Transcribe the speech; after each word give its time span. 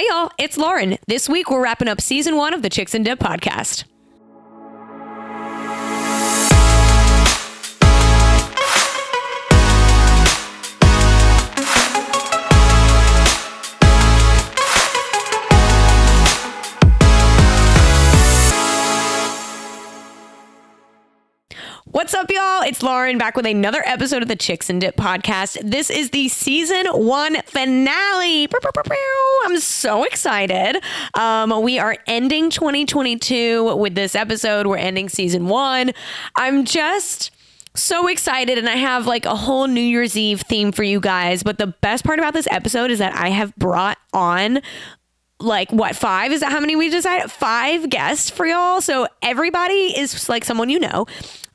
Hey, 0.00 0.06
y'all, 0.08 0.30
it's 0.38 0.56
Lauren. 0.56 0.96
This 1.08 1.28
week, 1.28 1.50
we're 1.50 1.62
wrapping 1.62 1.86
up 1.86 2.00
season 2.00 2.34
one 2.36 2.54
of 2.54 2.62
the 2.62 2.70
Chicks 2.70 2.94
and 2.94 3.04
Dip 3.04 3.18
podcast. 3.18 3.84
Lauren 22.82 23.18
back 23.18 23.36
with 23.36 23.46
another 23.46 23.82
episode 23.84 24.22
of 24.22 24.28
the 24.28 24.36
Chicks 24.36 24.70
and 24.70 24.80
Dip 24.80 24.96
podcast. 24.96 25.58
This 25.62 25.90
is 25.90 26.10
the 26.10 26.28
season 26.28 26.86
one 26.86 27.36
finale. 27.42 28.48
I'm 29.44 29.58
so 29.60 30.04
excited. 30.04 30.82
Um, 31.14 31.62
we 31.62 31.78
are 31.78 31.96
ending 32.06 32.50
2022 32.50 33.76
with 33.76 33.94
this 33.94 34.14
episode. 34.14 34.66
We're 34.66 34.76
ending 34.78 35.08
season 35.08 35.48
one. 35.48 35.92
I'm 36.36 36.64
just 36.64 37.30
so 37.74 38.08
excited 38.08 38.58
and 38.58 38.68
I 38.68 38.76
have 38.76 39.06
like 39.06 39.26
a 39.26 39.36
whole 39.36 39.66
New 39.66 39.80
Year's 39.80 40.16
Eve 40.16 40.42
theme 40.42 40.72
for 40.72 40.82
you 40.82 41.00
guys. 41.00 41.42
But 41.42 41.58
the 41.58 41.68
best 41.68 42.04
part 42.04 42.18
about 42.18 42.34
this 42.34 42.48
episode 42.50 42.90
is 42.90 42.98
that 42.98 43.14
I 43.14 43.28
have 43.28 43.54
brought 43.56 43.98
on 44.12 44.60
like 45.40 45.70
what 45.72 45.96
five 45.96 46.32
is 46.32 46.40
that 46.40 46.52
how 46.52 46.60
many 46.60 46.76
we 46.76 46.90
decided 46.90 47.30
five 47.30 47.88
guests 47.88 48.28
for 48.28 48.46
y'all 48.46 48.80
so 48.82 49.08
everybody 49.22 49.98
is 49.98 50.28
like 50.28 50.44
someone 50.44 50.68
you 50.68 50.78
know 50.78 51.06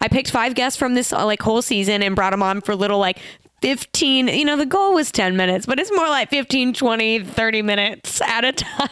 i 0.02 0.08
picked 0.08 0.32
five 0.32 0.56
guests 0.56 0.78
from 0.78 0.94
this 0.94 1.12
uh, 1.14 1.26
like 1.26 1.42
whole 1.42 1.62
season 1.62 2.02
and 2.04 2.16
brought 2.16 2.32
them 2.32 2.44
on 2.44 2.62
for 2.62 2.76
little 2.76 3.00
like 3.00 3.20
15 3.62 4.28
you 4.28 4.46
know 4.46 4.58
the 4.58 4.66
goal 4.66 4.94
was 4.94 5.12
10 5.12 5.36
minutes 5.36 5.66
but 5.66 5.80
it's 5.80 5.92
more 5.96 6.08
like 6.08 6.30
15 6.30 6.74
20 6.74 7.24
30 7.24 7.62
minutes 7.62 8.22
at 8.22 8.44
a 8.46 8.52
time. 8.54 8.90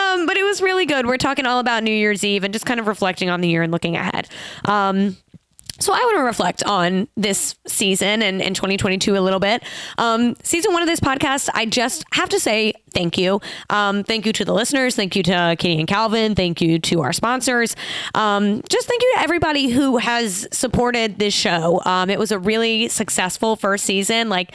Um, 0.00 0.24
but 0.24 0.36
it 0.36 0.44
was 0.44 0.62
really 0.62 0.86
good. 0.86 1.04
We're 1.04 1.16
talking 1.18 1.46
all 1.46 1.58
about 1.58 1.82
new 1.82 1.90
year's 1.92 2.22
eve 2.24 2.44
and 2.44 2.54
just 2.54 2.64
kind 2.64 2.78
of 2.78 2.86
reflecting 2.86 3.28
on 3.28 3.40
the 3.40 3.48
year 3.48 3.62
and 3.62 3.72
looking 3.72 3.96
ahead. 3.96 4.28
Um, 4.66 5.16
so 5.78 5.92
I 5.92 5.98
want 5.98 6.16
to 6.16 6.22
reflect 6.22 6.62
on 6.64 7.08
this 7.16 7.54
season 7.66 8.22
and, 8.22 8.40
and 8.40 8.56
2022 8.56 9.16
a 9.16 9.20
little 9.20 9.40
bit. 9.40 9.62
Um, 9.98 10.36
season 10.42 10.72
one 10.72 10.82
of 10.82 10.88
this 10.88 11.00
podcast, 11.00 11.48
I 11.54 11.66
just 11.66 12.04
have 12.12 12.28
to 12.30 12.40
say 12.40 12.72
thank 12.92 13.18
you. 13.18 13.40
Um, 13.68 14.02
thank 14.04 14.24
you 14.26 14.32
to 14.32 14.44
the 14.44 14.54
listeners. 14.54 14.96
Thank 14.96 15.16
you 15.16 15.22
to 15.24 15.56
Katie 15.58 15.78
and 15.78 15.88
Calvin. 15.88 16.34
Thank 16.34 16.60
you 16.60 16.78
to 16.78 17.02
our 17.02 17.12
sponsors. 17.12 17.76
Um, 18.14 18.62
just 18.68 18.88
thank 18.88 19.02
you 19.02 19.12
to 19.16 19.20
everybody 19.20 19.68
who 19.68 19.98
has 19.98 20.48
supported 20.50 21.18
this 21.18 21.34
show. 21.34 21.82
Um, 21.84 22.08
it 22.10 22.18
was 22.18 22.32
a 22.32 22.38
really 22.38 22.88
successful 22.88 23.56
first 23.56 23.84
season. 23.84 24.28
Like 24.28 24.52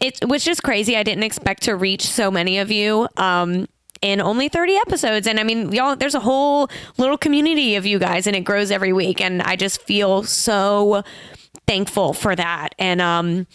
it 0.00 0.18
was 0.28 0.44
just 0.44 0.62
crazy. 0.62 0.96
I 0.96 1.02
didn't 1.02 1.24
expect 1.24 1.62
to 1.64 1.76
reach 1.76 2.06
so 2.06 2.30
many 2.30 2.58
of 2.58 2.70
you. 2.70 3.08
In 4.02 4.20
only 4.20 4.48
30 4.48 4.76
episodes. 4.76 5.26
And 5.26 5.38
I 5.38 5.42
mean, 5.42 5.72
y'all, 5.72 5.94
there's 5.94 6.14
a 6.14 6.20
whole 6.20 6.70
little 6.96 7.18
community 7.18 7.76
of 7.76 7.84
you 7.84 7.98
guys 7.98 8.26
and 8.26 8.34
it 8.34 8.40
grows 8.40 8.70
every 8.70 8.94
week. 8.94 9.20
And 9.20 9.42
I 9.42 9.56
just 9.56 9.82
feel 9.82 10.22
so 10.22 11.02
thankful 11.66 12.14
for 12.14 12.34
that. 12.34 12.74
And, 12.78 13.00
um, 13.00 13.46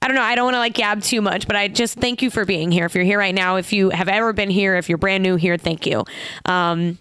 I 0.00 0.06
don't 0.06 0.14
know. 0.14 0.22
I 0.22 0.36
don't 0.36 0.44
want 0.44 0.54
to 0.54 0.60
like 0.60 0.74
gab 0.74 1.02
too 1.02 1.20
much, 1.20 1.48
but 1.48 1.56
I 1.56 1.66
just 1.66 1.98
thank 1.98 2.22
you 2.22 2.30
for 2.30 2.44
being 2.44 2.70
here. 2.70 2.86
If 2.86 2.94
you're 2.94 3.04
here 3.04 3.18
right 3.18 3.34
now, 3.34 3.56
if 3.56 3.72
you 3.72 3.90
have 3.90 4.08
ever 4.08 4.32
been 4.32 4.50
here, 4.50 4.76
if 4.76 4.88
you're 4.88 4.98
brand 4.98 5.24
new 5.24 5.34
here, 5.34 5.56
thank 5.56 5.86
you. 5.86 6.04
Um, 6.44 6.98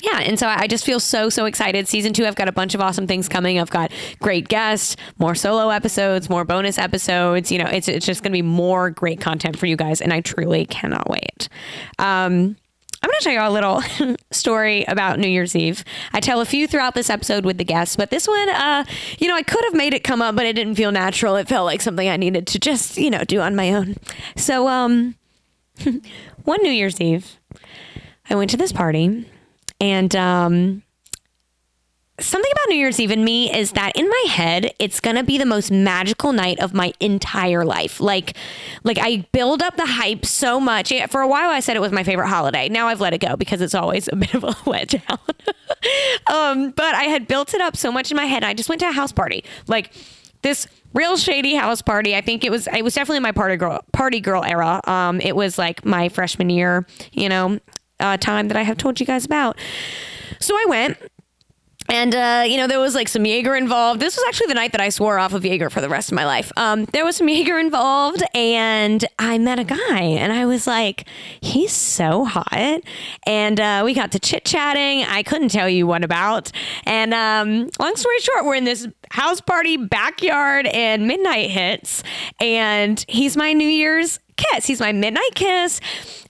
yeah, 0.00 0.20
and 0.20 0.38
so 0.38 0.46
I 0.46 0.66
just 0.66 0.84
feel 0.84 1.00
so 1.00 1.28
so 1.28 1.44
excited. 1.46 1.88
Season 1.88 2.12
two, 2.12 2.26
I've 2.26 2.36
got 2.36 2.48
a 2.48 2.52
bunch 2.52 2.74
of 2.74 2.80
awesome 2.80 3.06
things 3.06 3.28
coming. 3.28 3.58
I've 3.58 3.70
got 3.70 3.92
great 4.20 4.48
guests, 4.48 4.96
more 5.18 5.34
solo 5.34 5.70
episodes, 5.70 6.28
more 6.28 6.44
bonus 6.44 6.78
episodes. 6.78 7.50
You 7.50 7.58
know, 7.58 7.66
it's 7.66 7.88
it's 7.88 8.06
just 8.06 8.22
going 8.22 8.32
to 8.32 8.36
be 8.36 8.42
more 8.42 8.90
great 8.90 9.20
content 9.20 9.58
for 9.58 9.66
you 9.66 9.76
guys, 9.76 10.00
and 10.00 10.12
I 10.12 10.20
truly 10.20 10.66
cannot 10.66 11.08
wait. 11.08 11.48
Um, 11.98 12.56
I'm 13.02 13.10
going 13.10 13.18
to 13.18 13.24
tell 13.24 13.32
you 13.34 13.40
a 13.40 13.50
little 13.50 14.16
story 14.32 14.84
about 14.88 15.18
New 15.18 15.28
Year's 15.28 15.54
Eve. 15.54 15.84
I 16.12 16.20
tell 16.20 16.40
a 16.40 16.44
few 16.44 16.66
throughout 16.66 16.94
this 16.94 17.10
episode 17.10 17.44
with 17.44 17.58
the 17.58 17.64
guests, 17.64 17.94
but 17.94 18.10
this 18.10 18.26
one, 18.26 18.48
uh, 18.48 18.84
you 19.18 19.28
know, 19.28 19.36
I 19.36 19.42
could 19.42 19.64
have 19.64 19.74
made 19.74 19.94
it 19.94 20.02
come 20.02 20.22
up, 20.22 20.34
but 20.34 20.46
it 20.46 20.54
didn't 20.54 20.74
feel 20.76 20.90
natural. 20.90 21.36
It 21.36 21.46
felt 21.46 21.66
like 21.66 21.82
something 21.82 22.08
I 22.08 22.16
needed 22.16 22.46
to 22.48 22.58
just, 22.58 22.96
you 22.96 23.10
know, 23.10 23.22
do 23.22 23.40
on 23.40 23.54
my 23.54 23.72
own. 23.72 23.96
So, 24.36 24.66
um, 24.66 25.14
one 26.44 26.62
New 26.62 26.72
Year's 26.72 27.00
Eve, 27.00 27.38
I 28.28 28.34
went 28.34 28.50
to 28.50 28.56
this 28.56 28.72
party 28.72 29.26
and 29.80 30.14
um, 30.16 30.82
something 32.18 32.50
about 32.52 32.68
New 32.68 32.76
Year's 32.76 32.98
Eve 32.98 33.10
in 33.10 33.24
me 33.24 33.52
is 33.54 33.72
that 33.72 33.96
in 33.96 34.08
my 34.08 34.24
head, 34.28 34.72
it's 34.78 35.00
gonna 35.00 35.22
be 35.22 35.38
the 35.38 35.46
most 35.46 35.70
magical 35.70 36.32
night 36.32 36.60
of 36.60 36.72
my 36.72 36.92
entire 37.00 37.64
life. 37.64 38.00
Like, 38.00 38.36
like 38.84 38.98
I 38.98 39.26
build 39.32 39.62
up 39.62 39.76
the 39.76 39.86
hype 39.86 40.24
so 40.24 40.58
much. 40.58 40.92
For 41.08 41.20
a 41.20 41.28
while, 41.28 41.50
I 41.50 41.60
said 41.60 41.76
it 41.76 41.80
was 41.80 41.92
my 41.92 42.04
favorite 42.04 42.28
holiday. 42.28 42.68
Now 42.68 42.88
I've 42.88 43.00
let 43.00 43.12
it 43.12 43.20
go 43.20 43.36
because 43.36 43.60
it's 43.60 43.74
always 43.74 44.08
a 44.08 44.16
bit 44.16 44.34
of 44.34 44.44
a 44.44 44.48
letdown. 44.48 45.18
um, 46.32 46.70
but 46.70 46.94
I 46.94 47.04
had 47.04 47.28
built 47.28 47.54
it 47.54 47.60
up 47.60 47.76
so 47.76 47.92
much 47.92 48.10
in 48.10 48.16
my 48.16 48.26
head. 48.26 48.44
I 48.44 48.54
just 48.54 48.68
went 48.68 48.80
to 48.80 48.88
a 48.88 48.92
house 48.92 49.12
party, 49.12 49.44
like 49.66 49.92
this 50.42 50.66
real 50.94 51.16
shady 51.16 51.54
house 51.54 51.82
party. 51.82 52.16
I 52.16 52.22
think 52.22 52.44
it 52.44 52.50
was 52.50 52.66
it 52.68 52.82
was 52.82 52.94
definitely 52.94 53.20
my 53.20 53.32
party 53.32 53.56
girl 53.56 53.84
party 53.92 54.20
girl 54.20 54.42
era. 54.42 54.80
Um, 54.84 55.20
it 55.20 55.36
was 55.36 55.58
like 55.58 55.84
my 55.84 56.08
freshman 56.08 56.50
year, 56.50 56.86
you 57.12 57.28
know, 57.28 57.60
uh, 58.00 58.16
time 58.16 58.48
that 58.48 58.56
I 58.56 58.62
have 58.62 58.76
told 58.76 59.00
you 59.00 59.06
guys 59.06 59.24
about. 59.24 59.56
So 60.40 60.54
I 60.54 60.64
went. 60.68 60.98
And 61.88 62.16
uh, 62.16 62.44
you 62.44 62.56
know 62.56 62.66
there 62.66 62.80
was 62.80 62.96
like 62.96 63.06
some 63.06 63.24
Jaeger 63.24 63.54
involved. 63.54 64.00
This 64.00 64.16
was 64.16 64.24
actually 64.26 64.48
the 64.48 64.54
night 64.54 64.72
that 64.72 64.80
I 64.80 64.88
swore 64.88 65.18
off 65.18 65.32
of 65.32 65.44
Jaeger 65.44 65.70
for 65.70 65.80
the 65.80 65.88
rest 65.88 66.10
of 66.10 66.16
my 66.16 66.24
life. 66.26 66.50
Um, 66.56 66.84
there 66.86 67.04
was 67.04 67.16
some 67.16 67.28
Jaeger 67.28 67.58
involved, 67.58 68.24
and 68.34 69.04
I 69.20 69.38
met 69.38 69.60
a 69.60 69.64
guy, 69.64 70.00
and 70.00 70.32
I 70.32 70.46
was 70.46 70.66
like, 70.66 71.06
he's 71.40 71.72
so 71.72 72.24
hot. 72.24 72.80
And 73.24 73.60
uh, 73.60 73.82
we 73.84 73.94
got 73.94 74.10
to 74.12 74.18
chit 74.18 74.44
chatting. 74.44 75.04
I 75.04 75.22
couldn't 75.22 75.50
tell 75.50 75.68
you 75.68 75.86
what 75.86 76.02
about. 76.02 76.50
And 76.86 77.14
um, 77.14 77.70
long 77.78 77.94
story 77.94 78.18
short, 78.18 78.44
we're 78.44 78.56
in 78.56 78.64
this 78.64 78.88
house 79.10 79.40
party 79.40 79.76
backyard, 79.76 80.66
and 80.66 81.06
midnight 81.06 81.50
hits, 81.50 82.02
and 82.40 83.04
he's 83.08 83.36
my 83.36 83.52
New 83.52 83.68
Year's 83.68 84.18
kiss. 84.36 84.66
He's 84.66 84.80
my 84.80 84.92
midnight 84.92 85.34
kiss. 85.34 85.80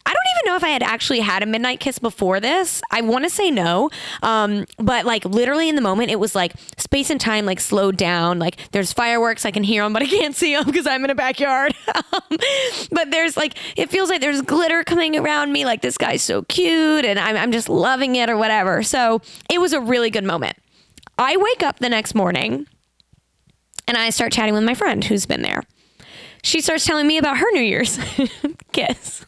I 0.06 0.10
don't 0.10 0.22
even 0.36 0.52
know 0.52 0.56
if 0.56 0.62
I 0.62 0.68
had 0.68 0.84
actually 0.84 1.18
had 1.18 1.42
a 1.42 1.46
midnight 1.46 1.80
kiss 1.80 1.98
before 1.98 2.38
this. 2.38 2.80
I 2.92 3.00
want 3.00 3.24
to 3.24 3.30
say 3.30 3.50
no. 3.50 3.90
Um, 4.22 4.64
but 4.78 5.04
like 5.04 5.24
literally 5.24 5.68
in 5.68 5.74
the 5.74 5.80
moment, 5.80 6.12
it 6.12 6.20
was 6.20 6.32
like 6.34 6.52
space 6.78 7.10
and 7.10 7.20
time 7.20 7.44
like 7.44 7.58
slowed 7.58 7.96
down. 7.96 8.38
Like 8.38 8.70
there's 8.70 8.92
fireworks, 8.92 9.44
I 9.44 9.50
can 9.50 9.64
hear 9.64 9.82
them, 9.82 9.92
but 9.92 10.02
I 10.02 10.06
can't 10.06 10.34
see 10.36 10.54
them 10.54 10.64
because 10.64 10.86
I'm 10.86 11.04
in 11.04 11.10
a 11.10 11.16
backyard. 11.16 11.74
um, 11.94 12.38
but 12.92 13.10
there's 13.10 13.36
like, 13.36 13.54
it 13.76 13.90
feels 13.90 14.08
like 14.08 14.20
there's 14.20 14.42
glitter 14.42 14.84
coming 14.84 15.16
around 15.16 15.52
me. 15.52 15.64
Like 15.64 15.82
this 15.82 15.98
guy's 15.98 16.22
so 16.22 16.42
cute 16.42 17.04
and 17.04 17.18
I'm, 17.18 17.36
I'm 17.36 17.50
just 17.50 17.68
loving 17.68 18.14
it 18.14 18.30
or 18.30 18.36
whatever. 18.36 18.84
So 18.84 19.20
it 19.50 19.60
was 19.60 19.72
a 19.72 19.80
really 19.80 20.10
good 20.10 20.24
moment. 20.24 20.56
I 21.18 21.36
wake 21.36 21.64
up 21.64 21.80
the 21.80 21.88
next 21.88 22.14
morning 22.14 22.68
and 23.88 23.96
I 23.96 24.10
start 24.10 24.32
chatting 24.32 24.54
with 24.54 24.62
my 24.62 24.74
friend 24.74 25.02
who's 25.02 25.26
been 25.26 25.42
there. 25.42 25.62
She 26.46 26.60
starts 26.60 26.86
telling 26.86 27.08
me 27.08 27.18
about 27.18 27.38
her 27.38 27.46
New 27.52 27.60
Year's 27.62 27.98
kiss. 28.72 29.26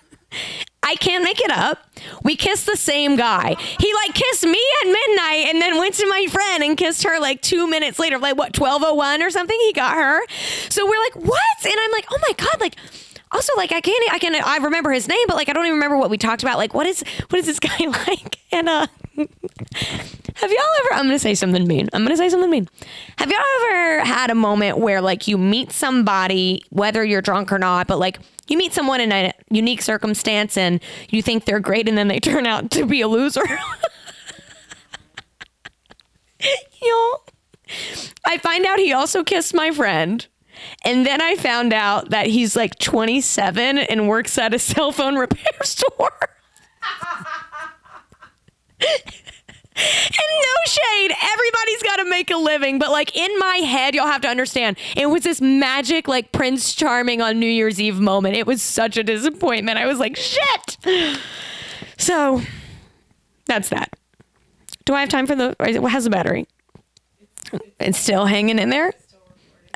I 0.85 0.95
can't 0.95 1.25
make 1.25 1.41
it 1.41 1.51
up. 1.51 1.85
We 2.23 2.37
kissed 2.37 2.67
the 2.67 2.77
same 2.77 3.17
guy. 3.17 3.57
He 3.59 3.93
like 3.93 4.15
kissed 4.15 4.45
me 4.45 4.63
at 4.83 4.87
midnight 4.87 5.47
and 5.49 5.61
then 5.61 5.79
went 5.79 5.97
to 5.97 6.07
my 6.07 6.27
friend 6.31 6.63
and 6.63 6.77
kissed 6.77 7.03
her 7.03 7.19
like 7.19 7.43
two 7.43 7.67
minutes 7.67 7.99
later, 7.99 8.19
like 8.19 8.37
what, 8.37 8.57
1201 8.57 9.21
or 9.21 9.31
something? 9.31 9.59
He 9.67 9.73
got 9.73 9.97
her. 9.97 10.25
So 10.69 10.87
we're 10.87 11.03
like, 11.03 11.17
what? 11.17 11.65
And 11.65 11.75
I'm 11.77 11.91
like, 11.91 12.07
oh 12.13 12.19
my 12.23 12.35
God, 12.37 12.61
like 12.61 12.77
also 13.33 13.53
like 13.57 13.73
I 13.73 13.81
can't 13.81 14.13
I 14.13 14.21
can 14.21 14.37
I 14.37 14.59
remember 14.59 14.93
his 14.93 15.09
name, 15.09 15.27
but 15.27 15.35
like 15.35 15.49
I 15.49 15.53
don't 15.55 15.67
even 15.67 15.75
remember 15.75 15.99
what 15.99 16.11
we 16.11 16.19
talked 16.19 16.45
about. 16.45 16.57
Like 16.57 16.73
what 16.73 16.87
is 16.87 17.03
what 17.31 17.41
is 17.41 17.47
this 17.47 17.59
guy 17.59 17.79
like? 18.07 18.39
And 18.53 18.69
uh 18.69 18.87
have 19.19 20.51
y'all 20.51 20.77
ever 20.81 20.93
I'm 20.93 21.07
gonna 21.07 21.19
say 21.19 21.35
something 21.35 21.67
mean. 21.67 21.89
I'm 21.93 22.03
gonna 22.05 22.17
say 22.17 22.29
something 22.29 22.51
mean. 22.51 22.69
Have 23.19 23.31
y'all 23.31 23.41
ever 23.63 24.05
had 24.05 24.31
a 24.31 24.35
moment 24.35 24.79
where 24.79 25.01
like 25.01 25.27
you 25.29 25.37
meet 25.39 25.73
somebody, 25.73 26.63
whether 26.71 27.05
you're 27.05 27.23
drunk 27.23 27.53
or 27.53 27.59
not, 27.59 27.87
but 27.87 27.99
like 27.99 28.19
you 28.49 28.57
meet 28.57 28.73
someone 28.73 29.01
in 29.01 29.13
a 29.13 29.33
unique 29.51 29.83
circumstance 29.83 30.57
and 30.57 30.81
you 31.11 31.23
think 31.23 31.45
they're 31.45 31.61
great 31.61 31.89
and 31.89 31.99
then 31.99 32.09
they 32.09 32.21
turn 32.29 32.47
out 32.47 32.71
to 32.73 32.87
be 32.87 33.01
a 33.01 33.09
loser. 33.09 33.45
Yo. 36.83 37.17
I 38.25 38.39
find 38.39 38.65
out 38.65 38.79
he 38.79 38.93
also 38.93 39.25
kissed 39.25 39.53
my 39.55 39.71
friend. 39.71 40.27
And 40.85 41.07
then 41.07 41.21
I 41.21 41.37
found 41.37 41.73
out 41.73 42.11
that 42.11 42.27
he's 42.27 42.57
like 42.57 42.79
27 42.79 43.79
and 43.79 44.09
works 44.09 44.39
at 44.39 44.55
a 44.55 44.59
cell 44.59 44.93
phone 44.93 45.17
repair 45.17 45.53
store. 45.63 46.11
And 48.81 50.29
no 50.43 50.65
shade, 50.67 51.13
everybody's 51.23 51.83
got 51.85 51.97
to 51.97 52.05
make 52.11 52.33
a 52.33 52.37
living. 52.37 52.81
But 52.81 52.91
like 52.91 53.17
in 53.17 53.39
my 53.39 53.57
head, 53.57 53.95
y'all 53.95 54.09
have 54.09 54.23
to 54.23 54.29
understand, 54.29 54.77
it 54.97 55.07
was 55.07 55.23
this 55.23 55.41
magic, 55.41 56.09
like 56.09 56.33
Prince 56.33 56.75
Charming 56.75 57.23
on 57.23 57.39
New 57.39 57.47
Year's 57.47 57.81
Eve 57.81 58.01
moment. 58.01 58.35
It 58.35 58.47
was 58.47 58.61
such 58.61 58.97
a 58.97 59.05
disappointment. 59.05 59.79
I 59.79 59.87
was 59.87 60.01
like, 60.01 60.17
shit. 60.17 60.79
So 61.97 62.43
that's 63.47 63.69
that. 63.69 63.97
Do 64.85 64.95
I 64.95 65.01
have 65.01 65.11
time 65.11 65.27
for 65.27 65.37
the? 65.37 65.55
How's 65.89 66.05
the 66.05 66.11
battery? 66.11 66.49
It's 67.79 67.99
still 67.99 68.27
hanging 68.27 68.59
in 68.59 68.71
there. 68.71 68.93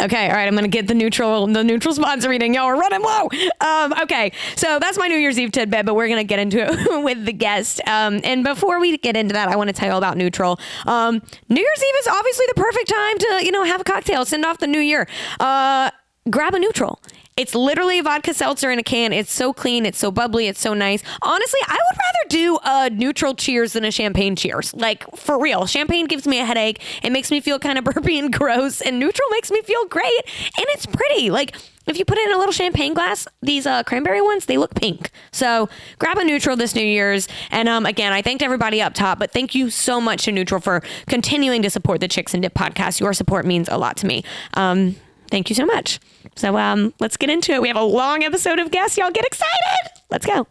Okay, 0.01 0.29
all 0.29 0.35
right. 0.35 0.49
I'm 0.49 0.55
gonna 0.55 0.69
get 0.69 0.89
the 0.89 0.95
NUTRL 0.95 1.53
the 1.53 1.63
NUTRL 1.63 1.95
sponsor 1.95 2.29
reading. 2.29 2.55
Y'all 2.55 2.65
are 2.65 2.77
running 2.77 3.03
low. 3.03 3.29
Um, 3.61 3.93
okay, 4.03 4.33
so 4.57 4.79
that's 4.79 4.99
my 4.99 5.07
New 5.07 5.17
Year's 5.17 5.39
Eve 5.39 5.53
tidbit, 5.53 5.85
but 5.85 5.95
we're 5.95 6.09
gonna 6.09 6.25
get 6.25 6.39
into 6.39 6.59
it 6.61 7.03
with 7.05 7.25
the 7.25 7.33
guest. 7.33 7.81
Um, 7.87 8.21
and 8.25 8.43
before 8.43 8.81
we 8.81 8.97
get 8.99 9.17
into 9.17 9.35
that, 9.35 9.49
I 9.49 9.57
want 9.57 9.69
to 9.69 9.75
tell 9.75 9.89
you 9.89 9.93
all 9.93 9.99
about 9.99 10.17
NUTRL. 10.17 10.59
Um, 10.87 11.23
New 11.49 11.61
Year's 11.61 11.85
Eve 11.85 11.95
is 12.01 12.07
obviously 12.09 12.47
the 12.49 12.55
perfect 12.55 12.89
time 12.89 13.19
to 13.19 13.41
you 13.45 13.53
know 13.53 13.65
have 13.65 13.81
a 13.81 13.85
cocktail, 13.85 14.25
send 14.25 14.45
off 14.45 14.59
the 14.59 14.67
new 14.67 14.81
year. 14.81 15.07
Uh, 15.39 15.91
grab 16.31 16.55
a 16.55 16.59
NUTRL. 16.59 16.99
It's 17.37 17.55
literally 17.55 18.01
vodka 18.01 18.35
seltzer 18.35 18.71
in 18.71 18.79
a 18.79 18.83
can. 18.83 19.13
It's 19.13 19.33
so 19.33 19.53
clean. 19.53 19.87
It's 19.87 19.99
so 19.99 20.11
bubbly. 20.11 20.49
It's 20.49 20.61
so 20.61 20.75
nice. 20.75 21.03
Honestly, 21.23 21.61
I 21.67 21.79
would 21.79 21.99
rather 21.99 22.29
do 22.29 22.57
a 22.57 22.91
NUTRL 22.91 23.39
cheers 23.39 23.73
than 23.73 23.85
a 23.85 23.91
champagne 23.91 24.37
cheers. 24.37 24.75
Like, 24.75 25.05
for 25.17 25.41
real. 25.41 25.67
Champagne 25.67 26.07
gives 26.07 26.27
me 26.27 26.41
a 26.41 26.45
headache. 26.45 26.83
It 27.03 27.11
makes 27.11 27.31
me 27.31 27.41
feel 27.41 27.59
kind 27.59 27.79
of 27.79 27.85
burpy 27.95 28.19
and 28.19 28.33
gross. 28.33 28.83
And 28.83 29.03
NUTRL 29.03 29.31
makes 29.31 29.51
me 29.51 29.63
feel 29.63 29.85
great. 29.87 30.23
And 30.59 30.67
it's 30.71 30.85
pretty. 30.85 31.31
Like, 31.31 31.57
if 31.87 31.99
you 31.99 32.05
put 32.05 32.19
it 32.19 32.29
in 32.29 32.35
a 32.35 32.39
little 32.39 32.53
champagne 32.53 32.95
glass, 32.95 33.27
these 33.41 33.67
uh, 33.67 33.83
cranberry 33.83 34.21
ones, 34.21 34.47
they 34.47 34.59
look 34.59 34.75
pink. 34.75 35.11
So 35.33 35.69
grab 35.99 36.19
a 36.19 36.23
NUTRL 36.23 36.59
this 36.59 36.75
New 36.75 36.85
Year's. 36.85 37.29
And 37.51 37.69
um, 37.69 37.87
again, 37.87 38.13
I 38.13 38.23
thanked 38.23 38.43
everybody 38.43 38.81
up 38.83 38.95
top, 38.95 39.19
but 39.19 39.33
thank 39.33 39.55
you 39.55 39.71
so 39.71 40.01
much 40.01 40.25
to 40.25 40.33
NUTRL 40.33 40.63
for 40.63 40.83
continuing 41.09 41.63
to 41.63 41.71
support 41.71 42.01
the 42.01 42.09
Chicks 42.09 42.35
and 42.35 42.43
Dip 42.43 42.55
podcast. 42.55 43.01
Your 43.01 43.13
support 43.15 43.47
means 43.47 43.69
a 43.69 43.79
lot 43.79 43.97
to 43.99 44.07
me. 44.07 44.23
Um, 44.55 44.97
thank 45.31 45.49
you 45.49 45.57
so 45.57 45.67
much. 45.67 45.99
So 46.37 46.57
um, 46.57 46.95
let's 47.01 47.17
get 47.17 47.31
into 47.31 47.53
it. 47.53 47.63
We 47.63 47.69
have 47.69 47.77
a 47.77 47.83
long 47.83 48.23
episode 48.23 48.59
of 48.59 48.71
guests. 48.71 48.97
Y'all 48.97 49.11
get 49.11 49.25
excited. 49.25 49.91
Let's 50.11 50.27
go. 50.27 50.47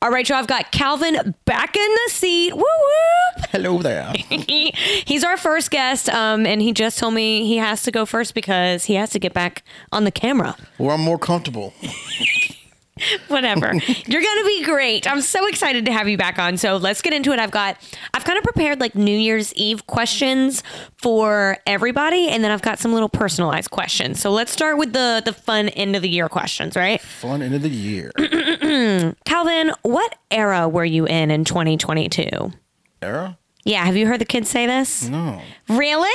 All 0.00 0.10
right, 0.10 0.28
y'all. 0.28 0.38
I've 0.38 0.48
got 0.48 0.72
Calvin 0.72 1.34
back 1.44 1.76
in 1.76 1.88
the 2.06 2.10
seat. 2.10 2.54
Woo 2.54 2.62
whoop. 2.62 3.46
Hello 3.50 3.78
there. 3.82 4.12
He's 4.16 5.22
our 5.22 5.36
first 5.36 5.70
guest, 5.70 6.08
um, 6.08 6.44
and 6.44 6.60
he 6.60 6.72
just 6.72 6.98
told 6.98 7.14
me 7.14 7.46
he 7.46 7.58
has 7.58 7.84
to 7.84 7.92
go 7.92 8.04
first 8.04 8.34
because 8.34 8.84
he 8.84 8.94
has 8.94 9.10
to 9.10 9.20
get 9.20 9.32
back 9.32 9.62
on 9.92 10.02
the 10.02 10.10
camera. 10.10 10.56
Well, 10.78 10.90
I'm 10.90 11.02
more 11.02 11.18
comfortable. 11.18 11.72
Whatever. 13.28 13.72
You're 14.06 14.22
gonna 14.22 14.44
be 14.44 14.64
great. 14.64 15.10
I'm 15.10 15.20
so 15.20 15.46
excited 15.46 15.86
to 15.86 15.92
have 15.92 16.08
you 16.08 16.16
back 16.16 16.38
on. 16.38 16.56
So 16.56 16.76
let's 16.76 17.00
get 17.02 17.12
into 17.12 17.32
it. 17.32 17.38
I've 17.38 17.50
got 17.50 17.76
I've 18.14 18.24
kind 18.24 18.38
of 18.38 18.44
prepared 18.44 18.80
like 18.80 18.94
New 18.94 19.16
Year's 19.16 19.52
Eve 19.54 19.86
questions 19.86 20.62
for 20.98 21.58
everybody, 21.66 22.28
and 22.28 22.44
then 22.44 22.50
I've 22.50 22.62
got 22.62 22.78
some 22.78 22.92
little 22.92 23.08
personalized 23.08 23.70
questions. 23.70 24.20
So 24.20 24.30
let's 24.30 24.52
start 24.52 24.76
with 24.78 24.92
the 24.92 25.22
the 25.24 25.32
fun 25.32 25.68
end 25.70 25.96
of 25.96 26.02
the 26.02 26.08
year 26.08 26.28
questions, 26.28 26.76
right? 26.76 27.00
Fun 27.00 27.42
end 27.42 27.54
of 27.54 27.62
the 27.62 27.70
year. 27.70 28.12
Calvin, 29.24 29.72
what 29.82 30.14
era 30.30 30.68
were 30.68 30.84
you 30.84 31.06
in 31.06 31.30
in 31.30 31.44
2022? 31.44 32.52
Era? 33.00 33.38
Yeah, 33.64 33.84
have 33.84 33.96
you 33.96 34.06
heard 34.06 34.20
the 34.20 34.24
kids 34.24 34.50
say 34.50 34.66
this? 34.66 35.08
No. 35.08 35.40
Really? 35.68 36.10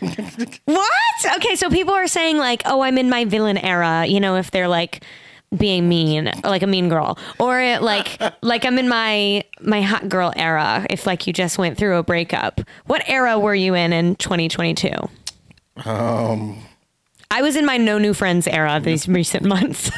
what? 0.66 0.90
Okay, 1.36 1.56
so 1.56 1.70
people 1.70 1.94
are 1.94 2.06
saying 2.06 2.36
like, 2.36 2.62
"Oh, 2.66 2.82
I'm 2.82 2.98
in 2.98 3.08
my 3.08 3.24
villain 3.24 3.56
era," 3.58 4.04
you 4.06 4.20
know, 4.20 4.36
if 4.36 4.50
they're 4.50 4.68
like 4.68 5.02
being 5.56 5.88
mean, 5.88 6.28
or 6.28 6.50
like 6.50 6.62
a 6.62 6.66
mean 6.66 6.88
girl, 6.88 7.18
or 7.38 7.60
it, 7.60 7.82
like 7.82 8.20
like 8.42 8.64
I'm 8.64 8.78
in 8.78 8.88
my 8.88 9.44
my 9.60 9.80
hot 9.82 10.08
girl 10.08 10.32
era 10.36 10.86
if 10.90 11.06
like 11.06 11.26
you 11.26 11.32
just 11.32 11.58
went 11.58 11.76
through 11.78 11.96
a 11.96 12.02
breakup. 12.02 12.60
What 12.86 13.02
era 13.08 13.38
were 13.38 13.54
you 13.54 13.74
in 13.74 13.92
in 13.92 14.16
2022? 14.16 14.90
Um, 15.84 16.58
I 17.30 17.42
was 17.42 17.56
in 17.56 17.66
my 17.66 17.76
no 17.76 17.98
new 17.98 18.14
friends 18.14 18.46
era 18.46 18.80
these 18.80 19.08
recent 19.20 19.44
months. 19.44 19.90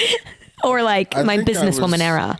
or 0.64 0.82
like 0.82 1.16
I 1.16 1.22
my 1.22 1.38
businesswoman 1.38 1.92
was- 1.92 2.00
era. 2.00 2.38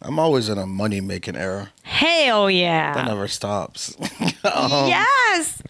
I'm 0.00 0.18
always 0.20 0.48
in 0.48 0.58
a 0.58 0.66
money 0.66 1.00
making 1.00 1.34
era. 1.36 1.72
Hell 1.82 2.48
yeah 2.48 2.94
That 2.94 3.06
never 3.06 3.26
stops. 3.26 3.96
yes. 4.44 5.60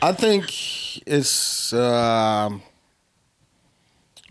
I 0.00 0.12
think 0.12 0.44
it's 1.08 1.72
um, 1.72 2.62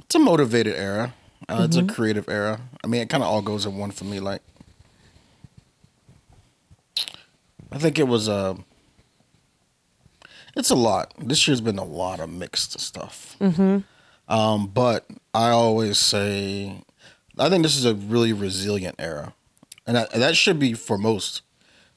it's 0.07 0.15
a 0.15 0.19
motivated 0.19 0.75
era. 0.75 1.13
Uh, 1.49 1.63
It's 1.65 1.75
a 1.75 1.83
creative 1.83 2.29
era. 2.29 2.61
I 2.81 2.87
mean, 2.87 3.01
it 3.01 3.09
kind 3.09 3.21
of 3.23 3.29
all 3.29 3.41
goes 3.41 3.65
in 3.65 3.77
one 3.77 3.91
for 3.91 4.05
me. 4.05 4.21
Like, 4.21 4.41
I 7.71 7.77
think 7.77 7.99
it 7.99 8.07
was 8.07 8.27
a. 8.29 8.57
it's 10.55 10.69
a 10.69 10.75
lot. 10.75 11.13
This 11.19 11.45
year's 11.47 11.59
been 11.61 11.77
a 11.77 11.83
lot 11.83 12.21
of 12.21 12.29
mixed 12.29 12.79
stuff. 12.79 13.35
Mm-hmm. 13.41 13.79
Um, 14.33 14.67
but 14.67 15.05
I 15.33 15.49
always 15.49 15.97
say, 15.99 16.81
I 17.37 17.49
think 17.49 17.63
this 17.63 17.77
is 17.77 17.85
a 17.85 17.93
really 17.95 18.31
resilient 18.33 18.95
era, 18.99 19.33
and 19.85 19.97
that, 19.97 20.11
that 20.11 20.35
should 20.37 20.57
be 20.59 20.73
for 20.73 20.97
most. 20.97 21.41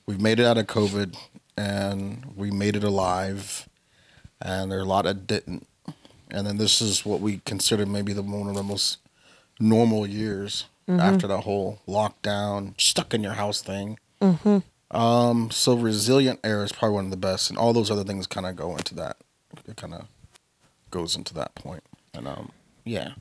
We've 0.06 0.20
made 0.20 0.40
it 0.40 0.46
out 0.46 0.58
of 0.58 0.66
COVID, 0.66 1.16
and 1.56 2.32
we 2.36 2.50
made 2.50 2.74
it 2.74 2.84
alive, 2.84 3.68
and 4.40 4.70
there 4.70 4.78
are 4.80 4.82
a 4.82 4.84
lot 4.84 5.04
that 5.04 5.26
didn't. 5.28 5.66
And 6.32 6.46
then 6.46 6.56
this 6.56 6.80
is 6.80 7.04
what 7.04 7.20
we 7.20 7.40
consider 7.44 7.86
maybe 7.86 8.12
the 8.12 8.22
one 8.22 8.48
of 8.48 8.54
the 8.54 8.62
most 8.62 8.98
normal 9.58 10.06
years 10.06 10.66
after 10.88 11.28
the 11.28 11.42
whole 11.42 11.78
lockdown, 11.86 12.78
stuck 12.80 13.14
in 13.14 13.22
your 13.22 13.34
house 13.34 13.62
thing. 13.62 13.96
Um, 14.90 15.50
so 15.52 15.76
resilient 15.76 16.40
era 16.42 16.64
is 16.64 16.72
probably 16.72 16.96
one 16.96 17.04
of 17.04 17.10
the 17.12 17.16
best, 17.16 17.48
and 17.48 17.58
all 17.58 17.72
those 17.72 17.90
other 17.90 18.02
things 18.02 18.26
kind 18.26 18.44
of 18.46 18.56
go 18.56 18.72
into 18.76 18.94
that. 18.96 19.16
It 19.68 19.76
kind 19.76 19.94
of 19.94 20.06
goes 20.90 21.14
into 21.14 21.32
that 21.34 21.54
point, 21.54 21.84
and 22.12 22.26
um, 22.26 22.50
yeah, 22.84 23.12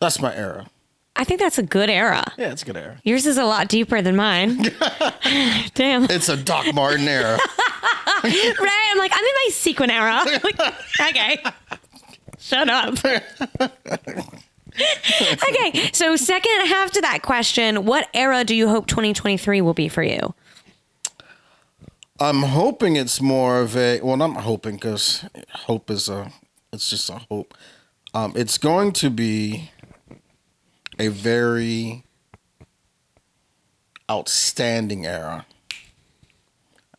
that's 0.00 0.20
my 0.22 0.34
era. 0.34 0.68
I 1.16 1.24
think 1.24 1.40
that's 1.40 1.58
a 1.58 1.62
good 1.62 1.88
era. 1.90 2.24
Yeah, 2.36 2.52
it's 2.52 2.62
a 2.62 2.66
good 2.66 2.76
era. 2.76 3.00
Yours 3.02 3.26
is 3.26 3.38
a 3.38 3.44
lot 3.44 3.68
deeper 3.68 4.02
than 4.02 4.16
mine. 4.16 4.62
Damn. 5.74 6.04
It's 6.10 6.28
a 6.28 6.36
Doc 6.36 6.66
Martin 6.74 7.08
era. 7.08 7.38
right? 8.24 8.88
I'm 8.90 8.98
like, 8.98 9.12
I'm 9.14 9.24
in 9.24 9.34
my 9.46 9.48
sequin 9.50 9.90
era. 9.90 10.22
Like, 10.44 10.60
okay. 11.00 11.42
Shut 12.38 12.68
up. 12.68 12.94
okay. 15.48 15.90
So, 15.92 16.16
second 16.16 16.66
half 16.66 16.90
to 16.92 17.00
that 17.00 17.20
question 17.22 17.84
what 17.84 18.08
era 18.14 18.44
do 18.44 18.54
you 18.54 18.68
hope 18.68 18.86
2023 18.86 19.60
will 19.60 19.74
be 19.74 19.88
for 19.88 20.02
you? 20.02 20.34
I'm 22.18 22.42
hoping 22.42 22.96
it's 22.96 23.20
more 23.20 23.60
of 23.60 23.76
a 23.76 24.00
well, 24.00 24.20
I'm 24.20 24.34
hoping 24.36 24.76
because 24.76 25.24
hope 25.50 25.90
is 25.90 26.08
a 26.08 26.32
it's 26.72 26.90
just 26.90 27.10
a 27.10 27.20
hope. 27.30 27.54
Um, 28.14 28.32
it's 28.34 28.56
going 28.58 28.92
to 28.92 29.10
be 29.10 29.70
a 30.98 31.08
very 31.08 32.04
outstanding 34.10 35.04
era. 35.04 35.44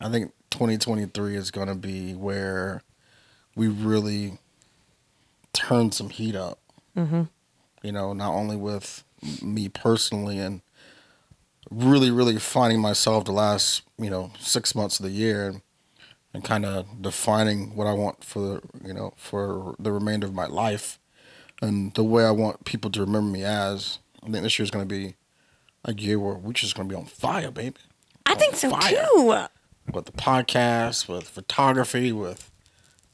I 0.00 0.08
think 0.10 0.32
2023 0.50 1.34
is 1.34 1.50
going 1.50 1.68
to 1.68 1.74
be 1.74 2.14
where 2.14 2.82
we 3.56 3.66
really 3.66 4.38
turn 5.58 5.92
some 5.92 6.10
heat 6.10 6.36
up. 6.36 6.58
Mm-hmm. 6.96 7.22
You 7.82 7.92
know, 7.92 8.12
not 8.12 8.32
only 8.32 8.56
with 8.56 9.04
me 9.42 9.68
personally 9.68 10.38
and 10.38 10.62
really, 11.70 12.10
really 12.10 12.38
finding 12.38 12.80
myself 12.80 13.24
the 13.24 13.32
last, 13.32 13.82
you 13.98 14.10
know, 14.10 14.32
six 14.38 14.74
months 14.74 14.98
of 14.98 15.04
the 15.04 15.12
year 15.12 15.48
and, 15.48 15.62
and 16.32 16.44
kind 16.44 16.64
of 16.64 17.02
defining 17.02 17.74
what 17.74 17.86
I 17.86 17.92
want 17.92 18.24
for 18.24 18.40
the, 18.40 18.62
you 18.84 18.94
know, 18.94 19.14
for 19.16 19.74
the 19.78 19.92
remainder 19.92 20.26
of 20.26 20.34
my 20.34 20.46
life 20.46 20.98
and 21.60 21.92
the 21.94 22.04
way 22.04 22.24
I 22.24 22.30
want 22.30 22.64
people 22.64 22.90
to 22.92 23.00
remember 23.00 23.30
me 23.30 23.44
as. 23.44 23.98
I 24.22 24.30
think 24.30 24.42
this 24.42 24.58
year's 24.58 24.70
going 24.70 24.88
to 24.88 24.94
be 24.94 25.14
a 25.84 25.94
year 25.94 26.18
where 26.18 26.34
we're 26.34 26.52
just 26.52 26.74
going 26.74 26.88
to 26.88 26.92
be 26.92 26.98
on 26.98 27.06
fire, 27.06 27.50
baby. 27.50 27.76
I 28.26 28.34
think 28.34 28.56
so 28.56 28.70
fire. 28.70 29.06
too. 29.14 29.46
With 29.92 30.04
the 30.04 30.12
podcast, 30.12 31.08
with 31.08 31.28
photography, 31.28 32.12
with 32.12 32.50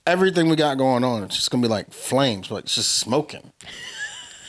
everything 0.06 0.48
we 0.48 0.56
got 0.56 0.78
going 0.78 1.04
on. 1.04 1.22
It's 1.24 1.36
just 1.36 1.50
to 1.50 1.58
be 1.58 1.68
like 1.68 1.92
flames, 1.92 2.50
like 2.50 2.64
it's 2.64 2.74
just 2.74 2.94
smoking. 2.96 3.52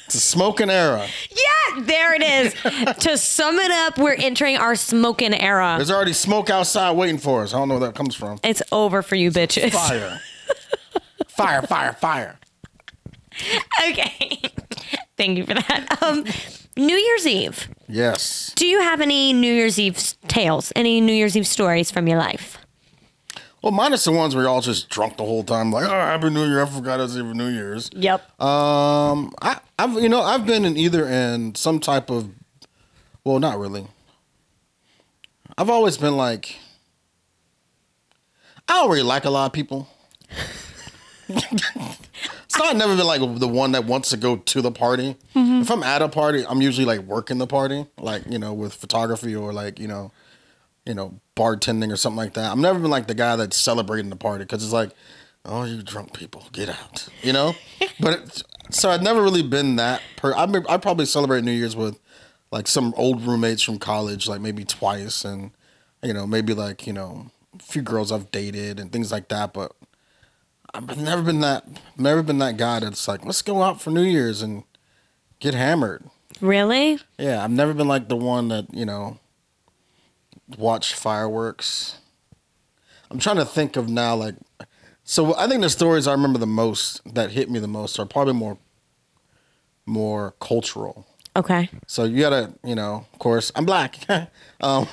It's 0.06 0.16
a 0.16 0.20
smoking 0.20 0.70
era. 0.70 1.08
Yeah, 1.32 1.82
there 1.82 2.14
it 2.14 2.22
is. 2.22 2.54
to 3.04 3.18
sum 3.18 3.58
it 3.58 3.72
up, 3.72 3.98
we're 3.98 4.14
entering 4.14 4.58
our 4.58 4.76
smoking 4.76 5.34
era. 5.34 5.76
There's 5.78 5.90
already 5.92 6.14
smoke 6.14 6.50
outside 6.50 6.92
waiting 6.92 7.18
for 7.18 7.42
us. 7.44 7.54
I 7.54 7.58
don't 7.58 7.70
know 7.70 7.80
where 7.80 7.88
that 7.88 7.96
comes 7.96 8.16
from. 8.16 8.40
It's 8.44 8.62
over 8.72 9.02
for 9.02 9.16
you 9.16 9.32
bitches. 9.32 9.72
Fire. 9.72 10.22
fire, 11.28 11.62
fire, 11.64 11.94
fire. 11.94 12.40
Okay. 13.90 14.42
Thank 15.18 15.38
you 15.38 15.46
for 15.46 15.56
that. 15.56 15.98
Um, 16.04 16.24
New 16.78 16.96
Year's 16.96 17.26
Eve. 17.26 17.70
Yes. 17.88 18.54
Do 18.56 18.66
you 18.68 18.82
have 18.82 19.02
any 19.02 19.34
New 19.34 19.52
Year's 19.52 19.80
Eve 19.80 19.98
tales? 20.28 20.72
Any 20.76 21.02
New 21.02 21.14
Year's 21.14 21.36
Eve 21.36 21.48
stories 21.48 21.90
from 21.90 22.08
your 22.08 22.20
life? 22.20 22.58
Well, 23.66 23.72
minus 23.72 24.04
the 24.04 24.12
ones 24.12 24.36
where 24.36 24.44
you're 24.44 24.52
all 24.52 24.62
just 24.62 24.90
drunk 24.90 25.18
the 25.18 25.24
whole 25.24 25.44
time, 25.44 25.72
like, 25.72 25.86
oh, 25.86 25.90
Happy 25.90 26.30
New 26.30 26.46
Year. 26.46 26.62
I 26.62 26.68
forgot 26.68 27.00
it's 27.00 27.16
even 27.16 27.36
New 27.36 27.50
Year's. 27.50 27.90
Yep. 27.94 28.40
Um, 28.40 29.34
I, 29.42 29.60
I've 29.80 29.94
you 29.94 30.08
know 30.08 30.22
I've 30.22 30.46
been 30.46 30.66
in 30.66 30.78
either 30.78 31.08
in 31.08 31.56
some 31.56 31.80
type 31.80 32.12
of, 32.12 32.30
well, 33.24 33.40
not 33.40 33.58
really. 33.58 33.88
I've 35.58 35.72
always 35.72 35.98
been 35.98 36.16
like, 36.16 36.58
I 38.70 38.74
don't 38.74 38.92
really 38.92 39.02
like 39.02 39.26
a 39.26 39.32
lot 39.32 39.48
of 39.48 39.54
people. 39.54 39.90
so 42.48 42.66
I've 42.66 42.78
never 42.78 42.96
been 42.96 43.08
like 43.08 43.22
the 43.40 43.48
one 43.48 43.72
that 43.72 43.86
wants 43.86 44.12
to 44.12 44.18
go 44.18 44.36
to 44.36 44.62
the 44.62 44.72
party. 44.72 45.16
If 45.34 45.72
I'm 45.72 45.82
at 45.82 46.04
a 46.04 46.08
party, 46.08 46.46
I'm 46.48 46.62
usually 46.62 46.86
like 46.86 47.00
working 47.00 47.40
the 47.40 47.48
party, 47.48 47.88
like 47.98 48.28
you 48.30 48.38
know 48.38 48.54
with 48.54 48.76
photography 48.76 49.36
or 49.36 49.52
like 49.54 49.80
you 49.80 49.88
know, 49.88 50.12
you 50.86 50.94
know, 50.94 51.20
bartending 51.36 51.92
or 51.92 51.98
something 51.98 52.18
like 52.18 52.34
that. 52.34 52.52
I've 52.52 52.58
never 52.58 52.80
been 52.80 52.92
like 52.92 53.08
the 53.08 53.14
guy 53.14 53.36
that's 53.36 53.58
celebrating 53.58 54.10
the 54.10 54.16
party 54.16 54.44
because 54.44 54.64
it's 54.64 54.74
like, 54.74 54.92
oh, 55.44 55.64
you 55.64 55.84
drunk 55.84 56.14
people, 56.14 56.48
get 56.52 56.70
out, 56.70 57.08
you 57.22 57.34
know. 57.34 57.56
but 58.00 58.14
it, 58.14 58.44
so 58.70 58.90
I've 58.90 59.04
never 59.04 59.22
really 59.22 59.44
been 59.44 59.76
that. 59.76 60.02
Per 60.18 60.34
I 60.34 60.46
I 60.70 60.78
probably 60.78 61.06
celebrate 61.06 61.44
New 61.44 61.52
Year's 61.52 61.76
with 61.76 62.00
like 62.52 62.68
some 62.68 62.94
old 62.98 63.26
roommates 63.26 63.62
from 63.62 63.80
college, 63.80 64.28
like 64.28 64.42
maybe 64.42 64.64
twice, 64.64 65.26
and 65.26 65.52
you 66.02 66.14
know 66.14 66.26
maybe 66.26 66.54
like 66.54 66.88
you 66.88 66.94
know 66.94 67.28
a 67.58 67.64
few 67.64 67.82
girls 67.82 68.12
I've 68.12 68.32
dated 68.32 68.80
and 68.80 68.92
things 68.92 69.12
like 69.12 69.28
that. 69.30 69.54
But 69.54 69.74
I've 70.74 70.98
never 70.98 71.22
been 71.22 71.42
that 71.42 71.66
never 71.98 72.24
been 72.24 72.40
that 72.40 72.58
guy 72.58 72.80
that's 72.80 73.08
like 73.08 73.26
let's 73.26 73.42
go 73.42 73.62
out 73.62 73.82
for 73.82 73.92
New 73.92 74.04
Year's 74.04 74.42
and 74.42 74.64
get 75.40 75.54
hammered. 75.54 76.04
Really? 76.42 77.00
Yeah, 77.18 77.44
I've 77.44 77.52
never 77.52 77.74
been 77.74 77.88
like 77.88 78.10
the 78.10 78.18
one 78.18 78.50
that 78.50 78.74
you 78.74 78.86
know 78.86 79.20
watch 80.58 80.94
fireworks. 80.94 81.98
I'm 83.10 83.20
trying 83.20 83.38
to 83.38 83.46
think 83.46 83.76
of 83.78 83.90
now 83.90 84.16
like 84.16 84.36
so 85.04 85.36
I 85.36 85.48
think 85.48 85.62
the 85.62 85.70
stories 85.70 86.08
I 86.08 86.12
remember 86.14 86.40
the 86.40 86.48
most 86.48 87.02
that 87.14 87.32
hit 87.32 87.50
me 87.50 87.60
the 87.60 87.68
most 87.68 88.00
are 88.00 88.06
probably 88.06 88.34
more 88.34 88.58
more 89.86 90.34
cultural. 90.40 91.06
Okay. 91.36 91.70
So 91.86 92.06
you 92.06 92.22
gotta, 92.22 92.54
you 92.64 92.76
know, 92.76 93.06
of 93.12 93.20
course, 93.20 93.52
I'm 93.56 93.66
black. 93.66 94.00
um, 94.62 94.88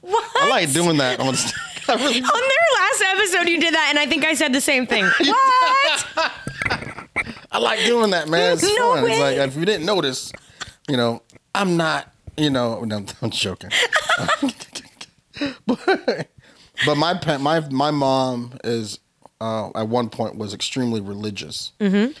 What? 0.00 0.24
I 0.36 0.48
like 0.48 0.72
doing 0.72 0.96
that 0.98 1.18
on. 1.20 1.34
Really, 1.88 2.22
On 2.22 2.40
their 2.40 2.68
last 2.76 3.02
episode, 3.06 3.48
you 3.48 3.60
did 3.60 3.74
that, 3.74 3.88
and 3.90 3.98
I 3.98 4.06
think 4.06 4.24
I 4.24 4.34
said 4.34 4.52
the 4.52 4.60
same 4.60 4.86
thing. 4.86 5.04
what? 5.18 6.32
I 7.50 7.58
like 7.58 7.84
doing 7.84 8.10
that, 8.10 8.28
man. 8.28 8.54
It's 8.54 8.62
No 8.62 8.94
fun. 8.94 9.10
It's 9.10 9.20
like 9.20 9.36
if 9.36 9.56
you 9.56 9.64
didn't 9.64 9.84
notice, 9.86 10.32
you 10.88 10.96
know, 10.96 11.22
I'm 11.54 11.76
not, 11.76 12.12
you 12.38 12.50
know, 12.50 12.82
no, 12.84 13.04
I'm 13.22 13.30
joking. 13.30 13.70
but, 15.66 16.28
but 16.86 16.94
my 16.96 17.14
pa- 17.14 17.38
my 17.38 17.60
my 17.68 17.90
mom 17.90 18.58
is 18.64 18.98
uh, 19.40 19.70
at 19.74 19.88
one 19.88 20.08
point 20.08 20.36
was 20.36 20.54
extremely 20.54 21.00
religious. 21.00 21.72
Mm-hmm. 21.80 22.12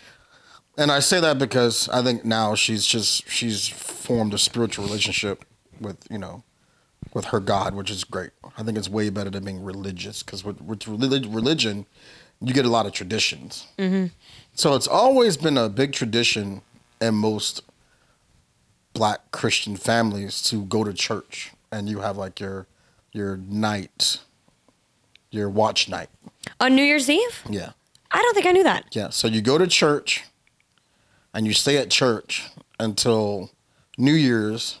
And 0.76 0.92
I 0.92 1.00
say 1.00 1.18
that 1.20 1.38
because 1.38 1.88
I 1.88 2.02
think 2.02 2.24
now 2.24 2.54
she's 2.54 2.86
just 2.86 3.28
she's 3.28 3.68
formed 3.68 4.34
a 4.34 4.38
spiritual 4.38 4.84
relationship 4.84 5.44
with 5.80 5.96
you 6.10 6.18
know 6.18 6.42
with 7.14 7.26
her 7.26 7.40
God, 7.40 7.74
which 7.74 7.90
is 7.90 8.04
great. 8.04 8.30
I 8.56 8.62
think 8.62 8.76
it's 8.76 8.88
way 8.88 9.10
better 9.10 9.30
than 9.30 9.44
being 9.44 9.62
religious 9.62 10.22
because 10.22 10.44
with, 10.44 10.60
with 10.60 10.86
religion, 10.86 11.86
you 12.40 12.52
get 12.52 12.66
a 12.66 12.68
lot 12.68 12.86
of 12.86 12.92
traditions. 12.92 13.66
So 14.54 14.74
it's 14.74 14.86
always 14.86 15.36
been 15.36 15.56
a 15.56 15.68
big 15.68 15.92
tradition 15.92 16.60
in 17.00 17.14
most 17.14 17.62
black 18.98 19.30
Christian 19.30 19.76
families 19.76 20.42
to 20.42 20.64
go 20.64 20.82
to 20.82 20.92
church 20.92 21.52
and 21.70 21.88
you 21.88 22.00
have 22.00 22.16
like 22.16 22.40
your 22.40 22.66
your 23.12 23.36
night, 23.36 24.18
your 25.30 25.48
watch 25.48 25.88
night. 25.88 26.08
On 26.58 26.74
New 26.74 26.82
Year's 26.82 27.08
Eve? 27.08 27.44
Yeah. 27.48 27.70
I 28.10 28.20
don't 28.20 28.34
think 28.34 28.46
I 28.46 28.50
knew 28.50 28.64
that. 28.64 28.86
Yeah. 28.96 29.10
So 29.10 29.28
you 29.28 29.40
go 29.40 29.56
to 29.56 29.68
church 29.68 30.24
and 31.32 31.46
you 31.46 31.52
stay 31.52 31.76
at 31.76 31.90
church 31.90 32.50
until 32.80 33.52
New 33.96 34.14
Year's 34.14 34.80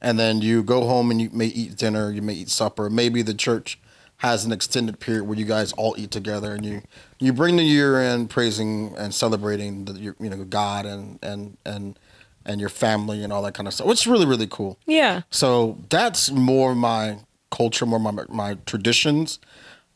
and 0.00 0.18
then 0.18 0.40
you 0.40 0.62
go 0.62 0.86
home 0.86 1.10
and 1.10 1.20
you 1.20 1.28
may 1.32 1.46
eat 1.46 1.76
dinner, 1.76 2.10
you 2.10 2.22
may 2.22 2.32
eat 2.32 2.48
supper. 2.48 2.88
Maybe 2.88 3.20
the 3.20 3.34
church 3.34 3.78
has 4.18 4.46
an 4.46 4.52
extended 4.52 5.00
period 5.00 5.24
where 5.24 5.38
you 5.38 5.44
guys 5.44 5.74
all 5.74 5.94
eat 5.98 6.10
together 6.10 6.54
and 6.54 6.64
you 6.64 6.80
you 7.18 7.34
bring 7.34 7.56
the 7.56 7.62
year 7.62 8.00
in 8.00 8.26
praising 8.26 8.94
and 8.96 9.12
celebrating 9.12 9.84
the 9.84 9.92
you 10.00 10.14
know 10.18 10.44
God 10.44 10.86
and 10.86 11.18
and 11.22 11.58
and 11.66 11.98
and 12.46 12.60
your 12.60 12.70
family 12.70 13.22
and 13.22 13.32
all 13.32 13.42
that 13.42 13.54
kind 13.54 13.66
of 13.66 13.74
stuff. 13.74 13.86
Which 13.86 14.02
is 14.02 14.06
really 14.06 14.26
really 14.26 14.46
cool. 14.46 14.78
Yeah. 14.86 15.22
So 15.30 15.78
that's 15.90 16.30
more 16.30 16.74
my 16.74 17.18
culture, 17.50 17.84
more 17.84 17.98
my 17.98 18.12
my 18.28 18.54
traditions. 18.66 19.38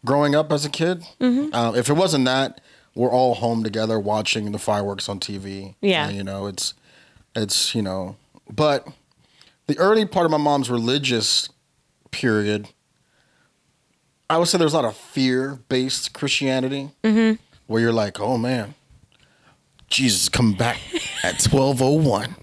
Growing 0.04 0.34
up 0.34 0.50
as 0.50 0.64
a 0.64 0.70
kid, 0.70 1.04
uh, 1.20 1.72
if 1.76 1.90
it 1.90 1.92
wasn't 1.92 2.24
that, 2.24 2.62
we're 2.94 3.10
all 3.10 3.34
home 3.34 3.62
together 3.62 4.00
watching 4.00 4.50
the 4.50 4.58
fireworks 4.58 5.10
on 5.10 5.20
TV. 5.20 5.74
Yeah. 5.82 6.08
And, 6.08 6.16
you 6.16 6.24
know, 6.24 6.46
it's 6.46 6.74
it's 7.36 7.74
you 7.74 7.82
know, 7.82 8.16
but 8.50 8.88
the 9.66 9.78
early 9.78 10.06
part 10.06 10.24
of 10.24 10.30
my 10.32 10.38
mom's 10.38 10.70
religious 10.70 11.48
period, 12.10 12.68
I 14.28 14.38
would 14.38 14.48
say 14.48 14.58
there's 14.58 14.72
a 14.72 14.76
lot 14.76 14.84
of 14.86 14.96
fear 14.96 15.60
based 15.68 16.14
Christianity, 16.14 16.90
where 17.66 17.82
you're 17.82 17.92
like, 17.92 18.18
oh 18.18 18.38
man, 18.38 18.74
Jesus 19.88 20.28
come 20.28 20.54
back 20.54 20.78
at 21.22 21.38
twelve 21.40 21.82
oh 21.82 21.92
one. 21.92 22.34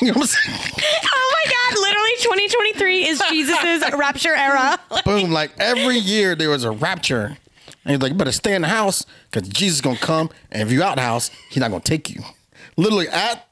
You 0.00 0.08
know 0.08 0.12
what 0.14 0.22
I'm 0.22 0.26
saying? 0.26 0.58
Oh 1.04 1.44
my 1.44 1.52
God! 1.52 1.80
Literally, 1.80 2.48
2023 2.48 3.08
is 3.08 3.22
Jesus's 3.30 3.92
rapture 3.98 4.34
era. 4.34 4.78
boom, 5.04 5.30
like 5.32 5.52
every 5.58 5.98
year 5.98 6.34
there 6.34 6.50
was 6.50 6.64
a 6.64 6.70
rapture. 6.70 7.36
And 7.84 7.92
he's 7.92 8.00
like, 8.00 8.12
you 8.12 8.18
better 8.18 8.32
stay 8.32 8.54
in 8.54 8.62
the 8.62 8.68
house 8.68 9.06
because 9.30 9.48
Jesus 9.48 9.76
is 9.76 9.80
gonna 9.80 9.98
come, 9.98 10.30
and 10.52 10.62
if 10.62 10.70
you're 10.72 10.82
out 10.82 10.96
the 10.96 11.02
house, 11.02 11.30
he's 11.48 11.58
not 11.58 11.70
gonna 11.70 11.82
take 11.82 12.10
you. 12.10 12.22
Literally 12.76 13.08
at 13.08 13.46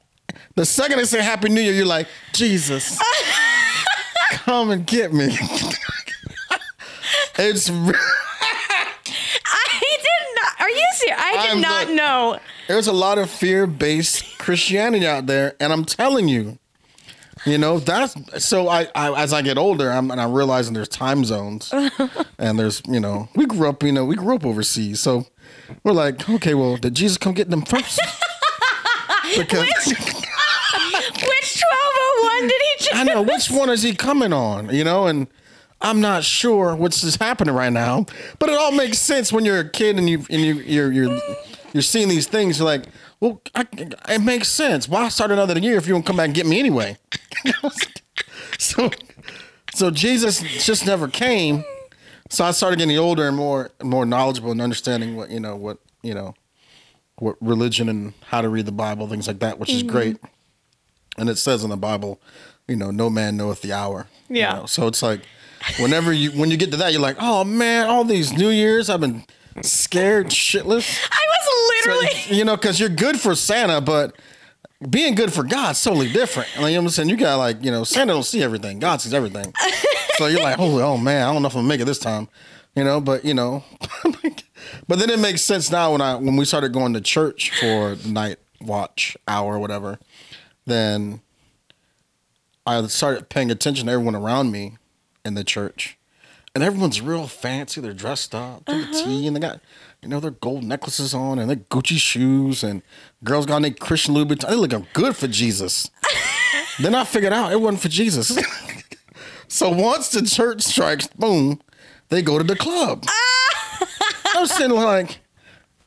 the 0.54 0.66
second 0.66 0.98
they 0.98 1.04
say 1.04 1.22
Happy 1.22 1.48
New 1.48 1.60
Year, 1.60 1.72
you're 1.72 1.86
like, 1.86 2.08
Jesus, 2.32 2.98
come 4.30 4.70
and 4.70 4.86
get 4.86 5.12
me. 5.12 5.28
it's 7.38 7.70
re- 7.70 7.94
I 7.94 7.94
did 7.94 8.27
not. 11.10 11.18
Are 11.18 11.30
you 11.32 11.40
serious? 11.42 11.42
I 11.42 11.46
did 11.46 11.50
I'm 11.52 11.60
not 11.60 11.86
the- 11.88 11.94
know. 11.94 12.38
there's 12.68 12.86
a 12.86 12.92
lot 12.92 13.18
of 13.18 13.30
fear-based 13.30 14.38
Christianity 14.38 15.06
out 15.06 15.26
there, 15.26 15.54
and 15.60 15.72
I'm 15.72 15.84
telling 15.84 16.28
you, 16.28 16.58
you 17.46 17.56
know 17.58 17.78
that's 17.78 18.14
so. 18.44 18.68
I, 18.68 18.88
I 18.94 19.22
as 19.22 19.32
I 19.32 19.42
get 19.42 19.58
older, 19.58 19.90
I'm 19.92 20.10
and 20.10 20.20
I'm 20.20 20.32
realizing 20.32 20.74
there's 20.74 20.88
time 20.88 21.24
zones, 21.24 21.72
and 22.38 22.58
there's 22.58 22.82
you 22.88 22.98
know 23.00 23.28
we 23.36 23.46
grew 23.46 23.68
up, 23.68 23.82
you 23.82 23.92
know, 23.92 24.04
we 24.04 24.16
grew 24.16 24.34
up 24.34 24.44
overseas, 24.44 25.00
so 25.00 25.26
we're 25.84 25.92
like, 25.92 26.28
okay, 26.28 26.54
well, 26.54 26.76
did 26.76 26.94
Jesus 26.94 27.16
come 27.16 27.34
get 27.34 27.48
them 27.50 27.62
first? 27.62 28.00
because 29.36 29.68
Which 29.68 29.86
1201 31.62 32.48
did 32.48 32.52
he 32.62 32.84
choose? 32.84 32.88
I 32.94 33.04
know 33.04 33.22
which 33.22 33.50
one 33.50 33.70
is 33.70 33.82
he 33.82 33.94
coming 33.94 34.32
on, 34.32 34.74
you 34.74 34.84
know, 34.84 35.06
and 35.06 35.26
I'm 35.80 36.00
not 36.00 36.24
sure 36.24 36.74
what's 36.74 37.04
is 37.04 37.16
happening 37.16 37.54
right 37.54 37.72
now, 37.72 38.06
but 38.38 38.48
it 38.48 38.58
all 38.58 38.72
makes 38.72 38.98
sense 38.98 39.32
when 39.32 39.44
you're 39.44 39.60
a 39.60 39.68
kid 39.68 39.96
and 39.96 40.08
you 40.10 40.24
and 40.28 40.42
you 40.42 40.54
you're 40.54 40.92
you're 40.92 41.20
you're 41.72 41.82
seeing 41.82 42.08
these 42.08 42.26
things. 42.26 42.58
You're 42.58 42.66
like, 42.66 42.86
well, 43.20 43.40
I, 43.54 43.66
it 44.08 44.22
makes 44.22 44.48
sense. 44.48 44.88
Why 44.88 45.08
start 45.08 45.30
another 45.30 45.58
year 45.58 45.76
if 45.76 45.86
you 45.86 45.94
don't 45.94 46.04
come 46.04 46.16
back 46.16 46.26
and 46.26 46.34
get 46.34 46.46
me 46.46 46.58
anyway? 46.58 46.96
so, 48.58 48.90
so 49.74 49.90
Jesus 49.90 50.40
just 50.64 50.86
never 50.86 51.08
came. 51.08 51.64
So 52.30 52.44
I 52.44 52.50
started 52.50 52.78
getting 52.78 52.98
older 52.98 53.26
and 53.26 53.36
more 53.36 53.70
more 53.82 54.04
knowledgeable 54.04 54.50
and 54.50 54.60
understanding 54.60 55.16
what 55.16 55.30
you 55.30 55.40
know 55.40 55.56
what 55.56 55.78
you 56.02 56.14
know 56.14 56.34
what 57.18 57.36
religion 57.40 57.88
and 57.88 58.14
how 58.26 58.40
to 58.40 58.48
read 58.48 58.66
the 58.66 58.72
Bible, 58.72 59.08
things 59.08 59.26
like 59.26 59.40
that, 59.40 59.58
which 59.58 59.70
is 59.70 59.82
mm-hmm. 59.82 59.90
great. 59.92 60.16
And 61.16 61.28
it 61.28 61.36
says 61.36 61.64
in 61.64 61.70
the 61.70 61.76
Bible, 61.76 62.20
you 62.68 62.76
know, 62.76 62.90
no 62.90 63.10
man 63.10 63.36
knoweth 63.36 63.62
the 63.62 63.72
hour. 63.72 64.06
you 64.28 64.36
Yeah. 64.40 64.54
know. 64.54 64.66
So 64.66 64.86
it's 64.86 65.02
like 65.02 65.22
whenever 65.78 66.12
you 66.12 66.30
when 66.32 66.50
you 66.50 66.56
get 66.56 66.70
to 66.72 66.76
that, 66.78 66.92
you're 66.92 67.00
like, 67.00 67.16
oh 67.18 67.44
man, 67.44 67.86
all 67.86 68.04
these 68.04 68.32
New 68.32 68.50
Years 68.50 68.90
I've 68.90 69.00
been 69.00 69.24
scared 69.62 70.28
shitless. 70.28 71.08
I 71.10 71.26
was 71.28 71.86
literally. 71.86 72.36
You 72.36 72.44
know, 72.44 72.56
because 72.56 72.78
you're 72.78 72.88
good 72.88 73.18
for 73.20 73.34
Santa, 73.34 73.80
but 73.80 74.16
being 74.88 75.14
good 75.14 75.32
for 75.32 75.42
God's 75.42 75.82
totally 75.82 76.10
different. 76.12 76.48
Like, 76.56 76.70
you 76.70 76.76
know 76.76 76.82
what 76.82 76.86
I'm 76.86 76.88
saying? 76.90 77.08
You 77.08 77.16
got 77.16 77.36
like, 77.36 77.64
you 77.64 77.70
know, 77.70 77.84
Santa 77.84 78.12
don't 78.12 78.22
see 78.22 78.42
everything. 78.42 78.78
God 78.78 79.00
sees 79.00 79.14
everything. 79.14 79.52
so 80.16 80.26
you're 80.26 80.42
like, 80.42 80.58
oh, 80.58 80.80
oh 80.80 80.96
man, 80.96 81.26
I 81.26 81.32
don't 81.32 81.42
know 81.42 81.48
if 81.48 81.54
I'm 81.54 81.60
gonna 81.60 81.68
make 81.68 81.80
it 81.80 81.84
this 81.86 81.98
time. 81.98 82.28
You 82.74 82.84
know, 82.84 83.00
but 83.00 83.24
you 83.24 83.34
know, 83.34 83.64
but 84.88 84.98
then 84.98 85.10
it 85.10 85.18
makes 85.18 85.42
sense 85.42 85.70
now 85.70 85.92
when 85.92 86.00
I 86.00 86.14
when 86.14 86.36
we 86.36 86.44
started 86.44 86.72
going 86.72 86.92
to 86.94 87.00
church 87.00 87.50
for 87.58 87.96
night 88.06 88.38
watch 88.60 89.16
hour 89.26 89.56
or 89.56 89.58
whatever, 89.58 89.98
then 90.66 91.20
I 92.66 92.86
started 92.86 93.28
paying 93.28 93.50
attention 93.50 93.86
to 93.86 93.92
everyone 93.92 94.14
around 94.14 94.52
me 94.52 94.76
in 95.24 95.34
the 95.34 95.44
church. 95.44 95.98
And 96.54 96.64
everyone's 96.64 97.00
real 97.00 97.26
fancy. 97.26 97.80
They're 97.80 97.92
dressed 97.92 98.34
up 98.34 98.64
to 98.64 98.74
the 98.74 98.92
T, 98.92 99.26
and 99.26 99.36
they 99.36 99.40
got, 99.40 99.60
you 100.02 100.08
know, 100.08 100.18
their 100.18 100.30
gold 100.32 100.64
necklaces 100.64 101.14
on 101.14 101.38
and 101.38 101.48
their 101.48 101.56
Gucci 101.56 101.98
shoes, 101.98 102.64
and 102.64 102.82
girls 103.22 103.46
got 103.46 103.62
their 103.62 103.70
Christian 103.70 104.14
Louboutin. 104.14 104.48
They 104.48 104.54
looking 104.56 104.86
good 104.92 105.14
for 105.14 105.28
Jesus. 105.28 105.90
then 106.80 106.94
I 106.94 107.04
figured 107.04 107.32
out 107.32 107.52
it 107.52 107.60
wasn't 107.60 107.82
for 107.82 107.88
Jesus. 107.88 108.36
so 109.48 109.68
once 109.70 110.08
the 110.08 110.22
church 110.22 110.62
strikes, 110.62 111.06
boom, 111.06 111.60
they 112.08 112.22
go 112.22 112.38
to 112.38 112.44
the 112.44 112.56
club. 112.56 113.04
Ah! 113.06 113.88
I'm 114.34 114.46
sitting 114.46 114.76
like, 114.76 115.18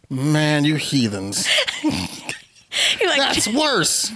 man, 0.09 0.63
you 0.63 0.75
heathens. 0.75 1.47
You're 1.83 3.09
like, 3.09 3.19
That's 3.19 3.47
worse. 3.47 4.11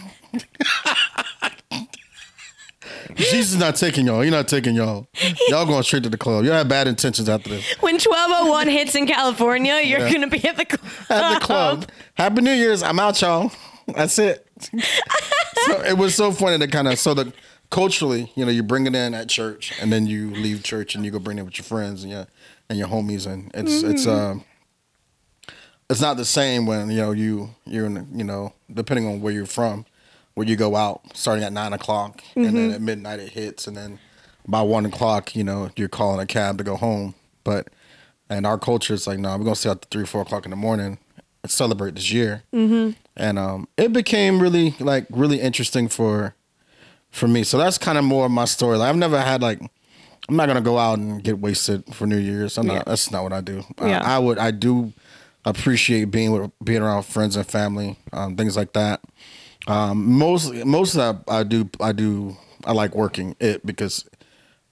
Jesus 3.15 3.51
is 3.51 3.57
not 3.57 3.75
taking 3.75 4.05
y'all. 4.07 4.23
You're 4.23 4.31
not 4.31 4.47
taking 4.47 4.75
y'all. 4.75 5.07
Y'all 5.47 5.65
going 5.65 5.83
straight 5.83 6.03
to 6.03 6.09
the 6.09 6.17
club. 6.17 6.43
Y'all 6.45 6.53
have 6.53 6.67
bad 6.67 6.87
intentions 6.87 7.29
after 7.29 7.49
this. 7.49 7.65
when 7.79 7.95
1201 7.95 8.67
hits 8.69 8.95
in 8.95 9.07
California, 9.07 9.79
you're 9.83 9.99
Yeah. 9.99 10.09
going 10.09 10.21
to 10.21 10.27
be 10.27 10.45
at 10.47 10.57
the 10.57 10.65
club. 10.65 10.91
At 11.09 11.33
the 11.39 11.45
club. 11.45 11.85
Happy 12.15 12.41
New 12.41 12.51
Year's. 12.53 12.83
I'm 12.83 12.99
out, 12.99 13.21
y'all. 13.21 13.51
That's 13.87 14.17
it. 14.19 14.47
so 15.65 15.81
it 15.83 15.97
was 15.97 16.15
so 16.15 16.31
funny 16.31 16.57
to 16.59 16.67
kind 16.67 16.87
of 16.87 16.97
so 16.99 17.13
the 17.13 17.31
culturally, 17.71 18.31
you 18.35 18.45
know, 18.45 18.51
you 18.51 18.63
bring 18.63 18.85
it 18.87 18.95
in 18.95 19.13
at 19.13 19.29
church, 19.29 19.73
and 19.81 19.91
then 19.93 20.07
you 20.07 20.31
leave 20.31 20.63
church 20.63 20.95
and 20.95 21.03
you 21.05 21.11
go 21.11 21.19
bring 21.19 21.37
it 21.37 21.43
with 21.43 21.57
your 21.57 21.65
friends 21.65 22.03
and 22.03 22.11
your 22.11 22.27
and 22.69 22.77
your 22.79 22.87
homies, 22.87 23.25
and 23.27 23.51
it's 23.53 23.83
it's 23.83 24.07
um. 24.07 24.43
It's 25.87 26.01
not 26.01 26.17
the 26.17 26.25
same 26.25 26.65
when 26.65 26.89
you 26.89 26.97
know 26.97 27.11
you 27.11 27.51
you're 27.65 27.85
in 27.85 28.07
you 28.17 28.23
know 28.23 28.53
depending 28.73 29.05
on 29.07 29.21
where 29.21 29.31
you're 29.31 29.45
from, 29.45 29.85
where 30.35 30.47
you 30.47 30.55
go 30.55 30.75
out 30.75 31.01
starting 31.13 31.43
at 31.43 31.51
nine 31.53 31.73
o'clock 31.73 32.21
and 32.35 32.45
then 32.55 32.71
at 32.71 32.81
midnight 32.81 33.19
it 33.19 33.29
hits 33.29 33.67
and 33.67 33.75
then 33.75 33.99
by 34.47 34.61
one 34.61 34.85
o'clock 34.85 35.35
you 35.35 35.43
know 35.43 35.69
you're 35.75 35.87
calling 35.89 36.19
a 36.19 36.25
cab 36.25 36.57
to 36.59 36.63
go 36.63 36.75
home. 36.75 37.15
But 37.43 37.69
and 38.29 38.45
our 38.45 38.57
culture 38.57 38.93
is 38.93 39.07
like 39.07 39.19
no, 39.19 39.35
we're 39.37 39.43
gonna 39.43 39.55
stay 39.55 39.69
out 39.69 39.81
to 39.81 39.87
three 39.89 40.05
four 40.05 40.21
o'clock 40.21 40.45
in 40.45 40.51
the 40.51 40.57
morning 40.57 40.97
and 41.43 41.51
celebrate 41.51 41.95
this 41.95 42.11
year. 42.11 42.43
Mm-hmm. 42.53 42.91
And 43.17 43.39
um, 43.39 43.67
it 43.77 43.93
became 43.93 44.41
really 44.41 44.75
like 44.79 45.07
really 45.09 45.39
interesting 45.39 45.87
for 45.87 46.35
for 47.11 47.27
me. 47.27 47.43
So 47.43 47.57
that's 47.57 47.77
kind 47.77 47.97
of 47.97 48.03
more 48.03 48.25
of 48.25 48.31
my 48.31 48.45
story. 48.45 48.77
Like 48.77 48.89
I've 48.89 48.97
never 48.97 49.19
had 49.21 49.41
like 49.41 49.61
I'm 50.27 50.35
not 50.35 50.47
gonna 50.47 50.61
go 50.61 50.77
out 50.79 50.97
and 50.97 51.23
get 51.23 51.39
wasted 51.39 51.83
for 51.93 52.05
New 52.07 52.17
Year's. 52.17 52.57
I'm 52.57 52.67
Yeah. 52.67 52.77
not. 52.77 52.85
That's 52.87 53.11
not 53.11 53.23
what 53.23 53.31
I 53.31 53.41
do. 53.41 53.63
Yeah. 53.79 54.01
I 54.03 54.19
would. 54.19 54.37
I 54.39 54.51
do 54.51 54.91
appreciate 55.45 56.05
being 56.05 56.31
with 56.31 56.51
being 56.63 56.81
around 56.81 57.03
friends 57.03 57.35
and 57.35 57.45
family, 57.45 57.97
um, 58.11 58.35
things 58.35 58.57
like 58.57 58.73
that. 58.73 59.01
Um, 59.67 60.13
mostly, 60.13 60.63
most 60.63 60.95
of 60.95 61.25
that 61.25 61.31
I 61.31 61.43
do. 61.43 61.69
I 61.79 61.91
do. 61.91 62.37
I 62.65 62.71
like 62.71 62.95
working 62.95 63.35
it 63.39 63.65
because 63.65 64.07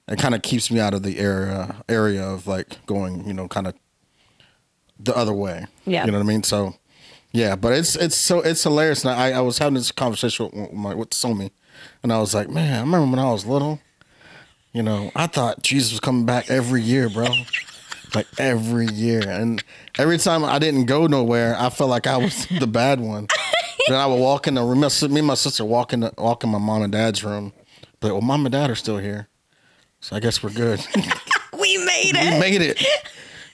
it 0.08 0.20
kind 0.20 0.36
of 0.36 0.42
keeps 0.42 0.72
me 0.72 0.80
out 0.80 0.94
of 0.94 1.04
the 1.04 1.20
area 1.20 1.84
area 1.90 2.24
of 2.24 2.48
like 2.48 2.86
going. 2.86 3.26
You 3.28 3.34
know, 3.34 3.48
kind 3.48 3.68
of 3.68 3.76
the 5.00 5.16
other 5.16 5.34
way. 5.34 5.66
Yeah. 5.86 6.06
You 6.06 6.12
know 6.12 6.20
what 6.20 6.26
I 6.26 6.28
mean? 6.28 6.44
So. 6.44 6.76
Yeah, 7.36 7.56
but 7.56 7.74
it's 7.74 7.96
it's 7.96 8.16
so 8.16 8.42
it's 8.42 8.62
hilarious. 8.62 9.04
And 9.04 9.12
I 9.12 9.32
I 9.32 9.42
was 9.42 9.58
having 9.58 9.74
this 9.74 9.92
conversation 9.92 10.52
with 10.54 10.72
my 10.72 10.94
with 10.94 11.10
Somi, 11.10 11.50
and 12.04 12.14
I 12.14 12.20
was 12.20 12.36
like, 12.36 12.48
man, 12.48 12.78
I 12.78 12.82
remember 12.82 13.10
when 13.10 13.20
I 13.20 13.32
was 13.32 13.44
little. 13.44 13.80
You 14.72 14.84
know, 14.84 15.12
I 15.16 15.26
thought 15.26 15.64
Jesus 15.64 15.92
was 15.92 16.00
coming 16.00 16.28
back 16.28 16.52
every 16.52 16.84
year, 16.84 17.10
bro. 17.10 17.28
like 18.16 18.28
every 18.38 18.88
year, 18.88 19.28
and 19.28 19.64
every 19.98 20.20
time 20.20 20.44
I 20.46 20.60
didn't 20.60 20.86
go 20.86 21.08
nowhere, 21.08 21.56
I 21.58 21.70
felt 21.70 21.90
like 21.90 22.06
I 22.06 22.18
was 22.18 22.46
the 22.60 22.68
bad 22.68 23.00
one. 23.00 23.28
Then 23.88 23.98
I 24.00 24.06
would 24.06 24.20
walk 24.20 24.48
in 24.48 24.54
the 24.56 24.63
room. 24.63 24.80
Me 24.82 25.20
and 25.20 25.28
my 25.28 25.34
sister 25.36 25.66
walk 25.66 25.94
in 25.94 26.02
the, 26.02 26.13
walk 26.18 26.44
in 26.44 26.50
my 26.50 26.58
mom 26.60 26.82
and 26.84 26.92
dad's 26.92 27.24
room. 27.24 27.54
But 28.00 28.12
well, 28.12 28.22
mom 28.22 28.46
and 28.46 28.52
dad 28.54 28.70
are 28.70 28.75
still 28.75 28.98
here, 28.98 29.28
so 30.00 30.16
I 30.16 30.20
guess 30.20 30.44
we're 30.44 30.52
good. 30.52 30.86
We 31.58 31.78
made 31.78 32.12
it. 32.16 32.34
we 32.34 32.40
made 32.40 32.62
it. 32.62 32.86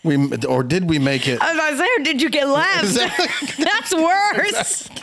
We 0.03 0.45
or 0.48 0.63
did 0.63 0.89
we 0.89 0.98
make 0.98 1.27
it? 1.27 1.39
I 1.41 1.50
was 1.51 1.55
about 1.55 1.69
to 1.71 1.77
say, 1.77 1.88
or 1.98 2.03
did 2.03 2.21
you 2.21 2.29
get 2.29 2.48
left? 2.48 3.57
That's 3.57 3.93
worse. 3.93 4.89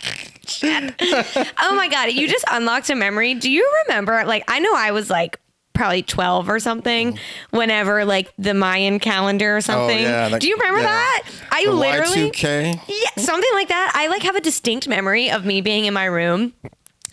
Oh 1.61 1.75
my 1.77 1.89
god, 1.89 2.13
you 2.13 2.27
just 2.29 2.45
unlocked 2.51 2.89
a 2.91 2.95
memory. 2.95 3.35
Do 3.35 3.51
you 3.51 3.71
remember? 3.87 4.25
Like, 4.25 4.45
I 4.49 4.59
know 4.61 4.73
I 4.75 4.93
was 4.93 5.11
like 5.11 5.39
probably 5.77 6.03
twelve 6.03 6.49
or 6.49 6.59
something. 6.59 7.19
Whenever 7.51 8.05
like 8.05 8.33
the 8.39 8.55
Mayan 8.55 8.99
calendar 8.99 9.57
or 9.57 9.61
something. 9.61 9.99
Oh, 9.99 10.09
yeah, 10.09 10.29
like- 10.29 10.41
Do 10.41 10.49
you 10.49 10.57
remember 10.57 10.81
yeah. 10.81 10.87
that? 10.87 11.23
I 11.53 11.65
The 11.67 11.73
literally. 11.73 12.31
Y2K. 12.31 12.81
Yeah, 12.89 13.23
something 13.23 13.51
like 13.55 13.69
that. 13.69 13.93
I 13.95 14.09
like 14.09 14.23
have 14.23 14.37
a 14.37 14.41
distinct 14.41 14.89
memory 14.89 15.31
of 15.31 15.45
me 15.45 15.61
being 15.61 15.85
in 15.85 15.95
my 15.95 16.07
room. 16.07 16.55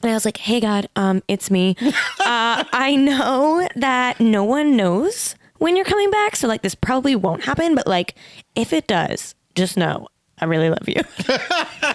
And 0.02 0.12
I 0.12 0.16
was 0.16 0.26
like, 0.26 0.38
"Hey 0.38 0.60
God, 0.60 0.88
um, 0.96 1.22
it's 1.28 1.50
me. 1.52 1.76
uh, 1.82 2.64
I 2.74 2.96
know 2.98 3.68
that 3.76 4.20
no 4.20 4.44
one 4.44 4.76
knows 4.76 5.36
when 5.60 5.76
you're 5.78 5.86
coming 5.86 6.12
back, 6.12 6.36
so 6.36 6.48
like 6.48 6.62
this 6.62 6.76
probably 6.76 7.16
won't 7.16 7.44
happen. 7.44 7.74
But 7.76 7.88
like, 7.88 8.16
if 8.56 8.74
it 8.74 8.86
does, 8.88 9.34
just 9.56 9.78
know 9.78 10.08
I 10.40 10.46
really 10.46 10.70
love 10.70 10.88
you. 10.88 11.02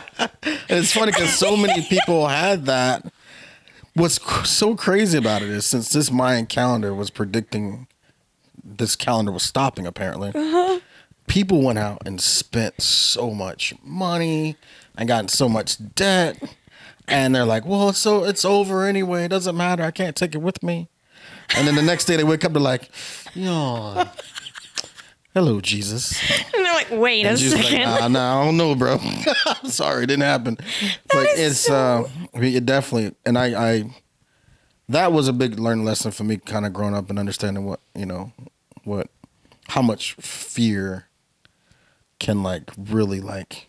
And 0.71 0.81
it's 0.81 0.93
funny 0.93 1.13
because 1.13 1.33
so 1.35 1.57
many 1.57 1.83
people 1.83 2.27
had 2.27 2.67
that. 2.67 3.05
What's 3.99 4.49
so 4.49 4.76
crazy 4.76 5.19
about 5.19 5.43
it 5.43 5.49
is 5.49 5.67
since 5.67 5.88
this 5.90 6.11
Mayan 6.12 6.47
calendar 6.47 6.95
was 6.95 7.11
predicting 7.11 7.88
this 8.62 8.95
calendar 8.95 9.33
was 9.33 9.43
stopping, 9.43 9.87
apparently, 9.87 10.31
uh-huh. 10.35 10.78
people 11.26 11.62
went 11.62 11.81
out 11.81 12.02
and 12.07 12.21
spent 12.21 12.81
so 12.81 13.33
much 13.33 13.75
money 13.83 14.57
and 14.97 15.09
gotten 15.09 15.26
so 15.26 15.49
much 15.49 15.78
debt. 15.97 16.40
And 17.09 17.35
they're 17.35 17.45
like, 17.45 17.67
well, 17.67 17.88
it's 17.88 17.99
so 17.99 18.23
it's 18.23 18.45
over 18.45 18.85
anyway. 18.85 19.25
It 19.25 19.28
doesn't 19.28 19.57
matter. 19.57 19.83
I 19.83 19.90
can't 19.90 20.14
take 20.14 20.35
it 20.35 20.38
with 20.38 20.62
me. 20.62 20.88
And 21.57 21.66
then 21.66 21.75
the 21.75 21.83
next 21.83 22.05
day 22.05 22.16
they 22.16 22.25
wake 22.25 22.44
up, 22.44 22.53
they're 22.53 22.62
like, 22.62 22.90
yo, 23.35 24.05
hello, 25.35 25.61
Jesus. 25.61 26.19
and 26.55 26.64
they're 26.64 26.73
like, 26.75 26.91
"Wait 26.91 27.25
a 27.27 27.31
And 27.31 27.41
like, 27.53 27.62
second. 27.64 27.83
uh, 27.83 28.09
no, 28.09 28.21
I 28.21 28.45
don't 28.45 28.57
know, 28.57 28.75
bro. 28.75 28.99
I'm 29.47 29.71
sorry, 29.71 30.05
it 30.05 30.07
didn't 30.09 30.23
happen. 30.23 30.57
Like 31.14 31.29
is 31.37 31.61
it's 31.64 31.71
uh, 31.71 32.09
I 32.35 32.38
mean, 32.38 32.55
it 32.57 32.67
definitely, 32.67 33.14
and 33.27 33.38
I, 33.38 33.71
I, 33.79 33.91
that 34.88 35.12
was 35.12 35.29
a 35.29 35.33
big 35.33 35.59
learning 35.59 35.85
lesson 35.85 36.11
for 36.11 36.25
me, 36.25 36.38
kind 36.38 36.67
of 36.67 36.73
growing 36.73 36.95
up 36.95 37.11
and 37.11 37.19
understanding 37.19 37.64
what 37.67 37.81
you 37.95 38.07
know, 38.07 38.33
what, 38.85 39.09
how 39.69 39.83
much 39.83 40.14
fear 40.14 41.07
can 42.19 42.43
like 42.43 42.71
really 42.77 43.21
like. 43.21 43.67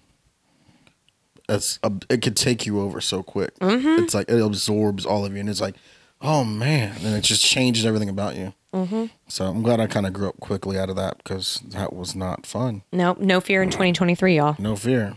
It's 1.47 1.79
a, 1.81 1.91
it 2.09 2.21
could 2.21 2.35
take 2.35 2.65
you 2.67 2.79
over 2.79 3.01
so 3.01 3.23
quick. 3.23 3.57
Mm-hmm. 3.59 4.03
It's 4.03 4.13
like 4.13 4.29
it 4.29 4.39
absorbs 4.39 5.05
all 5.05 5.25
of 5.25 5.33
you, 5.33 5.39
and 5.39 5.49
it's 5.49 5.61
like, 5.61 5.75
oh 6.21 6.43
man, 6.43 6.95
and 7.03 7.15
it 7.15 7.21
just 7.23 7.43
changes 7.43 7.85
everything 7.85 8.09
about 8.09 8.35
you. 8.35 8.53
Mm-hmm. 8.73 9.05
So 9.27 9.45
I'm 9.45 9.61
glad 9.63 9.79
I 9.79 9.87
kind 9.87 10.05
of 10.05 10.13
grew 10.13 10.29
up 10.29 10.39
quickly 10.39 10.77
out 10.77 10.89
of 10.89 10.95
that 10.95 11.17
because 11.17 11.61
that 11.69 11.93
was 11.93 12.15
not 12.15 12.45
fun. 12.45 12.83
no, 12.91 13.15
no 13.19 13.39
fear 13.41 13.63
in 13.63 13.69
2023, 13.69 14.35
y'all." 14.37 14.55
No 14.59 14.75
fear. 14.75 15.15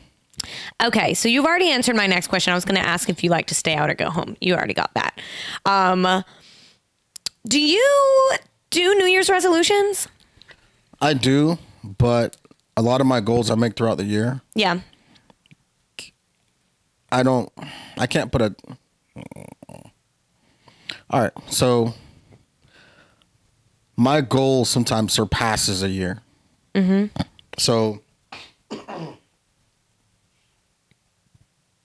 Okay, 0.83 1.15
so 1.15 1.29
you've 1.29 1.45
already 1.45 1.69
answered 1.71 1.95
my 1.95 2.07
next 2.07 2.27
question. 2.29 2.53
I 2.53 2.57
was 2.57 2.65
going 2.65 2.81
to 2.81 2.87
ask 2.87 3.09
if 3.09 3.23
you 3.23 3.31
like 3.31 3.47
to 3.49 3.55
stay 3.55 3.75
out 3.75 3.91
or 3.91 3.95
go 3.95 4.11
home. 4.11 4.37
You 4.41 4.55
already 4.55 4.75
got 4.75 4.93
that. 4.95 5.21
Um, 5.67 6.25
do 7.47 7.61
you 7.61 8.33
do 8.71 8.95
New 8.95 9.05
Year's 9.05 9.29
resolutions? 9.29 10.09
I 11.01 11.15
do, 11.15 11.59
but 11.85 12.37
a 12.77 12.83
lot 12.83 13.01
of 13.01 13.07
my 13.07 13.21
goals 13.21 13.51
I 13.51 13.55
make 13.55 13.77
throughout 13.77 13.99
the 13.99 14.05
year, 14.05 14.41
Yeah. 14.55 14.81
I 17.13 17.23
don't, 17.23 17.53
I 17.99 18.07
can't 18.07 18.33
put 18.33 18.41
a. 18.41 18.55
All 21.13 21.21
right, 21.21 21.33
so 21.49 21.93
my 23.97 24.23
goal 24.23 24.65
sometimes 24.65 25.13
surpasses 25.13 25.83
a 25.83 25.89
year. 25.91 26.21
Mm-hmm. 26.75 27.07
So 27.59 28.01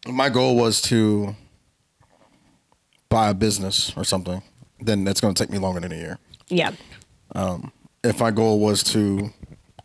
my 0.07 0.29
goal 0.29 0.55
was 0.55 0.81
to 0.83 1.35
buy 3.09 3.29
a 3.29 3.33
business 3.33 3.91
or 3.97 4.05
something. 4.05 4.41
Then 4.79 5.03
that's 5.03 5.19
going 5.19 5.33
to 5.33 5.43
take 5.43 5.51
me 5.51 5.57
longer 5.57 5.81
than 5.81 5.91
a 5.91 5.97
year. 5.97 6.19
Yeah. 6.47 6.71
if 8.03 8.19
my 8.21 8.31
goal 8.31 8.61
was 8.61 8.81
to 8.83 9.33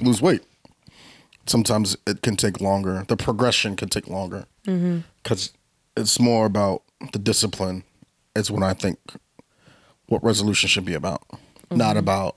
lose 0.00 0.22
weight, 0.22 0.42
sometimes 1.46 1.96
it 2.06 2.22
can 2.22 2.36
take 2.36 2.60
longer. 2.60 3.04
The 3.08 3.16
progression 3.16 3.74
can 3.74 3.88
take 3.88 4.06
longer 4.06 4.46
because 4.64 5.52
it's 5.96 6.20
more 6.20 6.46
about 6.46 6.82
the 7.12 7.18
discipline. 7.18 7.82
It's 8.36 8.50
when 8.50 8.62
I 8.62 8.74
think 8.74 8.98
what 10.12 10.22
resolution 10.22 10.68
should 10.68 10.84
be 10.84 10.94
about, 10.94 11.22
not 11.70 11.90
mm-hmm. 11.90 11.98
about. 11.98 12.36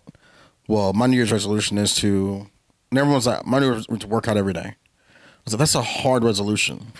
Well, 0.68 0.94
my 0.94 1.08
New 1.08 1.18
Year's 1.18 1.32
resolution 1.32 1.78
is 1.78 1.94
to. 1.96 2.48
And 2.90 3.00
everyone's 3.00 3.28
like, 3.28 3.46
my 3.46 3.60
New 3.60 3.66
Year's 3.72 3.88
is 3.90 4.00
to 4.00 4.08
work 4.08 4.28
out 4.28 4.38
every 4.38 4.54
day. 4.54 4.60
I 4.60 5.42
was 5.44 5.54
like, 5.54 5.60
that's 5.60 5.76
a 5.76 5.82
hard 5.82 6.24
resolution. 6.24 6.94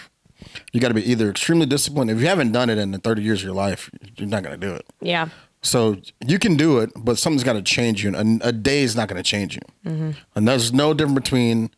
You 0.74 0.82
got 0.82 0.90
to 0.90 0.94
be 0.94 1.10
either 1.10 1.30
extremely 1.30 1.66
disciplined. 1.66 2.12
If 2.12 2.20
you 2.20 2.28
haven't 2.28 2.52
done 2.52 2.70
it 2.70 2.78
in 2.78 2.92
the 2.92 2.98
30 2.98 3.22
years 3.22 3.40
of 3.40 3.46
your 3.46 3.54
life, 3.54 3.90
you're 4.18 4.28
not 4.28 4.44
going 4.44 4.60
to 4.60 4.68
do 4.68 4.74
it. 4.74 4.86
Yeah. 5.00 5.30
So 5.62 5.98
you 6.28 6.38
can 6.38 6.58
do 6.58 6.80
it, 6.80 6.92
but 6.98 7.18
something's 7.18 7.44
got 7.44 7.54
to 7.54 7.62
change 7.62 8.04
you. 8.04 8.14
And 8.14 8.42
a, 8.42 8.50
a 8.50 8.52
day 8.52 8.82
is 8.82 8.96
not 8.96 9.08
going 9.08 9.22
to 9.22 9.28
change 9.28 9.56
you. 9.56 9.62
Mm-hmm. 9.92 10.12
And 10.36 10.48
there's 10.48 10.74
no 10.74 10.94
difference 10.94 11.16
between 11.16 11.72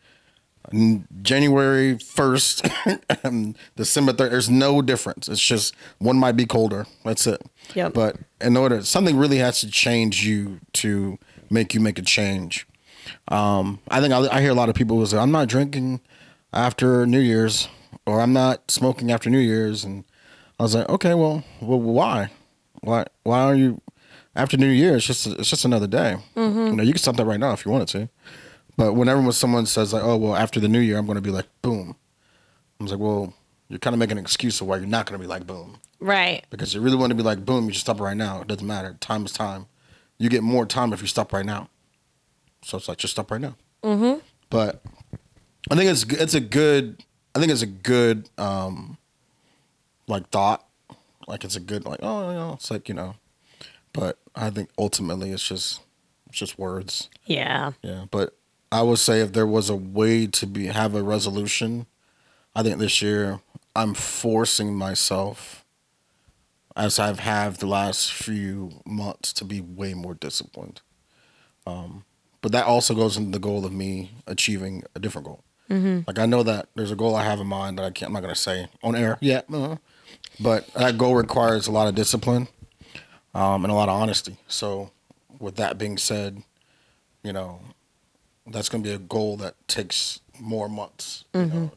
January 1.22 1.96
1st 1.96 3.00
and 3.24 3.58
December 3.76 4.14
3rd. 4.14 4.32
There's 4.32 4.50
no 4.50 4.82
difference. 4.82 5.30
It's 5.30 5.46
just 5.46 5.76
one 6.00 6.18
might 6.18 6.36
be 6.36 6.46
colder. 6.46 6.88
That's 7.06 7.28
it. 7.28 7.42
Yep. 7.76 7.94
But 7.94 8.18
in 8.42 8.58
order, 8.58 8.82
something 8.84 9.18
really 9.18 9.38
has 9.38 9.62
to 9.62 9.70
change 9.70 10.26
you 10.26 10.60
to 10.74 11.18
make 11.50 11.74
you 11.74 11.80
make 11.80 12.00
a 12.00 12.02
change. 12.02 12.68
Um, 13.30 13.80
I 13.90 14.02
think 14.02 14.14
I, 14.14 14.28
I 14.28 14.42
hear 14.42 14.52
a 14.52 14.56
lot 14.56 14.70
of 14.70 14.76
people 14.76 14.98
who 14.98 15.06
say, 15.06 15.18
I'm 15.18 15.32
not 15.32 15.48
drinking 15.48 16.02
after 16.54 17.06
New 17.06 17.20
Year's 17.20 17.68
or 18.06 18.22
I'm 18.22 18.34
not 18.34 18.70
smoking 18.72 19.12
after 19.12 19.30
New 19.30 19.40
Year's. 19.40 19.84
And 19.84 20.04
I 20.60 20.64
was 20.64 20.76
like, 20.76 20.90
okay, 20.90 21.14
well, 21.14 21.44
well 21.62 21.80
why? 21.80 22.32
Why, 22.82 23.06
why 23.24 23.42
are 23.42 23.56
you 23.56 23.82
after 24.36 24.58
New 24.58 24.70
Year? 24.70 24.98
It's 24.98 25.06
just, 25.06 25.28
it's 25.28 25.50
just 25.50 25.66
another 25.66 25.88
day. 25.88 26.18
You 26.70 26.76
know, 26.76 26.84
you 26.84 26.94
can 26.94 27.02
stop 27.02 27.16
that 27.18 27.26
right 27.26 27.40
now 27.40 27.54
if 27.54 27.66
you 27.66 27.72
wanted 27.72 27.88
to. 27.90 28.10
But 28.78 28.94
whenever 28.94 29.22
when 29.22 29.32
someone 29.32 29.66
says 29.66 29.94
like, 29.94 30.04
oh, 30.04 30.18
well, 30.18 30.36
after 30.36 30.60
the 30.60 30.68
New 30.68 30.80
Year, 30.80 30.98
I'm 30.98 31.06
going 31.06 31.16
to 31.16 31.22
be 31.22 31.32
like, 31.32 31.48
boom. 31.62 31.96
I 32.80 32.84
was 32.84 32.92
like, 32.92 33.02
well, 33.02 33.34
you're 33.70 33.80
kind 33.80 33.94
of 33.94 34.00
making 34.00 34.18
an 34.18 34.24
excuse 34.24 34.62
of 34.62 34.68
why 34.68 34.78
you're 34.78 34.86
not 34.86 35.08
going 35.08 35.20
to 35.20 35.24
be 35.24 35.28
like, 35.28 35.48
boom. 35.48 35.80
Right. 36.00 36.46
Because 36.50 36.74
you 36.74 36.82
really 36.82 36.96
want 36.96 37.12
to 37.12 37.16
be 37.16 37.24
like, 37.24 37.46
boom, 37.46 37.66
you 37.66 37.74
should 37.74 37.82
stop 37.82 38.00
right 38.00 38.18
now. 38.18 38.42
It 38.42 38.48
doesn't 38.48 38.66
matter. 38.66 38.96
Time 39.00 39.26
is 39.26 39.32
time. 39.32 39.66
You 40.18 40.30
get 40.30 40.44
more 40.44 40.66
time 40.66 40.94
if 40.94 41.02
you 41.02 41.08
stop 41.08 41.34
right 41.34 41.46
now. 41.46 41.70
So 42.64 42.78
it's 42.78 42.88
like, 42.88 42.98
just 42.98 43.14
stop 43.14 43.32
right 43.32 43.42
now. 43.42 43.56
Mm-hmm. 43.84 44.20
But 44.50 44.82
I 45.70 45.76
think 45.76 45.90
it's 45.92 46.04
it's 46.04 46.34
a 46.34 46.40
good. 46.40 47.04
I 47.36 47.40
think 47.40 47.52
it's 47.52 47.62
a 47.62 47.68
good 47.68 48.30
um, 48.38 48.98
like 50.08 50.30
thought. 50.30 50.66
Like 51.28 51.44
it's 51.44 51.58
a 51.58 51.60
good 51.60 51.86
like 51.86 52.00
oh 52.02 52.30
you 52.30 52.38
know 52.38 52.54
it's 52.54 52.72
like 52.72 52.88
you 52.88 52.96
know 52.96 53.16
but 53.98 54.20
I 54.36 54.52
think 54.52 54.70
ultimately 54.78 55.32
it's 55.32 55.46
just 55.46 55.82
it's 56.28 56.38
just 56.38 56.60
words. 56.60 57.10
Yeah. 57.26 57.72
Yeah, 57.82 58.06
but 58.12 58.38
I 58.72 58.84
would 58.84 59.00
say 59.00 59.22
if 59.22 59.34
there 59.34 59.48
was 59.48 59.72
a 59.72 59.76
way 59.76 60.28
to 60.28 60.46
be 60.46 60.68
have 60.68 60.94
a 60.94 61.02
resolution, 61.02 61.88
I 62.56 62.62
think 62.62 62.78
this 62.78 63.02
year 63.02 63.40
I'm 63.76 63.96
forcing 63.96 64.76
myself, 64.76 65.66
as 66.78 67.00
I've 67.00 67.20
had 67.20 67.56
the 67.56 67.68
last 67.68 68.14
few 68.14 68.82
months, 68.86 69.34
to 69.34 69.44
be 69.44 69.60
way 69.60 69.94
more 69.94 70.14
disciplined. 70.14 70.82
Um, 71.66 72.06
but 72.42 72.52
that 72.54 72.66
also 72.66 72.94
goes 72.94 73.18
into 73.18 73.32
the 73.32 73.40
goal 73.40 73.66
of 73.66 73.74
me 73.74 74.12
achieving 74.26 74.84
a 74.96 75.00
different 75.00 75.26
goal. 75.28 75.44
Like 76.08 76.18
I 76.20 76.26
know 76.26 76.44
that 76.44 76.70
there's 76.76 76.92
a 76.92 76.96
goal 76.96 77.16
I 77.16 77.24
have 77.26 77.42
in 77.42 77.48
mind 77.48 77.78
that 77.78 77.84
I 77.84 77.90
can't. 77.92 78.08
I'm 78.10 78.14
not 78.14 78.22
gonna 78.22 78.36
say 78.36 78.68
on 78.82 78.96
air 78.96 79.18
yet, 79.20 79.48
uh, 79.54 79.76
but 80.40 80.66
that 80.76 80.98
goal 80.98 81.16
requires 81.16 81.68
a 81.68 81.72
lot 81.72 81.90
of 81.90 81.96
discipline 81.96 82.48
um, 83.34 83.66
and 83.66 83.72
a 83.72 83.76
lot 83.76 83.90
of 83.90 84.00
honesty. 84.00 84.38
So, 84.48 84.92
with 85.40 85.56
that 85.58 85.78
being 85.78 85.98
said, 85.98 86.44
you 87.24 87.34
know, 87.34 87.60
that's 88.46 88.70
going 88.70 88.84
to 88.84 88.90
be 88.90 88.96
a 88.96 89.00
goal 89.00 89.36
that 89.38 89.56
takes 89.68 90.22
more 90.40 90.70
months. 90.70 91.26
You 91.34 91.42
know? 91.48 91.72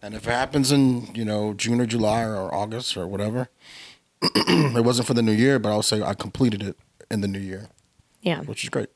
And 0.00 0.14
if 0.14 0.26
it 0.26 0.30
happens 0.30 0.72
in, 0.72 1.14
you 1.14 1.24
know, 1.24 1.52
June 1.54 1.80
or 1.80 1.86
July 1.86 2.22
or 2.24 2.54
August 2.54 2.96
or 2.96 3.06
whatever, 3.06 3.48
it 4.76 4.84
wasn't 4.84 5.06
for 5.06 5.14
the 5.14 5.22
new 5.22 5.32
year, 5.32 5.58
but 5.58 5.70
I'll 5.70 5.82
say 5.82 6.02
I 6.02 6.14
completed 6.14 6.62
it 6.62 6.76
in 7.10 7.20
the 7.20 7.28
new 7.28 7.38
year, 7.38 7.68
Yeah. 8.22 8.40
which 8.42 8.64
is 8.64 8.70
great. 8.70 8.88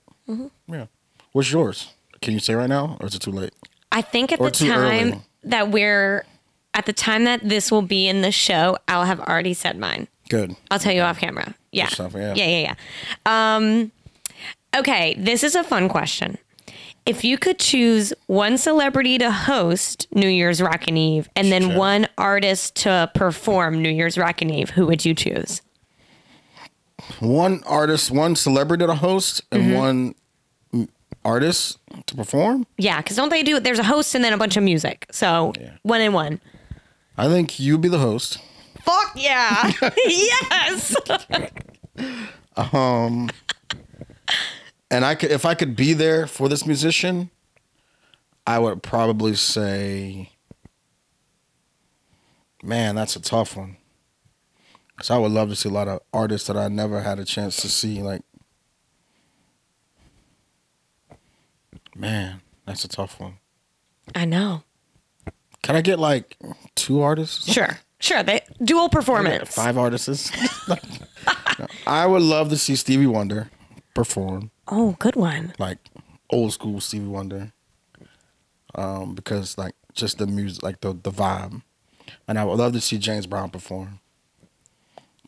Yeah. 0.66 0.86
What's 1.32 1.50
yours? 1.52 1.92
Can 2.20 2.34
you 2.34 2.40
say 2.40 2.54
right 2.54 2.68
now 2.68 2.96
or 3.00 3.06
is 3.06 3.14
it 3.14 3.20
too 3.22 3.30
late? 3.32 3.52
I 3.92 4.02
think 4.02 4.32
at 4.32 4.40
Or 4.40 4.50
the 4.50 4.66
time 4.68 5.08
early. 5.08 5.20
that 5.44 5.70
we're 5.70 6.24
at 6.74 6.86
the 6.86 6.92
time 6.92 7.24
that 7.24 7.40
this 7.48 7.70
will 7.70 7.82
be 7.82 8.06
in 8.08 8.22
the 8.22 8.30
show, 8.32 8.76
I'll 8.88 9.04
have 9.06 9.20
already 9.20 9.54
said 9.54 9.78
mine. 9.78 10.08
Good. 10.28 10.54
I'll 10.70 10.78
tell 10.78 10.92
you 10.94 11.00
off 11.02 11.18
camera. 11.18 11.54
Yeah. 11.72 11.88
stuff, 11.88 12.12
yeah. 12.14 12.34
yeah, 12.34 12.46
yeah, 12.46 12.74
yeah. 13.26 13.54
Um, 13.56 13.92
okay, 14.76 15.14
this 15.18 15.42
is 15.42 15.54
a 15.54 15.64
fun 15.64 15.88
question. 15.88 16.36
If 17.08 17.24
you 17.24 17.38
could 17.38 17.58
choose 17.58 18.12
one 18.26 18.58
celebrity 18.58 19.16
to 19.16 19.30
host 19.32 20.06
New 20.14 20.28
Year's 20.28 20.60
Rockin' 20.60 20.96
Eve 20.98 21.26
and 21.34 21.50
then 21.50 21.70
Sure. 21.70 21.78
one 21.78 22.08
artist 22.18 22.76
to 22.82 23.10
perform 23.14 23.80
New 23.80 23.88
Year's 23.88 24.18
Rockin' 24.18 24.50
Eve, 24.50 24.70
who 24.70 24.86
would 24.86 25.06
you 25.06 25.14
choose? 25.14 25.62
One 27.20 27.62
artist, 27.64 28.10
one 28.10 28.36
celebrity 28.36 28.84
to 28.86 28.94
host, 28.94 29.40
and 29.50 29.62
Mm-hmm. 29.62 29.72
one 29.74 30.14
mm, 30.74 30.88
artist 31.24 31.78
to 32.08 32.14
perform. 32.14 32.66
Yeah, 32.76 32.98
because 33.00 33.16
don't 33.16 33.30
they 33.30 33.42
do 33.42 33.56
it? 33.56 33.64
there's 33.64 33.78
a 33.78 33.84
host 33.84 34.14
and 34.14 34.22
then 34.22 34.34
a 34.34 34.38
bunch 34.38 34.58
of 34.58 34.62
music. 34.62 35.06
So 35.10 35.54
one 35.82 36.02
and 36.02 36.12
one. 36.12 36.40
I 37.16 37.28
think 37.28 37.58
you'd 37.58 37.80
be 37.80 37.88
the 37.88 37.98
host. 37.98 38.38
Fuck 38.82 39.12
yeah. 39.16 39.72
yes. 40.06 40.94
And 44.90 45.04
I 45.04 45.14
could 45.14 45.30
if 45.30 45.44
I 45.44 45.54
could 45.54 45.76
be 45.76 45.92
there 45.92 46.26
for 46.26 46.48
this 46.48 46.66
musician, 46.66 47.30
I 48.46 48.58
would 48.58 48.82
probably 48.82 49.34
say, 49.34 50.30
man, 52.62 52.94
that's 52.94 53.16
a 53.16 53.20
tough 53.20 53.56
one. 53.56 53.76
Cause 54.96 55.10
I 55.10 55.18
would 55.18 55.30
love 55.30 55.48
to 55.50 55.56
see 55.56 55.68
a 55.68 55.72
lot 55.72 55.86
of 55.86 56.00
artists 56.12 56.48
that 56.48 56.56
I 56.56 56.66
never 56.66 57.02
had 57.02 57.20
a 57.20 57.24
chance 57.24 57.56
to 57.58 57.68
see. 57.68 58.02
Like, 58.02 58.22
man, 61.94 62.40
that's 62.66 62.84
a 62.84 62.88
tough 62.88 63.20
one. 63.20 63.34
I 64.14 64.24
know. 64.24 64.64
Can 65.62 65.76
I 65.76 65.82
get 65.82 65.98
like 66.00 66.36
two 66.74 67.00
artists? 67.00 67.52
Sure. 67.52 67.78
Sure. 68.00 68.22
They 68.22 68.40
dual 68.64 68.88
performance. 68.88 69.54
Five 69.54 69.76
artists. 69.78 70.32
I 71.86 72.06
would 72.06 72.22
love 72.22 72.48
to 72.50 72.56
see 72.56 72.74
Stevie 72.74 73.06
Wonder 73.06 73.50
perform. 73.94 74.50
Oh, 74.70 74.96
good 74.98 75.16
one. 75.16 75.54
like 75.58 75.78
old 76.30 76.52
school 76.52 76.80
Stevie 76.80 77.06
Wonder. 77.06 77.52
Um, 78.74 79.14
because 79.14 79.56
like 79.56 79.74
just 79.94 80.18
the 80.18 80.26
music, 80.26 80.62
like 80.62 80.80
the 80.82 80.92
the 80.92 81.10
vibe, 81.10 81.62
and 82.26 82.38
I 82.38 82.44
would 82.44 82.58
love 82.58 82.72
to 82.74 82.80
see 82.80 82.98
James 82.98 83.26
Brown 83.26 83.50
perform. 83.50 84.00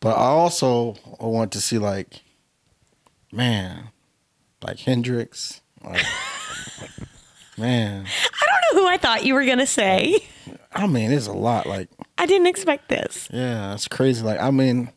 But 0.01 0.17
I 0.17 0.27
also 0.29 0.97
want 1.19 1.53
to 1.53 1.61
see 1.61 1.79
like, 1.79 2.23
man, 3.33 3.89
like 4.63 4.79
Hendrix, 4.81 5.61
like, 5.83 6.05
man. 7.59 8.07
I 8.07 8.47
don't 8.47 8.77
know 8.77 8.83
who 8.83 8.89
I 8.89 8.99
thought 8.99 9.25
you 9.25 9.35
were 9.35 9.45
gonna 9.47 9.67
say. 9.67 10.19
I 10.73 10.87
mean, 10.87 11.11
it's 11.11 11.27
a 11.27 11.33
lot. 11.33 11.67
Like, 11.67 11.89
I 12.19 12.27
didn't 12.27 12.47
expect 12.47 12.89
this. 12.89 13.29
yeah, 13.33 13.75
it's 13.75 13.89
crazy. 13.89 14.23
Like, 14.25 14.41
I 14.41 14.51
mean, 14.51 14.91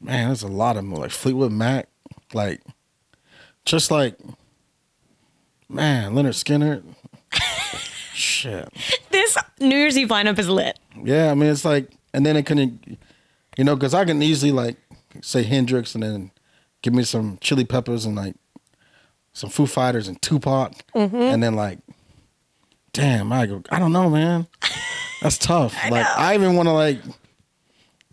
man, 0.00 0.28
there's 0.28 0.42
a 0.42 0.48
lot 0.48 0.76
of 0.76 0.82
them. 0.84 0.92
Like 0.94 1.10
Fleetwood 1.12 1.52
Mac, 1.52 1.88
like, 2.34 2.60
just 3.68 3.90
like, 3.90 4.18
man, 5.68 6.12
Lynyrd 6.12 6.34
Skynyrd. 6.34 6.82
Shit. 8.14 8.68
This 9.10 9.36
New 9.60 9.76
Year's 9.76 9.96
Eve 9.96 10.08
lineup 10.08 10.38
is 10.38 10.48
lit. 10.48 10.78
Yeah, 11.02 11.30
I 11.30 11.34
mean 11.34 11.50
it's 11.50 11.64
like, 11.64 11.90
and 12.12 12.26
then 12.26 12.36
it 12.36 12.46
couldn't, 12.46 12.98
you 13.56 13.64
know, 13.64 13.76
because 13.76 13.94
I 13.94 14.04
can 14.04 14.22
easily 14.22 14.50
like 14.50 14.76
say 15.22 15.42
Hendrix 15.42 15.94
and 15.94 16.02
then 16.02 16.30
give 16.82 16.94
me 16.94 17.02
some 17.04 17.38
Chili 17.40 17.64
Peppers 17.64 18.04
and 18.04 18.16
like 18.16 18.34
some 19.32 19.50
Foo 19.50 19.66
Fighters 19.66 20.08
and 20.08 20.20
Tupac, 20.20 20.72
mm-hmm. 20.94 21.16
and 21.16 21.42
then 21.42 21.54
like, 21.54 21.78
damn, 22.92 23.32
I 23.32 23.46
go, 23.46 23.62
I 23.70 23.78
don't 23.78 23.92
know, 23.92 24.10
man, 24.10 24.48
that's 25.22 25.38
tough. 25.38 25.74
like 25.90 26.06
I 26.06 26.34
even 26.34 26.56
want 26.56 26.68
to 26.68 26.72
like, 26.72 26.98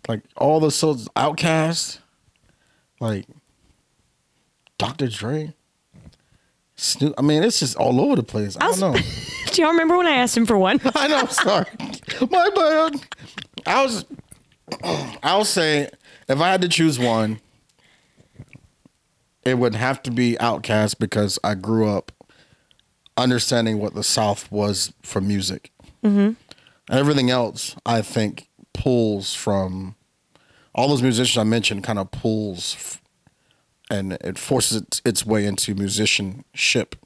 like 0.08 0.22
all 0.36 0.60
the 0.60 0.70
so 0.70 0.94
Outkast, 0.94 1.98
like 3.00 3.26
Dr. 4.78 5.08
Dre. 5.08 5.54
Snoop, 6.76 7.14
I 7.16 7.22
mean, 7.22 7.42
it's 7.42 7.60
just 7.60 7.76
all 7.76 8.00
over 8.00 8.16
the 8.16 8.22
place. 8.22 8.56
I 8.60 8.70
don't 8.70 8.80
know. 8.80 8.96
Do 9.52 9.62
y'all 9.62 9.70
remember 9.70 9.96
when 9.96 10.06
I 10.06 10.16
asked 10.16 10.36
him 10.36 10.44
for 10.44 10.58
one? 10.58 10.80
I 10.94 11.08
know. 11.08 11.24
Sorry, 11.26 11.64
my 12.30 12.50
bad. 12.54 13.00
I 13.66 13.82
was. 13.82 14.04
I'll 15.22 15.44
say 15.44 15.88
if 16.28 16.40
I 16.40 16.50
had 16.50 16.60
to 16.62 16.68
choose 16.68 16.98
one, 16.98 17.40
it 19.44 19.58
would 19.58 19.74
have 19.74 20.02
to 20.02 20.10
be 20.10 20.36
Outkast 20.38 20.98
because 20.98 21.38
I 21.42 21.54
grew 21.54 21.88
up 21.88 22.12
understanding 23.16 23.78
what 23.78 23.94
the 23.94 24.02
South 24.02 24.50
was 24.52 24.92
for 25.02 25.20
music. 25.20 25.70
Mm-hmm. 26.04 26.32
Everything 26.90 27.30
else, 27.30 27.76
I 27.86 28.02
think, 28.02 28.48
pulls 28.74 29.34
from 29.34 29.94
all 30.74 30.88
those 30.88 31.02
musicians 31.02 31.38
I 31.38 31.44
mentioned. 31.44 31.84
Kind 31.84 31.98
of 31.98 32.10
pulls, 32.10 33.00
and 33.90 34.14
it 34.14 34.38
forces 34.38 34.82
its, 34.82 35.02
its 35.04 35.26
way 35.26 35.46
into 35.46 35.74
musicianship 35.74 36.96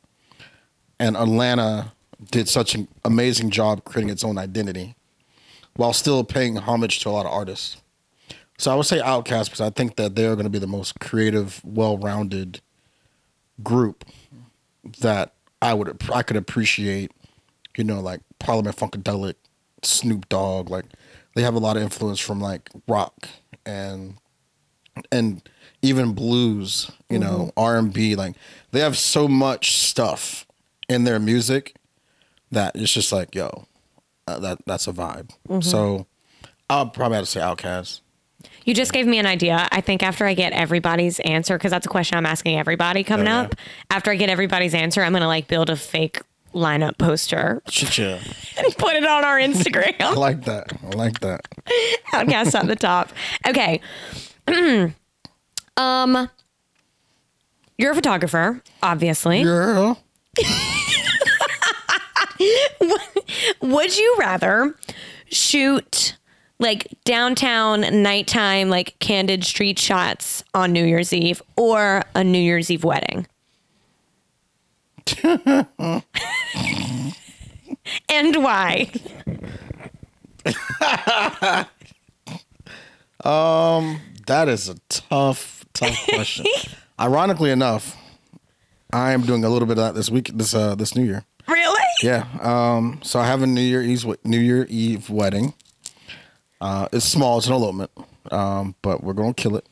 and 1.01 1.17
Atlanta 1.17 1.93
did 2.31 2.49
such 2.49 2.75
an 2.75 2.87
amazing 3.05 3.51
job 3.51 3.85
creating 3.85 4.11
its 4.11 4.23
own 4.23 4.37
identity 4.37 4.95
while 5.75 5.95
still 5.95 6.23
paying 6.23 6.57
homage 6.57 7.01
to 7.01 7.09
a 7.09 7.11
lot 7.11 7.25
of 7.25 7.33
artists. 7.33 7.79
So 8.59 8.71
I 8.71 8.75
would 8.75 8.85
say 8.85 8.99
Outkast 8.99 9.47
because 9.47 9.63
I 9.63 9.71
think 9.71 9.97
that 9.97 10.15
they're 10.15 10.35
going 10.35 10.45
to 10.45 10.51
be 10.51 10.59
the 10.59 10.67
most 10.67 11.01
creative, 11.01 11.63
well-rounded 11.65 12.61
group 13.63 14.05
that 15.01 15.33
I 15.63 15.73
would 15.73 16.03
I 16.13 16.23
could 16.23 16.37
appreciate. 16.37 17.13
You 17.79 17.85
know, 17.85 18.01
like 18.01 18.21
Parliament 18.39 18.77
Funkadelic, 18.77 19.37
Snoop 19.83 20.29
Dogg. 20.29 20.69
Like 20.69 20.85
they 21.35 21.41
have 21.41 21.55
a 21.55 21.59
lot 21.59 21.79
of 21.79 21.83
influence 21.83 22.21
from 22.21 22.41
like 22.41 22.69
rock 22.87 23.29
and 23.65 24.19
and 25.11 25.41
even 25.83 26.13
blues, 26.13 26.91
you 27.09 27.19
know, 27.19 27.51
R 27.57 27.77
and 27.79 27.93
B. 27.93 28.15
Like 28.17 28.35
they 28.73 28.81
have 28.81 28.97
so 28.97 29.27
much 29.29 29.77
stuff 29.79 30.47
in 30.89 31.05
their 31.05 31.19
music 31.19 31.75
that 32.51 32.75
it's 32.77 32.93
just 32.93 33.13
like, 33.13 33.35
yo, 33.35 33.67
uh, 34.27 34.39
that 34.41 34.59
that's 34.67 34.87
a 34.87 34.93
vibe. 34.93 35.31
So 35.63 36.07
I'll 36.69 36.89
probably 36.89 37.17
have 37.17 37.25
to 37.27 37.31
say 37.31 37.41
Outkast. 37.41 38.01
You 38.65 38.75
just 38.75 38.93
gave 38.93 39.07
me 39.07 39.19
an 39.19 39.27
idea. 39.27 39.69
I 39.73 39.81
think 39.81 40.03
after 40.03 40.25
I 40.27 40.35
get 40.35 40.53
everybody's 40.53 41.19
answer, 41.21 41.57
because 41.59 41.71
that's 41.71 41.87
a 41.87 41.91
question 41.91 42.17
I'm 42.19 42.27
asking 42.27 42.59
everybody 42.59 43.03
coming 43.05 43.27
Oh, 43.27 43.31
yeah. 43.31 43.41
up. 43.43 43.55
After 43.91 44.11
I 44.11 44.17
get 44.17 44.29
everybody's 44.31 44.75
answer, 44.75 45.03
I'm 45.03 45.13
gonna 45.13 45.27
like 45.27 45.49
build 45.49 45.71
a 45.71 45.77
fake 45.77 46.21
lineup 46.55 46.99
poster 46.99 47.63
and 47.67 48.77
put 48.77 48.97
it 48.97 49.07
on 49.07 49.25
our 49.25 49.39
Instagram. 49.39 49.95
I 50.01 50.13
like 50.15 50.45
that. 50.47 50.73
I 50.85 50.97
like 50.97 51.21
that. 51.21 51.47
Outkast 52.13 52.55
at 52.55 52.67
the 52.67 52.77
top. 52.77 53.11
Okay. 53.49 53.81
um, 55.81 56.29
you're 57.79 57.93
a 57.93 57.95
photographer, 57.95 58.63
obviously. 58.83 59.43
Girl. 59.43 59.99
Would 63.63 63.97
you 63.97 64.17
rather 64.19 64.75
shoot 65.27 66.17
like 66.59 66.87
downtown 67.05 68.03
nighttime, 68.03 68.69
like 68.69 68.99
candid 68.99 69.45
street 69.45 69.79
shots 69.79 70.43
on 70.55 70.73
New 70.73 70.85
Year's 70.85 71.13
Eve 71.13 71.41
or 71.57 72.03
a 72.15 72.23
New 72.23 72.39
Year's 72.39 72.71
Eve 72.71 72.85
wedding? 72.85 73.27
and 78.09 78.43
why? 78.43 78.91
um 83.25 84.01
That 84.27 84.49
is 84.49 84.69
a 84.69 84.77
tough, 84.89 85.60
tough 85.75 85.97
question. 86.09 86.47
Ironically 87.01 87.51
enough, 87.51 87.97
I 88.93 89.13
am 89.13 89.23
doing 89.23 89.45
a 89.45 89.49
little 89.49 89.67
bit 89.67 89.79
of 89.79 89.85
that 89.85 89.95
this 89.95 90.11
week, 90.11 90.31
this 90.35 90.55
uh, 90.55 90.75
this 90.75 90.95
New 90.95 91.05
Year. 91.05 91.25
Really? 91.49 91.83
Yeah. 92.03 92.27
Um. 92.41 93.01
So 93.03 93.19
I 93.21 93.27
have 93.27 93.43
a 93.43 93.47
New 93.47 93.61
Year 93.61 93.83
Eve 93.83 94.07
New 94.25 94.39
Year 94.41 94.67
Eve 94.69 95.09
wedding. 95.11 95.55
Uh, 96.61 96.89
it's 96.93 97.07
small. 97.07 97.39
It's 97.39 97.47
an 97.47 97.55
elopement. 97.55 97.91
Um, 98.31 98.75
but 98.83 99.03
we're 99.03 99.15
gonna 99.15 99.35
kill 99.35 99.57
it. 99.57 99.67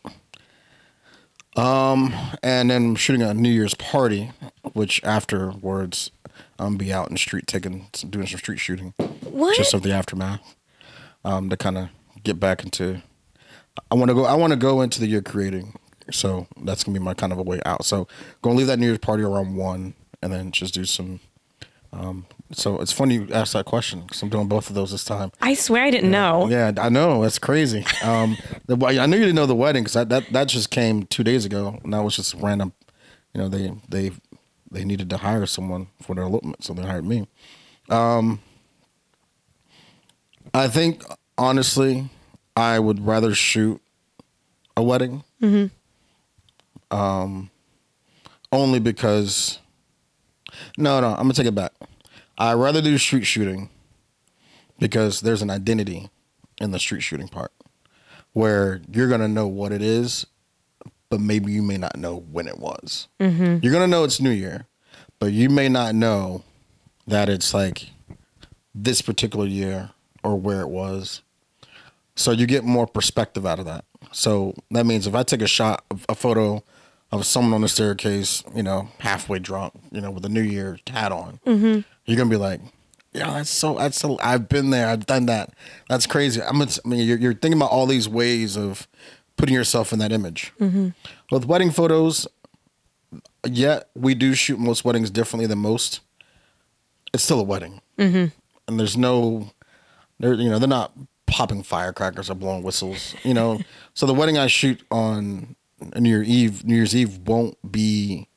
Um, 1.57 2.15
and 2.43 2.71
then 2.71 2.85
I'm 2.91 2.95
shooting 2.97 3.23
a 3.23 3.35
New 3.35 3.51
Year's 3.51 3.75
party, 3.75 4.31
which 4.75 5.03
afterwards, 5.03 6.11
I'm 6.59 6.77
be 6.77 6.93
out 6.93 7.09
in 7.09 7.15
the 7.15 7.19
street 7.19 7.47
taking, 7.47 7.89
doing 8.09 8.27
some 8.27 8.39
street 8.39 8.59
shooting, 8.61 8.95
What? 9.25 9.57
just 9.57 9.75
of 9.75 9.83
the 9.83 9.93
aftermath. 9.93 10.55
Um, 11.25 11.51
to 11.51 11.57
kind 11.57 11.77
of 11.77 11.89
get 12.23 12.39
back 12.39 12.63
into. 12.63 13.03
I 13.91 13.97
want 13.97 14.09
to 14.09 14.15
go. 14.15 14.25
I 14.25 14.35
want 14.35 14.53
to 14.53 14.57
go 14.59 14.81
into 14.83 15.01
the 15.01 15.07
year 15.09 15.21
creating. 15.21 15.75
So 16.11 16.47
that's 16.63 16.85
gonna 16.85 16.99
be 16.99 17.05
my 17.05 17.15
kind 17.15 17.33
of 17.33 17.39
a 17.39 17.43
way 17.43 17.61
out. 17.65 17.85
So 17.85 18.09
gonna 18.43 18.57
leave 18.57 18.67
that 18.69 18.79
New 18.79 18.87
Year's 18.87 18.99
party 18.99 19.23
around 19.23 19.57
one, 19.57 19.95
and 20.23 20.33
then 20.33 20.53
just 20.53 20.75
do 20.75 20.85
some. 20.85 21.21
Um, 21.93 22.27
so 22.53 22.79
it's 22.81 22.93
funny 22.93 23.15
you 23.15 23.29
asked 23.33 23.55
that 23.55 23.65
question 23.65 24.03
because 24.03 24.23
I'm 24.23 24.29
doing 24.29 24.47
both 24.47 24.69
of 24.69 24.75
those 24.75 24.91
this 24.91 25.05
time. 25.05 25.33
I 25.41 25.55
swear 25.55 25.85
I 25.85 25.91
didn't 25.91 26.11
know. 26.11 26.47
Yeah, 26.49 26.73
I 26.79 26.89
know 26.91 27.23
that's 27.23 27.39
crazy. 27.39 27.85
Um, 28.03 28.37
the, 28.67 28.77
I 28.87 29.07
knew 29.07 29.17
you 29.17 29.25
didn't 29.25 29.37
know 29.37 29.47
the 29.47 29.55
wedding 29.55 29.85
because 29.85 29.95
that, 29.95 30.09
that 30.11 30.33
that 30.33 30.49
just 30.49 30.71
came 30.71 31.05
two 31.05 31.25
days 31.25 31.45
ago, 31.45 31.79
and 31.83 31.93
that 31.95 32.03
was 32.03 32.17
just 32.17 32.35
random. 32.35 32.73
You 33.35 33.41
know, 33.43 33.49
they 33.49 33.73
they 33.89 34.13
they 34.71 34.85
needed 34.85 35.09
to 35.11 35.17
hire 35.19 35.47
someone 35.47 35.89
for 36.03 36.15
their 36.15 36.25
elopement, 36.25 36.63
so 36.65 36.75
they 36.75 36.83
hired 36.83 37.05
me. 37.07 37.27
Um, 37.89 38.41
I 40.53 40.69
think 40.69 41.03
honestly, 41.37 42.09
I 42.57 42.79
would 42.79 43.07
rather 43.07 43.35
shoot 43.35 43.81
a 44.77 44.83
wedding. 44.83 45.25
Um, 46.91 47.51
only 48.53 48.79
because. 48.81 49.59
No, 50.77 51.01
no, 51.01 51.09
I'm 51.11 51.17
gonna 51.23 51.35
take 51.35 51.47
it 51.47 51.55
back. 51.55 51.73
I'd 52.39 52.55
rather 52.55 52.81
do 52.81 52.97
street 52.99 53.25
shooting 53.25 53.69
because 54.79 55.21
there's 55.21 55.43
an 55.43 55.51
identity 55.51 56.09
in 56.61 56.71
the 56.71 56.79
street 56.79 57.03
shooting 57.03 57.29
part 57.29 57.53
where 58.33 58.81
you're 58.91 59.09
gonna 59.09 59.29
know 59.29 59.47
what 59.47 59.73
it 59.73 59.83
is, 59.83 60.27
but 61.11 61.21
maybe 61.21 61.53
you 61.53 61.63
may 61.63 61.77
not 61.77 61.97
know 61.97 62.17
when 62.31 62.47
it 62.49 62.59
was. 62.59 63.09
You're 63.63 63.73
gonna 63.73 63.87
know 63.87 64.05
it's 64.05 64.21
New 64.21 64.31
Year, 64.31 64.67
but 65.19 65.33
you 65.33 65.49
may 65.51 65.69
not 65.69 65.95
know 65.95 66.43
that 67.07 67.29
it's 67.29 67.53
like 67.53 67.91
this 68.75 69.03
particular 69.03 69.47
year 69.47 69.91
or 70.23 70.37
where 70.39 70.61
it 70.61 70.69
was. 70.69 71.23
So 72.17 72.33
you 72.33 72.47
get 72.47 72.65
more 72.65 72.87
perspective 72.87 73.45
out 73.47 73.59
of 73.59 73.65
that. 73.67 73.85
So 74.13 74.55
that 74.71 74.87
means 74.87 75.07
if 75.07 75.15
I 75.15 75.23
take 75.23 75.43
a 75.43 75.47
shot, 75.47 75.85
a 76.09 76.15
photo 76.15 76.63
of 77.11 77.25
someone 77.25 77.55
on 77.55 77.61
the 77.63 77.69
staircase, 77.69 78.43
you 78.55 78.63
know, 78.63 78.89
halfway 78.99 79.39
drunk, 79.39 79.73
you 79.91 80.01
know, 80.01 80.11
with 80.11 80.25
a 80.25 80.29
New 80.29 80.43
Year 80.43 80.79
hat 80.89 81.13
on, 81.13 81.41
mm-hmm. 81.47 81.81
you're 82.05 82.17
gonna 82.17 82.31
be 82.31 82.37
like, 82.37 82.61
"Yeah, 83.13 83.33
that's 83.33 83.51
so. 83.51 83.75
That's 83.75 83.99
so. 83.99 84.19
I've 84.23 84.49
been 84.49 84.71
there. 84.71 84.89
I've 84.89 85.07
done 85.07 85.27
that. 85.27 85.55
That's 85.89 86.07
crazy." 86.07 86.43
I'm. 86.43 86.61
I 86.61 86.67
mean, 86.85 87.07
you're, 87.07 87.19
you're 87.19 87.35
thinking 87.35 87.59
about 87.59 87.71
all 87.71 87.87
these 87.87 88.09
ways 88.09 88.57
of 88.57 88.87
putting 89.37 89.55
yourself 89.55 89.93
in 89.93 89.99
that 90.01 90.13
image. 90.13 90.53
Mm-hmm. 90.61 90.89
With 91.31 91.47
wedding 91.47 91.71
photos, 91.71 92.27
yet 93.47 93.89
we 93.95 94.15
do 94.15 94.35
shoot 94.35 94.59
most 94.59 94.85
weddings 94.85 95.11
differently 95.11 95.47
than 95.47 95.59
most. 95.59 96.01
It's 97.15 97.23
still 97.23 97.41
a 97.41 97.45
wedding, 97.45 97.81
mm-hmm. 97.97 98.27
and 98.67 98.81
there's 98.81 98.99
no, 98.99 99.51
they're 100.19 100.35
you 100.35 100.51
know 100.51 100.59
they're 100.59 100.69
not 100.69 100.93
popping 101.27 101.63
firecrackers 101.63 102.29
or 102.29 102.35
blowing 102.35 102.63
whistles. 102.63 103.15
You 103.23 103.33
know, 103.33 103.61
so 103.95 104.05
the 104.05 104.13
wedding 104.13 104.37
I 104.37 104.47
shoot 104.47 104.83
on 104.91 105.57
New 105.97 106.09
Year 106.09 106.23
Eve, 106.23 106.65
New 106.65 106.75
Year's 106.75 106.95
Eve 106.97 107.19
won't 107.27 107.57
be. 107.71 108.29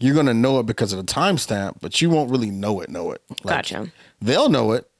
You're 0.00 0.14
gonna 0.14 0.34
know 0.34 0.58
it 0.58 0.66
because 0.66 0.92
of 0.92 0.98
the 1.04 1.12
timestamp, 1.12 1.76
but 1.80 2.00
you 2.00 2.10
won't 2.10 2.30
really 2.30 2.50
know 2.50 2.80
it. 2.80 2.90
Know 2.90 3.12
it. 3.12 3.22
Gotcha. 3.46 3.90
They'll 4.20 4.48
know 4.48 4.72
it, 4.72 4.90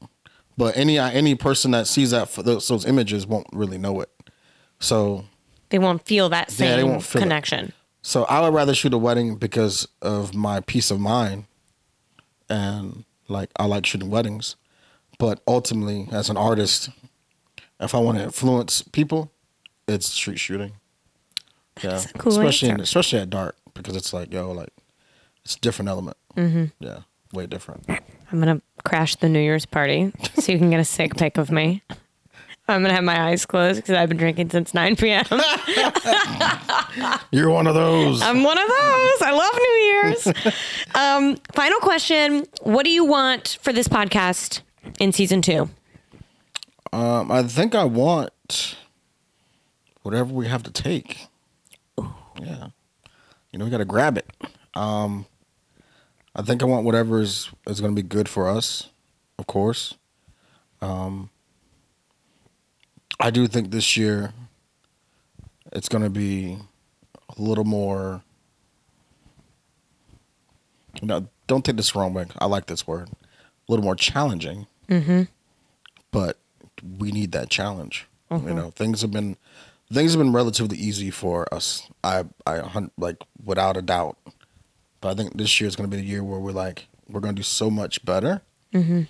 but 0.56 0.76
any 0.76 0.98
any 0.98 1.34
person 1.34 1.72
that 1.72 1.86
sees 1.88 2.12
that 2.12 2.28
for 2.28 2.42
those, 2.42 2.68
those 2.68 2.86
images 2.86 3.26
won't 3.26 3.48
really 3.52 3.78
know 3.78 4.00
it. 4.00 4.10
So 4.78 5.24
They 5.70 5.78
won't 5.78 6.04
feel 6.06 6.28
that 6.28 6.48
Yeah, 6.50 6.76
same 6.76 6.88
won't 6.88 7.02
feel 7.02 7.20
it. 7.20 7.24
connection. 7.24 7.72
so 8.02 8.24
I 8.24 8.40
would 8.40 8.54
rather 8.54 8.74
shoot 8.74 8.92
a 8.94 8.98
wedding 8.98 9.36
because 9.36 9.88
of 10.00 10.34
my 10.34 10.60
peace 10.60 10.90
of 10.92 11.00
mind, 11.00 11.46
and 12.48 13.04
like 13.28 13.50
I 13.56 13.64
like 13.66 13.84
shooting 13.86 14.08
weddings, 14.10 14.54
but 15.18 15.40
ultimately 15.48 16.08
as 16.12 16.30
an 16.30 16.36
artist, 16.36 16.90
if 17.80 17.92
I 17.94 17.98
want 17.98 18.18
to 18.18 18.24
influence 18.24 18.82
people, 18.82 19.31
it's 19.88 20.06
street 20.06 20.38
shooting. 20.38 20.72
Yeah, 21.82 22.02
cool 22.18 22.32
especially 22.32 22.68
in, 22.70 22.80
especially 22.80 23.20
at 23.20 23.30
dark 23.30 23.56
because 23.74 23.96
it's 23.96 24.12
like 24.12 24.32
yo 24.32 24.50
like 24.52 24.70
it's 25.44 25.56
a 25.56 25.60
different 25.60 25.88
element. 25.88 26.16
Mm-hmm. 26.36 26.64
Yeah, 26.80 27.00
way 27.32 27.46
different. 27.46 27.88
I'm 27.88 28.38
gonna 28.38 28.60
crash 28.84 29.16
the 29.16 29.28
New 29.28 29.40
Year's 29.40 29.66
party 29.66 30.12
so 30.38 30.52
you 30.52 30.58
can 30.58 30.70
get 30.70 30.80
a 30.80 30.84
sick 30.84 31.16
pic 31.16 31.38
of 31.38 31.50
me. 31.50 31.82
I'm 32.68 32.82
gonna 32.82 32.94
have 32.94 33.04
my 33.04 33.28
eyes 33.28 33.44
closed 33.44 33.76
because 33.82 33.96
I've 33.96 34.08
been 34.08 34.18
drinking 34.18 34.50
since 34.50 34.72
9 34.72 34.96
p.m. 34.96 35.24
You're 37.32 37.50
one 37.50 37.66
of 37.66 37.74
those. 37.74 38.22
I'm 38.22 38.44
one 38.44 38.56
of 38.58 38.68
those. 38.68 39.22
I 39.22 39.32
love 39.32 39.54
New 39.54 39.78
Year's. 39.84 40.26
um, 40.94 41.36
final 41.54 41.80
question: 41.80 42.46
What 42.62 42.84
do 42.84 42.90
you 42.90 43.04
want 43.04 43.58
for 43.62 43.72
this 43.72 43.88
podcast 43.88 44.60
in 45.00 45.12
season 45.12 45.42
two? 45.42 45.68
Um, 46.92 47.32
I 47.32 47.42
think 47.42 47.74
I 47.74 47.84
want 47.84 48.76
whatever 50.02 50.32
we 50.32 50.46
have 50.48 50.62
to 50.64 50.70
take. 50.70 51.26
Yeah, 52.40 52.68
you 53.50 53.58
know 53.58 53.64
we 53.64 53.70
got 53.70 53.78
to 53.78 53.84
grab 53.84 54.16
it. 54.16 54.30
Um, 54.74 55.26
I 56.34 56.42
think 56.42 56.62
I 56.62 56.66
want 56.66 56.84
whatever 56.84 57.20
is 57.20 57.50
is 57.66 57.80
going 57.80 57.94
to 57.94 58.02
be 58.02 58.06
good 58.06 58.28
for 58.28 58.48
us, 58.48 58.88
of 59.38 59.46
course. 59.46 59.94
Um, 60.80 61.30
I 63.20 63.30
do 63.30 63.46
think 63.46 63.70
this 63.70 63.96
year 63.96 64.32
it's 65.72 65.88
going 65.88 66.02
to 66.02 66.10
be 66.10 66.58
a 67.36 67.40
little 67.40 67.64
more. 67.64 68.22
You 71.00 71.08
know, 71.08 71.28
don't 71.46 71.64
take 71.64 71.76
this 71.76 71.92
the 71.92 71.98
wrong 71.98 72.14
way. 72.14 72.26
I 72.38 72.46
like 72.46 72.66
this 72.66 72.86
word. 72.86 73.08
A 73.10 73.72
little 73.72 73.84
more 73.84 73.96
challenging. 73.96 74.66
Mm-hmm. 74.88 75.22
But 76.10 76.38
we 76.98 77.12
need 77.12 77.32
that 77.32 77.48
challenge. 77.48 78.06
You 78.30 78.54
know, 78.54 78.70
things 78.70 79.02
have 79.02 79.10
been 79.10 79.36
things 79.92 80.12
have 80.12 80.20
been 80.20 80.32
relatively 80.32 80.76
easy 80.76 81.10
for 81.10 81.52
us. 81.52 81.88
I 82.02 82.24
I 82.46 82.58
hun- 82.58 82.90
like 82.98 83.22
without 83.44 83.76
a 83.76 83.82
doubt. 83.82 84.16
But 85.00 85.10
I 85.10 85.14
think 85.14 85.36
this 85.36 85.60
year 85.60 85.66
is 85.68 85.74
going 85.74 85.90
to 85.90 85.96
be 85.96 86.00
the 86.00 86.08
year 86.08 86.22
where 86.22 86.38
we're 86.38 86.52
like 86.52 86.86
we're 87.08 87.20
going 87.20 87.34
to 87.34 87.38
do 87.38 87.44
so 87.44 87.70
much 87.70 88.04
better. 88.04 88.42
Mm-hmm. 88.72 89.02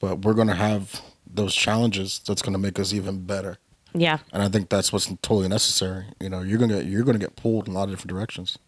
But 0.00 0.24
we're 0.24 0.34
going 0.34 0.48
to 0.48 0.54
have 0.54 1.02
those 1.26 1.54
challenges 1.54 2.20
that's 2.26 2.42
going 2.42 2.52
to 2.52 2.58
make 2.58 2.78
us 2.78 2.92
even 2.92 3.24
better. 3.24 3.58
Yeah, 3.96 4.18
And 4.32 4.42
I 4.42 4.48
think 4.48 4.70
that's 4.70 4.92
what's 4.92 5.06
totally 5.22 5.46
necessary. 5.46 6.06
You 6.20 6.28
know, 6.28 6.40
you're 6.42 6.58
gonna 6.58 6.80
you're 6.80 7.04
gonna 7.04 7.20
get 7.20 7.36
pulled 7.36 7.68
in 7.68 7.74
a 7.74 7.76
lot 7.76 7.84
of 7.84 7.90
different 7.90 8.10
directions. 8.10 8.58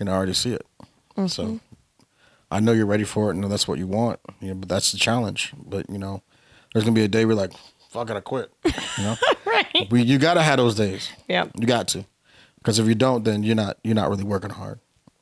You 0.00 0.06
know, 0.06 0.12
I 0.12 0.14
already 0.14 0.32
see 0.32 0.54
it. 0.54 0.66
Mm-hmm. 1.18 1.26
So 1.26 1.60
I 2.50 2.60
know 2.60 2.72
you're 2.72 2.86
ready 2.86 3.04
for 3.04 3.28
it, 3.30 3.34
and 3.34 3.44
that's 3.44 3.68
what 3.68 3.78
you 3.78 3.86
want. 3.86 4.20
You 4.40 4.48
know, 4.48 4.54
but 4.54 4.70
that's 4.70 4.90
the 4.90 4.96
challenge. 4.96 5.52
But 5.54 5.90
you 5.90 5.98
know, 5.98 6.22
there's 6.72 6.82
gonna 6.82 6.94
be 6.94 7.04
a 7.04 7.08
day 7.08 7.26
where 7.26 7.34
you're 7.34 7.42
like, 7.42 7.52
fuck 7.90 8.08
it, 8.08 8.16
I 8.16 8.20
quit. 8.20 8.50
You 8.64 9.04
know, 9.04 9.16
right. 9.74 9.90
we 9.90 10.02
you 10.02 10.18
gotta 10.18 10.42
have 10.42 10.58
those 10.58 10.74
days. 10.74 11.08
Yeah. 11.28 11.46
You 11.58 11.66
got 11.66 11.88
to, 11.88 12.04
because 12.58 12.78
if 12.78 12.86
you 12.86 12.94
don't, 12.94 13.24
then 13.24 13.42
you're 13.42 13.56
not 13.56 13.78
you're 13.84 13.94
not 13.94 14.08
really 14.08 14.24
working 14.24 14.50
hard. 14.50 14.80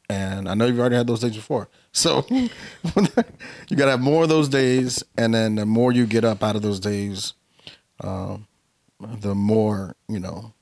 And 0.09 0.49
I 0.49 0.55
know 0.55 0.67
you've 0.67 0.79
already 0.79 0.97
had 0.97 1.07
those 1.07 1.21
days 1.21 1.37
before. 1.37 1.69
So 1.93 2.25
you 2.31 2.49
gotta 3.77 3.91
have 3.91 4.01
more 4.01 4.25
of 4.25 4.29
those 4.29 4.49
days, 4.49 5.05
and 5.17 5.35
then 5.35 5.57
the 5.57 5.67
more 5.67 5.93
you 5.93 6.07
get 6.07 6.25
up 6.25 6.43
out 6.43 6.57
of 6.57 6.63
those 6.63 6.81
days, 6.81 7.35
um, 8.01 8.47
the 9.01 9.35
more 9.35 9.97
you 10.09 10.21
know 10.21 10.55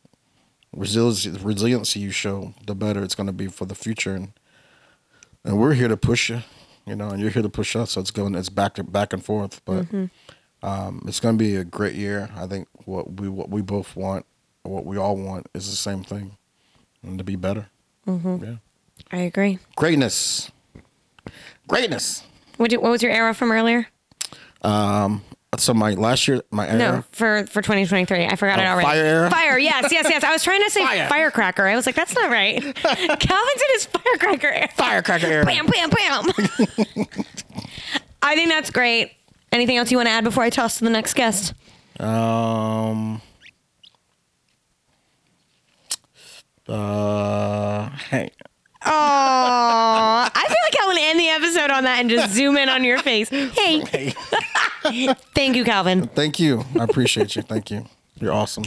resiliency 0.75 1.31
resiliency 1.31 2.01
you 2.01 2.11
show, 2.11 2.55
the 2.67 2.75
better 2.75 3.03
it's 3.03 3.15
gonna 3.15 3.33
be 3.33 3.47
for 3.47 3.65
the 3.65 3.75
future. 3.75 4.15
And 4.15 4.33
and 5.45 5.59
we're 5.59 5.75
here 5.75 5.89
to 5.89 5.97
push 5.97 6.31
you, 6.31 6.43
you 6.87 6.95
know, 6.95 7.09
and 7.11 7.21
you're 7.21 7.31
here 7.31 7.43
to 7.43 7.49
push 7.49 7.75
us. 7.77 7.93
So 7.93 8.01
it's 8.01 8.11
going, 8.11 8.35
it's 8.35 8.49
back 8.51 8.75
to 8.75 8.85
back 8.85 9.13
and 9.13 9.25
forth, 9.25 9.63
but 9.65 9.87
um, 10.63 11.03
it's 11.07 11.21
going 11.21 11.39
to 11.39 11.43
be 11.43 11.57
a 11.57 11.65
great 11.65 11.95
year. 11.95 12.31
I 12.37 12.47
think 12.47 12.69
what 12.91 13.21
we 13.21 13.29
what 13.29 13.49
we 13.51 13.63
both 13.63 13.97
want, 13.97 14.27
what 14.63 14.85
we 14.85 14.97
all 14.99 15.17
want, 15.17 15.47
is 15.55 15.71
the 15.71 15.77
same 15.77 16.03
thing, 16.05 16.37
and 17.03 17.19
to 17.19 17.25
be 17.25 17.37
better. 17.37 17.69
Yeah, 18.07 18.57
I 19.13 19.19
agree. 19.19 19.59
greatness, 19.77 20.51
greatness. 21.69 22.23
What, 22.57 22.73
what 22.73 22.91
was 22.91 23.03
your 23.03 23.13
era 23.13 23.33
from 23.35 23.53
earlier? 23.53 23.87
Um, 24.63 25.23
so 25.57 25.73
my 25.75 25.95
last 25.95 26.27
year, 26.29 26.43
my 26.51 26.69
era, 26.69 26.79
No, 26.79 27.05
for 27.13 27.47
for 27.47 27.63
2023. 27.63 28.27
I 28.27 28.37
forgot 28.37 28.59
it 28.59 28.63
Oh, 28.63 28.67
already. 28.67 28.87
fire 28.87 29.05
era? 29.05 29.31
Fire. 29.31 29.59
Yes, 29.59 29.91
yes, 29.91 30.07
yes. 30.09 30.23
I 30.25 30.33
was 30.33 30.43
trying 30.43 30.63
to 30.63 30.71
say 30.71 30.85
Fire. 30.85 31.09
firecracker. 31.09 31.67
I 31.67 31.77
was 31.77 31.87
like, 31.87 31.95
that's 31.95 32.15
not 32.15 32.31
right. 32.31 32.61
Calvin 32.75 33.55
did 33.57 33.71
his 33.73 33.87
firecracker 33.87 34.49
era. 34.49 34.69
firecracker 34.75 35.27
era. 35.27 35.45
Bam, 35.45 35.67
bam, 35.67 35.91
bam. 35.91 36.25
I 38.23 38.35
think 38.35 38.49
that's 38.51 38.71
great. 38.71 39.13
Anything 39.53 39.77
else 39.79 39.91
you 39.91 39.97
want 39.97 40.09
to 40.09 40.13
add 40.13 40.25
before 40.25 40.45
I 40.45 40.51
toss 40.51 40.79
to 40.79 40.85
the 40.85 40.91
next 40.91 41.15
guest? 41.15 41.55
Um, 42.01 43.21
uh. 46.69 47.91
Oh, 48.83 50.29
I 50.35 50.45
feel 50.49 50.57
like 50.65 50.83
I 50.83 50.87
want 50.87 50.99
to 50.99 51.05
end 51.05 51.21
the 51.21 51.29
episode 51.29 51.71
on 51.71 51.85
that 51.85 52.01
and 52.01 52.09
just 52.09 52.33
zoom 52.35 52.57
in 52.57 52.71
on 52.71 52.83
your 52.83 52.99
face. 52.99 53.29
Hey. 53.29 53.81
hey. 53.81 54.15
Thank 55.35 55.57
you, 55.57 55.65
Calvin. 55.65 56.07
Thank 56.09 56.41
you. 56.41 56.65
I 56.79 56.85
appreciate 56.85 57.37
you. 57.37 57.43
Thank 57.43 57.71
you. 57.71 57.85
You're 58.19 58.33
awesome. 58.33 58.65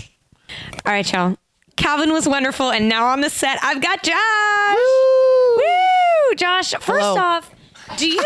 All 0.85 0.93
right, 0.93 1.11
y'all. 1.11 1.35
Calvin 1.75 2.13
was 2.13 2.27
wonderful, 2.27 2.71
and 2.71 2.87
now 2.87 3.07
on 3.07 3.21
the 3.21 3.29
set, 3.29 3.57
I've 3.63 3.81
got 3.81 4.03
Josh. 4.03 4.75
Woo! 4.75 5.55
Woo! 5.57 6.35
Josh, 6.35 6.71
first 6.73 6.85
Hello. 6.85 7.17
off, 7.17 7.51
do 7.97 8.07
you 8.07 8.23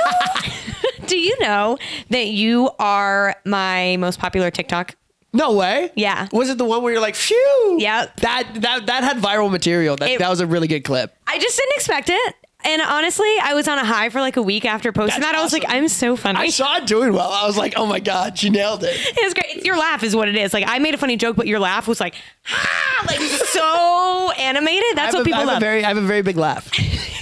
do 1.07 1.17
you 1.17 1.37
know 1.39 1.77
that 2.09 2.27
you 2.27 2.69
are 2.79 3.35
my 3.45 3.97
most 3.97 4.19
popular 4.19 4.51
TikTok? 4.51 4.95
No 5.33 5.53
way. 5.53 5.91
Yeah. 5.95 6.27
Was 6.31 6.49
it 6.49 6.57
the 6.57 6.65
one 6.65 6.81
where 6.83 6.93
you're 6.93 7.01
like, 7.01 7.15
phew? 7.15 7.77
Yeah. 7.79 8.07
That 8.21 8.47
that 8.61 8.85
that 8.87 9.03
had 9.03 9.17
viral 9.17 9.51
material. 9.51 9.95
That 9.97 10.09
It- 10.09 10.19
that 10.19 10.29
was 10.29 10.39
a 10.39 10.47
really 10.47 10.67
good 10.67 10.83
clip. 10.83 11.15
I 11.27 11.37
just 11.37 11.57
didn't 11.57 11.75
expect 11.75 12.09
it. 12.09 12.35
And 12.65 12.81
honestly, 12.81 13.29
I 13.41 13.53
was 13.53 13.67
on 13.67 13.77
a 13.77 13.85
high 13.85 14.09
for 14.09 14.19
like 14.19 14.35
a 14.35 14.41
week 14.41 14.65
after 14.65 14.91
posting 14.91 15.21
That's 15.21 15.31
that. 15.31 15.39
I 15.39 15.43
was 15.43 15.53
like, 15.53 15.63
awesome. 15.65 15.75
I'm 15.77 15.87
so 15.87 16.15
funny. 16.15 16.39
I 16.39 16.47
saw 16.49 16.77
it 16.77 16.87
doing 16.87 17.13
well. 17.13 17.29
I 17.31 17.45
was 17.45 17.55
like, 17.55 17.73
oh 17.77 17.85
my 17.85 17.99
god, 17.99 18.37
she 18.37 18.49
nailed 18.49 18.83
it. 18.83 18.95
It 18.95 19.23
was 19.23 19.33
great. 19.35 19.57
It's 19.57 19.65
your 19.65 19.77
laugh 19.77 20.01
is 20.03 20.15
what 20.15 20.27
it 20.27 20.35
is. 20.35 20.53
Like 20.53 20.65
I 20.67 20.79
made 20.79 20.95
a 20.95 20.97
funny 20.97 21.17
joke, 21.17 21.35
but 21.35 21.45
your 21.47 21.59
laugh 21.59 21.87
was 21.87 21.99
like, 21.99 22.15
ah, 22.51 23.03
like 23.07 23.19
so 23.19 24.31
animated. 24.39 24.83
I 24.93 24.95
That's 24.95 25.05
have 25.07 25.13
what 25.13 25.21
a- 25.21 25.25
people 25.25 25.35
I 25.37 25.39
have 25.41 25.47
love. 25.47 25.57
A 25.57 25.59
very, 25.65 25.85
I 25.85 25.87
have 25.89 25.97
a 25.97 26.01
very 26.01 26.23
big 26.23 26.35
laugh. 26.37 26.67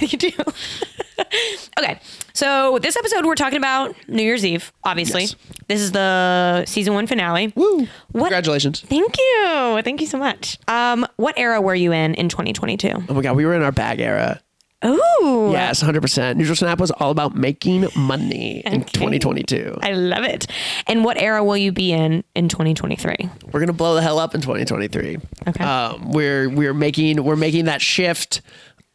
you 0.00 0.16
do. 0.18 0.30
okay, 1.78 1.98
so 2.32 2.78
this 2.80 2.96
episode 2.96 3.24
we're 3.24 3.34
talking 3.34 3.58
about 3.58 3.94
New 4.08 4.22
Year's 4.22 4.44
Eve. 4.44 4.72
Obviously, 4.84 5.22
Yes. 5.22 5.36
this 5.68 5.80
is 5.80 5.92
the 5.92 6.64
season 6.66 6.94
one 6.94 7.06
finale. 7.06 7.52
Woo! 7.56 7.86
What? 8.12 8.24
Congratulations. 8.28 8.80
Thank 8.82 9.16
you. 9.18 9.80
Thank 9.82 10.00
you 10.00 10.06
so 10.06 10.18
much. 10.18 10.58
Um, 10.68 11.06
what 11.16 11.38
era 11.38 11.60
were 11.60 11.74
you 11.74 11.92
in 11.92 12.14
in 12.14 12.28
2022? 12.28 12.90
Oh 13.08 13.14
my 13.14 13.22
god, 13.22 13.36
we 13.36 13.46
were 13.46 13.54
in 13.54 13.62
our 13.62 13.72
bag 13.72 14.00
era. 14.00 14.40
Ooh, 14.84 15.48
Yes, 15.52 15.82
100%. 15.82 16.36
Neutral 16.36 16.54
Snap 16.54 16.78
was 16.78 16.90
all 16.92 17.10
about 17.10 17.34
making 17.34 17.88
money 17.96 18.60
in 18.60 18.84
2022. 18.84 19.78
I 19.80 19.92
love 19.92 20.22
it. 20.24 20.46
And 20.86 21.02
what 21.02 21.16
era 21.16 21.42
will 21.42 21.56
you 21.56 21.72
be 21.72 21.92
in 21.92 22.22
in 22.34 22.48
2023? 22.48 23.16
We're 23.50 23.60
gonna 23.60 23.72
blow 23.72 23.94
the 23.94 24.02
hell 24.02 24.18
up 24.18 24.34
in 24.34 24.42
2023. 24.42 25.16
Okay. 25.48 25.64
Um, 25.64 26.12
we're 26.12 26.48
we're 26.50 26.74
making 26.74 27.24
we're 27.24 27.36
making 27.36 27.64
that 27.64 27.80
shift 27.80 28.42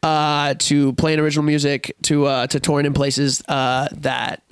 uh, 0.02 0.54
to 0.54 0.92
playing 0.94 1.20
original 1.20 1.44
music 1.44 1.94
to 2.02 2.26
uh, 2.26 2.46
to 2.48 2.60
touring 2.60 2.86
in 2.86 2.92
places 2.92 3.42
uh, 3.48 3.88
that 3.92 4.42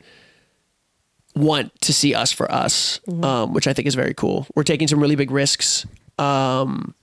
want 1.34 1.78
to 1.82 1.92
see 1.92 2.14
us 2.14 2.32
for 2.32 2.50
us, 2.50 3.00
um, 3.22 3.52
which 3.52 3.66
I 3.66 3.72
think 3.72 3.86
is 3.88 3.94
very 3.94 4.14
cool. 4.14 4.46
We're 4.54 4.64
taking 4.64 4.88
some 4.88 5.00
really 5.00 5.16
big 5.16 5.30
risks, 5.30 5.86
um, 6.18 6.94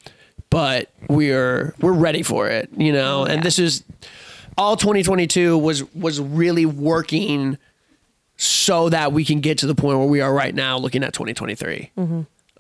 but 0.50 0.92
we're 1.10 1.74
we're 1.82 1.94
ready 1.94 2.24
for 2.24 2.48
it, 2.48 2.70
you 2.78 2.92
know. 2.94 3.26
And 3.26 3.44
this 3.44 3.60
is 3.60 3.84
all 4.58 4.76
2022 4.76 5.58
was 5.58 5.84
was 5.94 6.20
really 6.20 6.66
working 6.66 7.58
so 8.38 8.90
that 8.90 9.12
we 9.14 9.26
can 9.26 9.40
get 9.42 9.58
to 9.60 9.68
the 9.68 9.76
point 9.76 9.98
where 9.98 10.08
we 10.08 10.22
are 10.22 10.34
right 10.34 10.54
now, 10.54 10.78
looking 10.78 11.04
at 11.04 11.12
2023. 11.14 11.92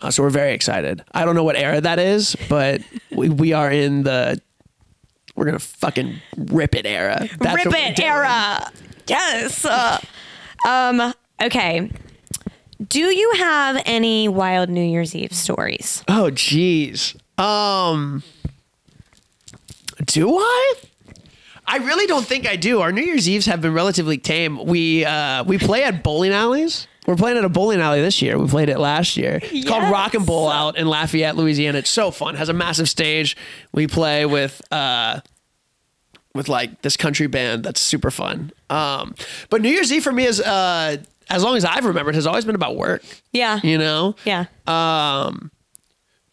Uh, 0.02 0.12
so 0.12 0.23
we're 0.23 0.30
very 0.30 0.54
excited. 0.54 1.04
I 1.12 1.23
don't 1.26 1.36
know 1.36 1.43
what 1.43 1.56
era 1.56 1.80
that 1.82 2.00
is, 2.00 2.36
but 2.50 2.82
we, 3.12 3.30
we 3.30 3.54
are 3.54 3.71
in 3.71 4.04
the 4.04 4.41
we're 5.38 5.45
gonna 5.45 5.60
fucking 5.60 6.15
rip 6.36 6.76
it 6.76 6.86
era. 6.86 7.30
That's 7.39 7.63
Rip 7.65 7.73
it 7.73 8.00
era. 8.00 8.69
Yes. 9.08 9.63
Uh, 9.63 10.00
um. 10.67 11.13
Okay. 11.41 11.89
Do 12.86 13.00
you 13.00 13.34
have 13.38 13.82
any 13.86 14.28
wild 14.28 14.69
New 14.69 14.84
Year's 14.84 15.15
Eve 15.15 15.34
stories? 15.34 16.04
Oh, 16.08 16.30
jeez. 16.32 17.15
Um, 17.39 18.21
do 20.06 20.38
I? 20.38 20.73
I 21.65 21.78
really 21.78 22.06
don't 22.08 22.26
think 22.26 22.47
I 22.47 22.56
do. 22.56 22.82
Our 22.82 22.91
New 22.91 23.02
Year's 23.02 23.28
Eves 23.28 23.45
have 23.47 23.62
been 23.62 23.73
relatively 23.73 24.17
tame. 24.17 24.63
We 24.65 25.06
uh, 25.06 25.43
we 25.43 25.58
play 25.58 25.84
at 25.84 26.04
bowling 26.04 26.32
alleys. 26.34 26.88
We're 27.07 27.15
playing 27.15 27.37
at 27.37 27.45
a 27.45 27.49
bowling 27.49 27.79
alley 27.79 28.01
this 28.01 28.21
year. 28.21 28.37
We 28.37 28.47
played 28.49 28.67
it 28.69 28.79
last 28.79 29.15
year. 29.15 29.39
It's 29.41 29.67
called 29.67 29.89
Rock 29.89 30.13
and 30.13 30.25
Bowl 30.25 30.49
out 30.49 30.77
in 30.77 30.87
Lafayette, 30.87 31.37
Louisiana. 31.37 31.77
It's 31.77 31.89
so 31.89 32.11
fun. 32.11 32.35
It 32.35 32.37
has 32.37 32.49
a 32.49 32.53
massive 32.53 32.89
stage. 32.89 33.37
We 33.71 33.87
play 33.87 34.25
with 34.25 34.61
uh, 34.73 35.21
with 36.35 36.49
like 36.49 36.81
this 36.81 36.97
country 36.97 37.27
band 37.27 37.63
that's 37.63 37.79
super 37.79 38.11
fun. 38.11 38.51
Um, 38.69 39.15
but 39.49 39.61
New 39.61 39.69
Year's 39.69 39.91
Eve 39.93 40.03
for 40.03 40.11
me 40.11 40.25
is 40.25 40.41
uh, 40.41 40.97
as 41.29 41.43
long 41.43 41.55
as 41.55 41.63
I've 41.63 41.85
remembered 41.85 42.13
has 42.15 42.27
always 42.27 42.43
been 42.43 42.55
about 42.55 42.75
work. 42.75 43.03
Yeah. 43.31 43.59
You 43.63 43.77
know, 43.77 44.15
Yeah. 44.25 44.45
um, 44.67 45.49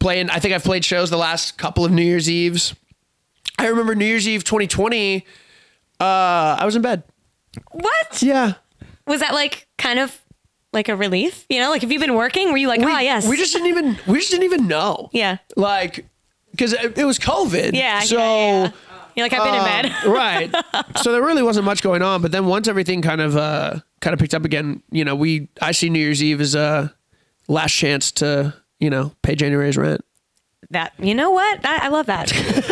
playing. 0.00 0.28
I 0.28 0.40
think 0.40 0.54
I've 0.54 0.64
played 0.64 0.84
shows 0.84 1.08
the 1.08 1.16
last 1.16 1.56
couple 1.56 1.84
of 1.84 1.92
New 1.92 2.02
Year's 2.02 2.28
Eves. 2.28 2.74
I 3.60 3.68
remember 3.68 3.94
New 3.94 4.04
Year's 4.06 4.26
Eve 4.26 4.42
2020. 4.42 5.24
Uh, 6.00 6.04
I 6.04 6.62
was 6.64 6.74
in 6.74 6.82
bed. 6.82 7.04
what? 7.70 8.20
Yeah. 8.20 8.54
Was 9.06 9.20
that 9.20 9.32
like 9.34 9.68
kind 9.78 10.00
of 10.00 10.20
like 10.74 10.88
a 10.88 10.96
relief? 10.96 11.46
You 11.48 11.60
know, 11.60 11.70
like 11.70 11.82
if 11.82 11.90
you've 11.90 12.02
been 12.02 12.14
working, 12.14 12.50
were 12.50 12.58
you 12.58 12.68
like, 12.68 12.80
ah, 12.82 13.00
yes. 13.00 13.26
We 13.26 13.36
just 13.36 13.52
didn't 13.52 13.68
even. 13.68 13.98
We 14.06 14.18
just 14.18 14.30
didn't 14.30 14.44
even 14.44 14.68
know. 14.68 15.08
Yeah. 15.12 15.38
Like, 15.56 16.06
because 16.50 16.72
it, 16.72 16.98
it 16.98 17.04
was 17.04 17.18
COVID. 17.18 17.72
Yeah. 17.72 18.00
So. 18.00 18.18
yeah, 18.18 18.62
yeah. 18.64 18.72
You're 19.16 19.24
like, 19.26 19.32
I've 19.32 19.44
been 19.44 19.54
in 19.54 19.92
bed. 19.92 20.04
um, 20.04 20.12
right. 20.12 21.00
So 21.02 21.12
there 21.12 21.22
really 21.22 21.42
wasn't 21.42 21.64
much 21.64 21.82
going 21.82 22.02
on. 22.02 22.20
But 22.20 22.32
then 22.32 22.46
once 22.46 22.66
everything 22.66 23.00
kind 23.00 23.20
of 23.20 23.36
uh, 23.36 23.78
kind 24.00 24.12
of 24.12 24.18
picked 24.18 24.34
up 24.34 24.44
again, 24.44 24.82
you 24.90 25.04
know, 25.04 25.14
we 25.14 25.48
I 25.62 25.70
see 25.70 25.88
New 25.88 26.00
Year's 26.00 26.22
Eve 26.22 26.40
as 26.40 26.54
a 26.56 26.92
last 27.46 27.72
chance 27.72 28.10
to 28.12 28.54
you 28.80 28.90
know 28.90 29.12
pay 29.22 29.34
January's 29.34 29.76
rent. 29.76 30.04
That 30.70 30.94
you 30.98 31.14
know 31.14 31.30
what? 31.30 31.62
That, 31.62 31.82
I 31.82 31.88
love 31.88 32.06
that. 32.06 32.28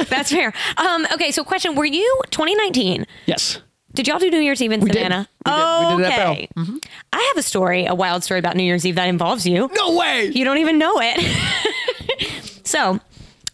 That's 0.10 0.32
fair. 0.32 0.52
Um. 0.76 1.06
Okay. 1.12 1.30
So, 1.30 1.44
question: 1.44 1.74
Were 1.76 1.84
you 1.84 2.20
2019? 2.30 3.06
Yes. 3.26 3.60
Did 3.94 4.08
y'all 4.08 4.18
do 4.18 4.30
New 4.30 4.40
Year's 4.40 4.62
Eve 4.62 4.72
in 4.72 4.80
did. 4.80 4.94
Savannah? 4.94 5.28
We 5.44 5.52
did. 5.52 5.96
We 5.96 6.02
did 6.02 6.12
okay. 6.12 6.48
Mm-hmm. 6.56 6.76
I 7.12 7.32
have 7.34 7.36
a 7.36 7.42
story, 7.42 7.86
a 7.86 7.94
wild 7.94 8.24
story 8.24 8.40
about 8.40 8.56
New 8.56 8.62
Year's 8.62 8.86
Eve 8.86 8.94
that 8.94 9.08
involves 9.08 9.46
you. 9.46 9.70
No 9.74 9.96
way. 9.96 10.26
You 10.26 10.44
don't 10.44 10.58
even 10.58 10.78
know 10.78 10.94
it. 11.00 12.64
so, 12.66 13.00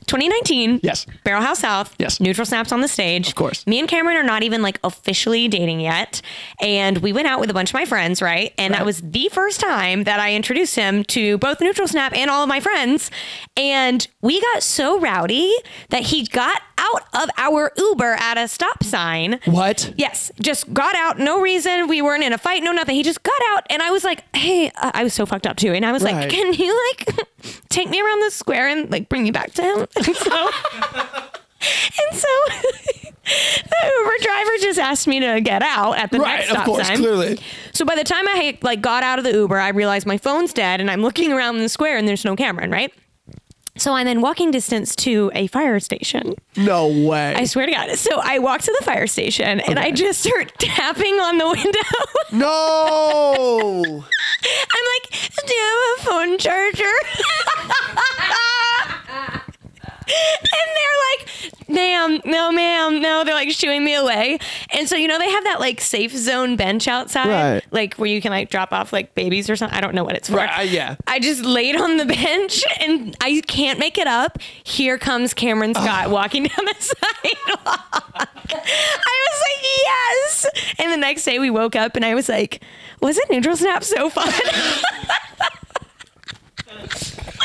2019. 0.08 0.80
Yes. 0.82 1.06
Barrel 1.22 1.42
House 1.42 1.60
South. 1.60 1.94
Yes. 1.98 2.18
Neutral 2.18 2.46
Snaps 2.46 2.72
on 2.72 2.80
the 2.80 2.88
stage. 2.88 3.28
Of 3.28 3.34
course. 3.34 3.66
Me 3.66 3.78
and 3.78 3.88
Cameron 3.88 4.16
are 4.16 4.22
not 4.22 4.42
even 4.42 4.62
like 4.62 4.80
officially 4.82 5.46
dating 5.48 5.80
yet. 5.80 6.22
And 6.60 6.98
we 6.98 7.12
went 7.12 7.28
out 7.28 7.40
with 7.40 7.50
a 7.50 7.54
bunch 7.54 7.70
of 7.70 7.74
my 7.74 7.84
friends, 7.84 8.20
right? 8.22 8.52
And 8.58 8.74
that 8.74 8.84
was 8.84 9.00
the 9.02 9.28
first 9.32 9.60
time 9.60 10.04
that 10.04 10.18
I 10.18 10.34
introduced 10.34 10.74
him 10.74 11.04
to 11.04 11.38
both 11.38 11.60
Neutral 11.60 11.86
Snap 11.86 12.14
and 12.14 12.30
all 12.30 12.42
of 12.42 12.48
my 12.48 12.60
friends. 12.60 13.10
And 13.56 14.06
we 14.22 14.40
got 14.40 14.62
so 14.62 14.98
rowdy 14.98 15.54
that 15.90 16.04
he 16.04 16.24
got 16.24 16.62
out 16.78 17.02
of 17.22 17.30
our 17.36 17.72
Uber 17.76 18.14
at 18.14 18.38
a 18.38 18.48
stop 18.48 18.82
sign. 18.84 19.40
What? 19.44 19.92
Yes, 19.96 20.30
just 20.40 20.72
got 20.72 20.94
out. 20.96 21.18
No 21.18 21.40
reason. 21.40 21.88
We 21.88 22.00
weren't 22.00 22.22
in 22.24 22.32
a 22.32 22.38
fight. 22.38 22.62
No 22.62 22.72
nothing. 22.72 22.94
He 22.94 23.02
just 23.02 23.22
got 23.22 23.40
out, 23.50 23.66
and 23.68 23.82
I 23.82 23.90
was 23.90 24.04
like, 24.04 24.24
"Hey," 24.36 24.70
uh, 24.76 24.90
I 24.94 25.02
was 25.04 25.12
so 25.14 25.26
fucked 25.26 25.46
up 25.46 25.56
too, 25.56 25.72
and 25.72 25.84
I 25.84 25.92
was 25.92 26.02
like, 26.02 26.30
"Can 26.30 26.52
you 26.54 26.88
like 26.90 27.16
take 27.68 27.90
me 27.90 28.00
around 28.00 28.20
the 28.20 28.30
square 28.30 28.68
and 28.68 28.90
like 28.90 29.08
bring 29.08 29.22
me 29.24 29.30
back 29.30 29.52
to 29.54 29.62
him?" 29.62 29.86
And 30.06 30.16
so, 30.16 30.50
and 31.60 32.16
so, 32.18 32.28
the 33.24 33.92
Uber 33.98 34.12
driver 34.22 34.50
just 34.60 34.78
asked 34.78 35.08
me 35.08 35.18
to 35.20 35.40
get 35.40 35.60
out 35.62 35.98
at 35.98 36.12
the 36.12 36.20
Right. 36.20 36.36
next 36.38 36.44
Of 36.50 36.52
stop 36.52 36.64
course. 36.66 36.86
sign. 36.86 36.98
Clearly. 36.98 37.40
So 37.72 37.84
by 37.84 37.96
the 37.96 38.04
time 38.04 38.26
I 38.28 38.56
like 38.62 38.80
got 38.80 39.02
out 39.02 39.18
of 39.18 39.24
the 39.24 39.32
Uber, 39.32 39.58
I 39.58 39.70
realized 39.70 40.06
my 40.06 40.18
phone's 40.18 40.52
dead, 40.52 40.80
and 40.80 40.88
I'm 40.88 41.02
looking 41.02 41.32
around 41.32 41.58
the 41.58 41.68
square, 41.68 41.96
and 41.96 42.06
there's 42.06 42.24
no 42.24 42.36
Cameron, 42.36 42.70
right? 42.70 42.92
So 43.78 43.94
I'm 43.94 44.06
in 44.08 44.20
walking 44.20 44.50
distance 44.50 44.94
to 44.96 45.30
a 45.34 45.46
fire 45.46 45.78
station. 45.80 46.34
No 46.56 46.88
way. 46.88 47.34
I 47.34 47.44
swear 47.44 47.66
to 47.66 47.72
God. 47.72 47.94
So 47.96 48.10
I 48.22 48.38
walk 48.40 48.60
to 48.62 48.76
the 48.78 48.84
fire 48.84 49.06
station 49.06 49.60
and 49.60 49.78
I 49.78 49.92
just 49.92 50.20
start 50.20 50.52
tapping 50.58 51.14
on 51.20 51.38
the 51.38 51.46
window. 51.48 51.80
no. 52.32 54.04
I'm 54.44 54.84
like, 54.94 55.10
do 55.46 55.54
you 55.54 55.96
have 55.98 56.00
a 56.00 56.10
phone 56.10 56.38
charger? 56.38 56.84
and 60.08 60.68
they're 60.76 60.98
like, 61.10 61.68
ma'am, 61.68 62.20
no, 62.24 62.50
ma'am, 62.52 63.00
no. 63.00 63.24
They're 63.24 63.34
like 63.34 63.50
shooing 63.50 63.84
me 63.84 63.94
away. 63.94 64.38
And 64.70 64.88
so, 64.88 64.96
you 64.96 65.06
know, 65.08 65.18
they 65.18 65.30
have 65.30 65.44
that 65.44 65.60
like 65.60 65.80
safe 65.80 66.12
zone 66.16 66.56
bench 66.56 66.88
outside, 66.88 67.28
Right. 67.28 67.62
like 67.70 67.94
where 67.94 68.08
you 68.08 68.20
can 68.20 68.30
like 68.30 68.50
drop 68.50 68.72
off 68.72 68.92
like 68.92 69.14
babies 69.14 69.48
or 69.50 69.56
something. 69.56 69.76
I 69.76 69.80
don't 69.80 69.94
know 69.94 70.04
what 70.04 70.14
it's 70.16 70.28
for. 70.28 70.36
Right, 70.36 70.58
uh, 70.58 70.62
yeah. 70.62 70.96
I 71.06 71.18
just 71.20 71.42
laid 71.44 71.76
on 71.76 71.96
the 71.98 72.06
bench 72.06 72.64
and 72.80 73.16
I 73.20 73.42
can't 73.46 73.78
make 73.78 73.98
it 73.98 74.06
up. 74.06 74.38
Here 74.64 74.98
comes 74.98 75.34
Cameron 75.34 75.74
Scott 75.74 76.10
walking 76.10 76.42
down 76.56 76.64
the 76.64 76.74
sidewalk. 76.78 78.28
I 78.50 79.28
was 79.30 79.42
like, 79.42 79.62
yes. 79.84 80.46
And 80.78 80.92
the 80.92 80.96
next 80.96 81.24
day 81.24 81.38
we 81.38 81.50
woke 81.50 81.76
up 81.76 81.96
and 81.96 82.04
I 82.04 82.14
was 82.14 82.28
like, 82.28 82.62
wasn't 83.00 83.30
Neutral 83.30 83.56
Snap 83.56 83.84
so 83.84 84.08
fun? 84.10 84.32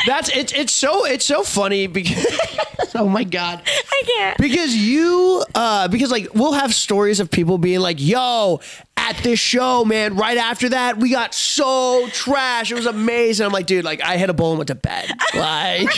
That's 0.06 0.28
it's 0.36 0.52
it's 0.52 0.72
so 0.72 1.06
it's 1.06 1.24
so 1.24 1.42
funny 1.42 1.86
because 1.86 2.26
oh 2.94 3.08
my 3.08 3.24
god. 3.24 3.62
I 3.66 4.02
can't. 4.06 4.38
Because 4.38 4.74
you 4.76 5.44
uh 5.54 5.88
because 5.88 6.10
like 6.10 6.28
we'll 6.34 6.52
have 6.52 6.74
stories 6.74 7.20
of 7.20 7.30
people 7.30 7.56
being 7.58 7.80
like, 7.80 7.96
"Yo, 8.00 8.60
at 8.98 9.16
this 9.18 9.38
show, 9.38 9.84
man, 9.84 10.16
right 10.16 10.36
after 10.36 10.68
that, 10.70 10.98
we 10.98 11.10
got 11.10 11.32
so 11.34 12.06
trash. 12.10 12.70
It 12.70 12.74
was 12.74 12.84
amazing." 12.86 13.46
I'm 13.46 13.52
like, 13.52 13.66
"Dude, 13.66 13.84
like 13.84 14.02
I 14.02 14.18
hit 14.18 14.28
a 14.28 14.34
bowl 14.34 14.50
and 14.50 14.58
went 14.58 14.68
to 14.68 14.74
bed." 14.74 15.10
Like 15.34 15.88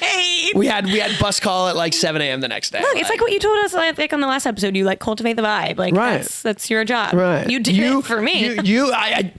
Hey, 0.00 0.52
we 0.54 0.66
had 0.66 0.84
we 0.84 0.98
had 0.98 1.18
bus 1.18 1.40
call 1.40 1.68
at 1.68 1.74
like 1.74 1.94
7 1.94 2.20
a.m. 2.22 2.40
the 2.40 2.48
next 2.48 2.70
day. 2.70 2.80
Look, 2.80 2.96
it's 2.96 3.08
like 3.08 3.20
what 3.20 3.32
you 3.32 3.40
told 3.40 3.58
us 3.64 3.72
like, 3.74 4.12
on 4.12 4.20
the 4.20 4.26
last 4.26 4.46
episode. 4.46 4.76
You 4.76 4.84
like 4.84 5.00
cultivate 5.00 5.32
the 5.34 5.42
vibe. 5.42 5.78
Like 5.78 5.94
Right. 5.94 6.18
that's 6.18 6.42
that's 6.42 6.70
your 6.70 6.84
job. 6.84 7.14
right. 7.14 7.48
You 7.50 7.60
did 7.60 7.76
it 7.76 8.04
for 8.04 8.20
me. 8.20 8.44
You, 8.44 8.62
you 8.62 8.92
I, 8.92 9.32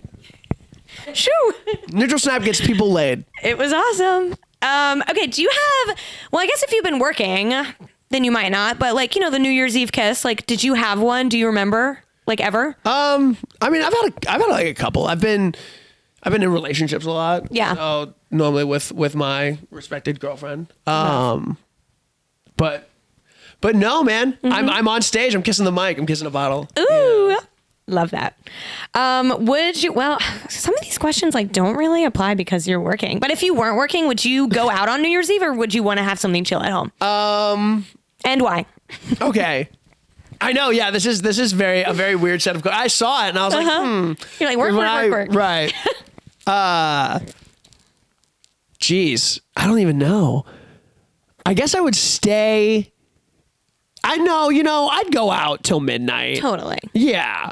Shoo. 1.14 1.54
Neutral 1.92 2.20
snap 2.20 2.44
gets 2.44 2.62
people 2.62 2.92
laid. 2.92 3.26
It 3.44 3.58
was 3.58 3.72
awesome. 3.74 4.36
Um, 4.62 5.04
okay, 5.10 5.28
do 5.28 5.42
you 5.42 5.50
have? 5.50 5.98
Well, 6.32 6.42
I 6.42 6.48
guess 6.48 6.64
if 6.64 6.72
you've 6.72 6.84
been 6.84 7.00
working, 7.00 7.54
then 8.10 8.24
you 8.24 8.32
might 8.32 8.50
not. 8.50 8.80
But 8.80 8.96
like 8.96 9.16
you 9.16 9.22
know, 9.22 9.30
the 9.30 9.40
New 9.40 9.52
Year's 9.52 9.78
Eve 9.78 9.92
kiss. 9.92 10.26
Like, 10.26 10.46
did 10.46 10.64
you 10.64 10.74
have 10.74 11.00
one? 11.00 11.30
Do 11.30 11.38
you 11.38 11.48
remember? 11.48 12.00
Like 12.28 12.42
ever? 12.42 12.76
Um, 12.86 13.38
I 13.62 13.70
mean, 13.70 13.84
I've 13.84 13.94
had 13.94 14.10
a, 14.10 14.32
I've 14.32 14.42
had 14.42 14.50
like 14.50 14.66
a 14.66 14.74
couple. 14.74 15.06
I've 15.06 15.22
been, 15.22 15.54
I've 16.24 16.32
been 16.32 16.42
in 16.42 16.52
relationships 16.52 17.06
a 17.06 17.12
lot. 17.12 17.48
Yeah. 17.52 17.76
So 17.76 18.16
normally 18.32 18.64
with 18.64 18.92
with 18.92 19.16
my 19.16 19.60
respected 19.70 20.20
girlfriend. 20.20 20.74
Um, 20.88 21.58
but, 22.58 22.90
but 23.62 23.76
no, 23.76 24.04
man. 24.04 24.34
Mm-hmm. 24.34 24.52
I'm 24.52 24.70
I'm 24.70 24.88
on 24.88 25.04
stage. 25.04 25.36
I'm 25.36 25.44
kissing 25.44 25.66
the 25.66 25.72
mic. 25.72 26.00
I'm 26.00 26.08
kissing 26.08 26.26
a 26.26 26.32
bottle. 26.32 26.68
Ooh. 26.80 27.38
Love 27.88 28.10
that. 28.10 28.36
Um, 28.96 29.46
would 29.46 29.84
you? 29.84 29.94
Well, 29.94 30.20
some 30.50 30.76
of 30.76 30.85
these 30.96 31.02
questions 31.02 31.36
like 31.36 31.52
don't 31.52 31.76
really 31.76 32.06
apply 32.06 32.36
because 32.36 32.66
you're 32.68 32.80
working. 32.80 33.20
But 33.20 33.30
if 33.30 33.44
you 33.44 33.54
weren't 33.54 33.76
working, 33.76 34.08
would 34.08 34.24
you 34.24 34.48
go 34.48 34.70
out 34.70 34.88
on 34.88 35.02
New 35.02 35.10
Year's 35.10 35.30
Eve 35.30 35.42
or 35.42 35.54
would 35.54 35.74
you 35.74 35.84
want 35.84 35.98
to 35.98 36.04
have 36.04 36.18
something 36.20 36.46
chill 36.46 36.62
at 36.62 36.72
home? 36.72 36.92
Um, 37.02 37.86
and 38.24 38.42
why? 38.42 38.66
Okay. 39.22 39.68
I 40.40 40.54
know. 40.54 40.70
Yeah. 40.70 40.92
This 40.92 41.06
is 41.06 41.22
this 41.22 41.38
is 41.38 41.52
very 41.52 41.84
a 41.84 41.92
very 41.92 42.16
weird 42.16 42.42
set 42.42 42.56
of. 42.56 42.64
que- 42.64 42.72
I 42.72 42.88
saw 42.88 43.26
it 43.26 43.30
and 43.30 43.40
I 43.40 43.46
was 43.46 43.54
like, 43.54 43.66
hmm. 43.66 44.14
You're 44.40 44.50
like 44.50 44.58
work, 44.58 44.74
work, 44.74 44.88
I- 44.88 45.10
work, 45.10 45.30
work. 45.30 45.38
Right. 45.38 45.74
uh, 46.48 47.20
geez, 48.80 49.42
I 49.58 49.68
don't 49.68 49.80
even 49.80 49.98
know. 49.98 50.46
I 51.46 51.54
guess 51.56 51.76
I 51.76 51.82
would 51.82 51.96
stay. 51.96 52.92
I 54.02 54.18
know, 54.18 54.50
you 54.50 54.64
know, 54.64 54.88
I'd 54.88 55.12
go 55.12 55.30
out 55.30 55.64
till 55.64 55.80
midnight. 55.82 56.38
Totally. 56.38 56.78
Yeah. 56.94 57.52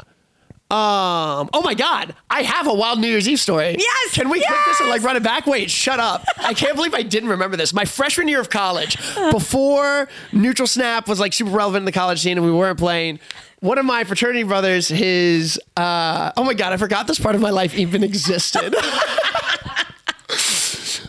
Um. 0.74 1.50
Oh 1.52 1.62
my 1.62 1.74
God! 1.74 2.16
I 2.28 2.42
have 2.42 2.66
a 2.66 2.74
wild 2.74 2.98
New 2.98 3.06
Year's 3.06 3.28
Eve 3.28 3.38
story. 3.38 3.76
Yes, 3.78 4.14
Can 4.14 4.28
we 4.28 4.44
click 4.44 4.58
this 4.66 4.80
and 4.80 4.88
like 4.88 5.04
run 5.04 5.14
it 5.14 5.22
back? 5.22 5.46
Wait, 5.46 5.70
shut 5.70 6.00
up! 6.00 6.24
I 6.38 6.52
can't 6.52 6.74
believe 6.74 6.94
I 6.94 7.02
didn't 7.02 7.28
remember 7.28 7.56
this. 7.56 7.72
My 7.72 7.84
freshman 7.84 8.26
year 8.26 8.40
of 8.40 8.50
college, 8.50 8.96
before 9.30 10.08
Neutral 10.32 10.66
Snap 10.66 11.06
was 11.06 11.20
like 11.20 11.32
super 11.32 11.52
relevant 11.52 11.82
in 11.82 11.84
the 11.84 11.92
college 11.92 12.22
scene, 12.22 12.38
and 12.38 12.44
we 12.44 12.50
weren't 12.50 12.76
playing. 12.76 13.20
One 13.60 13.78
of 13.78 13.84
my 13.84 14.02
fraternity 14.02 14.42
brothers, 14.42 14.88
his 14.88 15.60
uh, 15.76 16.32
oh 16.36 16.42
my 16.42 16.54
God, 16.54 16.72
I 16.72 16.76
forgot 16.76 17.06
this 17.06 17.20
part 17.20 17.36
of 17.36 17.40
my 17.40 17.50
life 17.50 17.72
even 17.74 18.02
existed. 18.02 18.74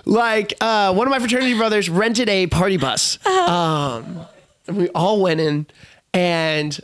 like 0.06 0.54
uh, 0.62 0.94
one 0.94 1.08
of 1.08 1.12
my 1.12 1.18
fraternity 1.18 1.58
brothers 1.58 1.90
rented 1.90 2.30
a 2.30 2.46
party 2.46 2.78
bus. 2.78 3.18
Um, 3.26 4.28
and 4.68 4.78
we 4.78 4.90
all 4.90 5.24
went 5.24 5.40
in, 5.40 5.66
and 6.14 6.80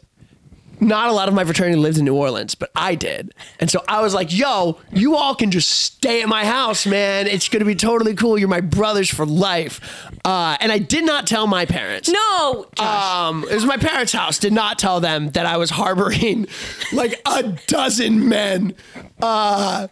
not 0.82 1.09
a 1.09 1.13
lot 1.13 1.27
of 1.27 1.36
my 1.36 1.45
fraternity 1.45 1.77
lived 1.77 1.99
in 1.99 2.05
New 2.05 2.15
Orleans, 2.15 2.55
but 2.55 2.71
I 2.75 2.95
did. 2.95 3.34
And 3.59 3.69
so 3.69 3.84
I 3.88 4.01
was 4.01 4.15
like, 4.15 4.36
yo, 4.36 4.79
you 4.91 5.15
all 5.15 5.36
can 5.36 5.51
just 5.51 5.69
stay 5.69 6.23
at 6.23 6.27
my 6.27 6.43
house, 6.43 6.88
man. 6.88 7.27
It's 7.27 7.47
going 7.47 7.59
to 7.59 7.65
be 7.65 7.75
totally 7.75 8.15
cool. 8.15 8.38
You're 8.38 8.49
my 8.49 8.61
brothers 8.61 9.07
for 9.07 9.25
life. 9.25 9.79
Uh, 10.25 10.57
and 10.59 10.71
I 10.71 10.79
did 10.79 11.05
not 11.05 11.27
tell 11.27 11.45
my 11.45 11.65
parents. 11.65 12.09
No, 12.09 12.65
Josh. 12.75 13.29
Um, 13.29 13.43
it 13.43 13.53
was 13.53 13.65
my 13.65 13.77
parents' 13.77 14.11
house. 14.11 14.39
Did 14.39 14.53
not 14.53 14.79
tell 14.79 14.99
them 14.99 15.29
that 15.32 15.45
I 15.45 15.57
was 15.57 15.69
harboring 15.69 16.47
like 16.93 17.21
a 17.27 17.43
dozen 17.67 18.27
men. 18.27 18.73
Uh, 19.21 19.88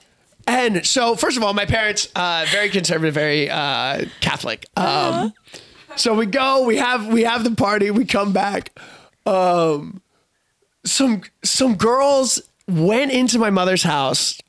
and 0.48 0.84
so, 0.86 1.16
first 1.16 1.38
of 1.38 1.44
all, 1.44 1.54
my 1.54 1.66
parents, 1.66 2.08
uh, 2.16 2.48
very 2.50 2.70
conservative, 2.70 3.14
very 3.14 3.48
uh, 3.48 4.06
Catholic. 4.22 4.66
Um, 4.76 5.34
so 5.96 6.16
we 6.16 6.26
go, 6.26 6.66
we 6.66 6.78
have 6.78 7.06
we 7.08 7.24
have 7.24 7.44
the 7.44 7.52
party, 7.52 7.92
we 7.92 8.06
come 8.06 8.34
back. 8.34 8.72
Um, 9.28 10.02
some 10.86 11.24
some 11.44 11.76
girls 11.76 12.42
went 12.68 13.12
into 13.12 13.40
my 13.40 13.50
mother's 13.50 13.84
house 13.84 14.40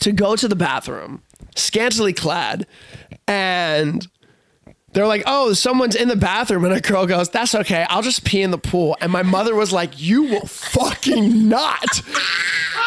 to 0.00 0.12
go 0.12 0.36
to 0.36 0.48
the 0.48 0.56
bathroom, 0.56 1.22
scantily 1.54 2.12
clad, 2.12 2.66
and 3.26 4.06
they're 4.92 5.06
like, 5.06 5.22
"Oh, 5.26 5.52
someone's 5.52 5.94
in 5.94 6.08
the 6.08 6.16
bathroom," 6.16 6.64
and 6.64 6.74
a 6.74 6.80
girl 6.80 7.06
goes, 7.06 7.28
"That's 7.28 7.54
okay, 7.54 7.86
I'll 7.88 8.02
just 8.02 8.24
pee 8.24 8.42
in 8.42 8.50
the 8.50 8.58
pool." 8.58 8.96
And 9.00 9.12
my 9.12 9.22
mother 9.22 9.54
was 9.54 9.72
like, 9.72 10.00
"You 10.00 10.24
will 10.24 10.46
fucking 10.46 11.48
not 11.48 12.02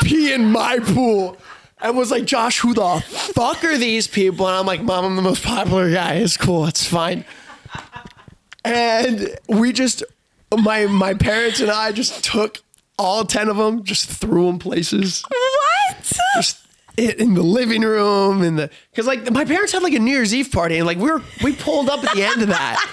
pee 0.04 0.34
in 0.34 0.52
my 0.52 0.80
pool." 0.80 1.38
And 1.82 1.98
was 1.98 2.12
like, 2.12 2.26
Josh, 2.26 2.60
who 2.60 2.74
the 2.74 3.02
fuck 3.08 3.64
are 3.64 3.78
these 3.78 4.06
people? 4.06 4.48
And 4.48 4.58
I'm 4.58 4.66
like, 4.66 4.82
Mom, 4.82 5.06
I'm 5.06 5.16
the 5.16 5.22
most 5.22 5.44
popular 5.44 5.90
guy. 5.90 6.16
It's 6.16 6.36
cool. 6.36 6.66
It's 6.66 6.86
fine. 6.86 7.24
And 8.66 9.38
we 9.48 9.72
just, 9.72 10.04
my 10.58 10.86
my 10.88 11.14
parents 11.14 11.60
and 11.60 11.72
I 11.72 11.92
just 11.92 12.24
took 12.24 12.60
all 12.98 13.26
ten 13.26 13.50
of 13.50 13.58
them, 13.58 13.84
just 13.84 14.10
threw 14.10 14.48
them 14.48 14.60
places 14.60 15.24
what? 15.28 16.20
just 16.36 16.66
it 16.98 17.20
in 17.20 17.34
the 17.34 17.44
living 17.44 17.82
room 17.82 18.42
and 18.42 18.60
the 18.60 18.70
because 18.92 19.08
like 19.08 19.32
my 19.32 19.46
parents 19.46 19.72
had 19.72 19.84
like 19.84 19.94
a 19.94 20.00
New 20.00 20.12
Year's 20.12 20.34
Eve 20.34 20.52
party 20.52 20.78
and 20.78 20.86
like 20.86 20.98
we 20.98 21.10
were 21.10 21.22
we 21.44 21.56
pulled 21.56 21.90
up 21.90 22.04
at 22.04 22.16
the 22.16 22.24
end 22.24 22.42
of 22.42 22.50
that, 22.50 22.86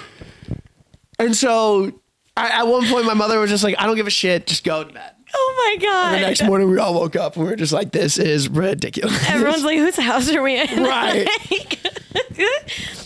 and 1.19 1.35
so 1.35 1.91
I, 2.37 2.61
at 2.61 2.67
one 2.67 2.85
point 2.87 3.05
my 3.05 3.15
mother 3.15 3.39
was 3.39 3.49
just 3.49 3.63
like, 3.63 3.75
I 3.79 3.87
don't 3.87 3.95
give 3.95 4.07
a 4.07 4.11
shit, 4.11 4.45
just 4.47 4.63
go 4.63 4.83
to 4.83 4.93
bed. 4.93 5.11
Oh 5.33 5.75
my 5.79 5.85
god. 5.85 6.13
The 6.13 6.19
next 6.19 6.43
morning 6.43 6.69
we 6.69 6.77
all 6.77 6.93
woke 6.93 7.15
up 7.15 7.35
and 7.35 7.43
we 7.43 7.49
were 7.49 7.57
just 7.57 7.73
like, 7.73 7.91
this 7.91 8.17
is 8.17 8.47
ridiculous. 8.47 9.29
Everyone's 9.29 9.63
like, 9.63 9.77
whose 9.77 9.97
house 9.97 10.31
are 10.31 10.41
we 10.41 10.59
in? 10.59 10.83
Right. 10.83 11.27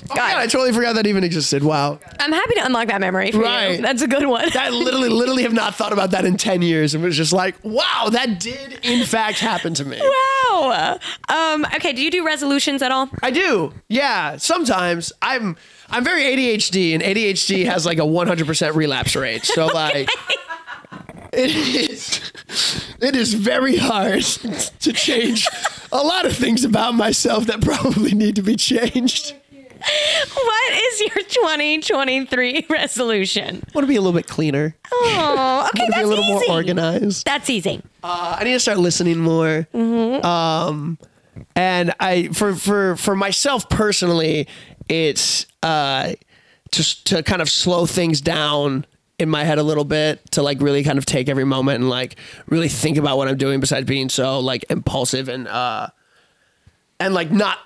God, 0.08 0.16
God, 0.16 0.38
I 0.38 0.46
totally 0.48 0.74
forgot 0.74 0.94
that 0.96 1.08
even 1.08 1.24
existed. 1.24 1.64
Wow. 1.64 2.00
I'm 2.20 2.32
happy 2.32 2.56
to 2.56 2.66
unlock 2.66 2.88
that 2.90 3.00
memory 3.00 3.32
for 3.32 3.40
Right. 3.40 3.76
you. 3.78 3.82
That's 3.82 4.02
a 4.02 4.08
good 4.08 4.26
one. 4.28 4.50
I 4.58 4.70
literally, 4.70 5.10
literally 5.10 5.44
have 5.44 5.54
not 5.54 5.76
thought 5.76 5.94
about 5.94 6.12
that 6.12 6.26
in 6.26 6.36
10 6.38 6.62
years 6.62 6.94
and 6.94 7.04
was 7.04 7.16
just 7.16 7.32
like, 7.32 7.56
wow, 7.64 8.10
that 8.12 8.40
did 8.40 8.80
in 8.84 9.06
fact 9.06 9.40
happen 9.40 9.74
to 9.76 9.86
me. 9.86 10.02
wow. 10.02 11.00
Um, 11.30 11.66
okay, 11.76 11.94
do 11.94 12.02
you 12.02 12.12
do 12.12 12.26
resolutions 12.26 12.82
at 12.82 12.92
all? 12.92 13.10
I 13.24 13.32
do. 13.32 13.74
Yeah. 13.88 14.36
Sometimes 14.38 15.14
I'm 15.22 15.56
I'm 15.90 16.04
very 16.04 16.24
ADHD 16.24 16.94
and 16.94 17.02
ADHD 17.04 17.66
has 17.66 17.86
like 17.86 17.98
a 17.98 18.04
100% 18.04 18.76
relapse 18.76 19.16
rate. 19.16 19.44
So 19.46 19.66
like 19.74 20.10
it 21.34 21.52
is 21.52 22.32
it 23.00 23.16
is 23.16 23.34
very 23.34 23.78
hard 23.78 24.24
to 24.24 24.94
change 24.94 25.48
a 25.92 25.98
lot 26.04 26.26
of 26.26 26.36
things 26.36 26.64
about 26.64 26.94
myself 26.96 27.46
that 27.46 27.62
probably 27.62 28.12
need 28.14 28.36
to 28.36 28.42
be 28.42 28.56
changed. 28.56 29.36
What 30.34 30.74
is 30.74 31.00
your 31.02 31.24
2023 31.24 32.68
resolution? 32.70 33.64
I 33.68 33.72
want 33.74 33.84
to 33.84 33.88
be 33.88 33.96
a 33.96 34.02
little 34.02 34.18
bit 34.18 34.28
cleaner. 34.28 34.76
Oh, 34.92 35.68
okay, 35.74 35.82
I 35.84 35.86
want 35.86 35.86
to 35.86 35.86
that's 35.88 35.98
be 35.98 36.02
a 36.04 36.08
little 36.08 36.24
easy. 36.26 36.48
more 36.48 36.56
organized. 36.58 37.26
That's 37.26 37.50
easy. 37.50 37.82
Uh, 38.04 38.38
I 38.40 38.44
need 38.44 38.54
to 38.54 38.60
start 38.60 38.78
listening 38.78 39.18
more. 39.18 39.68
Um, 39.74 41.00
and 41.56 41.94
I 42.00 42.28
for 42.28 42.54
for 42.54 42.96
for 42.96 43.16
myself 43.16 43.70
personally, 43.70 44.48
it's 44.88 45.48
uh, 45.64 46.14
just 46.72 47.08
to 47.08 47.24
kind 47.24 47.42
of 47.42 47.50
slow 47.50 47.86
things 47.88 48.22
down 48.22 48.86
in 49.22 49.30
my 49.30 49.44
head 49.44 49.58
a 49.58 49.64
little 49.64 49.86
bit 49.86 50.32
to 50.32 50.42
like 50.42 50.60
really 50.62 50.84
kind 50.84 50.98
of 50.98 51.06
take 51.06 51.30
every 51.30 51.46
moment 51.46 51.80
and 51.82 51.90
like 51.90 52.16
really 52.48 52.68
think 52.68 52.98
about 52.98 53.18
what 53.18 53.28
I'm 53.28 53.38
doing 53.38 53.60
besides 53.60 53.86
being 53.86 54.10
so 54.10 54.40
like 54.40 54.66
impulsive 54.70 55.30
and 55.30 55.48
uh 55.48 55.88
and 57.00 57.14
like 57.14 57.32
not 57.32 57.60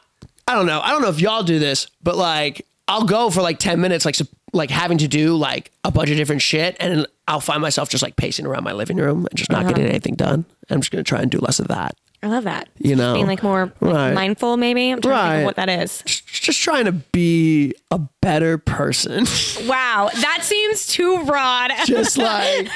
I 0.48 0.54
don't 0.54 0.68
know. 0.68 0.80
I 0.80 0.92
don't 0.92 1.02
know 1.02 1.10
if 1.10 1.20
y'all 1.20 1.44
do 1.44 1.58
this 1.58 1.88
but 2.04 2.16
like 2.16 2.66
I'll 2.88 3.06
go 3.06 3.30
for 3.30 3.42
like 3.42 3.58
10 3.58 3.82
minutes 3.82 4.06
like 4.06 4.18
like 4.54 4.70
having 4.70 5.00
to 5.00 5.08
do 5.08 5.36
like 5.36 5.72
a 5.84 5.92
bunch 5.92 6.10
of 6.10 6.18
different 6.18 6.42
shit 6.42 6.78
and 6.80 7.08
I'll 7.28 7.40
find 7.40 7.62
myself 7.62 7.90
just 7.90 8.04
like 8.04 8.16
pacing 8.16 8.46
around 8.46 8.64
my 8.64 8.74
living 8.74 8.98
room 8.98 9.26
and 9.30 9.36
just 9.38 9.52
not 9.52 9.66
getting 9.68 9.86
anything 9.86 10.16
done. 10.16 10.46
And 10.70 10.76
I'm 10.76 10.82
just 10.82 10.92
gonna 10.92 11.04
try 11.04 11.22
and 11.22 11.32
do 11.32 11.40
less 11.40 11.60
of 11.60 11.70
that 11.70 11.96
I 12.24 12.28
love 12.28 12.46
that. 12.46 12.70
You 12.80 12.96
know. 12.96 13.14
being 13.14 13.28
like 13.28 13.44
more 13.44 13.66
like, 13.82 13.94
Right. 13.94 14.14
mindful, 14.14 14.58
maybe. 14.58 14.90
I'm 14.92 15.02
trying 15.02 15.24
to 15.24 15.30
think 15.32 15.42
of 15.42 15.46
what 15.46 15.56
that 15.58 15.70
is. 15.70 16.02
just, 16.06 16.60
trying 16.62 16.86
to 16.86 16.92
be 16.92 17.74
a 17.92 18.00
better 18.22 18.58
person 18.58 19.26
Wow, 19.68 20.10
that 20.14 20.40
seems 20.44 20.88
too 20.88 21.24
broad. 21.26 21.72
just 21.86 22.18
like 22.18 22.68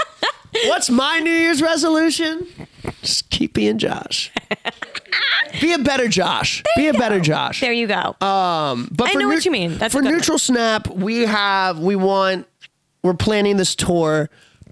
what's 0.66 0.90
my 0.90 1.18
new 1.20 1.30
year's 1.30 1.62
resolution 1.62 2.46
just 3.00 3.30
keep 3.30 3.54
being 3.54 3.78
josh 3.78 4.30
be 5.60 5.72
a 5.72 5.78
better 5.78 6.08
josh 6.08 6.62
be 6.76 6.88
a 6.88 6.92
better 6.92 7.20
josh 7.20 7.60
there 7.60 7.72
you 7.72 7.86
go. 7.86 8.14
um 8.26 8.88
but 8.92 9.08
I 9.08 9.12
for 9.12 9.18
know 9.20 9.28
what 9.28 9.44
you 9.44 9.50
mean. 9.50 9.78
That's 9.78 9.94
for 9.94 10.00
good 10.00 10.06
one. 10.08 10.14
neutral 10.14 10.38
snap 10.38 10.88
we 10.88 11.20
have 11.22 11.78
we 11.78 11.96
want 11.96 12.46
we're 13.02 13.14
planning 13.14 13.56
this 13.56 13.74
tour 13.74 14.28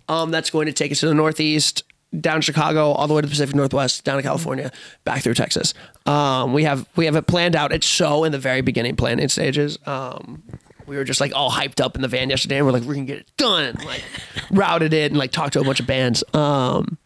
um 0.08 0.30
that's 0.30 0.50
going 0.50 0.66
to 0.66 0.72
take 0.72 0.92
us 0.92 1.00
to 1.00 1.06
the 1.06 1.14
northeast 1.14 1.84
down 2.18 2.40
chicago 2.40 2.90
all 2.92 3.06
the 3.06 3.14
way 3.14 3.20
to 3.20 3.26
the 3.26 3.30
pacific 3.30 3.54
northwest 3.54 4.02
down 4.04 4.16
to 4.16 4.22
california 4.22 4.70
back 5.04 5.22
through 5.22 5.34
texas 5.34 5.74
um 6.06 6.52
we 6.52 6.64
have 6.64 6.88
we 6.96 7.04
have 7.04 7.14
it 7.14 7.26
planned 7.26 7.54
out 7.54 7.72
it's 7.72 7.86
so 7.86 8.24
in 8.24 8.32
the 8.32 8.38
very 8.38 8.60
beginning 8.62 8.96
planning 8.96 9.28
stages 9.28 9.78
um 9.86 10.42
we 10.86 10.96
were 10.96 11.04
just 11.04 11.20
like 11.20 11.32
all 11.36 11.52
hyped 11.52 11.80
up 11.80 11.94
in 11.94 12.02
the 12.02 12.08
van 12.08 12.28
yesterday 12.30 12.56
and 12.56 12.66
we're 12.66 12.72
like 12.72 12.82
we 12.82 12.96
can 12.96 13.04
get 13.06 13.18
it 13.18 13.30
done 13.36 13.76
like 13.84 14.02
routed 14.50 14.92
it 14.92 15.12
and 15.12 15.18
like 15.18 15.30
talked 15.30 15.52
to 15.52 15.60
a 15.60 15.64
bunch 15.64 15.78
of 15.78 15.86
bands 15.86 16.24
um 16.34 16.98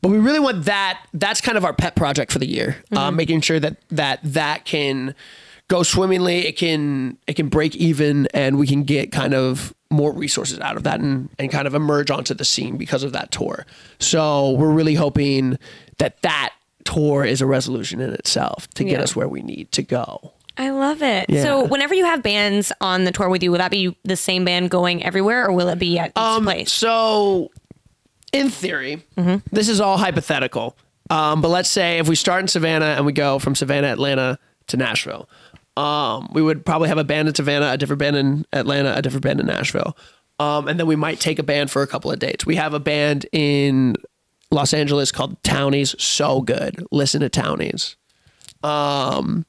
but 0.00 0.10
we 0.10 0.18
really 0.18 0.38
want 0.38 0.64
that 0.66 1.04
that's 1.14 1.40
kind 1.40 1.58
of 1.58 1.64
our 1.64 1.72
pet 1.74 1.96
project 1.96 2.30
for 2.30 2.38
the 2.38 2.46
year 2.48 2.76
Mm-hmm. 2.92 2.98
um 2.98 3.16
making 3.16 3.40
sure 3.40 3.58
that 3.58 3.78
that 3.90 4.20
that 4.22 4.64
can 4.64 5.14
go 5.68 5.82
swimmingly. 5.82 6.46
It 6.46 6.58
can 6.58 7.16
it 7.26 7.34
can 7.34 7.48
break 7.48 7.74
even, 7.76 8.26
and 8.34 8.58
we 8.58 8.66
can 8.66 8.82
get 8.82 9.10
kind 9.10 9.32
of 9.32 9.72
more 9.92 10.12
resources 10.12 10.58
out 10.60 10.76
of 10.76 10.82
that 10.84 11.00
and, 11.00 11.28
and 11.38 11.50
kind 11.50 11.66
of 11.66 11.74
emerge 11.74 12.10
onto 12.10 12.34
the 12.34 12.44
scene 12.44 12.76
because 12.76 13.02
of 13.04 13.12
that 13.12 13.30
tour. 13.30 13.66
So 13.98 14.50
we're 14.52 14.70
really 14.72 14.94
hoping 14.94 15.58
that 15.98 16.20
that 16.22 16.52
tour 16.84 17.24
is 17.24 17.40
a 17.40 17.46
resolution 17.46 18.00
in 18.00 18.12
itself 18.14 18.66
to 18.74 18.84
get 18.84 18.98
Yeah. 18.98 19.02
us 19.04 19.14
where 19.14 19.28
we 19.28 19.42
need 19.42 19.70
to 19.72 19.82
go. 19.82 20.32
I 20.58 20.70
love 20.70 21.00
it. 21.02 21.26
Yeah. 21.30 21.42
So, 21.44 21.64
whenever 21.64 21.94
you 21.94 22.04
have 22.04 22.22
bands 22.22 22.72
on 22.80 23.04
the 23.04 23.10
tour 23.12 23.30
with 23.30 23.42
you, 23.42 23.50
will 23.50 23.58
that 23.58 23.70
be 23.70 23.96
the 24.04 24.16
same 24.16 24.44
band 24.44 24.68
going 24.70 25.02
everywhere, 25.02 25.46
or 25.48 25.52
will 25.52 25.68
it 25.68 25.78
be 25.78 25.98
at 25.98 26.10
each 26.10 26.16
Um, 26.18 26.44
place? 26.44 26.70
So, 26.70 27.50
in 28.34 28.50
theory, 28.50 29.02
this 29.50 29.70
is 29.70 29.80
all 29.80 29.96
hypothetical. 29.96 30.76
Um, 31.08 31.40
but 31.40 31.48
let's 31.48 31.70
say 31.70 31.98
if 31.98 32.06
we 32.08 32.16
start 32.16 32.42
in 32.42 32.48
Savannah 32.48 32.84
and 32.96 33.06
we 33.06 33.12
go 33.14 33.38
from 33.38 33.54
Savannah, 33.54 33.88
Atlanta 33.88 34.38
to 34.66 34.76
Nashville, 34.76 35.26
um, 35.76 36.28
we 36.32 36.42
would 36.42 36.64
probably 36.64 36.88
have 36.88 36.98
a 36.98 37.04
band 37.04 37.28
in 37.28 37.34
Savannah, 37.34 37.72
a 37.72 37.78
different 37.78 38.00
band 38.00 38.16
in 38.16 38.44
Atlanta, 38.52 38.94
a 38.96 39.02
different 39.02 39.22
band 39.22 39.40
in 39.40 39.46
Nashville. 39.46 39.96
Um, 40.38 40.68
and 40.68 40.78
then 40.78 40.86
we 40.86 40.96
might 40.96 41.20
take 41.20 41.38
a 41.38 41.42
band 41.42 41.70
for 41.70 41.82
a 41.82 41.86
couple 41.86 42.10
of 42.10 42.18
dates. 42.18 42.44
We 42.44 42.56
have 42.56 42.74
a 42.74 42.80
band 42.80 43.26
in 43.32 43.96
Los 44.50 44.74
Angeles 44.74 45.12
called 45.12 45.42
Townies. 45.42 45.94
So 46.02 46.40
good. 46.40 46.84
Listen 46.90 47.20
to 47.20 47.28
Townies. 47.28 47.96
Um, 48.62 49.46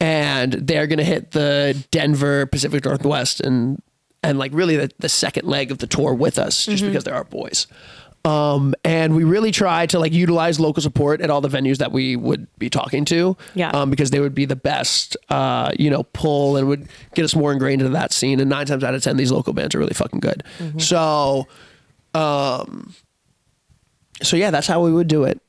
and 0.00 0.52
they're 0.52 0.86
gonna 0.86 1.04
hit 1.04 1.30
the 1.30 1.84
Denver 1.90 2.46
Pacific 2.46 2.84
Northwest 2.84 3.40
and 3.40 3.82
and 4.22 4.38
like 4.38 4.52
really 4.52 4.76
the, 4.76 4.90
the 4.98 5.08
second 5.08 5.46
leg 5.46 5.70
of 5.70 5.78
the 5.78 5.86
tour 5.86 6.12
with 6.12 6.38
us 6.38 6.66
just 6.66 6.84
because 6.84 7.04
they're 7.04 7.14
our 7.14 7.24
boys. 7.24 7.66
Um, 8.26 8.74
and 8.84 9.14
we 9.14 9.22
really 9.22 9.52
try 9.52 9.86
to 9.86 9.98
like 10.00 10.12
utilize 10.12 10.58
local 10.58 10.82
support 10.82 11.20
at 11.20 11.30
all 11.30 11.40
the 11.40 11.48
venues 11.48 11.78
that 11.78 11.92
we 11.92 12.16
would 12.16 12.48
be 12.58 12.68
talking 12.68 13.04
to. 13.06 13.36
Yeah. 13.54 13.70
Um, 13.70 13.88
because 13.88 14.10
they 14.10 14.18
would 14.18 14.34
be 14.34 14.46
the 14.46 14.56
best, 14.56 15.16
uh, 15.28 15.70
you 15.78 15.90
know, 15.90 16.02
pull 16.12 16.56
and 16.56 16.66
would 16.66 16.88
get 17.14 17.24
us 17.24 17.36
more 17.36 17.52
ingrained 17.52 17.82
into 17.82 17.92
that 17.92 18.12
scene. 18.12 18.40
And 18.40 18.50
nine 18.50 18.66
times 18.66 18.82
out 18.82 18.94
of 18.94 19.02
ten, 19.02 19.16
these 19.16 19.30
local 19.30 19.52
bands 19.52 19.74
are 19.74 19.78
really 19.78 19.94
fucking 19.94 20.18
good. 20.20 20.42
So, 20.78 21.46
um, 22.14 22.94
so 24.22 24.36
yeah, 24.36 24.50
that's 24.50 24.66
how 24.66 24.82
we 24.82 24.92
would 24.92 25.08
do 25.08 25.24
it. 25.24 25.40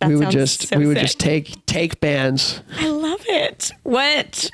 That 0.00 0.08
we 0.10 0.16
would 0.16 0.30
just 0.30 0.68
so 0.68 0.78
we 0.78 0.86
would 0.86 0.96
sick. 0.98 1.02
just 1.06 1.18
take 1.18 1.66
take 1.66 1.98
bands. 2.00 2.60
I 2.78 2.88
love 2.90 3.20
it. 3.26 3.72
What 3.82 4.48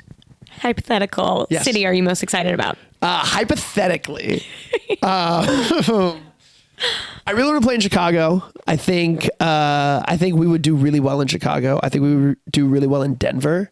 hypothetical 0.49 1.45
Yes. 1.51 1.63
city 1.65 1.85
are 1.85 1.93
you 1.93 2.01
most 2.01 2.23
excited 2.23 2.53
about? 2.53 2.77
Uh, 3.03 3.19
hypothetically, 3.19 4.41
uh, 5.03 6.17
I 7.27 7.31
really 7.31 7.49
want 7.51 7.61
to 7.61 7.65
play 7.65 7.75
in 7.75 7.81
Chicago. 7.81 8.43
I 8.67 8.75
think 8.75 9.25
uh, 9.39 10.03
I 10.05 10.17
think 10.17 10.35
we 10.35 10.47
would 10.47 10.61
do 10.61 10.75
really 10.75 10.99
well 10.99 11.21
in 11.21 11.27
Chicago. 11.27 11.79
I 11.81 11.89
think 11.89 12.03
we 12.03 12.15
would 12.15 12.37
do 12.51 12.67
really 12.67 12.87
well 12.87 13.01
in 13.01 13.15
Denver. 13.15 13.71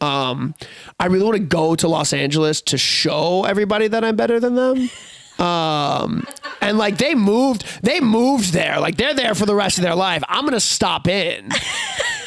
Um, 0.00 0.54
I 1.00 1.06
really 1.06 1.24
want 1.24 1.36
to 1.36 1.42
go 1.42 1.74
to 1.74 1.88
Los 1.88 2.12
Angeles 2.12 2.60
to 2.62 2.78
show 2.78 3.44
everybody 3.44 3.88
that 3.88 4.04
I'm 4.04 4.16
better 4.16 4.38
than 4.38 4.54
them. 4.54 4.90
Um, 5.38 6.26
and 6.60 6.78
like 6.78 6.98
they 6.98 7.14
moved, 7.14 7.64
they 7.82 8.00
moved 8.00 8.52
there. 8.52 8.80
Like 8.80 8.96
they're 8.96 9.14
there 9.14 9.34
for 9.34 9.46
the 9.46 9.54
rest 9.54 9.78
of 9.78 9.84
their 9.84 9.94
life. 9.94 10.22
I'm 10.28 10.44
gonna 10.44 10.60
stop 10.60 11.06
in, 11.08 11.50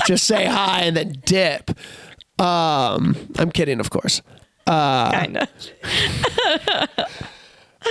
just 0.05 0.26
say 0.26 0.45
hi 0.45 0.82
and 0.82 0.95
then 0.95 1.22
dip. 1.26 1.72
Um, 2.39 3.16
I'm 3.38 3.51
kidding, 3.51 3.80
of 3.80 3.89
course. 3.89 4.22
Uh, 4.68 5.12
kind 5.12 5.47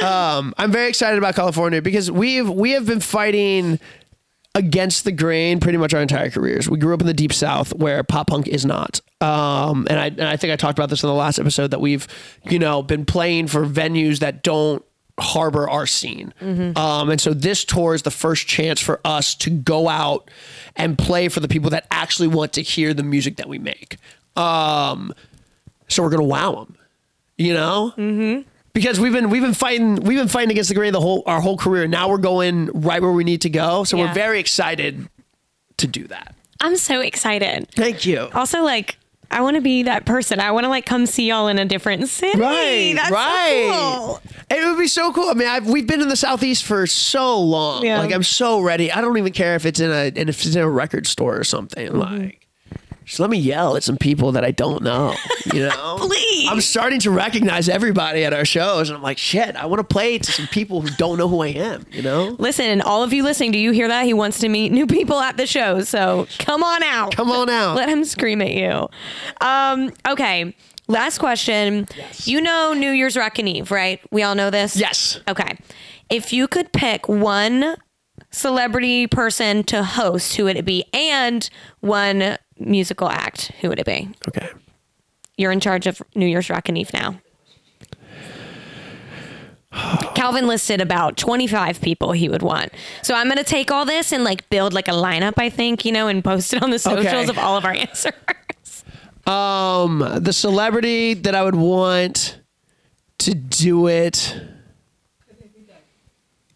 of. 0.02 0.54
I'm 0.56 0.72
very 0.72 0.88
excited 0.88 1.18
about 1.18 1.34
California 1.34 1.82
because 1.82 2.10
we've 2.10 2.48
we 2.48 2.72
have 2.72 2.86
been 2.86 3.00
fighting 3.00 3.78
against 4.54 5.04
the 5.04 5.12
grain 5.12 5.60
pretty 5.60 5.78
much 5.78 5.94
our 5.94 6.02
entire 6.02 6.30
careers. 6.30 6.68
We 6.68 6.78
grew 6.78 6.92
up 6.94 7.00
in 7.00 7.06
the 7.06 7.14
deep 7.14 7.32
south 7.32 7.72
where 7.74 8.02
pop 8.02 8.28
punk 8.28 8.48
is 8.48 8.66
not. 8.66 9.00
Um, 9.20 9.86
and 9.88 9.98
I 9.98 10.06
and 10.06 10.22
I 10.24 10.36
think 10.36 10.52
I 10.52 10.56
talked 10.56 10.78
about 10.78 10.90
this 10.90 11.02
in 11.02 11.08
the 11.08 11.14
last 11.14 11.38
episode 11.38 11.70
that 11.70 11.80
we've 11.80 12.06
you 12.44 12.58
know 12.58 12.82
been 12.82 13.04
playing 13.04 13.48
for 13.48 13.64
venues 13.66 14.18
that 14.20 14.42
don't 14.42 14.84
harbor 15.18 15.68
our 15.68 15.86
scene. 15.86 16.32
Um, 16.76 17.10
and 17.10 17.20
so 17.20 17.34
this 17.34 17.64
tour 17.64 17.94
is 17.94 18.02
the 18.02 18.10
first 18.10 18.46
chance 18.46 18.80
for 18.80 19.00
us 19.04 19.34
to 19.36 19.50
go 19.50 19.88
out 19.88 20.30
and 20.76 20.96
play 20.96 21.28
for 21.28 21.40
the 21.40 21.48
people 21.48 21.70
that 21.70 21.86
actually 21.90 22.28
want 22.28 22.52
to 22.52 22.62
hear 22.62 22.94
the 22.94 23.02
music 23.02 23.36
that 23.36 23.48
we 23.48 23.58
make. 23.58 23.96
Um, 24.36 25.12
so 25.88 26.02
we're 26.02 26.10
gonna 26.10 26.22
wow 26.22 26.52
them, 26.52 26.76
you 27.36 27.54
know 27.54 28.44
because 28.80 29.00
we've 29.00 29.12
been 29.12 29.28
we've 29.30 29.42
been 29.42 29.54
fighting 29.54 29.96
we've 29.96 30.18
been 30.18 30.28
fighting 30.28 30.50
against 30.52 30.68
the 30.68 30.74
grain 30.74 30.92
the 30.92 31.00
whole 31.00 31.22
our 31.26 31.40
whole 31.40 31.56
career. 31.56 31.86
Now 31.88 32.08
we're 32.08 32.18
going 32.18 32.66
right 32.72 33.02
where 33.02 33.12
we 33.12 33.24
need 33.24 33.42
to 33.42 33.50
go. 33.50 33.82
So 33.84 33.96
Yeah. 33.96 34.06
we're 34.06 34.14
very 34.14 34.38
excited 34.40 35.08
to 35.78 35.86
do 35.86 36.06
that. 36.08 36.34
I'm 36.60 36.76
so 36.76 37.00
excited. 37.00 37.68
Thank 37.72 38.04
you. 38.04 38.28
Also, 38.34 38.62
like, 38.62 38.96
I 39.30 39.40
want 39.42 39.56
to 39.56 39.60
be 39.60 39.84
that 39.84 40.04
person. 40.06 40.40
I 40.40 40.50
want 40.52 40.64
to 40.64 40.68
like 40.70 40.86
come 40.86 41.06
see 41.06 41.28
y'all 41.28 41.48
in 41.48 41.58
a 41.58 41.64
different 41.64 42.08
city. 42.08 42.38
Right, 42.38 42.94
That's 42.94 43.10
right. 43.10 43.70
So 43.72 43.98
cool. 44.06 44.22
It 44.50 44.64
would 44.66 44.78
be 44.78 44.88
so 44.88 45.12
cool. 45.12 45.28
I 45.28 45.34
mean, 45.34 45.48
I've, 45.48 45.66
we've 45.68 45.86
been 45.86 46.00
in 46.00 46.08
the 46.08 46.16
southeast 46.16 46.64
for 46.64 46.86
so 46.86 47.38
long. 47.40 47.84
Yeah. 47.84 47.98
Like, 48.00 48.12
I'm 48.12 48.22
so 48.22 48.60
ready. 48.60 48.90
I 48.90 49.00
don't 49.00 49.16
even 49.18 49.32
care 49.32 49.54
if 49.54 49.66
it's 49.66 49.80
in 49.80 49.90
a 49.90 50.06
and 50.16 50.28
if 50.30 50.44
it's 50.46 50.54
in 50.56 50.62
a 50.62 50.68
record 50.70 51.06
store 51.06 51.36
or 51.36 51.44
something. 51.44 51.88
Mm-hmm. 51.88 51.98
Like, 51.98 52.47
just 53.08 53.20
let 53.20 53.30
me 53.30 53.38
yell 53.38 53.74
at 53.74 53.82
some 53.82 53.96
people 53.96 54.32
that 54.32 54.44
I 54.44 54.50
don't 54.50 54.82
know. 54.82 55.14
You 55.54 55.68
know, 55.68 55.96
Please. 56.00 56.46
I'm 56.50 56.60
starting 56.60 57.00
to 57.00 57.10
recognize 57.10 57.66
everybody 57.66 58.22
at 58.22 58.34
our 58.34 58.44
shows, 58.44 58.90
and 58.90 58.96
I'm 58.98 59.02
like, 59.02 59.16
shit. 59.16 59.56
I 59.56 59.64
want 59.64 59.80
to 59.80 59.84
play 59.84 60.18
to 60.18 60.30
some 60.30 60.46
people 60.48 60.82
who 60.82 60.90
don't 60.96 61.16
know 61.16 61.26
who 61.26 61.40
I 61.40 61.48
am. 61.48 61.86
You 61.90 62.02
know, 62.02 62.36
Listen, 62.38 62.66
and 62.66 62.82
all 62.82 63.02
of 63.02 63.14
you 63.14 63.22
listening, 63.22 63.52
do 63.52 63.58
you 63.58 63.70
hear 63.70 63.88
that? 63.88 64.04
He 64.04 64.12
wants 64.12 64.40
to 64.40 64.48
meet 64.50 64.72
new 64.72 64.86
people 64.86 65.18
at 65.20 65.38
the 65.38 65.46
show. 65.46 65.80
So 65.80 66.26
come 66.38 66.62
on 66.62 66.82
out. 66.82 67.16
come 67.16 67.30
on 67.30 67.48
out. 67.48 67.76
Let 67.76 67.88
him 67.88 68.04
scream 68.04 68.42
at 68.42 68.52
you. 68.52 68.88
Um, 69.40 69.90
okay. 70.06 70.54
Last 70.86 71.16
question. 71.18 71.88
Yes. 71.96 72.28
You 72.28 72.42
know 72.42 72.74
New 72.74 72.90
Year's 72.90 73.16
Rockin' 73.16 73.48
Eve, 73.48 73.70
right? 73.70 74.00
We 74.10 74.22
all 74.22 74.34
know 74.34 74.50
this? 74.50 74.76
yes. 74.76 75.20
Okay. 75.26 75.56
If 76.10 76.32
you 76.32 76.46
could 76.46 76.72
pick 76.72 77.08
one 77.08 77.76
celebrity 78.30 79.06
person 79.06 79.62
to 79.64 79.82
host, 79.82 80.36
who 80.36 80.44
would 80.44 80.56
it 80.56 80.64
be? 80.64 80.84
And 80.92 81.48
one 81.80 82.36
musical 82.58 83.08
act, 83.08 83.52
who 83.60 83.68
would 83.68 83.78
it 83.78 83.86
be? 83.86 84.10
Okay. 84.28 84.48
You're 85.36 85.52
in 85.52 85.60
charge 85.60 85.86
of 85.86 86.02
New 86.14 86.26
Year's 86.26 86.50
Rockin' 86.50 86.76
Eve 86.76 86.92
now. 86.92 87.20
Calvin 90.14 90.46
listed 90.46 90.80
about 90.80 91.16
25 91.16 91.80
people 91.80 92.12
he 92.12 92.28
would 92.28 92.42
want. 92.42 92.72
So 93.02 93.14
I'm 93.14 93.26
going 93.26 93.36
to 93.38 93.44
take 93.44 93.70
all 93.70 93.84
this 93.84 94.12
and 94.12 94.24
like 94.24 94.48
build 94.50 94.72
like 94.72 94.88
a 94.88 94.92
lineup, 94.92 95.34
I 95.36 95.50
think, 95.50 95.84
you 95.84 95.92
know, 95.92 96.08
and 96.08 96.24
post 96.24 96.54
it 96.54 96.62
on 96.62 96.70
the 96.70 96.78
socials 96.78 97.06
Okay. 97.06 97.28
of 97.28 97.38
all 97.38 97.56
of 97.56 97.64
our 97.64 97.72
answers. 97.74 98.84
Um, 99.26 99.98
the 100.20 100.32
celebrity 100.32 101.14
that 101.14 101.34
I 101.34 101.44
would 101.44 101.54
want 101.54 102.40
to 103.18 103.34
do 103.34 103.86
it. 103.88 104.34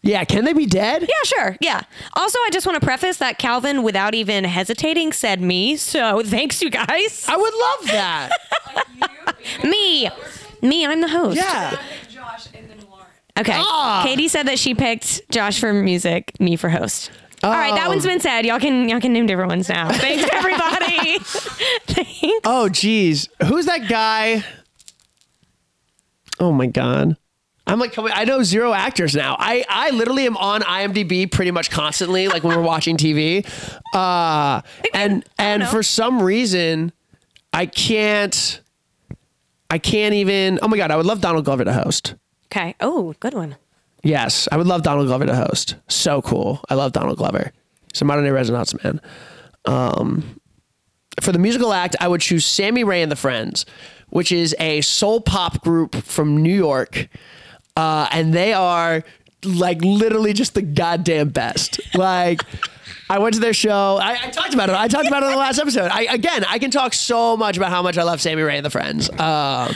Yeah, 0.05 0.25
can 0.25 0.43
they 0.43 0.51
be 0.53 0.65
dead? 0.65 1.01
Yeah, 1.03 1.07
sure. 1.23 1.57
Yeah. 1.61 1.81
Also, 2.13 2.37
I 2.45 2.49
just 2.51 2.67
want 2.67 2.79
to 2.79 2.85
preface 2.85 3.17
that 3.17 3.37
Calvin, 3.39 3.83
without 3.83 4.13
even 4.13 4.43
hesitating, 4.43 5.13
said 5.13 5.39
me. 5.41 5.77
So 5.77 6.21
thanks, 6.25 6.61
you 6.61 6.69
guys. 6.69 7.25
I 7.27 7.37
would 7.37 7.53
love 7.53 7.87
that. 7.93 8.29
Me. 9.63 10.09
Me, 10.61 10.85
I'm 10.85 10.99
the 11.01 11.07
host. 11.07 11.37
yeah. 11.37 11.77
Josh 12.09 12.47
and 12.53 12.67
Lauren. 12.89 13.05
Okay. 13.39 13.53
Ah. 13.55 14.03
Katie 14.05 14.27
said 14.27 14.43
that 14.47 14.59
she 14.59 14.75
picked 14.75 15.29
Josh 15.29 15.59
for 15.59 15.73
music, 15.73 16.37
me 16.39 16.55
for 16.57 16.69
host. 16.69 17.09
All 17.41 17.51
right, 17.51 17.73
that 17.75 17.87
Oh. 17.87 17.89
one's 17.89 18.05
been 18.05 18.19
said. 18.21 18.45
Y'all 18.45 18.59
can 18.59 18.87
y'all 18.87 19.01
can 19.01 19.11
name 19.11 19.25
different 19.25 19.49
ones 19.49 19.67
now. 19.67 19.89
Thanks 19.93 20.29
everybody. 20.31 21.17
Thanks. 21.19 22.39
Oh, 22.45 22.69
geez. 22.69 23.27
Who's 23.47 23.65
that 23.65 23.89
guy? 23.89 24.43
Oh 26.39 26.51
my 26.53 26.67
god. 26.67 27.17
I'm 27.65 27.79
like. 27.79 27.97
I 27.97 28.25
know 28.25 28.43
zero 28.43 28.73
actors 28.73 29.15
now. 29.15 29.35
I 29.39 29.63
I 29.69 29.91
literally 29.91 30.25
am 30.25 30.35
on 30.37 30.61
IMDb 30.61 31.31
pretty 31.31 31.51
much 31.51 31.69
constantly, 31.69 32.27
like 32.27 32.43
when 32.43 32.55
we're 32.55 32.63
watching 32.63 32.97
TV. 32.97 33.47
Uh, 33.93 34.61
and 34.93 35.23
and 35.37 35.65
for 35.67 35.81
some 35.83 36.21
reason, 36.21 36.91
I 37.53 37.65
can't. 37.65 38.59
I 39.69 39.77
can't 39.77 40.13
even. 40.13 40.59
Oh 40.61 40.67
my 40.67 40.77
god! 40.77 40.91
I 40.91 40.97
would 40.97 41.05
love 41.05 41.21
Donald 41.21 41.45
Glover 41.45 41.63
to 41.63 41.73
host. 41.73 42.15
Okay. 42.51 42.75
Oh, 42.79 43.15
good 43.19 43.33
one. 43.33 43.55
Yes, 44.03 44.49
I 44.51 44.57
would 44.57 44.67
love 44.67 44.83
Donald 44.83 45.07
Glover 45.07 45.25
to 45.25 45.35
host. 45.35 45.75
So 45.87 46.21
cool. 46.21 46.59
I 46.69 46.75
love 46.75 46.91
Donald 46.91 47.17
Glover. 47.17 47.51
He's 47.91 48.01
a 48.01 48.05
modern 48.05 48.25
day 48.25 48.31
Resonance 48.31 48.75
man. 48.83 48.99
Um, 49.65 50.39
for 51.21 51.31
the 51.31 51.39
musical 51.39 51.73
act, 51.73 51.95
I 52.01 52.07
would 52.07 52.21
choose 52.21 52.45
Sammy 52.45 52.83
Rae 52.83 53.01
and 53.01 53.11
the 53.11 53.15
Friends, 53.15 53.65
which 54.09 54.31
is 54.31 54.55
a 54.59 54.81
soul 54.81 55.21
pop 55.21 55.63
group 55.63 55.95
from 55.95 56.43
New 56.43 56.53
York. 56.53 57.07
Uh, 57.75 58.07
and 58.11 58.33
they 58.33 58.53
are 58.53 59.03
like 59.43 59.81
literally 59.81 60.33
just 60.33 60.53
the 60.53 60.61
goddamn 60.61 61.29
best. 61.29 61.79
Like, 61.95 62.41
I 63.09 63.19
went 63.19 63.33
to 63.35 63.39
their 63.41 63.53
show. 63.53 63.99
I, 64.01 64.17
I 64.23 64.29
talked 64.29 64.53
about 64.53 64.69
it. 64.69 64.75
I 64.75 64.87
talked 64.87 65.07
about 65.07 65.23
it 65.23 65.27
in 65.27 65.31
the 65.33 65.37
last 65.37 65.59
episode. 65.59 65.89
I 65.91 66.03
again, 66.03 66.45
I 66.47 66.59
can 66.59 66.71
talk 66.71 66.93
so 66.93 67.35
much 67.35 67.57
about 67.57 67.69
how 67.69 67.81
much 67.81 67.97
I 67.97 68.03
love 68.03 68.21
Sammy 68.21 68.41
Rae 68.41 68.57
and 68.57 68.65
the 68.65 68.69
Friends. 68.69 69.09
Um, 69.19 69.73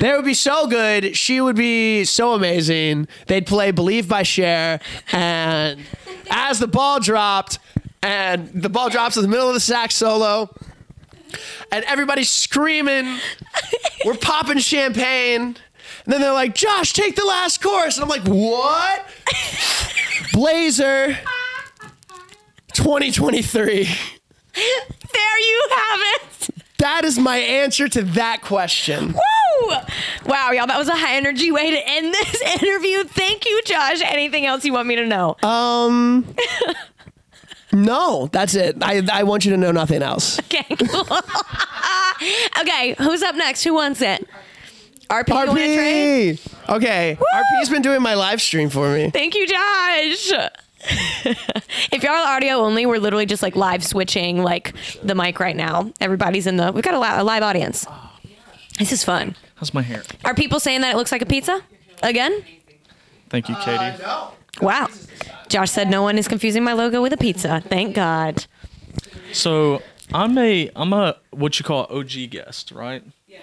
they 0.00 0.12
would 0.12 0.24
be 0.24 0.34
so 0.34 0.66
good. 0.66 1.16
She 1.16 1.40
would 1.40 1.56
be 1.56 2.04
so 2.04 2.34
amazing. 2.34 3.08
They'd 3.26 3.46
play 3.46 3.70
"Believe" 3.70 4.08
by 4.08 4.22
Cher, 4.22 4.80
and 5.12 5.80
as 6.30 6.58
the 6.58 6.66
ball 6.68 6.98
dropped, 7.00 7.58
and 8.02 8.48
the 8.48 8.68
ball 8.68 8.88
drops 8.88 9.16
in 9.16 9.22
the 9.22 9.28
middle 9.28 9.48
of 9.48 9.54
the 9.54 9.60
sax 9.60 9.94
solo, 9.94 10.48
and 11.70 11.84
everybody's 11.84 12.30
screaming. 12.30 13.18
We're 14.04 14.16
popping 14.16 14.58
champagne. 14.58 15.56
And 16.04 16.12
then 16.12 16.20
they're 16.20 16.32
like, 16.32 16.54
Josh, 16.54 16.92
take 16.92 17.16
the 17.16 17.24
last 17.24 17.62
course. 17.62 17.96
And 17.96 18.04
I'm 18.04 18.08
like, 18.10 18.26
what? 18.26 19.06
Blazer 20.32 21.18
2023. 22.74 23.84
There 24.54 25.38
you 25.38 25.68
have 25.70 26.00
it. 26.00 26.48
That 26.78 27.04
is 27.04 27.18
my 27.18 27.36
answer 27.36 27.88
to 27.88 28.02
that 28.02 28.42
question. 28.42 29.12
Woo! 29.12 29.70
Wow, 30.26 30.50
y'all, 30.50 30.66
that 30.66 30.78
was 30.78 30.88
a 30.88 30.96
high 30.96 31.14
energy 31.14 31.52
way 31.52 31.70
to 31.70 31.88
end 31.88 32.12
this 32.12 32.42
interview. 32.62 33.04
Thank 33.04 33.46
you, 33.46 33.62
Josh. 33.64 34.02
Anything 34.02 34.46
else 34.46 34.64
you 34.64 34.72
want 34.72 34.88
me 34.88 34.96
to 34.96 35.06
know? 35.06 35.36
Um, 35.44 36.34
no, 37.72 38.28
that's 38.32 38.56
it. 38.56 38.78
I, 38.82 39.06
I 39.12 39.22
want 39.22 39.44
you 39.44 39.52
to 39.52 39.56
know 39.56 39.70
nothing 39.70 40.02
else. 40.02 40.40
Okay. 40.40 40.66
okay, 42.60 42.94
who's 42.98 43.22
up 43.22 43.36
next? 43.36 43.62
Who 43.62 43.74
wants 43.74 44.02
it? 44.02 44.28
RP, 45.12 45.28
you 45.28 45.34
wanna 45.34 45.52
trade? 45.52 46.38
RP. 46.38 46.74
Okay, 46.76 47.18
RP's 47.20 47.68
been 47.68 47.82
doing 47.82 48.00
my 48.00 48.14
live 48.14 48.40
stream 48.40 48.70
for 48.70 48.94
me. 48.94 49.10
Thank 49.10 49.34
you, 49.34 49.46
Josh. 49.46 50.32
if 51.92 52.02
y'all 52.02 52.12
are 52.12 52.36
audio 52.36 52.54
only, 52.54 52.86
we're 52.86 52.98
literally 52.98 53.26
just 53.26 53.42
like 53.42 53.54
live 53.54 53.84
switching 53.84 54.42
like 54.42 54.74
the 55.02 55.14
mic 55.14 55.38
right 55.38 55.54
now. 55.54 55.92
Everybody's 56.00 56.46
in 56.46 56.56
the. 56.56 56.72
We've 56.72 56.82
got 56.82 56.94
a, 56.94 56.98
li- 56.98 57.20
a 57.20 57.24
live 57.24 57.42
audience. 57.42 57.86
This 58.78 58.90
is 58.90 59.04
fun. 59.04 59.36
How's 59.56 59.74
my 59.74 59.82
hair? 59.82 60.02
Are 60.24 60.34
people 60.34 60.58
saying 60.58 60.80
that 60.80 60.94
it 60.94 60.96
looks 60.96 61.12
like 61.12 61.22
a 61.22 61.26
pizza 61.26 61.60
again? 62.02 62.42
Thank 63.28 63.50
you, 63.50 63.54
Katie. 63.56 64.02
Uh, 64.02 64.30
wow. 64.62 64.88
Josh 65.48 65.70
said 65.70 65.90
no 65.90 66.02
one 66.02 66.16
is 66.16 66.26
confusing 66.26 66.64
my 66.64 66.72
logo 66.72 67.02
with 67.02 67.12
a 67.12 67.18
pizza. 67.18 67.62
Thank 67.68 67.94
God. 67.94 68.46
So 69.32 69.82
I'm 70.12 70.36
a 70.38 70.70
I'm 70.74 70.94
a 70.94 71.16
what 71.30 71.58
you 71.58 71.64
call 71.64 71.86
OG 71.90 72.30
guest, 72.30 72.72
right? 72.72 73.02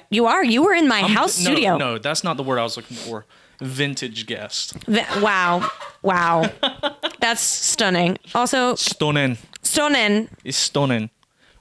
You 0.09 0.25
are. 0.25 0.43
You 0.43 0.63
were 0.63 0.73
in 0.73 0.87
my 0.87 0.99
I'm- 1.01 1.11
house 1.11 1.37
no, 1.39 1.51
studio. 1.51 1.77
No, 1.77 1.97
that's 1.97 2.23
not 2.23 2.37
the 2.37 2.43
word 2.43 2.59
I 2.59 2.63
was 2.63 2.77
looking 2.77 2.97
for. 2.97 3.25
Vintage 3.61 4.25
guest. 4.25 4.73
V- 4.87 5.01
wow. 5.21 5.69
Wow. 6.01 6.49
That's 7.19 7.41
stunning. 7.41 8.17
Also, 8.33 8.75
Stunning. 8.75 9.37
stunning. 9.63 10.29
It's 10.45 10.57
stunning. 10.57 11.09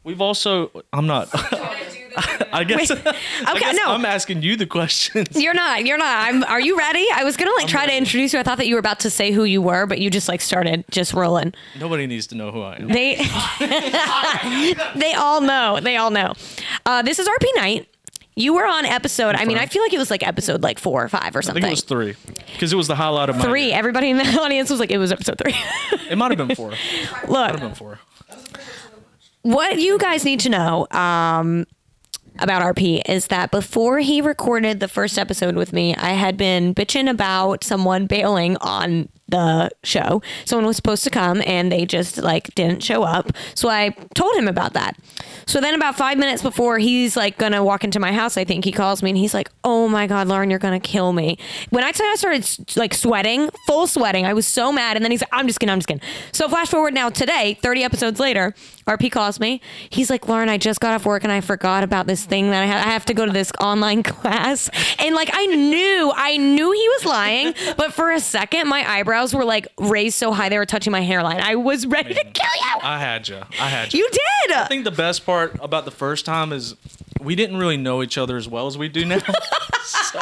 We've 0.05 0.21
also 0.21 0.71
I'm 0.93 1.09
not 1.09 1.29
I 2.53 2.65
guess, 2.65 2.91
Wait, 2.91 3.03
I 3.07 3.51
okay, 3.53 3.61
guess 3.61 3.77
no. 3.77 3.93
I'm 3.93 4.05
asking 4.05 4.43
you 4.43 4.57
the 4.57 4.65
questions. 4.67 5.29
You're 5.41 5.55
not. 5.55 5.85
You're 5.87 5.99
not. 5.99 6.29
I'm, 6.29 6.45
are 6.45 6.61
you 6.61 6.79
ready? 6.79 7.05
I 7.15 7.25
was 7.25 7.37
gonna 7.37 7.51
like 7.57 7.67
try 7.67 7.85
to 7.87 7.95
introduce 7.97 8.33
you. 8.33 8.39
I 8.39 8.43
thought 8.45 8.59
that 8.59 8.67
you 8.69 8.77
were 8.77 8.81
about 8.81 9.01
to 9.01 9.11
say 9.11 9.33
who 9.33 9.43
you 9.45 9.61
were, 9.61 9.85
but 9.87 9.99
you 9.99 10.09
just 10.09 10.29
like 10.29 10.41
started 10.41 10.85
just 10.93 11.13
rolling. 11.13 11.53
Nobody 11.81 12.07
needs 12.07 12.29
to 12.29 12.37
know 12.37 12.51
who 12.53 12.63
I 12.63 12.77
am. 12.77 12.89
They 12.89 13.17
they 14.97 15.15
all 15.15 15.41
know. 15.41 15.81
They 15.81 15.97
all 15.97 16.11
know. 16.11 16.35
Uh, 16.87 17.03
this 17.03 17.19
is 17.19 17.29
RP 17.29 17.47
Knight. 17.57 17.89
You 18.39 18.55
were 18.55 18.65
on 18.67 18.85
episode. 18.87 19.35
I 19.35 19.45
mean, 19.45 19.59
I 19.59 19.67
feel 19.67 19.83
like 19.83 19.93
it 19.93 19.99
was 19.99 20.11
like 20.11 20.27
episode 20.27 20.63
like 20.63 20.79
four 20.79 21.03
or 21.05 21.09
five 21.09 21.35
or 21.35 21.41
I 21.41 21.43
something. 21.43 21.63
think 21.63 21.73
it 21.73 21.77
was 21.77 21.83
three 21.83 22.15
because 22.53 22.73
it 22.73 22.77
was 22.77 22.87
the 22.87 22.95
highlight 22.95 23.29
of 23.31 23.37
my 23.37 23.43
three. 23.43 23.67
year. 23.67 23.77
Everybody 23.77 24.11
in 24.11 24.17
the 24.19 24.25
audience 24.41 24.71
was 24.71 24.79
like, 24.81 24.91
it 24.93 24.99
was 24.99 25.11
episode 25.11 25.39
three. 25.39 25.55
It 26.09 26.17
might 26.17 26.31
have 26.37 26.47
been 26.47 26.55
four. 26.57 26.71
Might 27.29 27.29
Look, 27.29 27.51
have 27.51 27.61
been 27.61 27.75
four. 27.75 27.99
what 29.43 29.79
you 29.81 29.99
guys 29.99 30.25
need 30.25 30.41
to 30.41 30.49
know 30.51 30.87
um, 30.91 31.67
about 32.39 32.63
RP 32.75 33.03
is 33.09 33.27
that 33.29 33.51
before 33.51 33.99
he 33.99 34.21
recorded 34.21 34.81
the 34.81 34.89
first 34.89 35.19
episode 35.19 35.57
with 35.57 35.73
me, 35.73 35.95
I 35.97 36.11
had 36.11 36.37
been 36.37 36.75
bitching 36.75 37.11
about 37.11 37.65
someone 37.65 38.07
bailing 38.07 38.57
on 38.61 39.09
the 39.29 39.71
show. 39.85 40.23
Someone 40.45 40.67
was 40.67 40.77
supposed 40.77 41.05
to 41.05 41.11
come 41.11 41.43
and 41.47 41.71
they 41.71 41.85
just 41.85 42.19
like 42.19 42.55
didn't 42.55 42.83
show 42.83 43.03
up. 43.03 43.33
So 43.55 43.69
I 43.69 43.91
told 44.15 44.37
him 44.37 44.49
about 44.49 44.73
that. 44.73 44.97
So 45.47 45.61
then 45.61 45.75
about 45.75 45.97
five 45.97 46.19
minutes 46.19 46.43
before 46.43 46.79
he's 46.79 47.17
like 47.17 47.39
gonna 47.39 47.65
walk 47.65 47.85
into 47.85 47.99
my 48.01 48.13
house, 48.13 48.37
I 48.37 48.45
think 48.45 48.65
he 48.65 48.73
calls 48.73 49.03
me 49.03 49.11
and 49.11 49.17
he's 49.17 49.33
like, 49.33 49.51
"Oh 49.65 49.89
my 49.89 50.07
god, 50.07 50.29
Lauren, 50.29 50.51
you're 50.51 50.59
gonna 50.59 50.81
kill 50.81 51.13
me." 51.13 51.39
When 51.71 51.85
I 51.85 51.93
tell 51.93 52.07
you 52.07 52.13
I 52.13 52.17
started 52.17 52.77
like 52.77 52.93
sweating, 52.95 53.49
full 53.67 53.87
sweating, 53.87 54.27
I 54.27 54.35
was 54.35 54.47
so 54.47 54.73
mad. 54.73 54.97
And 54.97 55.05
then 55.05 55.11
he's 55.11 55.23
like, 55.23 55.31
"I'm 55.33 55.47
just 55.47 55.59
kidding, 55.61 55.73
I'm 55.73 55.79
just 55.79 55.89
kidding." 55.89 56.03
So 56.33 56.49
flash 56.49 56.69
forward 56.69 56.93
now 56.95 57.09
today, 57.09 57.59
30 57.63 57.83
episodes 57.83 58.21
later, 58.21 58.55
RP 58.87 59.11
calls 59.11 59.41
me. 59.41 59.61
He's 59.91 60.11
like, 60.11 60.29
"Lauren, 60.29 60.49
I 60.49 60.59
just 60.59 60.81
got 60.81 60.95
off 60.95 61.07
work 61.07 61.25
and 61.25 61.33
I 61.33 61.41
forgot 61.41 61.83
about 61.83 62.07
this 62.07 62.25
thing 62.25 62.51
that 62.51 62.63
I. 62.63 62.67
I 62.79 62.93
have 62.93 63.05
to 63.07 63.15
go 63.15 63.25
to 63.27 63.33
this 63.33 63.51
online 63.61 64.03
class." 64.15 64.69
And 64.99 65.15
like 65.15 65.31
I 65.33 65.47
knew, 65.47 66.13
I 66.15 66.37
knew 66.37 66.73
he 66.73 66.89
was 66.89 67.05
lying, 67.07 67.55
but 67.77 67.93
for 67.95 68.11
a 68.11 68.21
second, 68.21 68.69
my 68.69 68.89
eyebrows 68.89 69.18
were 69.27 69.45
like 69.45 69.69
raised 69.79 70.17
so 70.17 70.33
high 70.33 70.49
they 70.49 70.59
were 70.59 70.67
touching 70.67 70.91
my 70.91 71.01
hairline. 71.01 71.41
I 71.41 71.57
was 71.57 71.87
ready 71.87 72.15
to 72.15 72.25
kill 72.25 72.47
you. 72.61 72.81
I 72.83 72.99
had 72.99 73.29
you. 73.29 73.41
I 73.61 73.69
had 73.69 73.93
you. 73.93 74.01
You 74.01 74.09
did. 74.11 74.57
I 74.57 74.67
think 74.67 74.85
the 74.85 74.91
best 74.91 75.27
part 75.27 75.57
about 75.61 75.85
the 75.85 75.91
first 75.91 76.25
time 76.25 76.53
is 76.53 76.75
we 77.21 77.35
didn't 77.35 77.57
really 77.57 77.77
know 77.77 78.03
each 78.03 78.17
other 78.19 78.37
as 78.37 78.49
well 78.49 78.67
as 78.67 78.79
we 78.79 78.89
do 78.89 79.05
now. 79.05 79.19
so, 79.83 80.21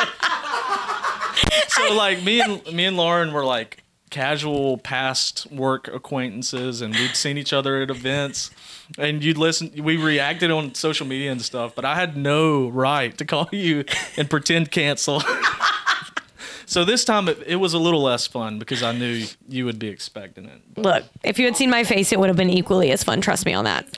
so, 1.68 1.94
like 1.94 2.22
me 2.22 2.40
and 2.40 2.64
me 2.72 2.84
and 2.86 2.96
Lauren 2.96 3.32
were 3.32 3.44
like 3.44 3.82
casual 4.10 4.78
past 4.78 5.50
work 5.50 5.88
acquaintances 5.88 6.80
and 6.80 6.94
we'd 6.94 7.16
seen 7.16 7.36
each 7.36 7.52
other 7.52 7.82
at 7.82 7.90
events 7.90 8.50
and 8.98 9.22
you'd 9.24 9.36
listen 9.36 9.70
we 9.82 9.96
reacted 9.96 10.48
on 10.50 10.72
social 10.74 11.04
media 11.04 11.30
and 11.30 11.42
stuff 11.42 11.74
but 11.74 11.84
i 11.84 11.96
had 11.96 12.16
no 12.16 12.68
right 12.68 13.18
to 13.18 13.24
call 13.24 13.48
you 13.50 13.84
and 14.16 14.30
pretend 14.30 14.70
cancel 14.70 15.20
so 16.66 16.84
this 16.84 17.04
time 17.04 17.28
it, 17.28 17.38
it 17.46 17.56
was 17.56 17.72
a 17.74 17.78
little 17.78 18.02
less 18.02 18.26
fun 18.26 18.58
because 18.58 18.82
i 18.82 18.92
knew 18.92 19.24
you 19.48 19.64
would 19.64 19.78
be 19.78 19.88
expecting 19.88 20.44
it 20.44 20.60
Look, 20.76 21.04
if 21.24 21.38
you 21.38 21.46
had 21.46 21.56
seen 21.56 21.70
my 21.70 21.84
face, 21.84 22.12
it 22.12 22.18
would 22.20 22.28
have 22.28 22.36
been 22.36 22.50
equally 22.50 22.90
as 22.90 23.02
fun. 23.02 23.20
Trust 23.22 23.46
me 23.46 23.54
on 23.54 23.64
that. 23.64 23.96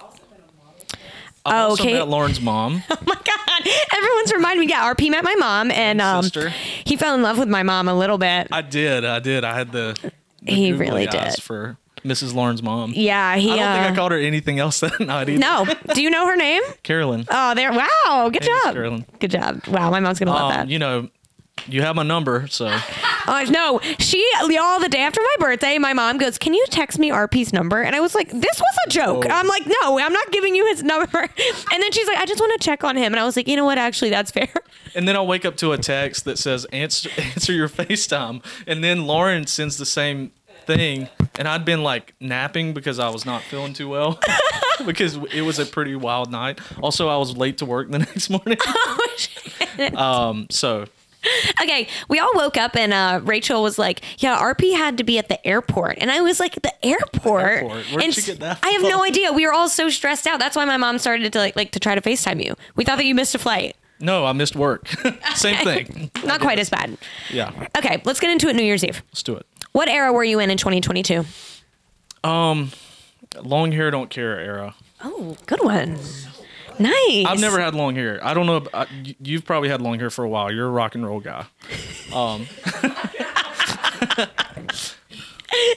I've 1.45 1.55
Oh, 1.55 1.69
also 1.71 1.83
okay. 1.83 1.95
met 1.95 2.09
lauren's 2.09 2.41
mom 2.41 2.83
Oh 2.91 2.97
my 3.07 3.15
god! 3.15 3.69
Everyone's 3.97 4.33
reminding 4.33 4.61
me. 4.67 4.71
Yeah, 4.73 4.93
RP 4.95 5.11
met 5.11 5.25
my 5.25 5.35
mom, 5.35 5.71
and 5.71 6.01
um, 6.01 6.23
sister. 6.23 6.51
he 6.85 6.97
fell 6.97 7.15
in 7.15 7.23
love 7.23 7.39
with 7.39 7.49
my 7.49 7.63
mom 7.63 7.89
a 7.89 7.95
little 7.95 8.19
bit. 8.19 8.47
I 8.53 8.63
did. 8.63 9.05
I 9.05 9.19
did. 9.19 9.43
I 9.45 9.57
had 9.57 9.73
the. 9.73 9.99
the 10.43 10.53
He 10.53 10.71
googly 10.71 10.87
really 10.87 11.09
eyes 11.09 11.35
did. 11.37 11.43
for 11.43 11.77
Mrs. 12.05 12.35
Lauren's 12.35 12.63
mom. 12.63 12.93
yeah, 12.95 13.35
he. 13.37 13.51
I 13.53 13.57
don't 13.57 13.65
uh, 13.67 13.75
think 13.83 13.93
I 13.93 13.97
called 13.97 14.13
her 14.13 14.19
anything 14.19 14.59
else 14.61 14.79
that 14.85 15.01
night 15.01 15.29
either. 15.29 15.39
no, 15.41 15.67
do 15.95 16.03
you 16.03 16.11
know 16.11 16.27
her 16.27 16.37
name? 16.37 16.63
Carolyn. 16.85 17.27
Oh, 17.31 17.55
there. 17.55 17.73
Wow, 17.73 18.29
good 18.33 18.43
Hey, 18.45 18.49
job. 18.65 18.75
Carolyn. 18.75 19.07
Good 19.19 19.31
job. 19.33 19.67
Wow, 19.67 19.91
my 19.91 20.01
mom's 20.01 20.19
gonna 20.21 20.31
love 20.33 20.53
Um, 20.53 20.57
that. 20.57 20.69
you 20.69 20.79
know, 20.79 21.09
you 21.67 21.83
have 21.83 21.97
my 21.97 22.03
number, 22.03 22.47
so 22.49 22.67
Uh, 23.27 23.45
no, 23.51 23.81
she 23.99 24.27
y'all 24.49 24.81
the 24.81 24.89
day 24.89 25.01
after 25.01 25.21
my 25.21 25.35
birthday, 25.39 25.79
my 25.79 25.93
mom 25.93 26.19
goes, 26.19 26.39
"Can 26.39 26.55
you 26.55 26.65
text 26.71 26.99
me 26.99 27.11
RP's 27.11 27.53
number?" 27.53 27.83
And 27.83 27.95
I 27.97 28.01
was 28.01 28.15
like, 28.15 28.29
"This 28.31 28.61
was 28.61 28.77
a 28.87 28.91
joke." 28.91 29.25
Whoa. 29.25 29.31
I'm 29.31 29.47
like, 29.49 29.67
"No, 29.67 29.99
I'm 29.99 30.13
not 30.13 30.31
giving 30.33 30.55
you 30.55 30.67
his 30.67 30.83
number." 30.83 31.29
And 31.73 31.83
then 31.83 31.93
she's 31.93 32.07
like, 32.07 32.19
"I 32.19 32.25
just 32.27 32.41
want 32.41 32.61
to 32.61 32.65
check 32.65 32.85
on 32.85 32.97
him." 32.97 33.13
And 33.13 33.21
I 33.21 33.25
was 33.25 33.37
like, 33.37 33.49
"You 33.49 33.57
know 33.57 33.65
what? 33.65 33.79
Actually, 33.79 34.11
that's 34.11 34.31
fair." 34.31 34.49
and 34.95 35.07
then 35.07 35.17
I'll 35.17 35.27
wake 35.27 35.45
up 35.45 35.57
to 35.59 35.73
a 35.73 35.79
text 35.79 36.25
that 36.25 36.39
says 36.39 36.65
answer 36.67 37.11
answer 37.19 37.53
your 37.53 37.69
FaceTime, 37.69 38.45
and 38.67 38.83
then 38.83 39.07
Lauren 39.07 39.47
sends 39.47 39.77
the 39.77 39.87
same 39.87 40.33
thing, 40.67 41.09
and 41.39 41.47
I'd 41.49 41.65
been 41.65 41.83
like 41.83 42.15
napping 42.21 42.75
because 42.75 42.99
I 42.99 43.09
was 43.11 43.25
not 43.27 43.43
feeling 43.43 43.73
too 43.73 43.89
well. 43.89 44.19
because 44.87 45.17
it 45.33 45.43
was 45.43 45.59
a 45.59 45.67
pretty 45.67 45.97
wild 45.97 46.31
night. 46.31 46.61
Also, 46.81 47.09
I 47.09 47.17
was 47.17 47.37
late 47.37 47.59
to 47.59 47.67
work 47.67 47.91
the 47.91 47.99
next 47.99 48.31
morning. 48.31 48.59
um, 49.97 50.47
so 50.51 50.87
Okay, 51.61 51.89
we 52.09 52.19
all 52.21 52.31
woke 52.35 52.57
up 52.57 52.77
and 52.77 52.93
uh, 52.95 53.21
Rachel 53.25 53.63
was 53.63 53.79
like, 53.79 54.01
"Yeah, 54.19 54.39
RP 54.41 54.77
had 54.77 54.97
to 54.99 55.05
be 55.05 55.19
at 55.19 55.29
the 55.29 55.45
airport," 55.47 55.99
and 56.01 56.11
I 56.11 56.21
was 56.21 56.39
like, 56.41 56.55
"The 56.63 56.73
airport?" 56.87 57.43
Airport? 57.45 57.85
Where'd 57.87 58.05
and 58.05 58.13
that 58.15 58.59
I 58.63 58.69
have 58.71 58.83
no 58.83 59.03
idea. 59.03 59.33
We 59.33 59.45
were 59.47 59.53
all 59.53 59.69
so 59.69 59.89
stressed 59.91 60.27
out. 60.27 60.39
That's 60.39 60.57
why 60.57 60.65
my 60.65 60.77
mom 60.77 60.99
started 60.99 61.33
to 61.33 61.39
like, 61.39 61.57
like 61.57 61.73
to 61.73 61.81
try 61.81 61.95
to 61.97 62.01
Facetime 62.01 62.45
you. 62.45 62.55
We 62.77 62.85
thought 62.85 62.97
that 62.99 63.05
you 63.05 63.15
missed 63.15 63.35
a 63.35 63.39
flight. 63.39 63.77
no, 64.01 64.25
I 64.27 64.33
missed 64.33 64.55
work. 64.55 64.87
same 65.35 65.57
thing. 65.65 66.11
Not 66.25 66.41
quite 66.41 66.59
as 66.61 66.71
bad. 66.71 66.97
Yeah, 67.31 67.51
Okay, 67.77 68.01
let's 68.05 68.21
get 68.21 68.31
into 68.31 68.49
it. 68.49 68.55
New 68.55 68.63
Year's 68.63 68.85
Eve. 68.85 69.03
let's 69.11 69.23
do 69.25 69.35
it. 69.35 69.45
What 69.73 69.89
era 69.89 70.13
were 70.13 70.25
you 70.25 70.39
in 70.39 70.51
in 70.51 70.57
2022? 70.57 71.25
Um, 72.25 72.71
long 73.43 73.73
hair 73.73 73.91
don't 73.91 74.09
care 74.11 74.39
era. 74.39 74.75
Oh, 75.05 75.37
good 75.47 75.63
one. 75.63 75.99
Nice. 76.79 77.27
I've 77.27 77.41
never 77.41 77.59
had 77.61 77.75
long 77.75 77.95
hair. 77.97 78.19
I 78.25 78.35
don't 78.35 78.47
know. 78.47 78.65
I, 78.73 78.87
you've 79.21 79.45
probably 79.45 79.69
had 79.69 79.81
long 79.83 79.99
hair 79.99 80.11
for 80.11 80.25
a 80.25 80.29
while. 80.29 80.53
You're 80.53 80.69
a 80.69 80.71
rock 80.71 80.95
and 80.95 81.05
roll 81.05 81.21
guy. 81.21 81.47
Um, 82.15 82.47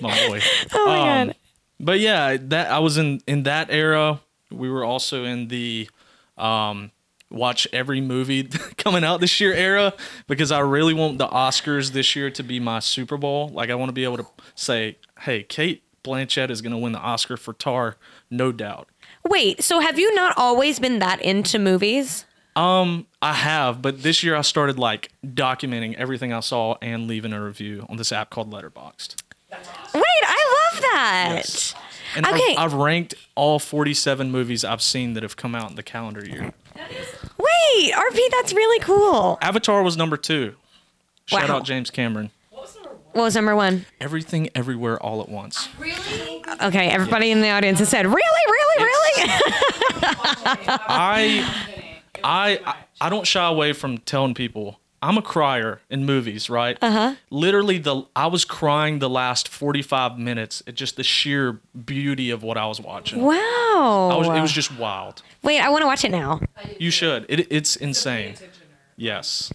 my 0.02 0.28
boy. 0.28 0.42
Oh 0.74 0.86
my 0.86 1.22
Um, 1.22 1.28
god. 1.28 1.36
But 1.80 2.00
yeah, 2.00 2.38
that 2.40 2.72
I 2.72 2.80
was 2.80 2.98
in 2.98 3.22
in 3.28 3.44
that 3.44 3.70
era. 3.72 4.22
We 4.52 4.70
were 4.70 4.84
also 4.84 5.24
in 5.24 5.48
the 5.48 5.90
um, 6.38 6.92
watch 7.32 7.68
every 7.74 8.02
movie 8.02 8.44
coming 8.78 9.04
out 9.04 9.20
this 9.22 9.40
year 9.40 9.54
era 9.54 9.94
because 10.28 10.52
I 10.52 10.60
really 10.60 10.94
want 10.94 11.18
the 11.18 11.28
Oscars 11.28 11.92
this 11.92 12.16
year 12.16 12.30
to 12.32 12.44
be 12.44 12.60
my 12.60 12.80
Super 12.80 13.18
Bowl. 13.18 13.50
Like 13.50 13.70
I 13.70 13.76
want 13.76 13.90
to 13.90 13.94
be 13.94 14.04
able 14.04 14.18
to 14.18 14.28
say, 14.54 14.98
"Hey, 15.22 15.42
Cate 15.44 15.84
Blanchett 16.04 16.50
is 16.52 16.62
going 16.62 16.74
to 16.74 16.78
win 16.78 16.92
the 16.92 17.00
Oscar 17.00 17.38
for 17.38 17.54
Tar, 17.54 17.96
no 18.30 18.52
doubt." 18.52 18.88
Wait, 19.30 19.64
so 19.64 19.80
have 19.80 20.00
you 20.00 20.14
not 20.16 20.34
always 20.38 20.80
been 20.80 21.00
that 21.00 21.22
into 21.22 21.60
movies? 21.60 22.26
Um, 22.56 23.06
I 23.22 23.34
have, 23.34 23.82
but 23.82 24.04
this 24.04 24.24
year 24.24 24.36
I 24.36 24.42
started 24.42 24.78
like 24.78 25.12
documenting 25.26 25.94
everything 25.96 26.34
I 26.34 26.42
saw 26.42 26.76
and 26.82 27.08
leaving 27.08 27.32
a 27.34 27.42
review 27.44 27.86
on 27.88 27.98
this 27.98 28.12
app 28.12 28.30
called 28.30 28.52
Letterboxd. 28.52 29.16
Wait, 29.52 30.04
I 30.24 30.70
love 30.74 30.82
that. 30.82 31.32
Yes. 31.36 31.76
And 32.16 32.26
Okay. 32.26 32.56
I've, 32.58 32.74
I've 32.74 32.74
ranked 32.74 33.14
all 33.36 33.58
47 33.60 34.32
movies 34.32 34.66
I've 34.66 34.82
seen 34.82 35.14
that 35.14 35.24
have 35.24 35.38
come 35.38 35.56
out 35.56 35.70
in 35.70 35.76
the 35.78 35.84
calendar 35.84 36.26
year. 36.26 36.52
Wait, 37.38 37.94
RP, 37.94 38.20
that's 38.32 38.54
really 38.54 38.80
cool. 38.84 39.38
Avatar 39.42 39.82
was 39.84 39.96
number 39.96 40.18
two. 40.18 40.56
Shout 41.28 41.48
Wow. 41.48 41.58
out 41.58 41.64
James 41.64 41.90
Cameron. 41.90 42.32
What 43.14 43.24
was 43.24 43.36
number 43.36 43.56
one? 43.56 43.86
Everything, 44.00 44.50
everywhere, 44.56 45.02
all 45.02 45.22
at 45.22 45.30
once. 45.30 45.68
Really? 45.78 46.44
Okay, 46.62 46.90
everybody 46.90 47.32
in 47.32 47.42
the 47.42 47.50
audience 47.50 47.80
has 47.80 47.90
said, 47.90 48.06
really, 48.06 48.16
really, 48.18 48.84
really? 48.86 49.32
I, 50.04 51.46
I, 52.24 52.60
I, 52.66 52.76
I 53.02 53.10
don't 53.10 53.28
shy 53.28 53.46
away 53.48 53.74
from 53.74 53.98
telling 53.98 54.34
people 54.34 54.80
I'm 55.04 55.18
a 55.18 55.22
crier 55.22 55.82
in 55.90 56.06
movies, 56.06 56.50
right? 56.50 56.78
Uh 56.82 56.92
huh. 56.92 57.16
Literally, 57.32 57.80
the 57.80 58.04
I 58.16 58.28
was 58.28 58.46
crying 58.46 59.00
the 59.00 59.10
last 59.10 59.48
45 59.48 60.20
minutes 60.20 60.62
at 60.68 60.76
just 60.76 60.96
the 60.96 61.04
sheer 61.04 61.60
beauty 61.86 62.30
of 62.30 62.44
what 62.44 62.58
I 62.58 62.68
was 62.68 62.80
watching. 62.80 63.22
wow. 63.22 64.10
I 64.12 64.16
was, 64.18 64.28
it 64.28 64.42
was 64.42 64.52
just 64.52 64.78
wild. 64.78 65.24
Wait, 65.42 65.60
I 65.60 65.70
want 65.70 65.82
to 65.82 65.88
watch 65.88 66.06
it 66.06 66.12
now. 66.12 66.40
You 66.80 66.92
should. 66.92 67.26
It, 67.30 67.48
it's 67.52 67.76
insane. 67.76 68.36
Yes, 68.96 69.52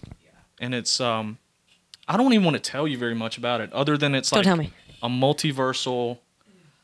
and 0.59 0.75
it's 0.75 0.99
um, 0.99 1.37
I 2.07 2.17
don't 2.17 2.31
even 2.33 2.45
want 2.45 2.55
to 2.55 2.61
tell 2.61 2.87
you 2.87 2.97
very 2.97 3.15
much 3.15 3.37
about 3.37 3.61
it, 3.61 3.71
other 3.73 3.97
than 3.97 4.15
it's 4.15 4.29
Don't 4.29 4.39
like 4.39 4.45
tell 4.45 4.55
me. 4.55 4.71
a 5.03 5.09
multiversal 5.09 6.19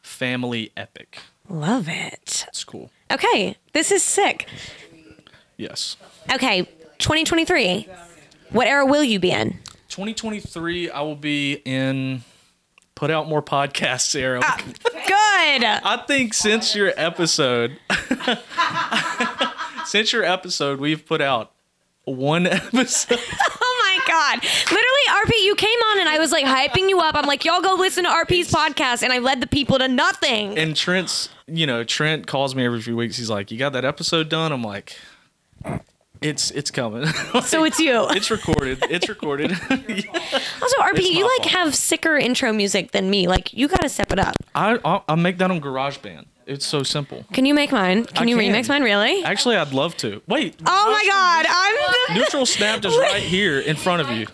family 0.01 0.71
epic. 0.75 1.19
Love 1.49 1.87
it. 1.89 2.45
It's 2.47 2.63
cool. 2.63 2.91
Okay, 3.11 3.55
this 3.73 3.91
is 3.91 4.03
sick. 4.03 4.47
Yes. 5.57 5.97
Okay, 6.33 6.63
2023. 6.99 7.87
What 8.49 8.67
era 8.67 8.85
will 8.85 9.03
you 9.03 9.19
be 9.19 9.31
in? 9.31 9.59
2023, 9.89 10.89
I 10.89 11.01
will 11.01 11.15
be 11.15 11.61
in 11.65 12.23
put 12.95 13.11
out 13.11 13.27
more 13.27 13.41
podcasts 13.41 14.15
era. 14.15 14.39
Ah. 14.43 14.57
Good. 14.83 15.63
I 15.63 16.03
think 16.07 16.33
since 16.33 16.75
your 16.75 16.93
episode, 16.97 17.77
since 19.85 20.13
your 20.13 20.23
episode, 20.23 20.79
we've 20.79 21.05
put 21.05 21.21
out 21.21 21.51
one 22.05 22.47
episode. 22.47 23.19
God. 24.13 24.43
Literally, 24.43 25.25
RP, 25.25 25.45
you 25.45 25.55
came 25.55 25.79
on 25.89 25.99
and 25.99 26.07
I 26.09 26.19
was 26.19 26.31
like 26.31 26.45
hyping 26.45 26.87
you 26.89 26.99
up. 26.99 27.15
I'm 27.15 27.25
like, 27.25 27.43
y'all 27.45 27.61
go 27.61 27.73
listen 27.75 28.03
to 28.03 28.09
RP's 28.11 28.51
podcast. 28.51 29.01
And 29.03 29.11
I 29.11 29.17
led 29.19 29.41
the 29.41 29.47
people 29.47 29.79
to 29.79 29.87
nothing. 29.87 30.57
And 30.57 30.75
Trent's, 30.75 31.29
you 31.47 31.65
know, 31.65 31.83
Trent 31.83 32.27
calls 32.27 32.53
me 32.55 32.63
every 32.65 32.81
few 32.81 32.95
weeks. 32.95 33.17
He's 33.17 33.29
like, 33.29 33.49
"You 33.51 33.57
got 33.57 33.73
that 33.73 33.85
episode 33.85 34.29
done?" 34.29 34.51
I'm 34.51 34.63
like, 34.63 34.95
"It's 36.21 36.51
it's 36.51 36.71
coming. 36.71 37.07
So 37.43 37.63
it's 37.65 37.79
you. 37.79 38.05
it's 38.11 38.29
recorded. 38.31 38.79
It's 38.89 39.09
recorded." 39.09 39.51
Also, 40.61 40.77
RP, 40.77 40.97
It's 40.99 41.09
you 41.11 41.23
like 41.25 41.49
fault. 41.49 41.51
have 41.65 41.75
sicker 41.75 42.15
intro 42.15 42.53
music 42.53 42.91
than 42.91 43.09
me. 43.09 43.27
Like, 43.27 43.53
you 43.53 43.67
got 43.67 43.81
to 43.81 43.89
step 43.89 44.11
it 44.13 44.19
up. 44.19 44.35
I 44.55 44.79
I'll, 44.85 45.03
I'll 45.09 45.17
make 45.17 45.37
that 45.39 45.51
on 45.51 45.59
GarageBand. 45.59 46.25
It's 46.45 46.65
so 46.65 46.83
simple. 46.83 47.25
Can 47.33 47.45
you 47.45 47.53
make 47.53 47.71
mine? 47.71 48.05
Can 48.05 48.27
I 48.27 48.31
you 48.31 48.37
can. 48.37 48.53
remix 48.53 48.69
mine? 48.69 48.83
Really? 48.83 49.23
Actually, 49.23 49.55
I'd 49.57 49.73
love 49.73 49.95
to. 49.97 50.21
Wait. 50.27 50.55
oh 50.65 50.91
my 50.91 51.05
God. 51.07 51.45
I'm 51.49 52.15
the. 52.15 52.19
Neutral 52.21 52.45
snapped 52.45 52.85
is 52.85 52.95
right 52.97 53.21
here 53.21 53.59
in 53.59 53.75
front 53.75 54.01
of 54.01 54.09
you. 54.09 54.27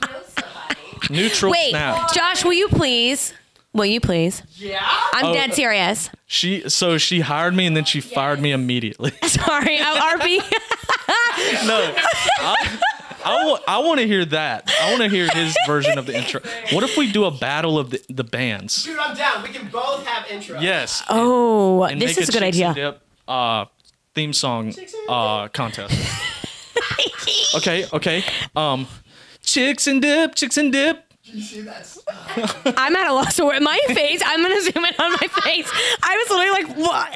Neutral 1.10 1.52
Wait, 1.52 1.70
snap. 1.70 2.14
Josh, 2.14 2.44
will 2.44 2.54
you 2.54 2.68
please? 2.68 3.34
Will 3.74 3.86
you 3.86 4.00
please? 4.00 4.42
Yeah. 4.56 4.80
I'm 5.14 5.28
Oh, 5.28 5.34
dead 5.34 5.54
serious. 5.54 6.10
She 6.26 6.68
so 6.70 6.98
she 6.98 7.20
hired 7.22 7.54
me 7.56 7.66
and 7.66 7.76
then 7.78 7.86
she 7.86 8.02
fired 8.02 8.40
me 8.40 8.52
immediately. 8.52 9.12
Sorry, 9.24 9.80
I'm 9.80 10.20
RP. 10.20 10.38
no, 11.68 11.94
I, 12.42 12.80
I, 13.26 13.46
wa- 13.46 13.60
I 13.68 13.78
want 13.80 14.00
to 14.00 14.08
hear 14.08 14.26
that. 14.26 14.72
I 14.82 14.90
want 14.92 15.04
to 15.04 15.10
hear 15.10 15.28
his 15.34 15.56
version 15.68 15.98
of 15.98 16.06
the 16.06 16.16
intro. 16.18 16.42
What 16.72 16.84
if 16.84 16.98
we 16.98 17.12
do 17.12 17.26
a 17.26 17.32
battle 17.32 17.78
of 17.78 17.90
the, 17.92 18.02
the 18.10 18.24
bands? 18.24 18.84
Dude, 18.84 18.98
I'm 18.98 19.16
down. 19.16 19.44
We 19.44 19.50
can 19.50 19.68
both 19.70 20.06
have 20.06 20.26
intros. 20.28 20.62
Yes. 20.62 21.04
Oh, 21.10 21.84
and 21.84 22.02
this 22.02 22.12
make 22.18 22.24
is 22.24 22.30
a 22.30 22.32
good 22.32 22.42
Chicks 22.44 22.58
and 22.60 22.70
idea. 22.72 22.92
Dip, 22.92 23.02
uh, 23.28 23.66
theme 24.16 24.34
song 24.34 24.74
uh, 25.08 25.48
contest. 25.50 25.94
Okay, 27.56 27.86
okay. 27.94 28.24
Um, 28.56 28.88
chicks 29.42 29.88
and 29.88 30.02
dip, 30.02 30.36
chicks 30.36 30.58
and 30.58 30.72
dip. 30.72 31.04
You 31.24 31.42
see 31.42 31.62
that? 31.62 31.98
I'm 32.78 32.96
at 32.96 33.08
a 33.08 33.14
loss 33.14 33.38
for 33.38 33.46
word. 33.46 33.62
My 33.62 33.80
face. 33.88 34.22
I'm 34.26 34.42
gonna 34.42 34.62
zoom 34.62 34.84
in 34.86 34.94
on 35.00 35.12
my 35.14 35.28
face. 35.44 35.70
I 36.04 36.16
was 36.18 36.30
literally 36.30 36.64
like, 36.64 36.78
what? 36.78 37.10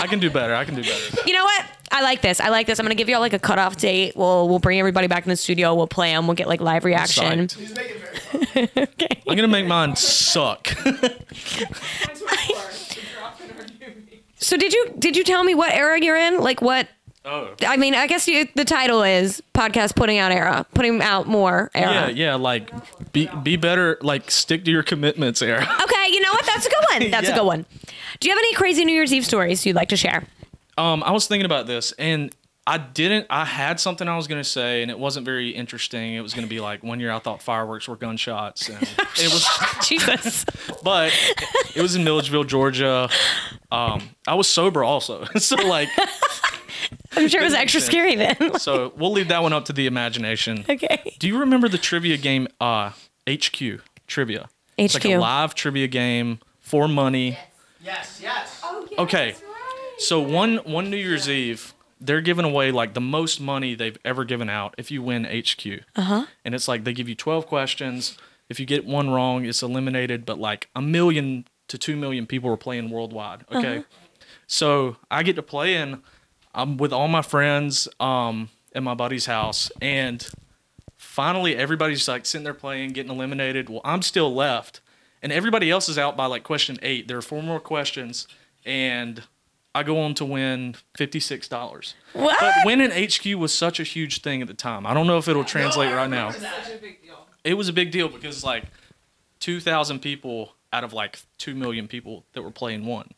I 0.00 0.06
can 0.08 0.18
do 0.20 0.30
better. 0.30 0.54
I 0.54 0.64
can 0.64 0.74
do 0.76 0.82
better. 0.82 1.16
you 1.26 1.32
know 1.34 1.44
what? 1.44 1.64
I 1.94 2.02
like 2.02 2.22
this. 2.22 2.40
I 2.40 2.48
like 2.48 2.66
this. 2.66 2.78
I'm 2.80 2.84
gonna 2.84 2.94
give 2.96 3.08
y'all 3.08 3.20
like 3.20 3.32
a 3.32 3.38
cutoff 3.38 3.76
date. 3.76 4.16
We'll 4.16 4.48
we'll 4.48 4.58
bring 4.58 4.78
everybody 4.80 5.06
back 5.06 5.24
in 5.24 5.30
the 5.30 5.36
studio. 5.36 5.74
We'll 5.74 5.86
play 5.86 6.10
them. 6.10 6.26
We'll 6.26 6.34
get 6.34 6.48
like 6.48 6.60
live 6.60 6.84
reaction. 6.84 7.46
Psyched. 7.46 7.58
He's 7.58 7.74
making 7.74 7.96
it 7.96 8.70
very 8.74 8.86
fun. 8.86 9.08
I'm 9.28 9.36
gonna 9.36 9.48
make 9.48 9.66
mine 9.66 9.94
suck. 9.96 10.68
So 14.44 14.58
did 14.58 14.74
you 14.74 14.92
did 14.98 15.16
you 15.16 15.24
tell 15.24 15.42
me 15.42 15.54
what 15.54 15.72
era 15.72 15.98
you're 15.98 16.18
in? 16.18 16.38
Like 16.38 16.60
what? 16.60 16.86
oh. 17.24 17.54
I 17.66 17.76
mean, 17.76 17.94
I 17.94 18.06
guess 18.06 18.28
you, 18.28 18.46
the 18.54 18.64
title 18.64 19.02
is 19.02 19.42
podcast 19.54 19.96
putting 19.96 20.18
out 20.18 20.32
era, 20.32 20.66
putting 20.74 21.00
out 21.00 21.26
more 21.26 21.70
era. 21.74 21.92
Yeah, 21.92 22.08
yeah. 22.08 22.34
Like, 22.34 22.70
be 23.12 23.28
be 23.42 23.56
better. 23.56 23.98
Like, 24.02 24.30
stick 24.30 24.64
to 24.66 24.70
your 24.70 24.82
commitments, 24.82 25.40
Era. 25.40 25.62
Okay, 25.62 26.06
you 26.10 26.20
know 26.20 26.30
what? 26.32 26.44
That's 26.46 26.66
a 26.66 26.68
good 26.68 26.84
one. 26.90 27.10
That's 27.10 27.28
a 27.28 27.32
good 27.32 27.46
one. 27.46 27.64
Do 28.20 28.28
you 28.28 28.34
have 28.34 28.38
any 28.38 28.54
crazy 28.54 28.84
New 28.84 28.92
Year's 28.92 29.12
Eve 29.12 29.24
stories 29.24 29.64
you'd 29.64 29.76
like 29.76 29.88
to 29.88 29.96
share? 29.96 30.24
Um, 30.76 31.02
I 31.02 31.12
was 31.12 31.26
thinking 31.26 31.46
about 31.46 31.66
this, 31.66 31.92
and 31.92 32.34
I 32.66 32.78
didn't. 32.78 33.26
I 33.28 33.44
had 33.44 33.78
something 33.78 34.08
I 34.08 34.16
was 34.16 34.26
gonna 34.26 34.42
say, 34.42 34.80
and 34.82 34.90
it 34.90 34.98
wasn't 34.98 35.26
very 35.26 35.50
interesting. 35.50 36.14
It 36.14 36.22
was 36.22 36.32
gonna 36.32 36.46
be 36.46 36.60
like 36.60 36.82
one 36.82 36.98
year 36.98 37.12
I 37.12 37.18
thought 37.18 37.42
fireworks 37.42 37.86
were 37.88 37.96
gunshots, 37.96 38.68
and 38.68 38.82
it 39.16 39.32
was, 39.32 39.46
Jesus. 39.86 40.46
but 40.82 41.12
it 41.74 41.82
was 41.82 41.94
in 41.94 42.04
Milledgeville, 42.04 42.44
Georgia. 42.44 43.08
Um, 43.70 44.02
I 44.26 44.34
was 44.34 44.48
sober 44.48 44.82
also, 44.82 45.24
so 45.36 45.56
like, 45.56 45.90
I'm 47.12 47.28
sure 47.28 47.42
it 47.42 47.44
was 47.44 47.54
extra 47.54 47.80
scary 47.80 48.16
then. 48.16 48.58
so 48.58 48.92
we'll 48.96 49.12
leave 49.12 49.28
that 49.28 49.42
one 49.42 49.52
up 49.52 49.66
to 49.66 49.72
the 49.72 49.86
imagination. 49.86 50.64
okay. 50.68 51.14
Do 51.18 51.28
you 51.28 51.38
remember 51.38 51.68
the 51.68 51.78
trivia 51.78 52.16
game, 52.16 52.48
uh, 52.60 52.92
HQ 53.28 53.80
trivia? 54.06 54.48
It's 54.78 54.94
like 54.94 55.04
a 55.04 55.16
HQ. 55.16 55.20
live 55.20 55.54
trivia 55.54 55.86
game 55.86 56.40
for 56.60 56.88
money. 56.88 57.38
Yes, 57.82 58.20
yes. 58.22 58.62
Okay. 58.98 59.34
So 59.98 60.20
one 60.20 60.56
one 60.58 60.90
New 60.90 60.96
Year's 60.96 61.28
Eve, 61.28 61.74
they're 62.00 62.20
giving 62.20 62.44
away 62.44 62.70
like 62.70 62.94
the 62.94 63.00
most 63.00 63.40
money 63.40 63.74
they've 63.74 63.98
ever 64.04 64.24
given 64.24 64.50
out 64.50 64.74
if 64.78 64.90
you 64.90 65.02
win 65.02 65.24
HQ. 65.24 65.66
Uh 65.96 66.02
huh. 66.02 66.26
And 66.44 66.54
it's 66.54 66.68
like 66.68 66.84
they 66.84 66.92
give 66.92 67.08
you 67.08 67.14
twelve 67.14 67.46
questions. 67.46 68.18
If 68.48 68.60
you 68.60 68.66
get 68.66 68.84
one 68.84 69.10
wrong, 69.10 69.44
it's 69.44 69.62
eliminated. 69.62 70.26
But 70.26 70.38
like 70.38 70.68
a 70.76 70.82
million 70.82 71.46
to 71.68 71.78
two 71.78 71.96
million 71.96 72.26
people 72.26 72.50
are 72.50 72.56
playing 72.56 72.90
worldwide. 72.90 73.44
Okay. 73.50 73.84
So 74.46 74.96
I 75.10 75.22
get 75.22 75.36
to 75.36 75.42
play 75.42 75.76
in. 75.76 76.02
I'm 76.54 76.76
with 76.76 76.92
all 76.92 77.08
my 77.08 77.22
friends 77.22 77.88
um, 77.98 78.50
at 78.74 78.82
my 78.82 78.94
buddy's 78.94 79.26
house, 79.26 79.72
and 79.80 80.26
finally 80.96 81.56
everybody's 81.56 82.06
like 82.06 82.26
sitting 82.26 82.44
there 82.44 82.54
playing, 82.54 82.90
getting 82.90 83.10
eliminated. 83.10 83.68
Well, 83.68 83.80
I'm 83.84 84.02
still 84.02 84.32
left, 84.32 84.80
and 85.22 85.32
everybody 85.32 85.70
else 85.70 85.88
is 85.88 85.98
out 85.98 86.16
by 86.16 86.26
like 86.26 86.44
question 86.44 86.78
eight. 86.82 87.08
There 87.08 87.18
are 87.18 87.22
four 87.22 87.42
more 87.42 87.58
questions, 87.58 88.28
and 88.64 89.22
I 89.74 89.82
go 89.82 90.00
on 90.00 90.14
to 90.14 90.24
win 90.24 90.76
fifty 90.96 91.18
six 91.20 91.48
dollars. 91.48 91.94
What? 92.12 92.38
But 92.40 92.54
winning 92.64 92.90
HQ 92.90 93.38
was 93.38 93.52
such 93.52 93.80
a 93.80 93.82
huge 93.82 94.22
thing 94.22 94.40
at 94.40 94.48
the 94.48 94.54
time. 94.54 94.86
I 94.86 94.94
don't 94.94 95.06
know 95.06 95.18
if 95.18 95.26
it'll 95.28 95.44
translate 95.44 95.92
right 95.92 96.08
now. 96.08 96.32
It 97.42 97.54
was 97.54 97.68
a 97.68 97.72
big 97.72 97.90
deal 97.90 98.08
because 98.08 98.44
like 98.44 98.64
two 99.40 99.60
thousand 99.60 100.00
people 100.00 100.54
out 100.72 100.84
of 100.84 100.92
like 100.92 101.18
two 101.38 101.54
million 101.54 101.88
people 101.88 102.24
that 102.32 102.42
were 102.42 102.50
playing 102.50 102.86
won, 102.86 103.10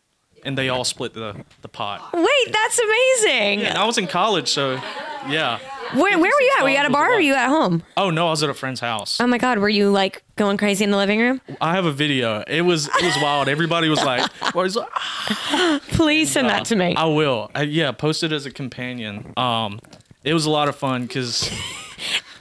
and 0.47 0.57
they 0.57 0.68
all 0.68 0.84
split 0.84 1.12
the 1.12 1.44
the 1.62 1.68
pot. 1.68 2.12
Wait, 2.12 2.53
that's 2.53 2.78
amazing. 2.78 3.62
And 3.62 3.76
I 3.76 3.84
was 3.84 3.99
in 3.99 4.07
college, 4.07 4.49
so 4.49 4.80
yeah. 5.28 5.59
Where, 5.94 6.18
where 6.18 6.18
were 6.18 6.40
you 6.40 6.53
at? 6.59 6.62
Were 6.64 6.70
you 6.70 6.76
at 6.76 6.86
a 6.86 6.90
bar 6.90 7.12
or 7.12 7.14
were 7.14 7.20
you 7.20 7.34
at 7.34 7.49
home? 7.49 7.82
Oh 7.97 8.11
no, 8.11 8.28
I 8.28 8.30
was 8.30 8.42
at 8.42 8.51
a 8.51 8.55
friend's 8.55 8.80
house. 8.80 9.20
Oh 9.20 9.26
my 9.26 9.38
God, 9.38 9.59
were 9.59 9.68
you 9.68 9.90
like 9.90 10.22
going 10.36 10.57
crazy 10.57 10.84
in 10.84 10.90
the 10.90 10.97
living 10.97 11.20
room? 11.20 11.40
I 11.61 11.74
have 11.74 11.84
a 11.84 11.92
video. 11.92 12.42
It 12.47 12.62
was 12.62 12.88
it 12.88 13.05
was 13.05 13.16
wild. 13.22 13.49
Everybody 13.49 13.88
was 13.88 14.03
like, 14.05 14.28
"What 14.55 14.66
is?" 14.66 14.78
Please 15.88 16.30
send 16.30 16.49
that 16.49 16.64
to 16.66 16.76
me. 16.76 16.94
I 16.97 17.05
will. 17.05 17.51
I, 17.55 17.62
yeah, 17.62 17.92
post 17.92 18.22
it 18.22 18.32
as 18.32 18.47
a 18.47 18.51
companion. 18.51 19.32
Um, 19.36 19.80
it 20.24 20.34
was 20.34 20.47
a 20.47 20.51
lot 20.51 20.68
of 20.68 20.76
fun 20.76 21.03
because. 21.03 21.51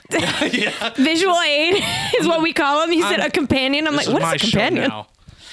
yeah, 0.10 0.90
Visual 0.96 1.40
aid 1.40 1.82
is 2.18 2.28
what 2.28 2.40
we 2.40 2.52
call 2.52 2.84
him. 2.84 2.92
He 2.92 3.02
said 3.02 3.18
a 3.18 3.30
companion. 3.30 3.88
I'm 3.88 3.96
like, 3.96 4.08
what 4.08 4.22
is 4.22 4.42
a 4.42 4.50
companion? 4.50 4.90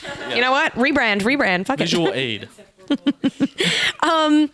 Now. 0.03 0.35
You 0.35 0.41
know 0.41 0.51
what? 0.51 0.73
Rebrand, 0.73 1.21
rebrand. 1.21 1.65
Fuck 1.65 1.79
it. 1.79 1.83
Visual 1.83 2.07
it. 2.07 2.15
aid. 2.15 2.49
Um, 4.01 4.49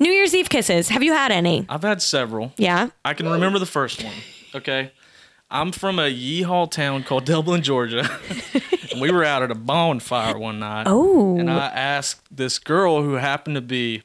New 0.00 0.10
Year's 0.10 0.34
Eve 0.34 0.48
kisses. 0.48 0.88
Have 0.88 1.02
you 1.02 1.12
had 1.12 1.32
any? 1.32 1.66
I've 1.68 1.82
had 1.82 2.02
several. 2.02 2.52
Yeah. 2.56 2.90
I 3.04 3.14
can 3.14 3.28
remember 3.28 3.58
the 3.58 3.66
first 3.66 4.02
one. 4.02 4.14
Okay. 4.54 4.92
I'm 5.50 5.72
from 5.72 5.98
a 5.98 6.02
yeehaw 6.02 6.70
town 6.70 7.04
called 7.04 7.24
Dublin, 7.24 7.62
Georgia. 7.62 8.08
and 8.92 9.00
we 9.00 9.10
were 9.10 9.24
out 9.24 9.42
at 9.42 9.50
a 9.50 9.54
bonfire 9.54 10.38
one 10.38 10.58
night. 10.58 10.84
Oh. 10.86 11.38
And 11.38 11.50
I 11.50 11.66
asked 11.68 12.22
this 12.30 12.58
girl 12.58 13.02
who 13.02 13.14
happened 13.14 13.56
to 13.56 13.62
be 13.62 14.02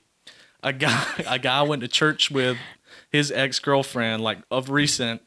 a 0.61 0.73
guy 0.73 1.05
a 1.27 1.39
guy 1.39 1.59
I 1.59 1.63
went 1.63 1.81
to 1.81 1.87
church 1.87 2.31
with 2.31 2.57
his 3.11 3.31
ex-girlfriend 3.31 4.23
like 4.23 4.39
of 4.49 4.69
recent 4.69 5.21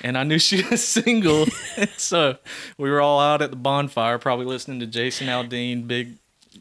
and 0.00 0.16
I 0.16 0.22
knew 0.24 0.38
she 0.38 0.62
was 0.64 0.82
single. 0.86 1.46
so 1.96 2.36
we 2.78 2.90
were 2.90 3.00
all 3.00 3.20
out 3.20 3.42
at 3.42 3.50
the 3.50 3.56
bonfire 3.56 4.18
probably 4.18 4.46
listening 4.46 4.80
to 4.80 4.86
Jason 4.86 5.26
Aldean, 5.28 5.86
big 5.86 6.14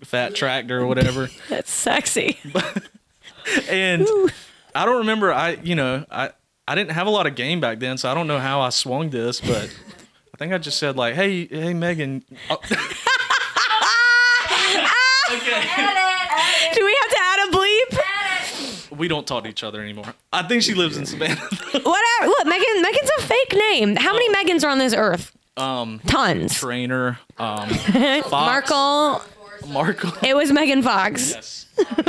fat 0.04 0.36
tractor 0.36 0.80
or 0.82 0.88
whatever. 0.88 1.30
That's 1.50 1.72
sexy. 1.72 2.40
and 3.70 4.08
I 4.76 4.86
don't 4.86 5.00
remember. 5.00 5.34
I 5.34 5.52
you 5.64 5.76
know 5.76 6.06
I 6.12 6.32
I 6.68 6.76
didn't 6.76 6.92
have 6.92 7.08
a 7.08 7.12
lot 7.12 7.28
of 7.28 7.36
game 7.36 7.60
back 7.60 7.80
then, 7.80 7.98
so 7.98 8.10
I 8.10 8.14
don't 8.14 8.28
know 8.28 8.40
how 8.40 8.62
I 8.62 8.70
swung 8.70 9.10
this, 9.10 9.42
but 9.42 9.74
I 10.34 10.38
think 10.38 10.54
I 10.54 10.58
just 10.58 10.78
said 10.80 10.96
like, 10.96 11.16
"Hey, 11.16 11.48
hey, 11.48 11.74
Megan." 11.74 12.24
Oh. 12.50 12.58
okay, 15.34 15.62
Do 16.74 16.86
we 16.86 16.98
have 17.02 17.10
to 17.10 17.18
add 17.20 17.48
a 17.48 17.52
bleep? 17.52 18.81
We 18.92 19.08
don't 19.08 19.26
talk 19.26 19.44
to 19.46 19.50
each 19.50 19.64
other 19.64 19.82
anymore. 19.82 20.14
I 20.34 20.44
think 20.44 20.64
she 20.64 20.74
lives 20.74 20.98
in 20.98 21.06
Savannah. 21.06 21.36
Whatever. 21.72 22.26
Look, 22.26 22.46
Megan. 22.46 22.82
Megan's 22.82 23.10
a 23.20 23.22
fake 23.24 23.54
name. 23.72 23.96
How 23.96 24.14
many 24.14 24.30
Megans 24.34 24.64
are 24.64 24.70
on 24.70 24.78
this 24.80 24.94
earth? 24.94 25.36
um, 25.58 26.00
Tons. 26.08 26.54
Trainor, 26.56 27.20
um, 27.38 27.70
Fox, 27.70 28.32
Markle. 28.32 29.22
Markle. 29.68 30.12
It 30.28 30.36
was 30.36 30.52
Megan 30.52 30.82
Fox. 30.82 31.32
Yes. 31.32 31.66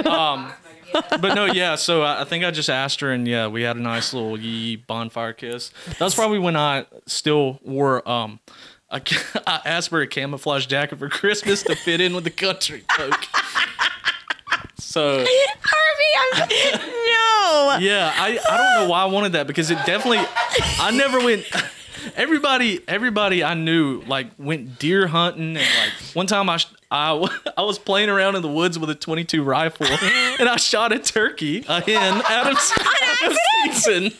Um, 0.07 0.53
but 0.93 1.35
no, 1.35 1.47
yeah. 1.47 1.75
So 1.77 2.03
I, 2.03 2.23
I 2.23 2.25
think 2.25 2.45
I 2.45 2.51
just 2.51 2.71
asked 2.71 3.01
her, 3.01 3.11
and 3.13 3.27
yeah, 3.27 3.49
we 3.49 3.63
had 3.63 3.77
a 3.77 3.81
nice 3.81 4.13
little 4.15 4.39
yee 4.39 4.77
bonfire 4.77 5.33
kiss. 5.33 5.71
That 5.87 6.01
was 6.01 6.15
probably 6.15 6.39
when 6.39 6.57
I 6.57 6.87
still 7.07 7.59
wore 7.63 8.07
um. 8.09 8.41
A, 8.95 9.01
ca- 9.01 9.41
I 9.47 9.61
asked 9.65 9.89
for 9.89 10.03
a 10.03 10.07
camouflage 10.07 10.67
jacket 10.67 10.99
for 10.99 11.09
Christmas 11.09 11.63
to 11.63 11.75
fit 11.75 12.01
in 12.03 12.15
with 12.15 12.25
the 12.25 12.31
country 12.31 12.85
coat. 12.95 13.15
So 14.93 15.25
Harvey, 15.65 16.11
I'm 16.21 16.49
no. 16.51 17.79
yeah, 17.79 18.13
I, 18.15 18.39
I 18.47 18.57
don't 18.59 18.75
know 18.75 18.91
why 18.91 19.01
I 19.01 19.07
wanted 19.07 19.33
that 19.33 19.47
because 19.47 19.71
it 19.71 19.79
definitely 19.87 20.19
I 20.79 20.91
never 20.91 21.19
went. 21.19 21.45
Everybody 22.17 22.81
everybody 22.89 23.45
I 23.45 23.55
knew 23.55 24.03
like 24.09 24.27
went 24.37 24.79
deer 24.79 25.07
hunting 25.07 25.57
and 25.57 25.57
like 25.57 26.15
one 26.15 26.27
time 26.27 26.51
I 26.51 26.59
I, 26.91 27.13
I 27.57 27.63
was 27.63 27.79
playing 27.79 28.11
around 28.11 28.35
in 28.35 28.43
the 28.43 28.49
woods 28.49 28.79
with 28.79 28.91
a 28.91 28.95
22 28.95 29.43
rifle 29.43 29.87
and 30.39 30.49
I 30.49 30.57
shot 30.57 30.93
a 30.93 30.99
turkey 30.99 31.65
a 31.69 31.81
hen 31.81 32.21
out 32.27 32.51
of, 32.51 32.59
out 32.59 33.31
of 33.31 33.39
season. 33.65 34.13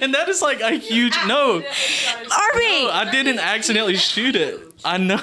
And 0.00 0.14
that 0.14 0.28
is 0.28 0.40
like 0.40 0.60
a 0.60 0.72
huge 0.72 1.16
no. 1.26 1.62
Harvey. 1.66 2.90
I 2.90 3.10
didn't 3.10 3.38
accidentally 3.38 3.96
shoot 3.96 4.36
it. 4.36 4.73
I 4.84 4.98
know. 4.98 5.20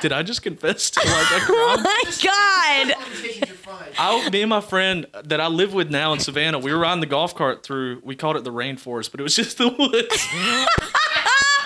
Did 0.00 0.12
I 0.12 0.22
just 0.22 0.42
confess 0.42 0.90
to 0.90 1.00
like 1.00 1.08
a 1.08 1.44
Oh 1.48 1.74
crime? 1.76 1.82
my 1.82 2.02
god. 2.22 2.94
Conversations 2.94 3.50
are 3.50 3.54
fine. 3.54 3.88
I, 3.98 4.30
me 4.30 4.42
and 4.42 4.50
my 4.50 4.60
friend 4.60 5.06
that 5.24 5.40
I 5.40 5.46
live 5.48 5.72
with 5.74 5.90
now 5.90 6.12
in 6.12 6.20
Savannah, 6.20 6.58
we 6.58 6.72
were 6.72 6.78
riding 6.78 7.00
the 7.00 7.06
golf 7.06 7.34
cart 7.34 7.62
through. 7.62 8.00
We 8.04 8.16
called 8.16 8.36
it 8.36 8.44
the 8.44 8.52
rainforest, 8.52 9.10
but 9.10 9.20
it 9.20 9.22
was 9.22 9.34
just 9.36 9.58
the 9.58 9.68
woods. 9.68 10.26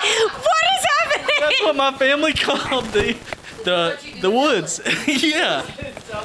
What 0.02 0.64
is 0.78 0.86
happening? 0.98 1.36
That's 1.40 1.62
what 1.62 1.76
my 1.76 1.92
family 1.92 2.32
called 2.32 2.86
the 2.86 3.16
the 3.64 3.98
the 4.20 4.30
woods. 4.30 4.80
yeah. 5.06 5.62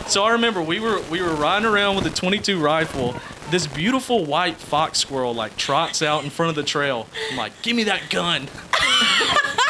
So 0.07 0.23
I 0.23 0.31
remember 0.31 0.61
we 0.63 0.79
were 0.79 0.99
we 1.11 1.21
were 1.21 1.35
riding 1.35 1.67
around 1.67 1.95
with 1.95 2.05
a 2.07 2.09
22 2.09 2.59
rifle. 2.59 3.15
This 3.51 3.67
beautiful 3.67 4.25
white 4.25 4.57
fox 4.57 4.97
squirrel 4.99 5.33
like 5.35 5.55
trots 5.57 6.01
out 6.01 6.23
in 6.23 6.29
front 6.31 6.49
of 6.49 6.55
the 6.55 6.63
trail. 6.63 7.07
I'm 7.31 7.37
like, 7.37 7.53
give 7.61 7.75
me 7.75 7.83
that 7.85 8.09
gun. 8.09 8.47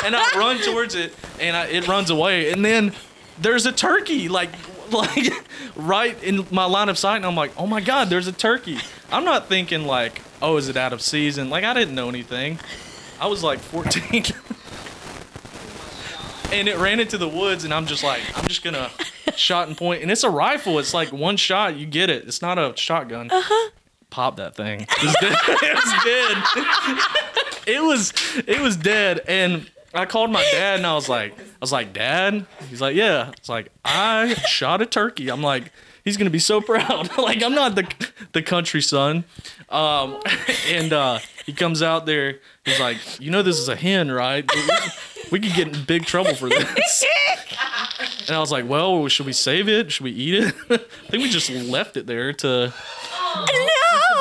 And 0.04 0.16
I 0.16 0.24
run 0.38 0.60
towards 0.60 0.96
it, 0.96 1.14
and 1.40 1.56
I, 1.56 1.66
it 1.68 1.88
runs 1.88 2.10
away. 2.10 2.52
And 2.52 2.64
then 2.64 2.94
there's 3.40 3.66
a 3.66 3.72
turkey 3.72 4.30
like 4.30 4.50
like 4.92 5.32
right 5.76 6.22
in 6.24 6.46
my 6.52 6.66
line 6.66 6.90
of 6.90 6.98
sight, 6.98 7.18
and 7.18 7.26
I'm 7.26 7.36
like, 7.36 7.52
oh 7.58 7.68
my 7.68 7.82
god, 7.82 8.10
there's 8.10 8.28
a 8.28 8.32
turkey. 8.32 8.80
I'm 9.12 9.26
not 9.26 9.48
thinking 9.48 9.86
like, 9.86 10.22
oh, 10.42 10.58
is 10.58 10.70
it 10.70 10.78
out 10.78 10.94
of 10.94 11.02
season? 11.02 11.50
Like 11.50 11.64
I 11.64 11.74
didn't 11.74 11.96
know 11.96 12.10
anything. 12.10 12.60
I 13.20 13.28
was 13.28 13.44
like 13.44 13.60
14. 13.60 14.04
and 16.52 16.68
it 16.68 16.78
ran 16.78 17.00
into 17.00 17.18
the 17.18 17.28
woods, 17.28 17.64
and 17.64 17.74
I'm 17.74 17.86
just 17.86 18.04
like, 18.04 18.22
I'm 18.38 18.48
just 18.48 18.64
gonna 18.64 18.92
shot 19.36 19.68
and 19.68 19.78
point, 19.78 20.02
and 20.02 20.12
it's 20.12 20.24
a 20.24 20.30
rifle. 20.30 20.80
It's 20.80 20.94
like 20.94 21.12
one 21.12 21.38
shot, 21.38 21.76
you 21.76 21.86
get 21.86 22.10
it. 22.10 22.28
It's 22.28 22.42
not 22.42 22.58
a 22.58 22.74
shotgun. 22.76 23.30
Uh-huh. 23.32 23.72
Pop 24.10 24.38
that 24.38 24.56
thing. 24.56 24.82
It 24.82 25.04
was 25.04 25.16
dead. 25.20 25.38
it 25.48 25.76
was 25.76 26.04
dead. 26.06 26.44
it 27.68 27.84
was 27.84 28.14
it 28.48 28.62
was 28.62 28.78
dead, 28.78 29.22
and 29.28 29.70
I 29.98 30.06
called 30.06 30.32
my 30.32 30.44
dad, 30.52 30.78
and 30.78 30.86
I 30.86 30.94
was 30.96 31.10
like, 31.10 31.38
I 31.40 31.44
was 31.62 31.72
like, 31.72 31.92
Dad. 31.94 32.46
He's 32.70 32.82
like, 32.82 32.96
Yeah. 32.96 33.30
It's 33.38 33.50
like 33.50 33.70
I 33.84 34.34
shot 34.48 34.82
a 34.82 34.86
turkey. 34.86 35.30
I'm 35.30 35.42
like. 35.42 35.72
He's 36.04 36.16
gonna 36.16 36.30
be 36.30 36.40
so 36.40 36.62
proud. 36.72 37.18
like 37.18 37.44
I'm 37.44 37.54
not 37.54 37.76
the 37.76 37.86
the 38.32 38.42
country 38.42 38.82
son, 38.82 39.26
um, 39.68 40.22
and 40.70 40.94
uh, 40.94 41.20
he 41.46 41.52
comes 41.52 41.82
out 41.84 42.06
there. 42.06 42.40
He's 42.64 42.80
like, 42.80 43.20
you 43.20 43.30
know, 43.30 43.42
this 43.42 43.60
is 43.60 43.68
a 43.68 43.76
hen, 43.76 44.10
right? 44.10 44.50
We, 44.56 44.62
we 45.34 45.40
could 45.42 45.54
get 45.54 45.68
in 45.76 45.84
big 45.84 46.06
trouble 46.06 46.34
for 46.34 46.48
this. 46.48 47.04
And 48.28 48.38
I 48.38 48.40
was 48.40 48.54
like, 48.54 48.70
well, 48.70 49.06
should 49.10 49.26
we 49.26 49.34
save 49.34 49.68
it? 49.68 49.92
Should 49.92 50.06
we 50.06 50.12
eat 50.12 50.36
it? 50.46 50.56
I 50.70 50.78
think 51.10 51.24
we 51.24 51.30
just 51.30 51.50
left 51.50 51.98
it 51.98 52.08
there 52.08 52.32
to. 52.32 52.68
No. 52.68 52.74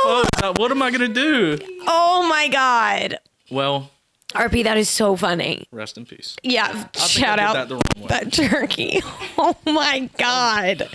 Oh, 0.08 0.24
what 0.56 0.72
am 0.72 0.82
I 0.82 0.90
gonna 0.90 1.06
do? 1.06 1.56
Oh 1.86 2.26
my 2.28 2.48
god. 2.48 3.20
Well, 3.48 3.92
RP, 4.34 4.64
that 4.64 4.76
is 4.76 4.88
so 4.90 5.16
funny. 5.16 5.66
rest 5.70 5.96
in 5.96 6.04
peace. 6.04 6.36
Yeah, 6.42 6.66
I 6.66 6.72
think 6.72 6.96
shout 6.96 7.38
I 7.38 7.42
did 7.42 7.42
out 7.48 7.52
that 7.54 7.68
the 7.68 7.74
wrong 7.76 7.82
way. 8.02 8.06
that 8.08 8.32
turkey. 8.32 9.00
Oh 9.38 9.54
my 9.66 10.08
god. 10.18 10.88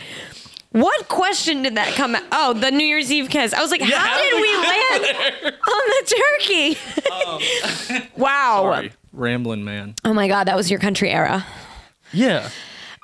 What 0.71 1.07
question 1.09 1.63
did 1.63 1.75
that 1.75 1.93
come 1.95 2.15
out? 2.15 2.23
Oh, 2.31 2.53
the 2.53 2.71
New 2.71 2.85
Year's 2.85 3.11
Eve 3.11 3.29
kiss. 3.29 3.53
I 3.53 3.61
was 3.61 3.71
like, 3.71 3.81
Yeah, 3.81 3.97
how 3.97 4.07
how 4.07 4.21
did 4.21 4.31
did 4.31 4.41
we 4.41 4.47
we 4.47 4.57
land 4.57 5.55
on 5.67 5.83
the 5.89 6.15
turkey? 6.39 8.09
wow. 8.17 8.65
Um, 8.67 8.73
Sorry, 8.73 8.91
rambling 9.13 9.63
man. 9.63 9.95
Oh 10.05 10.13
my 10.13 10.27
god, 10.27 10.45
that 10.45 10.55
was 10.55 10.69
your 10.71 10.79
country 10.79 11.09
era. 11.11 11.45
Yeah. 12.13 12.49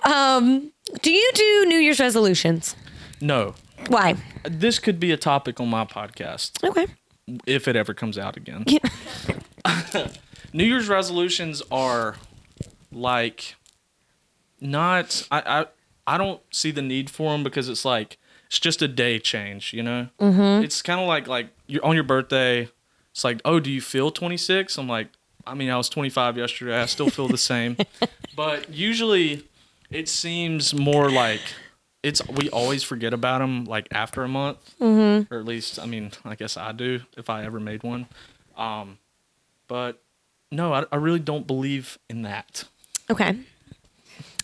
Um, 0.05 0.71
do 1.01 1.11
you 1.11 1.31
do 1.33 1.65
New 1.67 1.77
Year's 1.79 1.99
resolutions? 1.99 2.75
No. 3.21 3.55
Why? 3.87 4.15
This 4.43 4.79
could 4.79 4.99
be 4.99 5.11
a 5.11 5.17
topic 5.17 5.59
on 5.59 5.69
my 5.69 5.85
podcast 5.85 6.63
Okay. 6.63 6.87
if 7.45 7.67
it 7.67 7.75
ever 7.75 7.93
comes 7.93 8.17
out 8.17 8.37
again. 8.37 8.65
New 10.53 10.63
Year's 10.63 10.89
resolutions 10.89 11.61
are 11.71 12.15
like 12.91 13.55
not 14.59 15.27
I, 15.29 15.41
I 15.61 15.65
I 16.07 16.17
don't 16.17 16.41
see 16.51 16.71
the 16.71 16.81
need 16.81 17.09
for 17.09 17.31
them 17.31 17.43
because 17.43 17.69
it's 17.69 17.85
like 17.85 18.17
it's 18.47 18.59
just 18.59 18.81
a 18.81 18.87
day 18.87 19.19
change, 19.19 19.73
you 19.73 19.83
know. 19.83 20.07
Mm-hmm. 20.19 20.63
It's 20.63 20.81
kind 20.81 20.99
of 20.99 21.07
like 21.07 21.27
like 21.27 21.49
you're 21.67 21.85
on 21.85 21.95
your 21.95 22.03
birthday. 22.03 22.69
It's 23.11 23.23
like, 23.23 23.41
oh, 23.43 23.59
do 23.59 23.71
you 23.71 23.81
feel 23.81 24.11
26? 24.11 24.77
I'm 24.77 24.87
like, 24.87 25.07
I 25.45 25.55
mean, 25.55 25.69
I 25.69 25.77
was 25.77 25.89
25 25.89 26.37
yesterday. 26.37 26.79
I 26.79 26.85
still 26.85 27.09
feel 27.09 27.27
the 27.27 27.37
same. 27.37 27.75
but 28.35 28.69
usually, 28.69 29.47
it 29.89 30.07
seems 30.07 30.73
more 30.73 31.09
like 31.09 31.41
it's 32.03 32.25
we 32.27 32.49
always 32.49 32.83
forget 32.83 33.13
about 33.13 33.39
them 33.39 33.65
like 33.65 33.87
after 33.91 34.23
a 34.23 34.27
month, 34.27 34.57
mm-hmm. 34.79 35.33
or 35.33 35.39
at 35.39 35.45
least 35.45 35.79
I 35.79 35.85
mean, 35.85 36.11
I 36.23 36.35
guess 36.35 36.55
I 36.57 36.71
do 36.71 37.01
if 37.17 37.29
I 37.29 37.43
ever 37.43 37.59
made 37.59 37.83
one. 37.83 38.07
Um, 38.55 38.97
but 39.67 40.01
no, 40.51 40.73
I, 40.73 40.85
I 40.91 40.95
really 40.97 41.19
don't 41.19 41.45
believe 41.45 41.97
in 42.09 42.21
that. 42.23 42.63
Okay. 43.09 43.37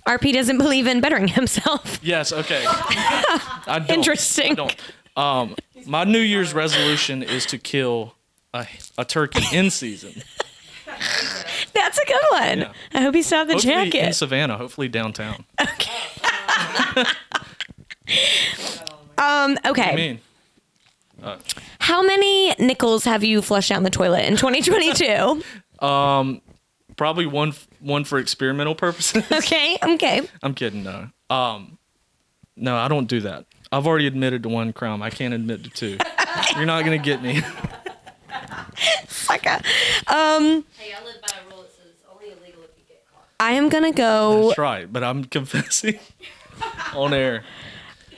RP 0.07 0.33
doesn't 0.33 0.57
believe 0.57 0.87
in 0.87 1.01
bettering 1.01 1.27
himself. 1.39 1.99
Yes, 2.03 2.31
okay. 2.31 2.63
I 2.67 3.83
don't. 3.87 3.97
Interesting. 3.97 4.51
I 4.51 4.55
don't. 4.55 4.75
Um, 5.15 5.55
my 5.85 6.03
New 6.03 6.19
Year's 6.19 6.53
resolution 6.53 7.23
is 7.23 7.45
to 7.47 7.57
kill 7.57 8.15
a, 8.53 8.67
a 8.97 9.05
turkey 9.05 9.43
in 9.55 9.69
season. 9.69 10.21
That's 11.73 11.97
a 11.97 12.05
good 12.05 12.23
one. 12.31 12.59
Yeah. 12.59 12.71
I 12.93 13.01
hope 13.01 13.15
you 13.15 13.23
have 13.23 13.47
the 13.47 13.53
Hopefully 13.53 13.97
in. 13.99 14.13
Savannah, 14.13 14.57
hopefully 14.57 14.87
downtown. 14.87 15.45
Okay. 15.59 17.03
um, 19.17 19.57
okay. 19.65 19.91
I 19.91 19.95
mean, 19.95 20.19
How 21.79 22.01
many 22.01 22.53
nickels 22.59 23.03
have 23.05 23.23
you 23.23 23.41
flushed 23.41 23.69
down 23.69 23.83
the 23.83 23.89
toilet 23.89 24.25
in 24.25 24.35
2022? 24.37 25.43
probably 26.95 27.25
one 27.25 27.53
one 27.79 28.03
for 28.03 28.19
experimental 28.19 28.75
purposes. 28.75 29.23
okay. 29.31 29.77
Okay. 29.83 30.21
I'm 30.41 30.53
kidding, 30.53 30.83
no. 30.83 31.09
Um, 31.29 31.77
no, 32.55 32.75
I 32.75 32.87
don't 32.87 33.07
do 33.07 33.21
that. 33.21 33.45
I've 33.71 33.87
already 33.87 34.07
admitted 34.07 34.43
to 34.43 34.49
one 34.49 34.71
crime. 34.73 35.01
I 35.01 35.09
can't 35.09 35.33
admit 35.33 35.63
to 35.63 35.69
two. 35.69 35.97
You're 36.55 36.65
not 36.65 36.83
gonna 36.83 36.97
get 36.99 37.21
me. 37.23 37.41
Sucker. 39.07 39.59
Um, 40.07 40.65
Hey, 40.77 40.93
I 40.93 41.03
live 41.03 41.21
by 41.21 41.35
a 41.35 41.49
rule 41.49 41.63
that 41.63 41.71
says 41.71 41.85
it's 41.91 42.03
only 42.11 42.27
illegal 42.27 42.63
if 42.63 42.77
you 42.77 42.83
get 42.87 43.03
caught. 43.11 43.27
I 43.39 43.53
am 43.53 43.69
gonna 43.69 43.91
go. 43.91 44.47
That's 44.47 44.57
right, 44.59 44.91
but 44.91 45.03
I'm 45.03 45.23
confessing 45.25 45.99
on 46.93 47.13
air. 47.13 47.43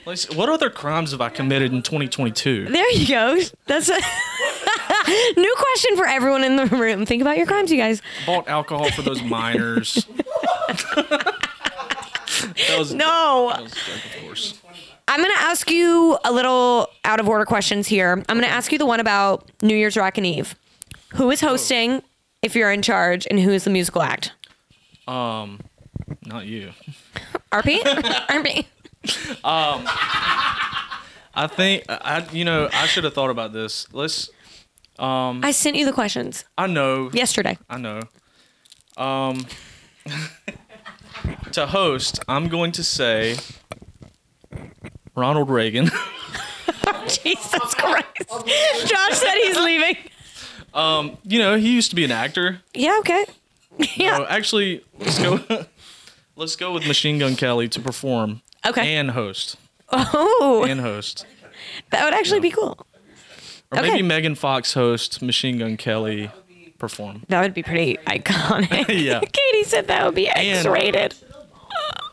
What 0.06 0.48
other 0.48 0.70
crimes 0.70 1.10
have 1.10 1.20
I 1.20 1.28
committed 1.30 1.72
in 1.72 1.82
2022? 1.82 2.66
There 2.66 2.92
you 2.92 3.08
go. 3.08 3.40
That's 3.66 3.88
a 3.88 3.98
new 5.36 5.54
question 5.58 5.96
for 5.96 6.06
everyone 6.06 6.44
in 6.44 6.54
the 6.54 6.66
room. 6.66 7.04
Think 7.04 7.22
about 7.22 7.36
your 7.36 7.46
crimes, 7.46 7.72
you 7.72 7.76
guys. 7.76 8.00
Bought 8.24 8.46
alcohol 8.46 8.88
for 8.92 9.02
those 9.02 9.20
minors. 9.24 10.06
that 10.68 11.34
was 12.78 12.94
No. 12.94 13.50
That 13.52 13.62
was 13.64 13.72
a 13.72 13.74
joke, 13.74 14.04
of 14.16 14.22
course. 14.22 14.60
I'm 15.08 15.20
gonna 15.20 15.34
ask 15.38 15.70
you 15.72 16.16
a 16.24 16.30
little 16.32 16.88
out 17.04 17.18
of 17.18 17.28
order 17.28 17.44
questions 17.44 17.88
here. 17.88 18.12
I'm 18.12 18.36
gonna 18.36 18.46
ask 18.46 18.70
you 18.70 18.78
the 18.78 18.86
one 18.86 19.00
about 19.00 19.50
New 19.60 19.74
Year's 19.74 19.96
Rockin' 19.96 20.24
Eve. 20.24 20.54
Who 21.14 21.30
is 21.32 21.40
hosting? 21.40 22.02
If 22.42 22.54
you're 22.54 22.70
in 22.70 22.82
charge, 22.82 23.26
and 23.28 23.40
who 23.40 23.50
is 23.50 23.64
the 23.64 23.70
musical 23.70 24.02
act? 24.02 24.30
Um, 25.08 25.58
not 26.24 26.46
you. 26.46 26.70
RP? 27.50 27.80
RP. 27.82 28.66
I 31.36 31.46
think 31.48 31.84
I 31.88 32.26
you 32.32 32.44
know 32.44 32.68
I 32.72 32.86
should 32.86 33.04
have 33.04 33.14
thought 33.14 33.30
about 33.30 33.52
this. 33.52 33.86
Let's. 33.92 34.30
Um, 34.98 35.44
I 35.44 35.50
sent 35.50 35.76
you 35.76 35.84
the 35.84 35.92
questions 35.92 36.44
I 36.56 36.66
know. 36.66 37.10
yesterday. 37.12 37.58
I 37.68 37.76
know. 37.76 38.00
Um, 38.96 39.46
to 41.52 41.66
host, 41.66 42.18
I'm 42.26 42.48
going 42.48 42.72
to 42.72 42.82
say 42.82 43.36
Ronald 45.14 45.50
Reagan. 45.50 45.90
Jesus 47.08 47.74
Christ. 47.74 48.06
Josh 48.86 49.12
said 49.18 49.34
he's 49.34 49.58
leaving. 49.58 49.96
you 51.24 51.38
know, 51.38 51.56
he 51.56 51.74
used 51.74 51.90
to 51.90 51.96
be 51.96 52.04
an 52.04 52.10
actor. 52.10 52.62
Yeah, 52.72 52.96
okay. 53.00 53.26
Yeah. 53.96 54.18
No, 54.18 54.26
actually, 54.26 54.82
let's 54.98 55.18
go. 55.18 55.66
let's 56.36 56.56
go 56.56 56.72
with 56.72 56.86
Machine 56.86 57.18
Gun 57.18 57.36
Kelly 57.36 57.68
to 57.68 57.80
perform 57.80 58.40
Okay. 58.66 58.96
and 58.96 59.10
host 59.12 59.56
Oh, 59.90 60.64
and 60.68 60.80
host, 60.80 61.24
that 61.90 62.04
would 62.04 62.14
actually 62.14 62.40
be 62.40 62.50
cool. 62.50 62.76
or 63.70 63.78
Okay. 63.78 63.90
maybe 63.90 64.02
Megan 64.02 64.34
Fox 64.34 64.74
host, 64.74 65.22
Machine 65.22 65.58
Gun 65.58 65.76
Kelly 65.76 66.30
perform. 66.78 67.22
That 67.28 67.40
would 67.42 67.54
be 67.54 67.62
pretty 67.62 67.96
iconic. 68.06 68.88
Yeah. 69.02 69.20
Katie 69.32 69.64
said 69.64 69.86
that 69.86 70.04
would 70.04 70.14
be 70.14 70.28
X 70.28 70.66
rated. 70.66 71.14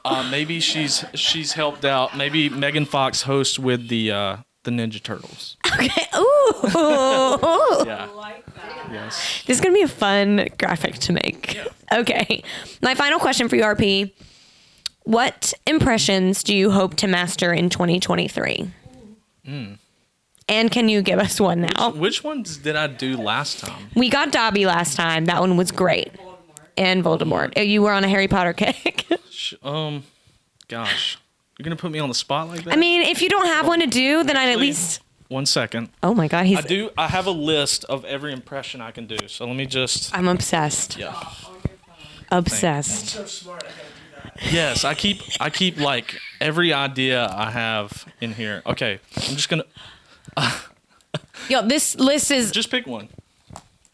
Uh, 0.05 0.27
maybe 0.29 0.59
she's 0.59 1.03
she's 1.15 1.53
helped 1.53 1.85
out. 1.85 2.15
Maybe 2.17 2.49
Megan 2.49 2.85
Fox 2.85 3.21
hosts 3.23 3.57
with 3.57 3.87
the 3.87 4.11
uh, 4.11 4.37
the 4.63 4.71
Ninja 4.71 5.01
Turtles. 5.01 5.57
Okay. 5.73 6.05
Ooh. 6.15 7.83
Yeah. 7.85 8.07
Yes. 8.91 9.43
This 9.47 9.57
is 9.57 9.61
going 9.61 9.73
to 9.73 9.77
be 9.79 9.83
a 9.83 9.87
fun 9.87 10.47
graphic 10.59 10.95
to 10.95 11.13
make. 11.13 11.57
Okay. 11.91 12.43
My 12.81 12.93
final 12.95 13.17
question 13.19 13.47
for 13.49 13.55
you, 13.55 13.63
RP. 13.63 14.11
What 15.03 15.53
impressions 15.67 16.43
do 16.43 16.55
you 16.55 16.71
hope 16.71 16.95
to 16.97 17.07
master 17.07 17.53
in 17.53 17.69
2023? 17.69 18.71
Hmm. 19.45 19.73
And 20.49 20.71
can 20.71 20.89
you 20.89 21.01
give 21.01 21.19
us 21.19 21.39
one 21.39 21.61
now? 21.61 21.91
Which 21.91 22.23
ones 22.23 22.57
did 22.57 22.75
I 22.75 22.87
do 22.87 23.17
last 23.17 23.59
time? 23.59 23.89
We 23.95 24.09
got 24.09 24.31
Dobby 24.31 24.65
last 24.65 24.95
time. 24.95 25.25
That 25.25 25.39
one 25.39 25.57
was 25.57 25.71
great. 25.71 26.11
And 26.77 27.03
Voldemort. 27.03 27.57
Uh, 27.57 27.61
You 27.61 27.81
were 27.81 27.91
on 27.91 28.03
a 28.03 28.07
Harry 28.09 28.27
Potter 28.27 28.53
kick. 28.57 29.05
Um, 29.61 30.03
gosh, 30.67 31.17
you're 31.57 31.63
gonna 31.63 31.75
put 31.75 31.91
me 31.91 31.99
on 31.99 32.09
the 32.09 32.15
spot 32.15 32.47
like 32.49 32.63
that. 32.63 32.73
I 32.73 32.77
mean, 32.77 33.01
if 33.03 33.21
you 33.21 33.29
don't 33.29 33.45
have 33.45 33.67
one 33.67 33.79
to 33.81 33.85
do, 33.87 34.23
then 34.23 34.35
I'd 34.37 34.49
at 34.49 34.57
least. 34.57 35.01
one 35.27 35.45
second. 35.45 35.89
Oh 36.01 36.13
my 36.13 36.27
God, 36.27 36.45
he's. 36.45 36.57
I 36.57 36.61
do. 36.61 36.89
I 36.97 37.07
have 37.07 37.27
a 37.27 37.31
list 37.31 37.83
of 37.85 38.03
every 38.05 38.33
impression 38.33 38.81
I 38.81 38.91
can 38.91 39.05
do. 39.05 39.27
So 39.27 39.45
let 39.45 39.55
me 39.55 39.65
just. 39.65 40.15
I'm 40.17 40.27
obsessed. 40.27 40.97
Yeah. 40.97 41.13
Obsessed. 42.31 43.43
Yes, 44.51 44.83
I 44.83 44.93
keep. 44.93 45.21
I 45.39 45.49
keep 45.49 45.77
like 45.77 46.17
every 46.41 46.73
idea 46.73 47.27
I 47.31 47.51
have 47.51 48.05
in 48.21 48.33
here. 48.33 48.61
Okay, 48.65 48.99
I'm 49.15 49.35
just 49.35 49.49
gonna 49.49 49.65
Yo, 51.49 51.61
this 51.67 51.95
list 51.95 52.31
is 52.31 52.51
just 52.51 52.69
pick 52.71 52.87
one 52.87 53.09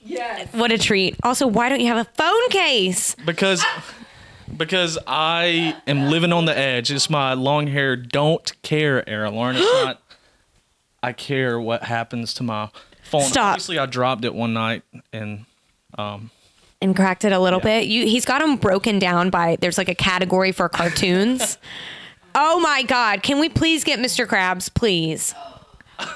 Yes. 0.01 0.51
what 0.53 0.71
a 0.71 0.77
treat. 0.77 1.15
Also, 1.23 1.45
why 1.47 1.69
don't 1.69 1.79
you 1.81 1.87
have 1.87 1.97
a 1.97 2.09
phone 2.15 2.49
case? 2.49 3.15
because 3.25 3.63
because 4.57 4.97
I 5.05 5.75
am 5.87 6.09
living 6.09 6.33
on 6.33 6.45
the 6.45 6.57
edge. 6.57 6.91
It's 6.91 7.09
my 7.09 7.33
long 7.33 7.67
hair 7.67 7.95
don't 7.95 8.51
care 8.61 9.07
era, 9.07 9.29
Lauren. 9.29 9.55
It's 9.57 9.65
not. 9.65 10.01
I 11.03 11.13
care 11.13 11.59
what 11.59 11.83
happens 11.83 12.33
to 12.35 12.43
my 12.43 12.69
phone. 13.03 13.21
Stop. 13.23 13.51
Obviously, 13.51 13.79
I 13.79 13.85
dropped 13.85 14.25
it 14.25 14.33
one 14.33 14.53
night 14.53 14.83
and 15.13 15.45
um 15.97 16.31
and 16.81 16.95
cracked 16.95 17.25
it 17.25 17.31
a 17.31 17.39
little 17.39 17.59
Yeah. 17.59 17.79
bit. 17.79 17.87
You, 17.87 18.05
he's 18.05 18.25
got 18.25 18.41
them 18.41 18.55
broken 18.55 18.99
down 18.99 19.29
by 19.29 19.57
there's 19.59 19.77
like 19.77 19.89
a 19.89 19.95
category 19.95 20.51
for 20.51 20.69
cartoons. 20.69 21.57
oh 22.35 22.59
my 22.59 22.83
god! 22.83 23.23
Can 23.23 23.39
we 23.39 23.49
please 23.49 23.83
get 23.83 23.99
Mr. 23.99 24.25
Krabs, 24.25 24.73
please? 24.73 25.33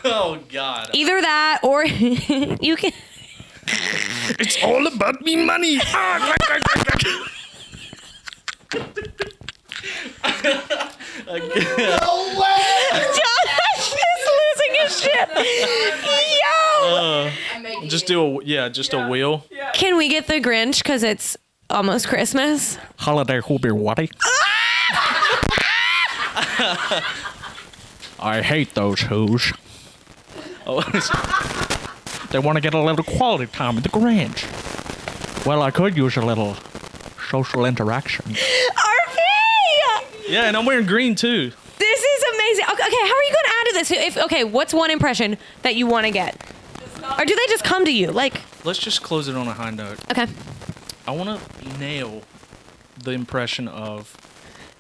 Oh 0.05 0.39
God. 0.49 0.89
Either 0.93 1.19
that 1.21 1.59
or 1.63 1.85
you 1.85 2.75
can. 2.77 2.91
It's 4.39 4.61
all 4.63 4.87
about 4.87 5.21
me 5.21 5.35
money. 5.37 5.79
Ah, 5.85 6.35
Josh 6.37 7.03
is 12.93 13.19
losing 14.83 14.89
his 14.89 15.01
shit. 15.01 15.29
Yo, 16.43 16.95
uh, 16.95 17.31
just 17.87 18.07
do 18.07 18.39
a 18.39 18.43
yeah, 18.43 18.69
just 18.69 18.93
a 18.93 19.07
wheel. 19.07 19.45
can 19.73 19.97
we 19.97 20.09
get 20.09 20.27
the 20.27 20.39
Grinch 20.41 20.83
because 20.83 21.03
it's 21.03 21.37
almost 21.69 22.07
Christmas? 22.07 22.77
Holiday 22.97 23.39
Hobie 23.39 23.71
Waddy. 23.71 24.09
I 28.19 28.41
hate 28.41 28.73
those 28.73 29.01
who's. 29.01 29.51
Oh, 30.65 30.81
they 32.31 32.39
want 32.39 32.55
to 32.55 32.61
get 32.61 32.73
a 32.73 32.79
little 32.81 33.03
quality 33.03 33.47
time 33.51 33.77
at 33.77 33.83
the 33.83 33.89
Grange. 33.89 34.45
Well, 35.45 35.61
I 35.61 35.71
could 35.71 35.97
use 35.97 36.15
a 36.15 36.21
little 36.21 36.55
social 37.29 37.65
interaction. 37.65 38.25
RP. 38.33 39.17
Yeah, 40.29 40.43
and 40.45 40.55
I'm 40.55 40.65
wearing 40.65 40.85
green 40.85 41.15
too. 41.15 41.51
This 41.79 41.99
is 42.03 42.23
amazing. 42.35 42.65
Okay, 42.65 42.83
okay, 42.83 43.07
how 43.07 43.15
are 43.15 43.23
you 43.23 43.33
going 43.33 43.45
to 43.45 43.51
add 43.59 43.63
to 43.67 43.73
this? 43.73 43.91
If 43.91 44.17
okay, 44.25 44.43
what's 44.43 44.73
one 44.73 44.91
impression 44.91 45.37
that 45.63 45.75
you 45.75 45.87
want 45.87 46.05
to 46.05 46.11
get, 46.11 46.35
or 47.17 47.25
do 47.25 47.35
they 47.35 47.47
just 47.47 47.63
come 47.63 47.85
to 47.85 47.91
you? 47.91 48.11
Like, 48.11 48.41
Let's 48.63 48.79
just 48.79 49.01
close 49.03 49.27
it 49.27 49.35
on 49.35 49.47
a 49.47 49.53
high 49.53 49.71
note. 49.71 49.99
okay, 50.11 50.27
I 51.07 51.11
want 51.11 51.39
to 51.39 51.79
nail 51.79 52.21
the 53.03 53.11
impression 53.11 53.67
of 53.67 54.15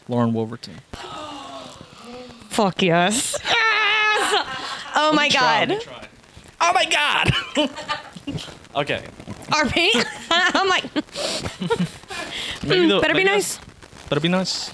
Lauren 0.07 0.33
Wolverton. 0.33 0.79
fuck 2.49 2.81
yes. 2.81 3.35
Yes! 3.43 4.59
Oh 4.95 5.11
my 5.11 5.27
Try, 5.27 5.65
god, 5.65 5.81
try. 5.81 6.07
Oh 6.61 6.71
my 6.71 6.85
god. 6.85 7.31
okay. 8.75 9.03
RP. 9.49 9.89
I'm 10.31 10.67
like, 10.69 10.83
Maybe 12.63 12.87
the- 12.87 12.99
better 13.01 13.13
be 13.15 13.23
maybe 13.23 13.23
nice. 13.23 13.55
that's- 13.57 14.07
Better 14.09 14.21
be 14.21 14.27
nice. 14.29 14.69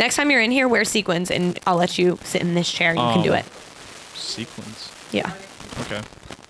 Next 0.00 0.16
time 0.16 0.30
you're 0.30 0.40
in 0.40 0.50
here, 0.50 0.66
wear 0.66 0.84
sequins, 0.86 1.30
and 1.30 1.58
I'll 1.66 1.76
let 1.76 1.98
you 1.98 2.18
sit 2.24 2.40
in 2.40 2.54
this 2.54 2.72
chair. 2.72 2.92
And 2.92 2.98
you 2.98 3.04
can 3.12 3.22
do 3.22 3.32
Oh. 3.32 3.34
it. 3.34 3.44
Sequence. 4.14 4.90
Yeah. 5.12 5.30
Okay. 5.82 6.00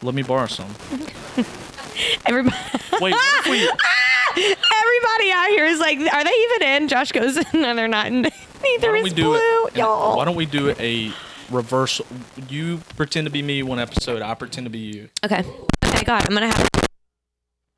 Let 0.03 0.15
me 0.15 0.23
borrow 0.23 0.47
some. 0.47 0.73
Everybody, 2.27 2.57
Wait, 3.01 3.13
what 3.13 3.47
if 3.47 3.51
we? 3.51 3.69
Ah! 3.83 4.37
everybody 4.37 5.33
out 5.33 5.49
here 5.49 5.65
is 5.67 5.81
like, 5.81 5.99
are 5.99 6.23
they 6.23 6.31
even 6.31 6.63
in? 6.63 6.89
Josh 6.89 7.11
goes, 7.11 7.35
no, 7.53 7.75
they're 7.75 7.89
not. 7.89 8.07
in. 8.07 8.23
Neither 8.23 8.31
Why 8.63 8.79
don't 8.79 8.97
is 8.99 9.03
we 9.03 9.11
do 9.11 9.23
blue. 9.25 9.67
it? 9.67 9.77
Y'all. 9.77 10.17
Why 10.17 10.25
don't 10.25 10.37
we 10.37 10.47
do 10.47 10.71
a 10.79 11.13
reversal? 11.51 12.07
You 12.49 12.79
pretend 12.97 13.25
to 13.27 13.31
be 13.33 13.43
me 13.43 13.65
one 13.65 13.81
episode. 13.81 14.23
I 14.23 14.35
pretend 14.35 14.67
to 14.67 14.71
be 14.71 14.79
you. 14.79 15.09
Okay. 15.25 15.43
Okay, 15.85 16.05
God, 16.05 16.25
I'm 16.29 16.33
gonna 16.35 16.47
have 16.47 16.69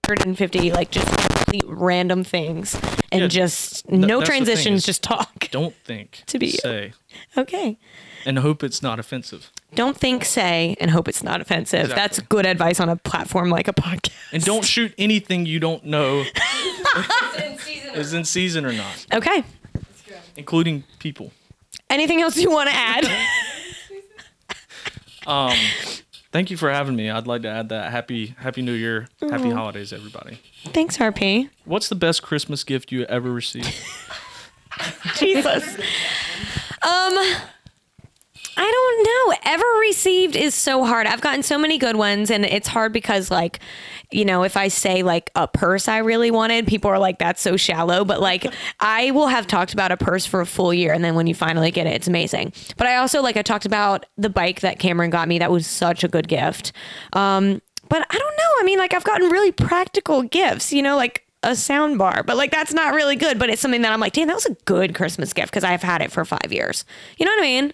150 0.09 0.73
like 0.73 0.91
just 0.91 1.07
complete 1.07 1.65
random 1.67 2.23
things 2.23 2.79
and 3.13 3.21
Yeah, 3.23 3.29
just 3.29 3.87
th- 3.89 4.01
no 4.01 4.23
transitions, 4.23 4.85
just 4.85 5.03
talk. 5.03 5.49
Don't 5.53 5.75
think. 5.85 6.25
To 6.27 6.39
be 6.39 6.47
you. 6.47 6.53
say 6.53 6.93
Okay. 7.37 7.79
and 8.27 8.39
hope 8.41 8.65
it's 8.65 8.83
not 8.83 8.99
offensive. 8.99 9.51
Don't 9.75 9.97
think, 9.97 10.25
say, 10.25 10.77
and 10.81 10.91
hope 10.91 11.09
it's 11.09 11.23
not 11.23 11.41
offensive. 11.41 11.89
That's 11.91 12.19
good 12.21 12.45
advice 12.47 12.81
on 12.81 12.89
a 12.89 12.97
platform 12.97 13.49
like 13.51 13.69
a 13.69 13.73
podcast. 13.73 14.13
And 14.33 14.45
don't 14.45 14.65
shoot 14.67 14.93
anything 14.99 15.47
you 15.47 15.59
don't 15.61 15.85
know 15.87 16.25
is 17.95 18.13
in 18.13 18.25
season 18.25 18.67
or 18.67 18.73
not, 18.73 19.07
Okay. 19.15 19.45
including 20.37 20.85
people. 20.99 21.33
Anything 21.89 22.21
else 22.21 22.37
you 22.37 22.51
want 22.51 22.69
to 22.71 22.75
add? 22.77 23.09
Um, 25.25 25.57
thank 26.33 26.51
you 26.51 26.57
for 26.57 26.71
having 26.71 26.97
me. 26.97 27.11
I'd 27.11 27.27
like 27.27 27.43
to 27.43 27.49
add 27.49 27.69
that 27.69 27.93
happy 27.93 28.35
Happy 28.39 28.63
New 28.63 28.73
Year, 28.73 29.07
Happy 29.21 29.51
Holidays, 29.51 29.93
everybody. 29.93 30.39
Thanks, 30.65 30.97
RP. 30.99 31.51
What's 31.65 31.89
the 31.89 31.95
best 31.95 32.23
Christmas 32.23 32.65
gift 32.65 32.91
you 32.91 33.05
ever 33.05 33.31
received? 33.31 33.73
Jesus. 35.17 35.79
Um, 36.83 37.37
I 38.57 38.71
don't 38.71 39.07
know. 39.07 39.53
Ever 39.53 39.65
received 39.81 40.37
is 40.37 40.55
so 40.55 40.85
hard. 40.85 41.07
I've 41.07 41.21
gotten 41.21 41.43
so 41.43 41.59
many 41.59 41.79
good 41.79 41.97
ones, 41.97 42.31
and 42.31 42.45
it's 42.45 42.69
hard 42.69 42.93
because, 42.93 43.31
like, 43.31 43.61
you 44.11 44.25
know, 44.25 44.43
if 44.43 44.57
I 44.57 44.69
say 44.69 45.03
like 45.03 45.31
a 45.35 45.49
purse 45.49 45.89
I 45.89 45.99
really 45.99 46.31
wanted, 46.31 46.67
people 46.67 46.91
are 46.91 46.99
like, 46.99 47.19
"That's 47.19 47.41
so 47.41 47.57
shallow." 47.57 48.05
But 48.05 48.21
like, 48.21 48.47
I 48.81 49.11
will 49.13 49.29
have 49.29 49.47
talked 49.47 49.73
about 49.73 49.91
a 49.91 49.97
purse 49.97 50.27
for 50.27 50.41
a 50.41 50.47
full 50.47 50.75
year, 50.75 50.93
and 50.93 51.03
then 51.03 51.15
when 51.15 51.27
you 51.27 51.35
finally 51.35 51.71
get 51.71 51.87
it, 51.87 51.95
it's 51.95 52.09
amazing. 52.09 52.53
But 52.77 52.87
I 52.87 52.97
also 52.97 53.23
like 53.23 53.37
I 53.37 53.43
talked 53.43 53.65
about 53.67 54.07
the 54.19 54.31
bike 54.31 54.61
that 54.61 54.79
Cameron 54.79 55.11
got 55.11 55.29
me. 55.29 55.39
That 55.39 55.51
was 55.51 55.67
such 55.67 56.05
a 56.05 56.09
good 56.09 56.29
gift. 56.29 56.73
Um, 57.15 57.63
but 57.89 58.07
I 58.09 58.19
don't 58.19 58.37
know. 58.37 58.51
I 58.61 58.63
mean, 58.65 58.79
like 58.79 58.93
I've 58.95 59.05
gotten 59.05 59.31
really 59.31 59.53
practical 59.53 60.23
gifts. 60.23 60.73
You 60.73 60.83
know, 60.83 60.97
like 60.97 61.27
a 61.43 61.57
sound 61.57 61.99
bar, 61.99 62.23
but 62.23 62.37
like 62.37 62.51
that's 62.51 62.75
not 62.75 62.95
really 62.95 63.17
good. 63.17 63.39
But 63.39 63.49
it's 63.49 63.63
something 63.63 63.83
that 63.83 63.93
I'm 63.93 64.01
like, 64.01 64.13
damn, 64.13 64.29
that 64.29 64.35
was 64.35 64.47
a 64.47 64.57
good 64.67 64.95
Christmas 64.95 65.33
gift 65.33 65.51
because 65.51 65.65
I've 65.65 65.83
had 65.83 66.03
it 66.03 66.13
for 66.13 66.25
five 66.25 66.53
years. 66.53 66.85
You 67.17 67.25
know 67.25 67.33
what 67.33 67.41
I 67.41 67.47
mean? 67.47 67.73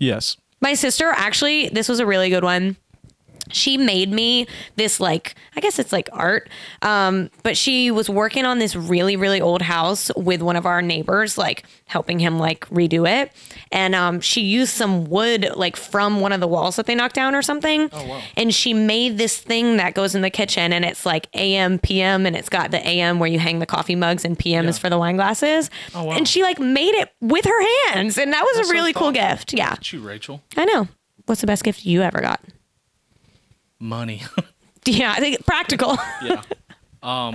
Yes. 0.00 0.36
My 0.60 0.74
sister 0.74 1.10
actually, 1.14 1.68
this 1.68 1.88
was 1.88 2.00
a 2.00 2.06
really 2.06 2.28
good 2.28 2.42
one. 2.44 2.76
She 3.52 3.76
made 3.76 4.10
me 4.10 4.46
this 4.76 5.00
like 5.00 5.34
i 5.56 5.60
guess 5.60 5.78
it's 5.78 5.92
like 5.92 6.08
art 6.12 6.48
um 6.82 7.30
but 7.42 7.56
she 7.56 7.90
was 7.90 8.08
working 8.08 8.44
on 8.44 8.58
this 8.58 8.74
really 8.76 9.16
really 9.16 9.40
old 9.40 9.62
house 9.62 10.10
with 10.16 10.42
one 10.42 10.56
of 10.56 10.66
our 10.66 10.82
neighbors 10.82 11.36
like 11.38 11.64
helping 11.86 12.20
him 12.20 12.38
like 12.38 12.60
redo 12.68 13.08
it. 13.08 13.32
And 13.72 13.94
um 13.96 14.20
she 14.20 14.42
used 14.42 14.72
some 14.72 15.04
wood 15.06 15.50
like 15.56 15.76
from 15.76 16.20
one 16.20 16.32
of 16.32 16.38
the 16.40 16.46
walls 16.46 16.76
that 16.76 16.86
they 16.86 16.94
knocked 16.94 17.16
down 17.16 17.34
or 17.34 17.42
something. 17.42 17.88
Oh, 17.92 18.06
wow. 18.06 18.22
and 18.36 18.54
she 18.54 18.72
made 18.72 19.18
this 19.18 19.38
thing 19.38 19.76
that 19.78 19.94
goes 19.94 20.14
in 20.14 20.22
the 20.22 20.30
kitchen 20.30 20.72
and 20.72 20.84
it's 20.84 21.04
like 21.04 21.26
am 21.34 21.78
pm 21.80 22.26
and 22.26 22.36
it's 22.36 22.48
got 22.48 22.70
the 22.70 22.86
am 22.86 23.18
where 23.18 23.28
you 23.28 23.38
hang 23.40 23.58
the 23.58 23.66
coffee 23.66 23.96
mugs 23.96 24.24
and 24.24 24.38
pm 24.38 24.66
is 24.68 24.78
for 24.78 24.88
the 24.88 24.98
wine 24.98 25.16
glasses. 25.16 25.68
Oh, 25.94 26.04
wow. 26.04 26.12
and 26.12 26.28
she 26.28 26.42
like 26.42 26.60
made 26.60 26.94
it 26.94 27.10
with 27.20 27.44
her 27.44 27.88
hands 27.88 28.16
and 28.16 28.32
that 28.32 28.42
was 28.42 28.56
That's 28.56 28.68
a 28.68 28.70
so 28.70 28.74
really 28.74 28.92
cool 28.92 29.10
gift. 29.12 29.52
Yeah. 29.52 29.74
you, 29.82 30.00
Rachel. 30.00 30.42
i 30.56 30.64
know. 30.64 30.88
What's 31.26 31.40
the 31.40 31.46
best 31.46 31.64
gift 31.64 31.84
you 31.84 32.02
ever 32.02 32.20
got 32.20 32.40
Money. 33.80 34.22
yeah 34.86 35.12
i 35.16 35.20
think 35.20 35.44
practical 35.44 35.98
yeah. 36.22 36.42
Um. 37.02 37.34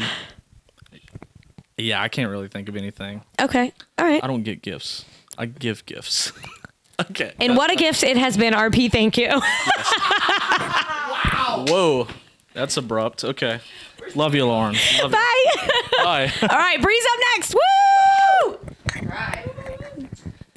Yeah, 1.77 2.01
I 2.01 2.07
can't 2.07 2.29
really 2.29 2.47
think 2.47 2.69
of 2.69 2.77
anything. 2.77 3.21
okay 3.41 3.73
all 3.97 4.05
right 4.05 4.23
I 4.23 4.27
don't 4.27 4.43
get 4.43 4.61
gifts. 4.61 5.03
I 5.37 5.47
give 5.47 5.85
gifts. 5.85 6.31
okay. 7.09 7.33
And 7.39 7.57
what 7.57 7.69
a 7.71 7.75
gift 7.75 8.03
it 8.03 8.15
has 8.15 8.37
been, 8.37 8.53
RP. 8.53 8.89
Thank 8.91 9.17
you. 9.17 9.27
wow. 9.29 9.41
Whoa. 11.67 12.07
That's 12.53 12.77
abrupt. 12.77 13.23
Okay. 13.25 13.59
Love 14.15 14.33
you, 14.35 14.45
Lauren. 14.45 14.75
Love 15.01 15.11
you. 15.11 15.17
Bye. 15.17 15.45
Bye. 16.03 16.31
All 16.43 16.47
right, 16.57 16.81
Breigh's 16.81 17.05
up 17.11 17.19
next. 17.35 17.53
Woo! 17.53 17.59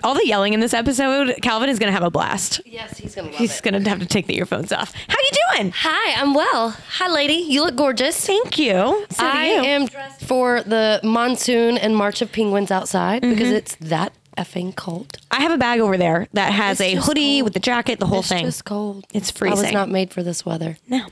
All 0.05 0.15
the 0.15 0.25
yelling 0.27 0.53
in 0.55 0.61
this 0.61 0.75
episode, 0.75 1.35
Calvin 1.43 1.69
is 1.69 1.79
going 1.81 1.89
to 1.89 1.93
have 1.93 2.05
a 2.05 2.11
blast. 2.11 2.61
Yes, 2.65 2.97
he's 2.99 3.17
gonna 3.17 3.29
love 3.31 3.37
He's 3.37 3.61
going 3.61 3.83
to 3.83 3.91
have 3.91 3.99
to 3.99 4.07
take 4.07 4.27
the 4.29 4.37
earphones 4.39 4.71
off. 4.73 4.95
How 5.09 5.17
you 5.19 5.31
doing? 5.57 5.73
Hi, 5.77 6.21
I'm 6.23 6.35
well. 6.35 6.71
Hi, 6.91 7.09
lady. 7.09 7.33
You 7.35 7.63
look 7.65 7.75
gorgeous. 7.75 8.25
Thank 8.25 8.59
you. 8.59 8.73
So 9.11 9.27
I 9.27 9.47
you. 9.47 9.63
am 9.65 9.87
dressed 9.87 10.25
for 10.25 10.63
the 10.63 11.01
monsoon 11.03 11.77
and 11.79 11.97
March 11.97 12.23
of 12.23 12.31
Penguins 12.31 12.71
outside 12.71 13.23
Mm-hmm. 13.23 13.31
because 13.35 13.51
it's 13.51 13.75
that 13.77 14.13
effing 14.37 14.75
cold. 14.77 15.19
I 15.33 15.41
have 15.41 15.51
a 15.51 15.59
bag 15.59 15.81
over 15.81 15.97
there 15.97 16.29
that 16.33 16.53
has 16.53 16.81
It's 16.81 16.95
a 16.95 17.01
hoodie 17.05 17.39
cold. 17.39 17.45
with 17.45 17.53
the 17.55 17.61
jacket, 17.61 17.99
the 17.99 18.07
whole 18.07 18.23
thing. 18.23 18.39
it's 18.39 18.43
thing. 18.43 18.47
just 18.47 18.65
cold. 18.65 19.05
It's 19.13 19.31
freezing. 19.33 19.59
I 19.59 19.63
was 19.63 19.73
not 19.73 19.89
made 19.89 20.13
for 20.13 20.23
this 20.23 20.47
weather. 20.47 20.77
No. 20.89 21.07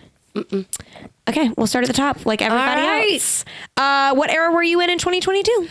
Okay, 1.28 1.51
we'll 1.57 1.66
start 1.66 1.84
at 1.84 1.89
the 1.89 1.93
top 1.95 2.24
like 2.24 2.41
everybody 2.41 2.80
right. 2.82 3.12
else. 3.14 3.45
Uh, 3.76 4.14
what 4.14 4.30
era 4.30 4.53
were 4.53 4.62
you 4.62 4.80
in 4.80 4.91
in 4.91 4.99
2022? 4.99 5.66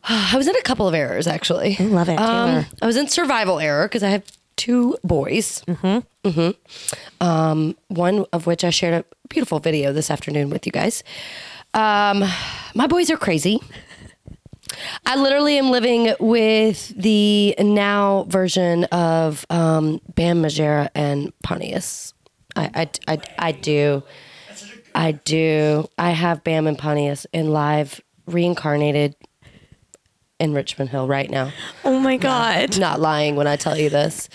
I 0.04 0.36
was 0.36 0.48
in 0.48 0.56
a 0.56 0.62
couple 0.62 0.88
of 0.88 0.94
errors 0.94 1.26
actually. 1.26 1.76
I 1.78 1.84
love 1.84 2.08
it, 2.08 2.18
Um, 2.18 2.66
I 2.82 2.86
was 2.86 2.96
in 2.96 3.08
survival 3.08 3.60
error 3.60 3.86
because 3.86 4.02
I 4.02 4.10
have 4.10 4.24
two 4.56 4.96
boys. 5.02 5.62
Mm-hmm. 5.66 6.28
Mm-hmm. 6.28 7.26
Um, 7.26 7.76
one 7.88 8.26
of 8.32 8.46
which 8.46 8.64
I 8.64 8.70
shared 8.70 8.94
a 8.94 9.04
beautiful 9.28 9.58
video 9.58 9.92
this 9.92 10.10
afternoon 10.10 10.50
with 10.50 10.66
you 10.66 10.72
guys. 10.72 11.02
Um, 11.72 12.24
my 12.74 12.86
boys 12.86 13.10
are 13.10 13.16
crazy. 13.16 13.60
I 15.06 15.16
literally 15.16 15.58
am 15.58 15.70
living 15.70 16.14
with 16.20 16.88
the 16.96 17.54
now 17.58 18.24
version 18.28 18.84
of 18.84 19.44
um, 19.50 20.00
Bam 20.14 20.42
Margera 20.42 20.88
and 20.94 21.32
Pontius. 21.42 22.14
I, 22.56 22.70
I, 22.74 23.14
I, 23.14 23.18
I 23.38 23.52
do. 23.52 24.02
I 24.94 25.12
do. 25.12 25.88
I 25.98 26.10
have 26.10 26.44
Bam 26.44 26.66
and 26.66 26.78
Pontius 26.78 27.26
in 27.32 27.50
live 27.50 28.00
reincarnated 28.26 29.14
in 30.40 30.54
Richmond 30.54 30.90
Hill 30.90 31.06
right 31.06 31.30
now. 31.30 31.52
Oh 31.84 32.00
my 32.00 32.16
God. 32.16 32.78
Not 32.78 33.00
lying 33.00 33.36
when 33.36 33.46
I 33.46 33.56
tell 33.56 33.76
you 33.76 33.90
this. 33.90 34.28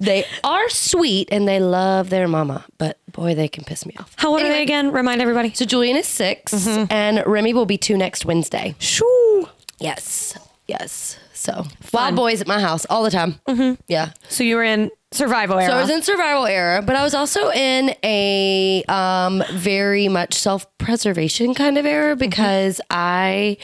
They 0.00 0.24
are 0.42 0.68
sweet 0.68 1.28
and 1.30 1.46
they 1.46 1.60
love 1.60 2.10
their 2.10 2.26
mama, 2.26 2.64
but 2.76 2.98
boy, 3.12 3.36
they 3.36 3.46
can 3.46 3.62
piss 3.62 3.86
me 3.86 3.94
off. 4.00 4.12
How 4.16 4.30
old 4.30 4.40
are 4.40 4.48
they 4.48 4.62
again? 4.62 4.90
Remind 4.90 5.22
everybody. 5.22 5.54
So 5.54 5.64
Julian 5.64 5.96
is 5.96 6.08
6 6.08 6.52
and 6.90 7.22
Remy 7.24 7.54
will 7.54 7.66
be 7.66 7.78
two 7.78 7.96
next 7.96 8.24
Wednesday. 8.24 8.74
Shoo. 8.80 9.48
Yes, 9.78 10.36
yes. 10.66 11.18
So 11.34 11.64
wild 11.92 12.16
boys 12.16 12.40
at 12.40 12.46
my 12.48 12.60
house 12.60 12.84
all 12.90 13.04
the 13.04 13.10
time. 13.10 13.40
Mm-hmm. 13.48 13.80
Yeah. 13.88 14.10
So 14.28 14.42
you 14.42 14.56
were 14.56 14.64
in 14.64 14.90
survival 15.12 15.58
era. 15.58 15.70
So 15.70 15.76
I 15.76 15.80
was 15.80 15.90
in 15.90 16.02
survival 16.02 16.46
era, 16.46 16.82
but 16.82 16.96
I 16.96 17.02
was 17.02 17.14
also 17.14 17.50
in 17.50 17.94
a 18.04 18.82
um, 18.88 19.42
very 19.52 20.08
much 20.08 20.34
self 20.34 20.66
preservation 20.78 21.54
kind 21.54 21.78
of 21.78 21.86
era 21.86 22.16
because 22.16 22.80
I 22.90 23.56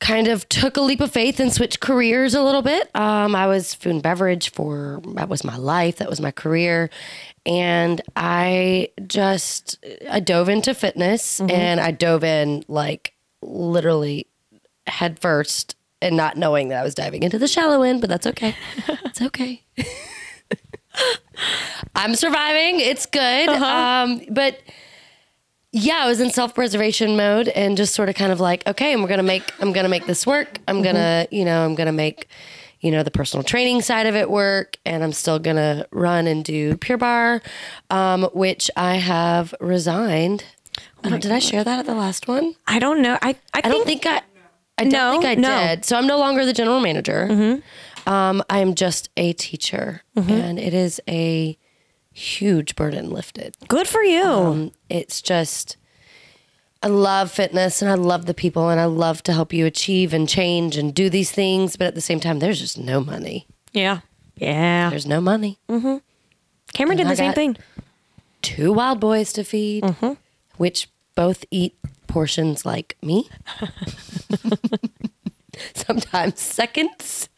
kind 0.00 0.28
of 0.28 0.48
took 0.48 0.76
a 0.76 0.80
leap 0.80 1.00
of 1.00 1.12
faith 1.12 1.38
and 1.38 1.52
switched 1.52 1.80
careers 1.80 2.34
a 2.34 2.42
little 2.42 2.62
bit. 2.62 2.90
Um, 2.94 3.36
I 3.36 3.46
was 3.46 3.74
food 3.74 3.92
and 3.92 4.02
beverage 4.02 4.50
for 4.50 5.00
that 5.14 5.28
was 5.28 5.44
my 5.44 5.56
life, 5.56 5.96
that 5.96 6.08
was 6.08 6.20
my 6.20 6.30
career. 6.30 6.90
And 7.46 8.00
I 8.16 8.88
just 9.06 9.78
I 10.10 10.20
dove 10.20 10.48
into 10.48 10.74
fitness 10.74 11.40
and 11.40 11.80
I 11.80 11.90
dove 11.90 12.24
in 12.24 12.64
like 12.66 13.14
literally 13.42 14.26
head 14.86 15.18
first 15.18 15.76
and 16.02 16.16
not 16.16 16.36
knowing 16.36 16.68
that 16.68 16.80
I 16.80 16.82
was 16.82 16.94
diving 16.94 17.22
into 17.22 17.38
the 17.38 17.48
shallow 17.48 17.82
end, 17.82 18.00
but 18.00 18.08
that's 18.08 18.26
okay. 18.26 18.54
it's 18.88 19.22
okay. 19.22 19.62
I'm 21.94 22.14
surviving. 22.14 22.80
It's 22.80 23.06
good. 23.06 23.48
Um, 23.48 24.22
but 24.30 24.58
yeah, 25.72 26.00
I 26.04 26.08
was 26.08 26.20
in 26.20 26.30
self-preservation 26.30 27.16
mode 27.16 27.48
and 27.48 27.76
just 27.76 27.94
sort 27.94 28.08
of 28.08 28.14
kind 28.14 28.32
of 28.32 28.40
like, 28.40 28.66
okay, 28.66 28.92
I'm 28.92 29.06
gonna 29.06 29.22
make 29.22 29.44
I'm 29.60 29.72
gonna 29.72 29.88
make 29.88 30.06
this 30.06 30.26
work. 30.26 30.58
I'm 30.68 30.82
gonna, 30.82 31.26
you 31.30 31.44
know, 31.44 31.64
I'm 31.64 31.74
gonna 31.74 31.92
make, 31.92 32.28
you 32.80 32.90
know, 32.90 33.02
the 33.02 33.10
personal 33.10 33.44
training 33.44 33.82
side 33.82 34.06
of 34.06 34.14
it 34.16 34.30
work, 34.30 34.76
and 34.84 35.04
I'm 35.04 35.12
still 35.12 35.38
gonna 35.38 35.86
run 35.92 36.26
and 36.26 36.44
do 36.44 36.76
Pure 36.76 36.98
Barre, 36.98 37.40
um, 37.90 38.24
which 38.34 38.70
I 38.76 38.96
have 38.96 39.54
resigned. 39.60 40.44
I 41.04 41.08
don't, 41.10 41.20
did 41.22 41.32
I 41.32 41.38
share 41.38 41.62
that 41.64 41.78
at 41.78 41.86
the 41.86 41.94
last 41.94 42.26
one? 42.28 42.54
I 42.66 42.78
don't 42.78 43.02
know. 43.02 43.18
I, 43.22 43.36
I, 43.54 43.60
I 43.64 43.68
don't 43.68 43.84
think 43.86 44.06
I. 44.06 44.22
I 44.78 44.84
don't 44.84 44.92
No, 44.92 45.12
think 45.12 45.24
I 45.26 45.34
no. 45.34 45.56
did. 45.58 45.84
So 45.84 45.96
I'm 45.98 46.06
no 46.06 46.18
longer 46.18 46.46
the 46.46 46.54
general 46.54 46.80
manager. 46.80 47.60
Um, 48.06 48.42
I 48.48 48.60
am 48.60 48.74
just 48.74 49.10
a 49.18 49.34
teacher, 49.34 50.02
and 50.16 50.58
it 50.58 50.72
is 50.72 51.00
a 51.06 51.58
huge 52.20 52.76
burden 52.76 53.10
lifted. 53.10 53.56
good 53.68 53.86
for 53.88 54.02
you. 54.02 54.22
Um, 54.24 54.72
it's 54.88 55.20
just, 55.22 55.76
I 56.82 56.88
love 56.88 57.30
fitness, 57.30 57.82
and 57.82 57.90
I 57.90 57.94
love 57.94 58.26
the 58.26 58.34
people, 58.34 58.68
and 58.68 58.78
I 58.80 58.84
love 58.86 59.22
to 59.24 59.32
help 59.32 59.52
you 59.52 59.66
achieve 59.66 60.12
and 60.14 60.28
change 60.28 60.76
and 60.76 60.94
do 60.94 61.08
these 61.10 61.30
things. 61.30 61.76
But 61.76 61.86
at 61.88 61.94
the 61.94 62.00
same 62.00 62.20
time, 62.20 62.38
there's 62.38 62.60
just 62.60 62.78
no 62.78 63.00
money. 63.00 63.46
yeah. 63.72 64.00
Yeah. 64.36 64.88
There's 64.88 65.04
no 65.06 65.20
money. 65.20 65.58
Mm-hmm. 65.68 65.98
Cameron 66.72 66.96
did 66.96 67.06
I 67.06 67.10
the 67.10 67.16
same 67.16 67.28
got- 67.30 67.34
thing. 67.34 67.56
Two 68.40 68.72
wild 68.72 68.98
boys 68.98 69.34
to 69.34 69.44
feed, 69.44 69.84
which 70.56 70.88
both 71.14 71.44
eat 71.50 71.76
portions 72.06 72.64
like 72.64 72.96
me. 73.02 73.28
sometimes 75.74 76.40
seconds. 76.40 77.28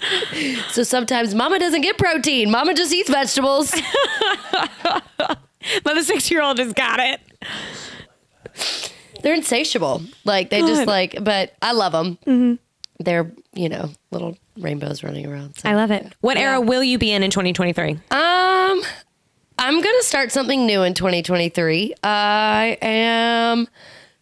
So 0.70 0.82
sometimes 0.82 1.34
mama 1.34 1.58
doesn't 1.58 1.82
get 1.82 1.98
protein. 1.98 2.50
Mama 2.50 2.74
just 2.74 2.92
eats 2.92 3.10
vegetables. 3.10 3.74
But 5.84 5.94
the 5.94 6.02
six 6.02 6.28
year 6.30 6.42
old 6.42 6.56
just 6.56 6.74
got 6.74 6.98
it. 6.98 7.20
They're 9.22 9.34
insatiable. 9.34 10.02
Like 10.24 10.50
they 10.50 10.60
just 10.60 10.86
like, 10.86 11.22
but 11.22 11.54
I 11.62 11.72
love 11.72 11.92
them. 11.92 12.58
They're, 12.98 13.30
you 13.54 13.68
know, 13.68 13.90
little 14.10 14.36
rainbows 14.58 15.02
running 15.02 15.26
around. 15.26 15.58
So. 15.58 15.68
I 15.68 15.74
love 15.74 15.90
it. 15.90 16.12
What 16.20 16.36
era 16.36 16.60
will 16.60 16.82
you 16.82 16.98
be 16.98 17.12
in 17.12 17.22
in 17.22 17.30
2023? 17.30 17.92
Um, 17.92 17.98
I'm 18.10 19.80
gonna 19.80 20.02
start 20.02 20.32
something 20.32 20.66
new 20.66 20.82
in 20.82 20.94
2023. 20.94 21.94
I 22.02 22.78
am 22.82 23.68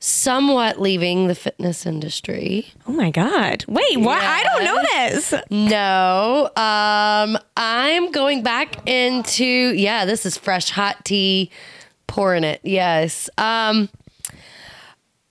somewhat 0.01 0.81
leaving 0.81 1.29
the 1.29 1.35
fitness 1.35 1.85
industry. 1.87 2.67
Oh 2.89 2.93
my 2.93 3.11
God. 3.11 3.65
Wait, 3.69 3.99
what? 3.99 4.23
I 4.23 4.43
don't 4.43 4.65
know 4.65 4.83
this. 4.83 5.35
No, 5.51 6.51
um, 6.57 7.39
I'm 7.57 8.11
going 8.11 8.43
back 8.43 8.89
into 8.89 9.45
yeah. 9.45 10.05
This 10.07 10.25
is 10.27 10.37
fresh 10.37 10.71
hot 10.71 11.05
tea, 11.05 11.51
pouring 12.07 12.45
it. 12.45 12.61
Yes. 12.65 13.29
Um, 13.39 13.89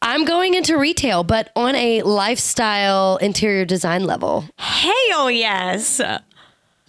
I'm 0.02 0.24
going 0.24 0.54
into 0.54 0.78
retail, 0.78 1.24
but 1.26 1.52
on 1.56 1.76
a 1.76 2.04
lifestyle 2.04 3.18
interior 3.18 3.66
design 3.66 4.06
level. 4.06 4.46
Hell 4.58 5.30
yes. 5.30 6.00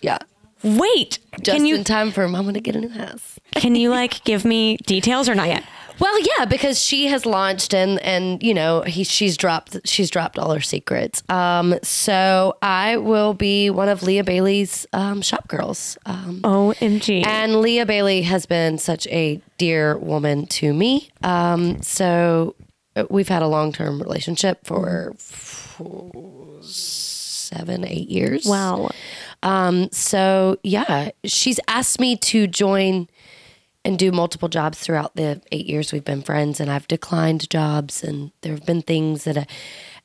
Yeah. 0.00 0.18
Wait, 0.62 1.18
Just 1.42 1.56
can 1.56 1.64
you 1.66 1.76
in 1.76 1.84
time 1.84 2.10
for 2.12 2.28
mama 2.28 2.52
to 2.52 2.60
get 2.60 2.76
a 2.76 2.80
new 2.80 2.90
house. 2.90 3.40
can 3.54 3.74
you 3.74 3.88
like 3.90 4.22
give 4.24 4.44
me 4.44 4.76
details 4.86 5.26
or 5.28 5.34
not 5.34 5.48
yet? 5.48 5.64
Well, 6.00 6.18
yeah, 6.20 6.46
because 6.46 6.82
she 6.82 7.06
has 7.06 7.26
launched 7.26 7.74
and 7.74 8.00
and 8.00 8.42
you 8.42 8.54
know 8.54 8.80
he 8.82 9.04
she's 9.04 9.36
dropped 9.36 9.76
she's 9.84 10.10
dropped 10.10 10.38
all 10.38 10.52
her 10.54 10.60
secrets. 10.60 11.22
Um, 11.28 11.74
so 11.82 12.56
I 12.62 12.96
will 12.96 13.34
be 13.34 13.68
one 13.70 13.88
of 13.88 14.02
Leah 14.02 14.24
Bailey's 14.24 14.86
um, 14.94 15.20
shop 15.20 15.46
girls. 15.48 15.98
Um, 16.06 16.40
OMG. 16.42 17.26
and 17.26 17.60
Leah 17.60 17.86
Bailey 17.86 18.22
has 18.22 18.46
been 18.46 18.78
such 18.78 19.06
a 19.08 19.40
dear 19.58 19.98
woman 19.98 20.46
to 20.46 20.72
me. 20.72 21.10
Um, 21.22 21.82
so 21.82 22.54
we've 23.10 23.28
had 23.28 23.42
a 23.42 23.48
long 23.48 23.72
term 23.72 24.00
relationship 24.00 24.64
for, 24.64 25.12
for 25.18 26.62
seven 26.62 27.84
eight 27.84 28.08
years. 28.08 28.46
wow. 28.46 28.90
Um, 29.42 29.90
so 29.92 30.58
yeah, 30.62 31.10
she's 31.24 31.60
asked 31.68 32.00
me 32.00 32.16
to 32.16 32.46
join 32.46 33.08
and 33.84 33.98
do 33.98 34.12
multiple 34.12 34.48
jobs 34.48 34.78
throughout 34.78 35.16
the 35.16 35.40
eight 35.52 35.66
years 35.66 35.92
we've 35.92 36.04
been 36.04 36.22
friends. 36.22 36.60
And 36.60 36.70
I've 36.70 36.86
declined 36.88 37.48
jobs, 37.50 38.02
and 38.02 38.30
there 38.42 38.52
have 38.52 38.66
been 38.66 38.82
things 38.82 39.24
that, 39.24 39.36
I, 39.38 39.46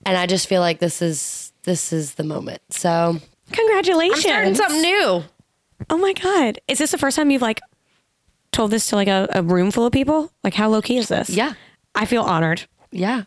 and 0.06 0.18
I 0.18 0.26
just 0.28 0.48
feel 0.48 0.62
like 0.62 0.80
this 0.80 1.02
is 1.02 1.52
this 1.64 1.92
is 1.92 2.16
the 2.16 2.24
moment. 2.24 2.62
So 2.70 3.20
Congratulations. 3.52 4.26
I'm 4.26 4.32
starting 4.32 4.56
something 4.56 4.82
new. 4.82 5.24
Oh 5.90 5.98
my 5.98 6.14
god. 6.14 6.60
Is 6.68 6.78
this 6.80 6.92
the 6.92 6.98
first 6.98 7.16
time 7.18 7.32
you've 7.32 7.42
like 7.42 7.60
told 8.52 8.72
this 8.72 8.88
to 8.88 8.96
like 8.96 9.08
a, 9.08 9.28
a 9.32 9.44
room 9.44 9.72
full 9.72 9.86
of 9.86 9.92
people? 9.94 10.32
Like 10.44 10.54
how 10.54 10.70
low 10.70 10.82
key 10.82 10.98
is 10.98 11.08
this? 11.10 11.30
Yeah. 11.30 11.54
I 11.94 12.06
feel 12.06 12.24
honored. 12.24 12.64
Yeah. 12.92 13.24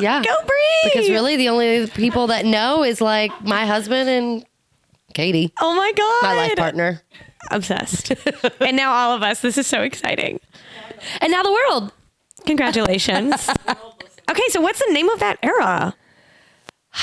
Yeah. 0.00 0.22
Go 0.22 0.34
breathe 0.40 0.92
Because 0.92 1.08
really, 1.10 1.36
the 1.36 1.48
only 1.48 1.86
people 1.88 2.26
that 2.28 2.44
know 2.44 2.82
is 2.82 3.00
like 3.00 3.30
my 3.44 3.64
husband 3.66 4.08
and 4.08 4.44
Katie, 5.14 5.52
Oh 5.60 5.74
my 5.74 5.92
god. 5.92 6.22
my 6.22 6.34
life 6.36 6.56
partner, 6.56 7.00
Obsessed. 7.50 8.12
and 8.60 8.76
now 8.76 8.92
all 8.92 9.12
of 9.14 9.22
us. 9.22 9.40
This 9.40 9.58
is 9.58 9.66
so 9.66 9.82
exciting. 9.82 10.40
and 11.20 11.30
now 11.30 11.42
the 11.42 11.52
world. 11.52 11.92
Congratulations. 12.46 13.48
okay, 14.30 14.42
so 14.48 14.60
what's 14.60 14.78
the 14.84 14.92
name 14.92 15.08
of 15.08 15.20
that 15.20 15.38
era? 15.42 15.94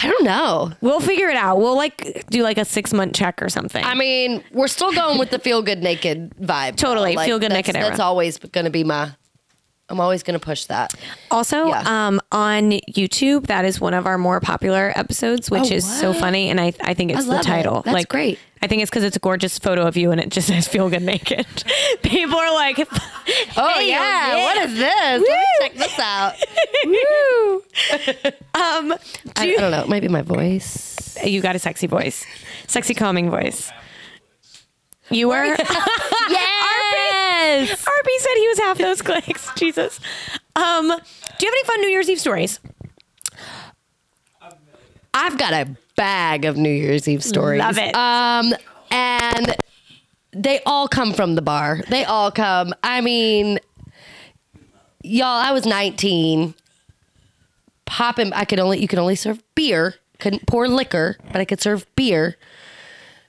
I 0.01 0.07
don't 0.07 0.23
know. 0.23 0.71
We'll 0.81 1.01
figure 1.01 1.29
it 1.29 1.35
out. 1.37 1.57
We'll 1.59 1.75
like 1.75 2.25
do 2.29 2.41
like 2.41 2.57
a 2.57 2.65
six 2.65 2.93
month 2.93 3.13
check 3.13 3.41
or 3.43 3.49
something. 3.49 3.83
I 3.83 3.93
mean, 3.93 4.43
we're 4.51 4.67
still 4.67 4.91
going 4.91 5.19
with 5.19 5.29
the 5.29 5.37
feel 5.39 5.61
good 5.61 5.83
naked 5.83 6.33
vibe. 6.41 6.77
Totally, 6.77 7.15
feel 7.17 7.37
good 7.39 7.51
that's- 7.51 7.67
naked 7.67 7.75
era. 7.75 7.89
That's 7.89 7.99
always 7.99 8.37
going 8.39 8.65
to 8.65 8.71
be 8.71 8.83
my. 8.83 9.11
I'm 9.93 9.99
always 9.99 10.23
going 10.23 10.37
to 10.39 10.43
push 10.45 10.65
that. 10.65 10.93
Also, 11.31 11.67
Yeah. 11.67 11.83
um, 12.07 12.19
on 12.31 12.71
YouTube, 12.89 13.47
that 13.47 13.63
is 13.63 13.79
one 13.79 13.93
of 13.93 14.05
our 14.07 14.17
more 14.17 14.39
popular 14.39 14.91
episodes, 14.95 15.49
which 15.51 15.71
Oh, 15.71 15.75
is 15.75 15.85
so 15.99 16.11
funny, 16.13 16.49
and 16.49 16.59
I 16.59 16.73
I 16.81 16.93
think 16.95 17.11
it's 17.11 17.27
I 17.27 17.35
the 17.35 17.39
it. 17.39 17.43
title. 17.43 17.81
That's 17.83 17.93
like, 17.93 18.09
great. 18.09 18.39
I 18.61 18.67
think 18.67 18.81
it's 18.81 18.89
because 18.89 19.03
it's 19.03 19.15
a 19.17 19.19
gorgeous 19.19 19.59
photo 19.59 19.85
of 19.85 19.95
you, 19.97 20.11
and 20.11 20.19
it 20.19 20.29
just 20.29 20.47
says 20.53 20.67
"Feel 20.67 20.89
Good 20.89 21.03
Naked." 21.03 21.45
People 22.01 22.37
are 22.39 22.53
like, 22.53 22.79
Oh 23.57 23.73
Hey, 23.75 23.89
yeah. 23.89 24.35
yeah. 24.35 24.43
what 24.43 24.57
is 24.69 24.75
this? 24.77 24.93
Let 24.95 25.21
me 25.21 25.45
check 25.59 25.73
this 25.75 25.99
out. 25.99 26.33
Woo. 26.85 27.63
um, 28.55 28.93
I, 29.37 29.43
I 29.43 29.55
don't 29.55 29.71
know. 29.71 29.83
It 29.83 29.89
might 29.89 30.01
be 30.01 30.07
my 30.07 30.21
voice. 30.23 31.17
you 31.23 31.41
got 31.41 31.55
a 31.55 31.59
sexy 31.59 31.87
voice, 31.87 32.25
sexy 32.67 32.93
calming 32.95 33.29
voice. 33.29 33.71
You 35.11 35.27
were. 35.27 35.55
Yes. 37.33 37.83
RP 37.85 38.19
said 38.19 38.33
he 38.35 38.47
was 38.47 38.59
half 38.59 38.77
those 38.77 39.01
clicks. 39.01 39.49
Jesus. 39.57 39.99
Um, 40.55 40.87
do 40.87 40.91
you 40.91 40.91
have 40.91 41.41
any 41.41 41.63
fun 41.63 41.81
New 41.81 41.89
Year's 41.89 42.09
Eve 42.09 42.19
stories? 42.19 42.59
I've 45.13 45.37
got 45.37 45.53
a 45.53 45.75
bag 45.95 46.45
of 46.45 46.57
New 46.57 46.71
Year's 46.71 47.07
Eve 47.07 47.23
stories. 47.23 47.59
Love 47.59 47.77
it. 47.77 47.93
Um, 47.95 48.53
and 48.89 49.55
they 50.31 50.61
all 50.65 50.87
come 50.87 51.13
from 51.13 51.35
the 51.35 51.41
bar. 51.41 51.81
They 51.89 52.03
all 52.03 52.31
come. 52.31 52.73
I 52.83 53.01
mean, 53.01 53.59
y'all, 55.03 55.27
I 55.27 55.51
was 55.51 55.65
19. 55.65 56.55
Popping, 57.85 58.33
I 58.33 58.45
could 58.45 58.59
only 58.59 58.79
you 58.79 58.87
could 58.87 58.97
only 58.97 59.15
serve 59.15 59.43
beer. 59.53 59.95
Couldn't 60.19 60.47
pour 60.47 60.67
liquor, 60.67 61.17
but 61.31 61.41
I 61.41 61.45
could 61.45 61.61
serve 61.61 61.85
beer. 61.95 62.37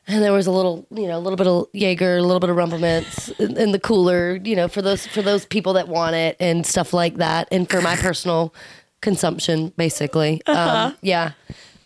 And 0.06 0.22
there 0.22 0.32
was 0.32 0.46
a 0.46 0.50
little, 0.50 0.86
you 0.90 1.06
know, 1.06 1.16
a 1.16 1.20
little 1.20 1.36
bit 1.36 1.46
of 1.46 1.68
Jaeger, 1.72 2.18
a 2.18 2.22
little 2.22 2.40
bit 2.40 2.50
of 2.50 2.56
Rumple 2.56 2.78
Minze 2.78 3.30
in, 3.38 3.56
in 3.56 3.72
the 3.72 3.78
cooler, 3.78 4.36
you 4.36 4.54
know, 4.54 4.68
for 4.68 4.82
those 4.82 5.06
for 5.06 5.22
those 5.22 5.46
people 5.46 5.72
that 5.74 5.88
want 5.88 6.14
it 6.14 6.36
and 6.38 6.66
stuff 6.66 6.92
like 6.92 7.16
that, 7.16 7.48
and 7.50 7.68
for 7.70 7.80
my 7.80 7.96
personal 7.96 8.54
consumption, 9.00 9.72
basically. 9.76 10.42
Um, 10.46 10.96
yeah. 11.00 11.32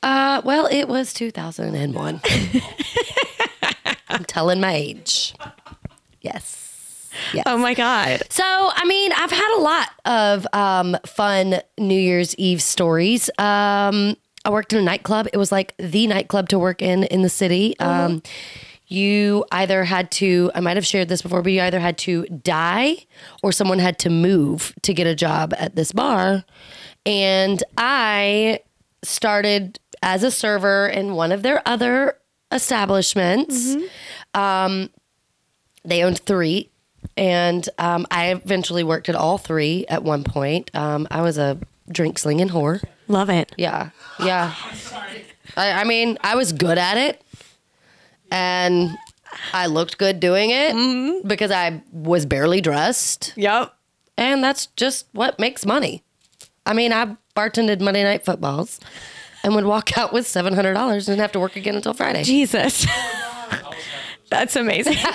Uh, 0.03 0.40
well, 0.45 0.66
it 0.66 0.89
was 0.89 1.12
2001. 1.12 2.20
I'm 4.09 4.24
telling 4.24 4.61
my 4.61 4.73
age. 4.74 5.35
Yes. 6.20 7.11
Yes. 7.35 7.45
Oh 7.47 7.59
my 7.59 7.74
god. 7.74 8.23
So, 8.31 8.45
I 8.45 8.85
mean, 8.86 9.12
I've 9.12 9.31
had 9.31 9.57
a 9.57 9.61
lot 9.61 9.89
of 10.05 10.47
um, 10.53 10.97
fun 11.07 11.61
New 11.78 11.99
Year's 11.99 12.35
Eve 12.36 12.62
stories. 12.62 13.28
Um, 13.39 14.16
I 14.44 14.51
worked 14.51 14.73
in 14.73 14.78
a 14.78 14.82
nightclub. 14.82 15.28
It 15.32 15.36
was 15.36 15.52
like 15.52 15.74
the 15.78 16.06
nightclub 16.06 16.48
to 16.51 16.59
work 16.59 16.82
in 16.82 17.05
in 17.05 17.23
the 17.23 17.28
city. 17.28 17.78
Um, 17.81 18.23
you 18.86 19.44
either 19.52 19.85
had 19.85 20.10
to, 20.12 20.51
I 20.55 20.60
might 20.60 20.77
have 20.77 20.86
shared 20.86 21.09
this 21.09 21.20
before, 21.20 21.43
but 21.43 21.52
you 21.52 21.60
either 21.60 21.78
had 21.78 21.98
to 21.98 22.24
die 22.24 22.97
or 23.43 23.52
someone 23.52 23.78
had 23.78 23.98
to 24.01 24.10
move 24.10 24.74
to 24.82 24.94
get 24.94 25.06
a 25.06 25.15
job 25.15 25.52
at 25.59 25.77
this 25.77 25.93
bar. 25.93 26.44
And 27.05 27.62
I 27.77 28.60
started 29.05 29.78
as 30.02 30.23
a 30.23 30.31
server 30.31 30.89
in 30.89 31.15
one 31.15 31.32
of 31.32 31.43
their 31.43 31.60
other 31.69 32.16
establishments. 32.51 33.77
Um, 34.32 34.89
they 35.85 36.02
owned 36.02 36.20
three 36.20 36.70
and 37.16 37.69
um, 37.78 38.06
i 38.10 38.31
eventually 38.32 38.85
worked 38.85 39.09
at 39.09 39.15
all 39.15 39.39
three 39.39 39.86
at 39.89 40.02
one 40.02 40.24
point 40.24 40.70
um, 40.74 41.06
i 41.10 41.23
was 41.23 41.39
a 41.39 41.59
drink 41.90 42.19
slinging 42.19 42.48
whore 42.48 42.82
Love 43.09 43.31
it. 43.31 43.53
yeah 43.57 43.91
yeah 44.21 44.55
I, 45.57 45.73
I 45.73 45.85
mean 45.85 46.19
i 46.23 46.35
was 46.35 46.53
good 46.53 46.77
at 46.79 46.97
it 46.99 47.23
and 48.31 48.91
i 49.53 49.67
looked 49.67 49.97
good 49.99 50.21
doing 50.21 50.51
it 50.53 51.27
because 51.27 51.51
i 51.51 51.83
was 51.93 52.27
barely 52.27 52.61
dressed 52.61 53.33
Yep. 53.37 53.75
and 54.17 54.43
that's 54.45 54.67
just 54.77 55.07
what 55.13 55.39
makes 55.39 55.65
money 55.65 56.03
i 56.67 56.73
mean 56.75 56.93
i 56.93 57.17
bartended 57.35 57.81
monday 57.81 58.03
night 58.05 58.25
footballs 58.25 58.81
and 59.45 59.55
would 59.55 59.65
walk 59.65 59.97
out 59.97 60.13
with 60.13 60.27
$700 60.27 61.09
and 61.09 61.21
have 61.21 61.33
to 61.33 61.39
work 61.41 61.55
again 61.57 61.77
until 61.77 61.95
friday 61.95 62.25
Jesus. 62.25 62.85
That's 64.31 64.57
amazing. 64.57 64.97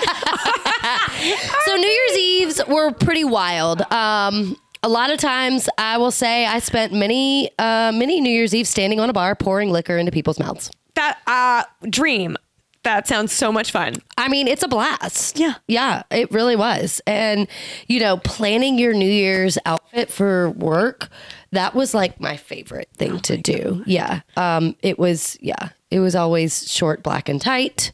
So 1.64 1.76
New 1.76 1.88
Year's 1.88 2.18
Eves 2.18 2.60
were 2.68 2.90
pretty 2.92 3.24
wild. 3.24 3.80
Um, 3.90 4.56
a 4.84 4.88
lot 4.88 5.10
of 5.10 5.18
times, 5.18 5.68
I 5.78 5.96
will 5.96 6.10
say, 6.10 6.44
I 6.44 6.58
spent 6.58 6.92
many, 6.92 7.50
uh, 7.58 7.90
many 7.94 8.20
New 8.20 8.30
Year's 8.30 8.54
Eve 8.54 8.68
standing 8.68 9.00
on 9.00 9.08
a 9.08 9.14
bar 9.14 9.34
pouring 9.34 9.70
liquor 9.70 9.96
into 9.96 10.12
people's 10.12 10.38
mouths. 10.38 10.70
that 10.94 11.18
uh 11.26 11.64
dream. 11.88 12.36
That 12.82 13.08
sounds 13.08 13.32
so 13.32 13.50
much 13.50 13.72
fun. 13.72 13.94
I 14.18 14.28
mean, 14.28 14.46
it's 14.46 14.62
a 14.62 14.68
blast. 14.68 15.38
Yeah. 15.38 15.54
Yeah, 15.66 16.02
it 16.10 16.30
really 16.30 16.54
was. 16.54 17.00
And, 17.06 17.48
you 17.88 17.98
know, 17.98 18.18
planning 18.18 18.78
your 18.78 18.92
New 18.92 19.10
Year's 19.10 19.56
outfit 19.64 20.10
for 20.10 20.50
work, 20.50 21.08
that 21.52 21.74
was 21.74 21.94
like 21.94 22.20
my 22.20 22.36
favorite 22.36 22.90
thing 22.98 23.20
to 23.20 23.38
do. 23.38 23.82
Yeah. 23.86 24.20
Um, 24.36 24.76
it 24.82 24.98
was, 24.98 25.38
yeah, 25.40 25.70
it 25.90 26.00
was 26.00 26.14
always 26.14 26.70
short, 26.70 27.02
black, 27.02 27.30
and 27.30 27.40
tight. 27.40 27.90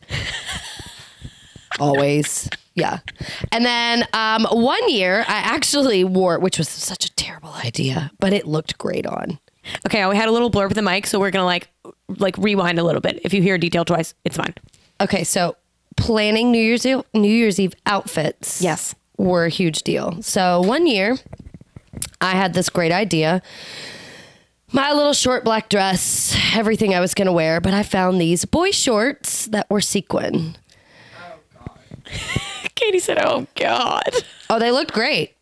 always. 1.79 2.49
Yeah. 2.81 2.99
And 3.53 3.65
then 3.65 4.05
um, 4.13 4.45
one 4.51 4.89
year 4.89 5.21
I 5.29 5.35
actually 5.39 6.03
wore 6.05 6.35
it, 6.35 6.41
which 6.41 6.59
was 6.59 6.69
such 6.69 7.05
a 7.05 7.15
terrible 7.15 7.53
idea, 7.53 8.11
but 8.19 8.33
it 8.33 8.47
looked 8.47 8.79
great 8.79 9.07
on. 9.07 9.39
Okay, 9.87 10.05
we 10.07 10.17
had 10.17 10.29
a 10.29 10.33
little 10.33 10.51
blurb 10.51 10.69
with 10.69 10.75
the 10.77 10.83
mic, 10.83 11.07
so 11.07 11.21
we're 11.21 11.31
gonna 11.31 11.45
like 11.45 11.69
like 12.19 12.37
rewind 12.39 12.79
a 12.79 12.83
little 12.83 13.01
bit. 13.01 13.21
If 13.23 13.33
you 13.35 13.43
hear 13.43 13.55
a 13.57 13.59
detail 13.59 13.85
twice, 13.85 14.15
it's 14.25 14.37
fine. 14.37 14.55
Okay, 15.01 15.23
so 15.25 15.57
planning 15.97 16.51
New 16.51 16.63
Year's 16.63 16.85
Eve, 16.87 17.03
New 17.15 17.29
Year's 17.33 17.61
Eve 17.61 17.75
outfits, 17.87 18.61
Yes. 18.63 18.95
were 19.19 19.45
a 19.45 19.51
huge 19.51 19.83
deal. 19.83 20.21
So 20.23 20.61
one 20.63 20.87
year, 20.87 21.19
I 22.21 22.31
had 22.33 22.55
this 22.55 22.69
great 22.69 22.91
idea. 22.93 23.43
My 24.73 24.93
little 24.93 25.13
short 25.13 25.45
black 25.45 25.69
dress, 25.69 26.37
everything 26.55 26.95
I 26.95 27.01
was 27.01 27.13
going 27.15 27.27
to 27.27 27.33
wear, 27.33 27.61
but 27.61 27.75
I 27.75 27.83
found 27.83 28.21
these 28.21 28.45
boy 28.45 28.71
shorts 28.71 29.47
that 29.47 29.69
were 29.69 29.81
sequin. 29.81 30.57
Katie 32.81 32.99
said, 32.99 33.19
"Oh 33.19 33.47
God." 33.57 34.11
Oh, 34.49 34.59
they 34.59 34.71
looked 34.71 34.93
great. 34.93 35.35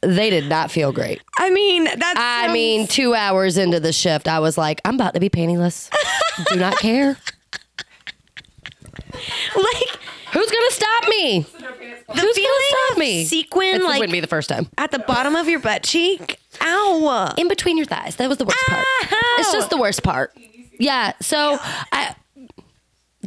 They 0.00 0.30
did 0.30 0.48
not 0.48 0.70
feel 0.70 0.92
great. 0.92 1.20
I 1.38 1.50
mean, 1.50 1.84
that's. 1.84 2.18
I 2.20 2.52
mean, 2.52 2.86
two 2.86 3.14
hours 3.14 3.56
into 3.58 3.80
the 3.80 3.92
shift, 3.92 4.28
I 4.28 4.38
was 4.38 4.56
like, 4.56 4.80
I'm 4.84 4.94
about 4.94 5.14
to 5.14 5.20
be 5.20 5.28
pantyless. 5.28 5.90
Do 6.50 6.56
not 6.56 6.76
care. 6.80 7.16
like 9.56 9.88
Who's 10.32 10.50
gonna 10.50 10.70
stop 10.70 11.08
me? 11.08 11.40
the 11.40 11.56
Who's 11.58 12.20
gonna 12.20 12.32
feeling 12.34 12.60
stop 12.68 12.98
me? 12.98 13.24
sequin, 13.24 13.74
It 13.76 13.82
like 13.82 13.98
wouldn't 13.98 14.12
be 14.12 14.20
the 14.20 14.26
first 14.26 14.48
time. 14.48 14.68
at 14.76 14.90
the 14.90 14.98
bottom 14.98 15.34
of 15.34 15.48
your 15.48 15.58
butt 15.60 15.82
cheek. 15.82 16.38
Ow. 16.60 17.34
in 17.38 17.48
between 17.48 17.76
your 17.76 17.86
thighs. 17.86 18.16
That 18.16 18.28
was 18.28 18.38
the 18.38 18.44
worst 18.44 18.58
part. 18.68 18.84
Ow. 19.12 19.36
It's 19.38 19.52
just 19.52 19.70
the 19.70 19.78
worst 19.78 20.02
part. 20.02 20.32
Yeah. 20.78 21.12
So 21.22 21.58
I 21.92 22.14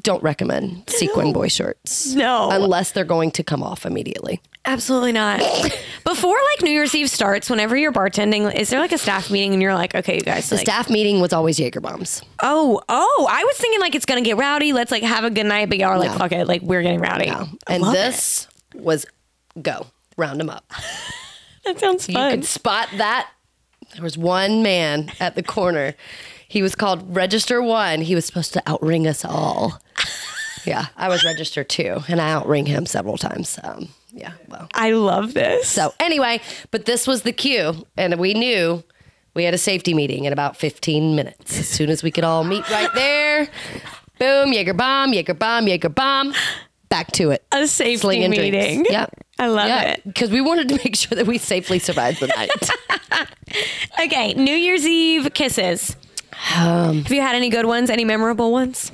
don't 0.04 0.22
recommend 0.24 0.90
sequin 0.90 1.34
boy 1.34 1.48
shorts. 1.48 2.14
No. 2.14 2.50
Unless 2.52 2.92
they're 2.94 3.04
going 3.06 3.32
to 3.32 3.44
come 3.44 3.62
off 3.64 3.86
immediately. 3.86 4.42
Absolutely 4.66 5.12
not. 5.12 5.40
Before 6.04 6.36
like 6.52 6.62
New 6.62 6.70
Year's 6.72 6.94
Eve 6.94 7.10
starts, 7.10 7.50
whenever 7.50 7.76
you're 7.76 7.92
bartending, 7.92 8.54
is 8.54 8.70
there 8.70 8.80
like 8.80 8.92
a 8.92 8.98
staff 8.98 9.32
meeting 9.32 9.54
and 9.54 9.62
you're 9.62 9.74
like, 9.74 9.96
okay, 9.96 10.16
you 10.16 10.22
guys, 10.22 10.50
The 10.50 10.56
like, 10.58 10.66
staff 10.66 10.90
meeting 10.90 11.20
was 11.20 11.34
always 11.34 11.60
Jaeger 11.60 11.82
bombs. 11.82 12.22
oh, 12.44 12.82
oh, 12.88 13.28
I 13.30 13.44
was 13.44 13.58
thinking 13.58 13.80
like 13.80 13.96
it's 13.96 14.06
gonna 14.06 14.22
get 14.22 14.38
rowdy. 14.38 14.72
Let's 14.74 14.92
like 14.92 15.04
have 15.04 15.24
a 15.24 15.30
good 15.32 15.46
night, 15.48 15.70
but 15.70 15.78
y'all 15.80 15.90
are 15.90 15.98
like, 16.00 16.12
No. 16.12 16.18
fuck 16.18 16.32
it, 16.32 16.48
like 16.48 16.62
we're 16.62 16.84
getting 16.84 17.00
rowdy. 17.00 17.28
No. 17.32 17.48
And 17.68 17.84
this 17.84 18.48
was 18.76 19.06
go. 19.62 19.88
Round 20.18 20.40
them 20.40 20.50
up. 20.50 20.70
that 21.66 21.80
sounds 21.80 22.06
fun. 22.06 22.32
You 22.32 22.38
could 22.38 22.46
spot 22.46 22.90
that. 22.98 23.30
There 23.96 24.04
was 24.04 24.18
one 24.18 24.62
man 24.62 25.12
at 25.20 25.36
the 25.36 25.44
corner. 25.44 25.96
He 26.48 26.62
was 26.62 26.76
called 26.76 27.16
Register 27.16 27.62
One. 27.62 28.02
He 28.02 28.14
was 28.14 28.26
supposed 28.26 28.54
to 28.54 28.70
outring 28.70 29.08
us 29.08 29.26
all. 29.26 29.82
Yeah, 30.64 30.86
I 30.96 31.08
was 31.10 31.24
registered 31.24 31.70
too, 31.70 32.04
and 32.08 32.22
I 32.22 32.32
outring 32.32 32.68
him 32.68 32.86
several 32.86 33.18
times. 33.18 33.58
Um, 33.64 33.90
yeah. 34.14 34.34
Well, 34.48 34.68
I 34.76 34.92
love 34.92 35.34
this. 35.34 35.68
so 35.68 35.92
anyway, 36.00 36.40
but 36.70 36.86
this 36.86 37.08
was 37.08 37.24
the 37.24 37.32
cue, 37.32 37.84
and 37.98 38.20
we 38.20 38.36
knew 38.36 38.84
we 39.34 39.44
had 39.44 39.56
a 39.56 39.58
safety 39.58 39.96
meeting 39.96 40.26
in 40.26 40.34
about 40.34 40.56
15 40.58 41.16
minutes. 41.16 41.58
As 41.58 41.68
soon 41.68 41.90
as 41.90 42.04
we 42.04 42.12
could 42.12 42.24
all 42.24 42.44
meet 42.44 42.70
right 42.70 42.94
there, 42.94 43.50
boom, 44.20 44.54
Jaeger 44.54 44.76
bomb, 44.76 45.14
Jaeger 45.14 45.34
bomb, 45.34 45.68
Jaeger 45.68 45.90
bomb, 45.90 46.32
back 46.90 47.12
to 47.14 47.32
it. 47.32 47.44
a 47.52 47.66
safety 47.66 47.98
Slinging 47.98 48.30
drinks. 48.30 48.56
meeting. 48.56 48.86
Yep. 48.88 49.14
I 49.40 49.48
love 49.48 49.68
yeah, 49.68 49.82
it. 49.94 50.04
because 50.06 50.30
we 50.30 50.42
wanted 50.42 50.70
to 50.70 50.76
make 50.76 50.96
sure 50.96 51.16
that 51.16 51.26
we 51.26 51.40
safely 51.40 51.80
survived 51.80 52.20
the 52.20 52.28
night. 52.28 52.52
Okay, 54.00 54.34
New 54.34 54.56
Year's 54.56 54.86
Eve 54.86 55.34
kisses. 55.34 55.96
Um, 56.56 57.04
Have 57.04 57.12
you 57.12 57.22
had 57.22 57.36
any 57.36 57.50
good 57.50 57.66
ones? 57.66 57.90
Any 57.90 58.06
memorable 58.06 58.52
ones? 58.52 58.92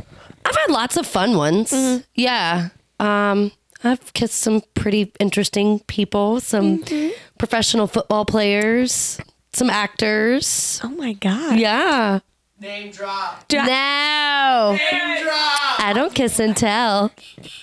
I've 0.68 0.74
had 0.74 0.80
lots 0.82 0.98
of 0.98 1.06
fun 1.08 1.38
ones. 1.38 1.72
Mm-hmm. 1.72 2.02
Yeah. 2.16 2.70
Um, 3.00 3.52
I've 3.84 4.12
kissed 4.14 4.36
some 4.40 4.62
pretty 4.74 5.12
interesting 5.20 5.80
people, 5.82 6.40
some 6.40 6.80
Mm-hmm. 6.84 7.10
professional 7.38 7.88
football 7.88 8.26
players, 8.26 9.20
some 9.54 9.70
actors. 9.70 10.82
Oh 10.84 10.90
my 10.90 11.14
god. 11.14 11.58
Yeah. 11.60 12.20
Name 12.60 12.92
drop. 12.92 13.46
No. 13.54 13.62
Name 14.92 15.24
drop. 15.24 15.80
I 15.80 15.92
don't 15.96 16.14
kiss 16.16 16.40
and 16.40 16.58
tell. 16.58 17.12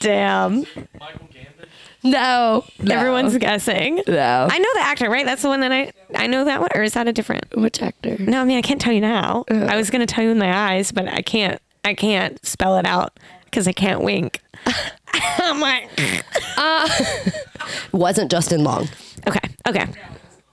Damn. 0.01 0.59
Michael 1.01 1.29
Gambon. 1.35 1.67
No. 2.05 2.65
no. 2.79 2.95
Everyone's 2.95 3.37
guessing. 3.39 4.01
No. 4.07 4.49
I 4.51 4.59
know 4.59 4.69
the 4.75 4.81
actor, 4.83 5.11
right? 5.11 5.25
That's 5.27 5.43
the 5.43 5.49
one 5.49 5.61
that 5.61 5.73
I 5.73 5.91
I 6.15 6.29
know 6.29 6.45
that 6.45 6.61
one, 6.61 6.69
or 6.77 6.83
is 6.85 6.95
that 6.95 7.09
a 7.09 7.13
different? 7.13 7.45
Which 7.57 7.83
actor? 7.83 8.17
No, 8.21 8.41
I 8.41 8.45
mean 8.45 8.57
I 8.59 8.63
can't 8.63 8.81
tell 8.81 8.93
you 8.93 9.01
now. 9.01 9.45
Uh. 9.51 9.65
I 9.69 9.75
was 9.77 9.91
gonna 9.91 10.07
tell 10.07 10.23
you 10.23 10.31
in 10.31 10.39
my 10.39 10.73
eyes, 10.75 10.93
but 10.93 11.09
I 11.09 11.23
can't. 11.23 11.61
I 11.85 11.95
can't 11.95 12.45
spell 12.45 12.79
it 12.79 12.87
out 12.87 13.19
because 13.45 13.69
I 13.69 13.73
can't 13.73 14.03
wink. 14.03 14.41
I'm 15.15 15.61
like, 15.61 15.89
Wasn't 17.93 18.31
Justin 18.31 18.65
Long. 18.65 18.89
okay, 19.29 19.41
okay, 19.69 19.87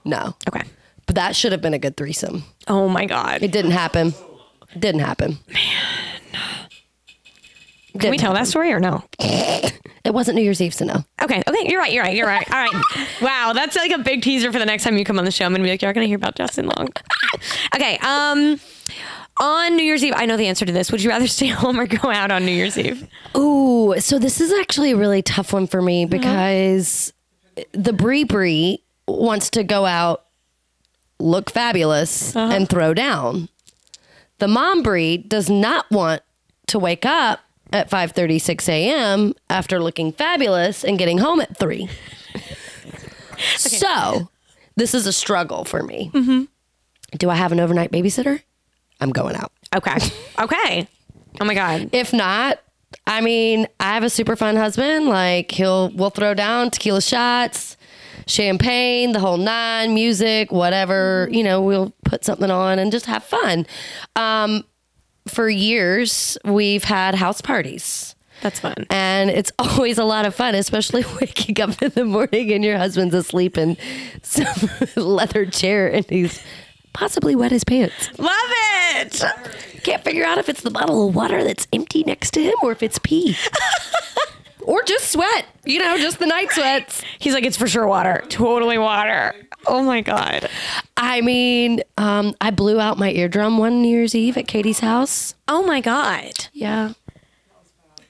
No. 0.04 0.34
okay. 0.48 0.62
But 1.06 1.16
that 1.16 1.34
should 1.36 1.52
have 1.52 1.60
been 1.60 1.74
a 1.74 1.78
good 1.78 1.96
threesome. 1.96 2.44
Oh 2.68 2.88
my 2.88 3.06
god. 3.06 3.42
It 3.42 3.50
didn't 3.52 3.72
happen. 3.72 4.14
It 4.74 4.80
didn't 4.80 5.00
happen. 5.00 5.38
Man. 5.48 6.68
Can 7.98 8.10
we 8.10 8.16
tell 8.18 8.32
that 8.34 8.46
story 8.46 8.72
or 8.72 8.80
no? 8.80 9.04
It 10.04 10.12
wasn't 10.12 10.34
New 10.34 10.42
Year's 10.42 10.60
Eve, 10.60 10.74
so 10.74 10.84
no. 10.84 11.04
Okay, 11.22 11.44
okay, 11.46 11.68
you're 11.70 11.78
right, 11.78 11.92
you're 11.92 12.02
right, 12.02 12.16
you're 12.16 12.26
right. 12.26 12.44
All 12.52 12.58
right. 12.60 13.06
Wow, 13.22 13.52
that's 13.54 13.76
like 13.76 13.92
a 13.92 13.98
big 13.98 14.20
teaser 14.22 14.50
for 14.50 14.58
the 14.58 14.66
next 14.66 14.82
time 14.82 14.98
you 14.98 15.04
come 15.04 15.16
on 15.16 15.24
the 15.24 15.30
show. 15.30 15.44
I'm 15.46 15.52
gonna 15.52 15.62
be 15.62 15.70
like, 15.70 15.80
you're 15.80 15.92
gonna 15.92 16.06
hear 16.08 16.16
about 16.16 16.34
Justin 16.34 16.66
Long. 16.66 16.88
okay, 17.76 17.98
um, 17.98 18.58
on 19.42 19.74
New 19.74 19.82
Year's 19.82 20.04
Eve, 20.04 20.14
I 20.16 20.24
know 20.24 20.36
the 20.36 20.46
answer 20.46 20.64
to 20.64 20.72
this. 20.72 20.92
Would 20.92 21.02
you 21.02 21.10
rather 21.10 21.26
stay 21.26 21.48
home 21.62 21.78
or 21.78 21.86
go 21.86 22.10
out 22.10 22.30
on 22.30 22.46
New 22.46 22.52
Year's 22.52 22.78
Eve? 22.78 23.06
Ooh, 23.36 23.94
so 23.98 24.18
this 24.18 24.40
is 24.40 24.52
actually 24.52 24.92
a 24.92 24.96
really 24.96 25.20
tough 25.20 25.52
one 25.52 25.66
for 25.66 25.82
me 25.82 26.04
uh-huh. 26.04 26.16
because 26.16 27.12
the 27.72 27.92
Breigh 27.92 28.24
Breigh 28.24 28.82
wants 29.08 29.50
to 29.50 29.64
go 29.64 29.84
out, 29.84 30.24
look 31.18 31.50
fabulous, 31.50 32.34
uh-huh. 32.34 32.54
and 32.54 32.68
throw 32.68 32.94
down. 32.94 33.48
The 34.38 34.48
mom 34.48 34.82
Breigh 34.82 35.18
does 35.18 35.50
not 35.50 35.90
want 35.90 36.22
to 36.68 36.78
wake 36.78 37.04
up 37.04 37.40
at 37.72 37.90
5:30, 37.90 38.40
6 38.40 38.68
a.m. 38.68 39.34
after 39.50 39.80
looking 39.80 40.12
fabulous 40.12 40.84
and 40.84 40.98
getting 40.98 41.18
home 41.18 41.40
at 41.40 41.56
three. 41.56 41.88
So 43.56 44.30
this 44.76 44.94
is 44.94 45.04
a 45.04 45.12
struggle 45.12 45.64
for 45.64 45.82
me. 45.82 46.12
Mm-hmm. 46.14 46.44
Do 47.16 47.28
I 47.28 47.34
have 47.34 47.50
an 47.50 47.58
overnight 47.58 47.90
babysitter? 47.90 48.42
I'm 49.02 49.10
going 49.10 49.36
out. 49.36 49.52
Okay, 49.74 49.96
okay. 50.38 50.88
Oh 51.40 51.44
my 51.44 51.54
god. 51.54 51.90
If 51.92 52.12
not, 52.12 52.60
I 53.06 53.20
mean, 53.20 53.66
I 53.80 53.94
have 53.94 54.04
a 54.04 54.10
super 54.10 54.36
fun 54.36 54.56
husband. 54.56 55.06
Like 55.06 55.50
he'll 55.50 55.90
we'll 55.90 56.10
throw 56.10 56.34
down 56.34 56.70
tequila 56.70 57.02
shots, 57.02 57.76
champagne, 58.26 59.12
the 59.12 59.20
whole 59.20 59.38
nine, 59.38 59.94
music, 59.94 60.52
whatever. 60.52 61.28
You 61.30 61.42
know, 61.42 61.60
we'll 61.60 61.92
put 62.04 62.24
something 62.24 62.50
on 62.50 62.78
and 62.78 62.92
just 62.92 63.06
have 63.06 63.24
fun. 63.24 63.66
Um, 64.14 64.64
for 65.26 65.48
years, 65.48 66.38
we've 66.44 66.84
had 66.84 67.14
house 67.14 67.40
parties. 67.40 68.14
That's 68.42 68.58
fun. 68.58 68.86
And 68.90 69.30
it's 69.30 69.52
always 69.58 69.98
a 69.98 70.04
lot 70.04 70.26
of 70.26 70.34
fun, 70.34 70.54
especially 70.54 71.04
waking 71.20 71.60
up 71.60 71.80
in 71.80 71.90
the 71.90 72.04
morning 72.04 72.52
and 72.52 72.64
your 72.64 72.76
husband's 72.76 73.14
asleep 73.14 73.56
in 73.56 73.76
some 74.22 74.70
leather 74.96 75.46
chair 75.46 75.90
and 75.92 76.04
he's 76.08 76.42
possibly 76.92 77.34
wet 77.34 77.50
his 77.52 77.64
pants. 77.64 78.10
Love 78.18 78.32
it. 78.96 79.22
Can't 79.82 80.04
figure 80.04 80.24
out 80.24 80.38
if 80.38 80.48
it's 80.48 80.62
the 80.62 80.70
bottle 80.70 81.08
of 81.08 81.14
water 81.14 81.42
that's 81.44 81.66
empty 81.72 82.04
next 82.04 82.32
to 82.32 82.42
him 82.42 82.54
or 82.62 82.72
if 82.72 82.82
it's 82.82 82.98
pee. 82.98 83.36
or 84.62 84.82
just 84.84 85.10
sweat. 85.10 85.46
You 85.64 85.78
know, 85.80 85.96
just 85.98 86.18
the 86.18 86.26
night 86.26 86.50
sweats. 86.52 87.02
He's 87.18 87.34
like, 87.34 87.44
it's 87.44 87.56
for 87.56 87.66
sure 87.66 87.86
water. 87.86 88.22
Totally 88.28 88.78
water. 88.78 89.34
Oh 89.66 89.82
my 89.82 90.00
god. 90.00 90.48
I 90.96 91.20
mean, 91.20 91.80
um, 91.98 92.34
I 92.40 92.50
blew 92.50 92.80
out 92.80 92.98
my 92.98 93.10
eardrum 93.12 93.58
one 93.58 93.82
New 93.82 93.88
Year's 93.88 94.14
Eve 94.14 94.36
at 94.36 94.46
Katie's 94.48 94.80
house. 94.80 95.34
Oh 95.48 95.62
my 95.64 95.80
god. 95.80 96.32
Yeah. 96.52 96.92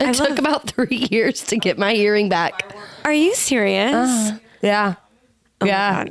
It 0.00 0.09
I 0.09 0.12
took 0.12 0.30
love- 0.30 0.38
about 0.38 0.68
three 0.70 1.06
years 1.10 1.42
to 1.44 1.56
get 1.56 1.78
my 1.78 1.94
hearing 1.94 2.28
back. 2.28 2.74
Are 3.04 3.12
you 3.12 3.34
serious? 3.34 4.32
Yeah. 4.62 4.94
Oh 5.60 5.64
my 5.64 5.66
yeah. 5.66 6.04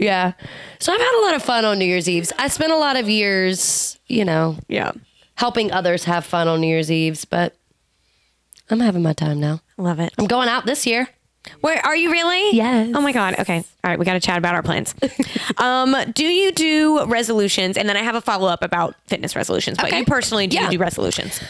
Yeah. 0.00 0.32
So 0.80 0.92
I've 0.92 1.00
had 1.00 1.20
a 1.20 1.22
lot 1.26 1.34
of 1.36 1.42
fun 1.42 1.64
on 1.64 1.78
New 1.78 1.84
Year's 1.84 2.08
Eves. 2.08 2.32
I 2.38 2.48
spent 2.48 2.72
a 2.72 2.76
lot 2.76 2.96
of 2.96 3.08
years, 3.08 3.98
you 4.08 4.24
know, 4.24 4.56
Yeah. 4.68 4.92
helping 5.36 5.70
others 5.72 6.04
have 6.04 6.24
fun 6.24 6.48
on 6.48 6.60
New 6.60 6.66
Year's 6.68 6.90
Eves, 6.90 7.24
but 7.24 7.54
I'm 8.70 8.80
having 8.80 9.02
my 9.02 9.12
time 9.12 9.38
now. 9.40 9.60
Love 9.76 10.00
it. 10.00 10.12
I'm 10.18 10.26
going 10.26 10.48
out 10.48 10.64
this 10.66 10.86
year. 10.86 11.08
Where 11.62 11.78
are 11.84 11.96
you 11.96 12.10
really? 12.12 12.54
Yes. 12.56 12.90
Oh 12.94 13.00
my 13.00 13.12
god. 13.12 13.34
Okay. 13.38 13.56
All 13.58 13.90
right. 13.90 13.98
We 13.98 14.04
got 14.04 14.12
to 14.12 14.20
chat 14.20 14.36
about 14.38 14.54
our 14.54 14.62
plans. 14.62 14.94
um, 15.58 15.96
do 16.14 16.24
you 16.24 16.52
do 16.52 17.04
resolutions? 17.06 17.76
And 17.78 17.88
then 17.88 17.96
I 17.96 18.02
have 18.02 18.14
a 18.14 18.20
follow 18.20 18.48
up 18.48 18.62
about 18.62 18.94
fitness 19.06 19.34
resolutions. 19.34 19.76
But 19.78 19.86
Okay. 19.86 20.00
you 20.00 20.04
personally, 20.04 20.46
do 20.46 20.56
Yeah. 20.56 20.64
you 20.64 20.72
do 20.72 20.78
resolutions? 20.78 21.40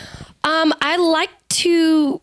Um, 0.45 0.73
I 0.81 0.97
like 0.97 1.31
to. 1.51 2.21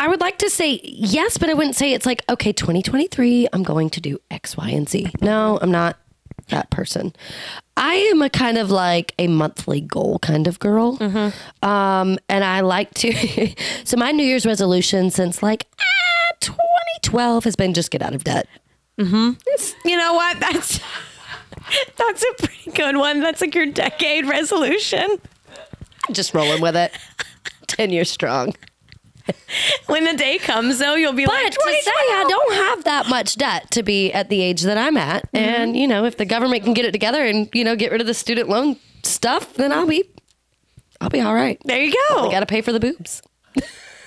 I 0.00 0.08
would 0.08 0.20
like 0.20 0.38
to 0.38 0.48
say 0.48 0.80
yes, 0.82 1.36
but 1.36 1.50
I 1.50 1.54
wouldn't 1.54 1.76
say 1.76 1.92
it's 1.92 2.06
like 2.06 2.22
okay, 2.30 2.52
2023. 2.52 3.48
I'm 3.52 3.62
going 3.62 3.90
to 3.90 4.00
do 4.00 4.18
X, 4.30 4.56
Y, 4.56 4.70
and 4.70 4.88
Z. 4.88 5.12
No, 5.20 5.58
I'm 5.60 5.70
not 5.70 5.98
that 6.48 6.70
person. 6.70 7.14
I 7.76 7.94
am 7.94 8.22
a 8.22 8.30
kind 8.30 8.56
of 8.56 8.70
like 8.70 9.14
a 9.18 9.28
monthly 9.28 9.82
goal 9.82 10.18
kind 10.18 10.46
of 10.46 10.58
girl, 10.58 10.96
um, 11.62 12.18
and 12.30 12.44
I 12.44 12.60
like 12.60 12.94
to. 12.94 13.54
so 13.84 13.98
my 13.98 14.10
New 14.10 14.24
Year's 14.24 14.46
resolution 14.46 15.10
since 15.10 15.42
like 15.42 15.66
ah, 15.78 16.32
2012 16.40 17.44
has 17.44 17.54
been 17.54 17.74
just 17.74 17.90
get 17.90 18.00
out 18.00 18.14
of 18.14 18.24
debt. 18.24 18.48
Mm-hmm. 18.98 19.32
You 19.86 19.96
know 19.98 20.14
what? 20.14 20.40
That's 20.40 20.80
that's 21.98 22.24
a 22.24 22.46
pretty 22.46 22.70
good 22.70 22.96
one. 22.96 23.20
That's 23.20 23.42
like 23.42 23.54
your 23.54 23.66
decade 23.66 24.26
resolution. 24.26 25.20
Just 26.10 26.32
rolling 26.32 26.62
with 26.62 26.74
it. 26.74 26.96
10 27.66 27.90
years 27.90 28.10
strong. 28.10 28.54
When 29.86 30.04
the 30.04 30.14
day 30.14 30.38
comes, 30.38 30.78
though, 30.78 30.94
you'll 30.94 31.12
be 31.12 31.26
But 31.26 31.34
like, 31.34 31.52
to 31.52 31.60
say 31.60 31.90
I 31.90 32.24
don't 32.28 32.54
have 32.54 32.84
that 32.84 33.08
much 33.08 33.36
debt 33.36 33.70
to 33.72 33.82
be 33.82 34.12
at 34.12 34.28
the 34.28 34.40
age 34.40 34.62
that 34.62 34.78
I'm 34.78 34.96
at, 34.96 35.24
mm-hmm. 35.32 35.36
and 35.36 35.76
you 35.76 35.88
know, 35.88 36.04
if 36.04 36.16
the 36.16 36.24
government 36.24 36.64
can 36.64 36.74
get 36.74 36.84
it 36.84 36.92
together 36.92 37.24
and 37.24 37.48
you 37.52 37.64
know 37.64 37.76
get 37.76 37.90
rid 37.90 38.00
of 38.00 38.06
the 38.06 38.14
student 38.14 38.48
loan 38.48 38.76
stuff, 39.02 39.54
then 39.54 39.72
I'll 39.72 39.86
be, 39.86 40.08
I'll 41.00 41.10
be 41.10 41.20
all 41.20 41.34
right. 41.34 41.60
There 41.64 41.82
you 41.82 41.92
go. 42.08 42.28
I 42.28 42.30
got 42.30 42.40
to 42.40 42.46
pay 42.46 42.60
for 42.60 42.72
the 42.72 42.80
boobs. 42.80 43.22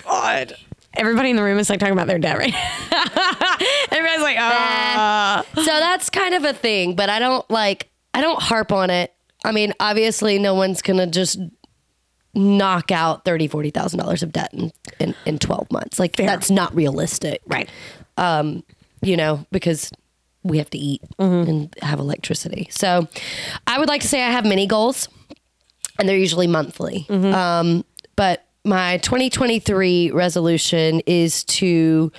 God. 0.03 0.55
Everybody 0.95 1.31
in 1.31 1.35
the 1.35 1.43
room 1.43 1.57
is 1.57 1.69
like 1.69 1.79
talking 1.79 1.93
about 1.93 2.07
their 2.07 2.19
debt, 2.19 2.37
right? 2.37 2.53
Everybody's 3.91 4.21
like, 4.21 4.37
oh. 4.39 5.43
so 5.55 5.63
that's 5.65 6.11
kind 6.11 6.35
of 6.35 6.43
a 6.43 6.53
thing, 6.53 6.95
but 6.95 7.09
I 7.09 7.17
don't 7.17 7.49
like, 7.49 7.89
I 8.13 8.21
don't 8.21 8.39
harp 8.39 8.71
on 8.71 8.91
it. 8.91 9.11
I 9.43 9.51
mean, 9.51 9.73
obviously, 9.79 10.37
no 10.37 10.53
one's 10.53 10.81
gonna 10.81 11.07
just 11.07 11.39
knock 12.35 12.91
out 12.91 13.25
thirty, 13.25 13.47
forty 13.47 13.69
thousand 13.69 13.99
dollars 13.99 14.23
of 14.23 14.31
debt 14.31 14.53
in, 14.53 14.71
in 14.99 15.15
in 15.25 15.39
twelve 15.39 15.71
months. 15.71 15.99
Like 15.99 16.15
that's 16.15 16.49
not 16.51 16.73
realistic, 16.75 17.41
Right. 17.45 17.69
Um, 18.17 18.63
you 19.01 19.17
know, 19.17 19.45
because 19.51 19.91
we 20.43 20.57
have 20.59 20.69
to 20.71 20.77
eat 20.77 21.01
and 21.19 21.73
have 21.81 21.99
electricity. 21.99 22.67
So 22.69 23.07
I 23.67 23.79
would 23.79 23.87
like 23.87 24.01
to 24.01 24.07
say 24.07 24.21
I 24.23 24.29
have 24.31 24.45
many 24.45 24.67
goals, 24.67 25.07
and 25.99 26.07
they're 26.07 26.17
usually 26.17 26.47
monthly. 26.47 27.05
Um, 27.09 27.85
but 28.15 28.45
my 28.65 28.97
2023 28.97 30.11
resolution 30.11 31.01
is 31.05 31.43
to, 31.45 32.11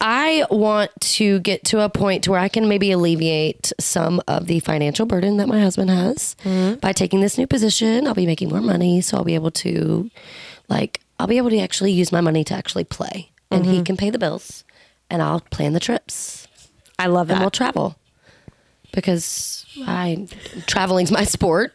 I 0.00 0.44
want 0.50 0.90
to 1.00 1.38
get 1.40 1.64
to 1.66 1.80
a 1.80 1.88
point 1.88 2.24
to 2.24 2.32
where 2.32 2.40
I 2.40 2.48
can 2.48 2.68
maybe 2.68 2.90
alleviate 2.90 3.72
some 3.78 4.20
of 4.26 4.46
the 4.46 4.60
financial 4.60 5.06
burden 5.06 5.36
that 5.36 5.48
my 5.48 5.60
husband 5.60 5.90
has 5.90 6.36
mm-hmm. 6.42 6.80
by 6.80 6.92
taking 6.92 7.20
this 7.20 7.38
new 7.38 7.46
position. 7.46 8.06
I'll 8.06 8.14
be 8.14 8.26
making 8.26 8.48
more 8.48 8.60
money, 8.60 9.00
so 9.00 9.16
I'll 9.16 9.24
be 9.24 9.36
able 9.36 9.52
to, 9.52 10.10
like, 10.68 11.00
I'll 11.18 11.28
be 11.28 11.38
able 11.38 11.50
to 11.50 11.58
actually 11.58 11.92
use 11.92 12.10
my 12.10 12.20
money 12.20 12.42
to 12.44 12.54
actually 12.54 12.84
play, 12.84 13.30
and 13.50 13.64
he 13.64 13.74
mm-hmm. 13.74 13.82
can 13.84 13.96
pay 13.96 14.10
the 14.10 14.18
bills, 14.18 14.64
and 15.08 15.22
I'll 15.22 15.40
plan 15.40 15.74
the 15.74 15.80
trips 15.80 16.44
I 16.98 17.06
love 17.06 17.30
and 17.30 17.40
we'll 17.40 17.50
travel 17.50 17.96
because 18.92 19.66
I 19.86 20.28
traveling's 20.66 21.10
my 21.10 21.24
sport. 21.24 21.73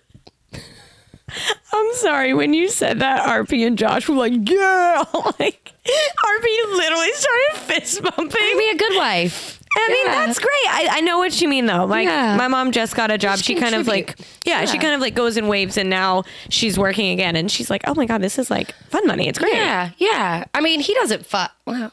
I'm 1.74 1.94
sorry 1.96 2.34
when 2.34 2.54
you 2.54 2.70
said 2.70 3.00
that. 3.00 3.28
RP 3.28 3.66
and 3.66 3.78
Josh 3.78 4.08
were 4.10 4.16
like, 4.16 4.34
"Yeah," 4.50 5.04
like 5.40 5.72
RP 5.86 6.76
literally 6.76 7.12
started 7.14 7.54
fist 7.58 8.02
bumping. 8.04 8.58
Be 8.58 8.70
a 8.74 8.78
good 8.78 8.98
wife. 8.98 9.56
I 9.78 9.88
mean, 9.90 10.06
Yeah. 10.08 10.26
that's 10.26 10.40
great. 10.40 10.50
I, 10.68 10.88
I 10.94 11.02
know 11.02 11.20
what 11.20 11.40
you 11.42 11.48
mean, 11.48 11.68
though. 11.68 11.86
Like, 11.86 12.06
Yeah. 12.08 12.36
my 12.36 12.48
mom 12.48 12.72
just 12.72 12.96
got 12.96 13.12
a 13.12 13.20
job. 13.20 13.38
Just 13.38 13.46
she 13.48 13.54
kind 13.56 13.76
of 13.76 13.88
like, 13.88 14.08
contribute. 14.08 14.38
yeah, 14.46 14.66
she 14.66 14.76
Yeah. 14.78 14.82
kind 14.82 14.96
of 14.96 15.00
like 15.02 15.14
goes 15.14 15.38
in 15.38 15.48
waves, 15.48 15.78
and 15.78 15.90
now 15.92 16.24
she's 16.50 16.78
working 16.80 17.12
again. 17.12 17.36
And 17.36 17.52
she's 17.52 17.70
like, 17.70 17.84
oh 17.86 17.94
my 17.94 18.06
God, 18.08 18.22
this 18.22 18.40
is 18.40 18.50
like 18.50 18.74
fun 18.90 19.06
money. 19.06 19.28
It's 19.28 19.38
great. 19.38 19.54
Yeah, 19.54 19.92
yeah. 20.00 20.46
I 20.56 20.62
mean, 20.62 20.80
he 20.80 20.94
doesn't 20.96 21.24
fuck. 21.26 21.52
Well, 21.68 21.92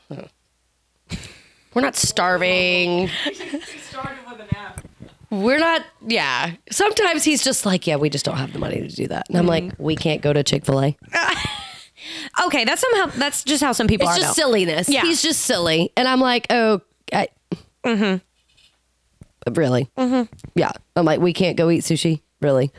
we're 1.75 1.83
not 1.83 1.97
starving. 1.97 3.11
We're 5.43 5.59
not. 5.59 5.83
Yeah. 6.07 6.53
Sometimes 6.71 7.25
he's 7.25 7.43
just 7.43 7.67
like, 7.67 7.87
yeah, 7.87 7.97
we 7.97 8.11
just 8.11 8.25
don't 8.25 8.37
have 8.37 8.53
the 8.53 8.59
money 8.59 8.81
to 8.81 8.89
do 8.89 9.07
that, 9.09 9.29
and 9.29 9.39
I'm 9.39 9.47
like, 9.47 9.73
we 9.79 9.97
can't 9.97 10.23
go 10.23 10.33
to 10.33 10.43
Chick 10.43 10.65
Fil 10.65 10.81
A. 10.81 10.97
Okay, 12.45 12.65
that's 12.65 12.81
somehow, 12.81 13.07
that's 13.19 13.45
just 13.45 13.63
how 13.63 13.73
some 13.73 13.87
people 13.87 14.07
It's 14.09 14.19
are. 14.19 14.21
just 14.21 14.37
though. 14.37 14.43
silliness. 14.43 14.89
Yeah. 14.89 15.03
He's 15.03 15.23
just 15.23 15.43
silly, 15.43 15.93
and 15.97 16.07
I'm 16.07 16.21
like, 16.21 16.47
oh, 16.51 16.81
I, 17.13 17.29
mm-hmm. 17.85 19.53
really? 19.55 19.91
Mm-hmm. 19.97 20.33
Yeah. 20.55 20.73
I'm 20.95 21.05
like, 21.05 21.21
we 21.21 21.33
can't 21.33 21.57
go 21.57 21.71
eat 21.71 21.81
sushi. 21.81 22.21
Really? 22.41 22.71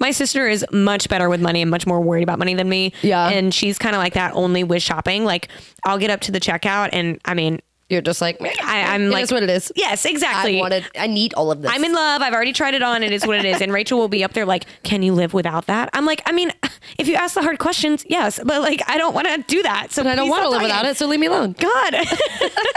My 0.00 0.10
sister 0.10 0.48
is 0.48 0.64
much 0.72 1.08
better 1.08 1.28
with 1.28 1.40
money 1.40 1.60
and 1.62 1.70
much 1.70 1.86
more 1.86 2.00
worried 2.00 2.22
about 2.22 2.38
money 2.38 2.54
than 2.54 2.68
me. 2.68 2.92
Yeah. 3.02 3.28
And 3.28 3.52
she's 3.52 3.78
kind 3.78 3.94
of 3.94 4.00
like 4.00 4.14
that 4.14 4.32
only 4.34 4.64
with 4.64 4.82
shopping. 4.82 5.24
Like, 5.24 5.48
I'll 5.84 5.98
get 5.98 6.10
up 6.10 6.20
to 6.22 6.32
the 6.32 6.40
checkout, 6.40 6.90
and 6.92 7.20
I 7.24 7.34
mean, 7.34 7.60
You're 7.88 8.00
just 8.00 8.20
like, 8.20 8.40
I, 8.42 8.94
I'm 8.94 9.02
It 9.02 9.10
like, 9.10 9.22
is 9.22 9.32
what 9.32 9.44
it 9.44 9.50
is. 9.50 9.70
Yes, 9.76 10.04
exactly. 10.06 10.58
I 10.58 10.60
wanted. 10.60 10.86
I 10.98 11.06
need 11.06 11.34
all 11.34 11.52
of 11.52 11.62
this. 11.62 11.70
I'm 11.72 11.84
in 11.84 11.92
love. 11.92 12.20
I've 12.20 12.32
already 12.34 12.52
tried 12.52 12.74
it 12.74 12.82
on. 12.82 13.04
It 13.04 13.12
is 13.12 13.24
what 13.24 13.38
it 13.38 13.44
is. 13.44 13.60
And 13.62 13.72
Rachel 13.72 13.96
will 13.96 14.08
be 14.08 14.24
up 14.24 14.32
there 14.32 14.44
like, 14.44 14.64
can 14.82 15.02
you 15.04 15.12
live 15.14 15.32
without 15.32 15.66
that? 15.66 15.90
I'm 15.92 16.04
like, 16.04 16.20
I 16.26 16.32
mean, 16.32 16.50
if 16.98 17.06
you 17.06 17.14
ask 17.14 17.34
the 17.34 17.42
hard 17.42 17.60
questions, 17.60 18.04
yes, 18.08 18.40
but 18.44 18.60
like, 18.60 18.82
I 18.88 18.98
don't 18.98 19.14
want 19.14 19.28
to 19.28 19.38
do 19.46 19.62
that. 19.62 19.92
So 19.92 20.02
But 20.02 20.10
I 20.12 20.14
don't 20.16 20.28
want 20.28 20.42
to 20.42 20.48
live 20.48 20.62
without 20.62 20.84
it, 20.84 20.96
so 20.96 21.06
leave 21.06 21.20
me 21.20 21.28
alone. 21.28 21.54
God. 21.58 21.94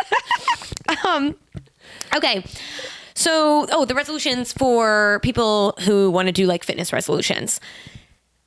um, 1.08 1.36
okay. 2.16 2.44
So, 3.16 3.66
oh, 3.72 3.86
the 3.86 3.96
resolutions 3.96 4.54
for 4.54 5.20
people 5.24 5.74
who 5.80 6.12
want 6.12 6.28
to 6.28 6.32
do 6.32 6.46
like 6.46 6.64
fitness 6.64 6.94
resolutions. 6.94 7.60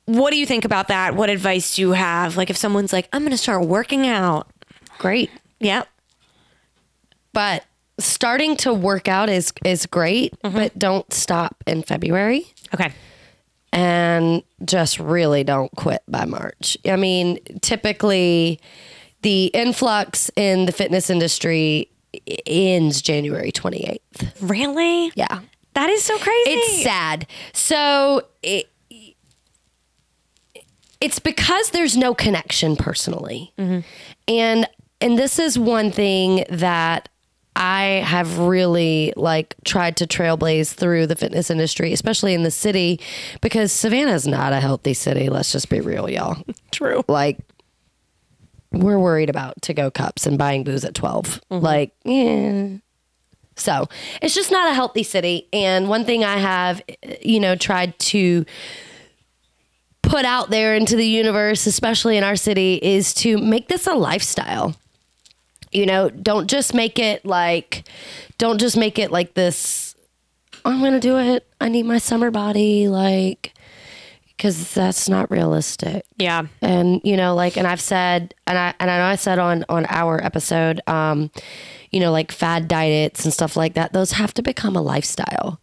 What 0.05 0.31
do 0.31 0.37
you 0.37 0.45
think 0.45 0.63
about 0.65 0.87
that? 0.87 1.15
What 1.15 1.29
advice 1.29 1.75
do 1.75 1.81
you 1.81 1.91
have? 1.91 2.37
Like, 2.37 2.49
if 2.49 2.57
someone's 2.57 2.91
like, 2.93 3.07
I'm 3.13 3.21
going 3.21 3.31
to 3.31 3.37
start 3.37 3.65
working 3.65 4.07
out. 4.07 4.47
Great. 4.97 5.29
Yeah. 5.59 5.83
But 7.33 7.65
starting 7.99 8.55
to 8.57 8.73
work 8.73 9.07
out 9.07 9.29
is 9.29 9.53
is 9.65 9.85
great 9.85 10.33
mm-hmm. 10.41 10.55
but 10.55 10.77
don't 10.79 11.11
stop 11.13 11.63
in 11.67 11.83
february. 11.83 12.45
Okay. 12.73 12.91
and 13.71 14.41
just 14.65 14.99
really 14.99 15.43
don't 15.43 15.71
quit 15.75 16.01
by 16.07 16.25
march. 16.25 16.77
I 16.85 16.95
mean 16.95 17.39
typically 17.61 18.59
the 19.21 19.45
influx 19.47 20.31
in 20.35 20.65
the 20.65 20.71
fitness 20.71 21.09
industry 21.09 21.89
ends 22.45 23.01
january 23.01 23.51
28th 23.51 24.33
Really? 24.41 25.11
yeah. 25.15 25.41
That 25.73 25.89
is 25.89 26.03
so 26.03 26.15
crazy. 26.19 26.51
it's 26.51 26.83
sad. 26.83 27.25
So 27.51 28.27
it, 28.43 28.69
it's 31.01 31.17
because 31.19 31.71
there's 31.71 31.97
no 31.97 32.13
connection 32.13 32.75
personally. 32.75 33.51
Mm-hmm. 33.57 33.79
And 34.27 34.69
and 35.01 35.17
this 35.17 35.39
is 35.39 35.57
one 35.57 35.91
thing 35.91 36.45
that 36.49 37.09
I 37.55 38.03
have 38.05 38.39
really 38.39 39.13
like 39.15 39.55
tried 39.63 39.97
to 39.97 40.07
trailblaze 40.07 40.73
through 40.73 41.07
the 41.07 41.15
fitness 41.15 41.49
industry, 41.51 41.93
especially 41.93 42.33
in 42.33 42.43
the 42.43 42.51
city, 42.51 42.99
because 43.41 43.71
Savannah 43.71 44.13
is 44.13 44.27
not 44.27 44.53
a 44.53 44.59
healthy 44.59 44.93
city. 44.93 45.29
Let's 45.29 45.51
just 45.51 45.69
be 45.69 45.79
real, 45.79 46.09
y'all. 46.09 46.37
true. 46.71 47.03
Like, 47.07 47.39
we're 48.71 48.99
worried 48.99 49.29
about 49.29 49.61
to 49.63 49.73
go 49.73 49.91
cups 49.91 50.25
and 50.25 50.37
buying 50.37 50.63
booze 50.63 50.83
at 50.83 50.95
12. 50.95 51.41
Mm-hmm. 51.51 51.63
Like, 51.63 51.93
yeah. 52.03 52.77
So 53.55 53.87
it's 54.21 54.33
just 54.33 54.51
not 54.51 54.69
a 54.69 54.73
healthy 54.73 55.03
city. 55.03 55.47
And 55.53 55.87
one 55.87 56.05
thing 56.05 56.23
I 56.23 56.37
have, 56.37 56.81
you 57.21 57.39
know, 57.39 57.55
tried 57.55 57.97
to 57.99 58.45
put 60.01 60.25
out 60.25 60.49
there 60.49 60.75
into 60.75 60.95
the 60.95 61.05
universe, 61.05 61.67
especially 61.67 62.17
in 62.17 62.23
our 62.23 62.35
city, 62.35 62.79
is 62.81 63.13
to 63.15 63.37
make 63.37 63.67
this 63.67 63.85
a 63.85 63.93
lifestyle. 63.93 64.75
You 65.75 65.85
know, 65.85 66.09
don't 66.09 66.49
just 66.49 66.73
make 66.73 66.99
it 66.99 67.25
like, 67.25 67.83
don't 68.37 68.59
just 68.59 68.77
make 68.77 68.99
it 68.99 69.11
like 69.11 69.33
this. 69.33 69.95
I'm 70.65 70.79
going 70.79 70.93
to 70.93 70.99
do 70.99 71.17
it. 71.17 71.45
I 71.59 71.69
need 71.69 71.83
my 71.85 71.97
summer 71.97 72.31
body. 72.31 72.87
Like, 72.87 73.53
because 74.37 74.73
that's 74.73 75.07
not 75.07 75.29
realistic 75.31 76.05
Yeah. 76.17 76.47
and 76.61 76.99
you 77.03 77.15
know 77.15 77.33
like 77.35 77.55
and 77.55 77.65
i've 77.67 77.79
said 77.79 78.33
and 78.47 78.57
i 78.57 78.73
and 78.79 78.89
i 78.91 78.97
know 78.97 79.05
i 79.05 79.15
said 79.15 79.37
on 79.39 79.63
on 79.69 79.85
our 79.87 80.21
episode 80.21 80.81
um 80.87 81.29
you 81.91 81.99
know 81.99 82.11
like 82.11 82.31
fad 82.31 82.67
diets 82.67 83.23
and 83.23 83.33
stuff 83.33 83.55
like 83.55 83.75
that 83.75 83.93
those 83.93 84.13
have 84.13 84.33
to 84.33 84.41
become 84.41 84.75
a 84.75 84.81
lifestyle 84.81 85.61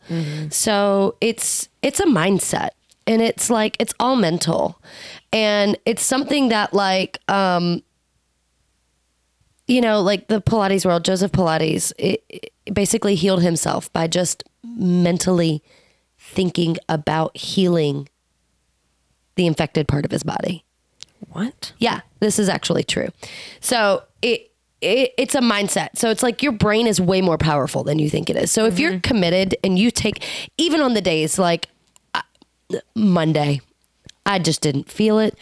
so 0.51 1.17
it's 1.21 1.69
it's 1.83 2.01
a 2.01 2.05
mindset 2.07 2.71
and 3.09 3.21
it's 3.21 3.51
like 3.51 3.77
it's 3.81 3.93
all 4.01 4.17
mental 4.17 4.81
and 5.33 5.77
it's 5.85 6.03
something 6.05 6.49
that 6.49 6.73
like 6.73 7.19
um 7.29 7.83
you 9.71 9.81
know 9.81 10.01
like 10.03 10.27
the 10.29 10.41
pilates 10.41 10.85
world 10.85 11.05
joseph 11.05 11.33
pilates 11.33 11.93
it, 11.99 12.23
it 12.29 12.53
basically 12.75 13.15
healed 13.15 13.43
himself 13.43 13.93
by 13.93 14.07
just 14.07 14.45
mentally 14.65 15.63
thinking 16.19 16.77
about 16.89 17.37
healing 17.37 18.09
the 19.37 19.47
infected 19.47 19.87
part 19.89 20.05
of 20.05 20.11
his 20.11 20.23
body 20.23 20.65
What? 21.33 21.73
yeah, 21.79 22.01
this 22.21 22.39
is 22.39 22.49
actually 22.49 22.85
true. 22.85 23.09
So 23.61 24.03
it, 24.23 24.51
it 24.81 25.13
it's 25.17 25.35
a 25.35 25.41
mindset. 25.41 25.91
So 25.97 26.11
it's 26.11 26.23
like 26.23 26.43
your 26.43 26.53
brain 26.53 26.87
is 26.87 27.01
way 27.01 27.21
more 27.23 27.39
powerful 27.39 27.83
than 27.85 27.99
you 27.99 28.11
think 28.11 28.29
it 28.31 28.37
is. 28.37 28.51
So 28.51 28.67
if 28.67 28.79
you're 28.79 29.01
committed 29.01 29.55
and 29.65 29.79
you 29.79 29.91
take 29.91 30.25
even 30.59 30.81
on 30.81 30.95
the 30.95 31.01
days 31.01 31.39
like 31.39 31.69
uh, 32.15 32.23
Monday, 32.95 33.61
I 34.27 34.39
just 34.39 34.61
didn't 34.61 34.91
feel 34.91 35.19
it. 35.19 35.39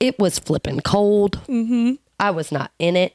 It 0.00 0.18
was 0.18 0.38
flipping 0.38 0.80
cold. 0.80 1.40
I 2.18 2.30
was 2.30 2.50
not 2.52 2.70
in 2.78 2.96
it. 2.96 3.14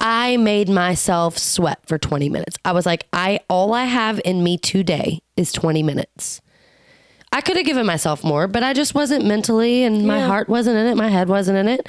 I 0.00 0.36
made 0.36 0.68
myself 0.68 1.38
sweat 1.38 1.80
for 1.86 1.98
20 1.98 2.28
minutes. 2.28 2.56
I 2.64 2.72
was 2.72 2.86
like, 2.86 3.06
I 3.12 3.40
all 3.48 3.72
I 3.72 3.84
have 3.84 4.20
in 4.24 4.42
me 4.42 4.58
today 4.58 5.20
is 5.36 5.52
20 5.52 5.82
minutes. 5.82 6.40
I 7.32 7.40
could 7.40 7.56
have 7.56 7.66
given 7.66 7.84
myself 7.84 8.24
more, 8.24 8.46
but 8.48 8.62
I 8.62 8.72
just 8.72 8.94
wasn't 8.94 9.26
mentally 9.26 9.82
and 9.82 10.06
my 10.06 10.20
heart 10.20 10.48
wasn't 10.48 10.78
in 10.78 10.86
it, 10.86 10.96
my 10.96 11.08
head 11.08 11.28
wasn't 11.28 11.58
in 11.58 11.68
it. 11.68 11.86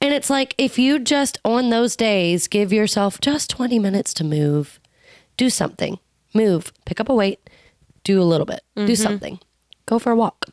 And 0.00 0.12
it's 0.12 0.28
like 0.28 0.54
if 0.58 0.78
you 0.78 0.98
just 0.98 1.38
on 1.44 1.70
those 1.70 1.96
days 1.96 2.48
give 2.48 2.72
yourself 2.72 3.20
just 3.20 3.48
20 3.50 3.78
minutes 3.78 4.12
to 4.14 4.24
move, 4.24 4.78
do 5.36 5.48
something. 5.48 5.98
Move, 6.34 6.72
pick 6.84 7.00
up 7.00 7.08
a 7.08 7.14
weight, 7.14 7.48
do 8.04 8.20
a 8.20 8.24
little 8.24 8.46
bit, 8.46 8.60
do 8.76 8.84
mm-hmm. 8.84 8.94
something. 8.94 9.40
Go 9.86 9.98
for 9.98 10.12
a 10.12 10.16
walk. 10.16 10.46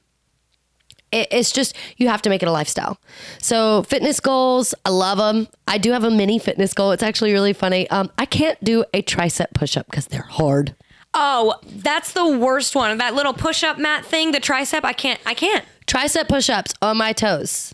It, 1.11 1.27
it's 1.31 1.51
just 1.51 1.75
you 1.97 2.07
have 2.09 2.21
to 2.23 2.29
make 2.29 2.43
it 2.43 2.47
a 2.47 2.51
lifestyle. 2.51 2.99
So 3.39 3.83
fitness 3.83 4.19
goals, 4.19 4.75
I 4.85 4.89
love 4.89 5.17
them. 5.17 5.47
I 5.67 5.77
do 5.77 5.91
have 5.91 6.03
a 6.03 6.11
mini 6.11 6.39
fitness 6.39 6.73
goal. 6.73 6.91
It's 6.91 7.03
actually 7.03 7.33
really 7.33 7.53
funny. 7.53 7.89
Um, 7.89 8.11
I 8.17 8.25
can't 8.25 8.61
do 8.63 8.83
a 8.93 9.01
tricep 9.01 9.53
push 9.53 9.77
up 9.77 9.85
because 9.89 10.07
they're 10.07 10.21
hard. 10.21 10.75
Oh, 11.13 11.55
that's 11.63 12.11
the 12.11 12.27
worst 12.27 12.75
one. 12.75 12.97
That 12.97 13.15
little 13.15 13.33
push-up 13.33 13.79
mat 13.79 14.05
thing, 14.05 14.33
the 14.33 14.39
tricep. 14.39 14.83
I 14.83 14.93
can't. 14.93 15.19
I 15.25 15.33
can't. 15.33 15.65
Tricep 15.87 16.27
push 16.27 16.49
ups 16.49 16.73
on 16.81 16.97
my 16.97 17.13
toes. 17.13 17.73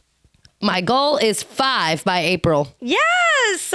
My 0.61 0.79
goal 0.79 1.17
is 1.17 1.43
five 1.43 2.03
by 2.05 2.19
April. 2.19 2.73
Yes. 2.79 3.73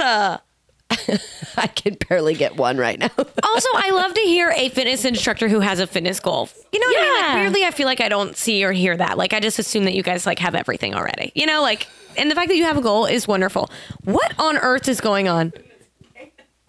I 1.57 1.67
can 1.67 1.97
barely 2.07 2.33
get 2.33 2.55
one 2.57 2.77
right 2.77 2.97
now. 2.97 3.09
also, 3.17 3.69
I 3.73 3.91
love 3.91 4.13
to 4.13 4.21
hear 4.21 4.51
a 4.55 4.69
fitness 4.69 5.05
instructor 5.05 5.47
who 5.47 5.59
has 5.59 5.79
a 5.79 5.87
fitness 5.87 6.19
goal. 6.19 6.49
You 6.71 6.79
know 6.79 6.87
what 6.87 6.97
I 6.97 7.01
mean? 7.01 7.21
Like, 7.21 7.35
weirdly, 7.43 7.65
I 7.65 7.71
feel 7.71 7.85
like 7.85 8.01
I 8.01 8.09
don't 8.09 8.35
see 8.35 8.63
or 8.63 8.71
hear 8.71 8.95
that. 8.97 9.17
Like 9.17 9.33
I 9.33 9.39
just 9.39 9.59
assume 9.59 9.83
that 9.85 9.93
you 9.93 10.03
guys 10.03 10.25
like 10.25 10.39
have 10.39 10.55
everything 10.55 10.95
already. 10.95 11.31
You 11.35 11.45
know, 11.45 11.61
like, 11.61 11.87
and 12.17 12.29
the 12.31 12.35
fact 12.35 12.49
that 12.49 12.55
you 12.55 12.63
have 12.63 12.77
a 12.77 12.81
goal 12.81 13.05
is 13.05 13.27
wonderful. 13.27 13.69
What 14.03 14.33
on 14.39 14.57
earth 14.57 14.87
is 14.87 14.99
going 15.01 15.27
on? 15.27 15.53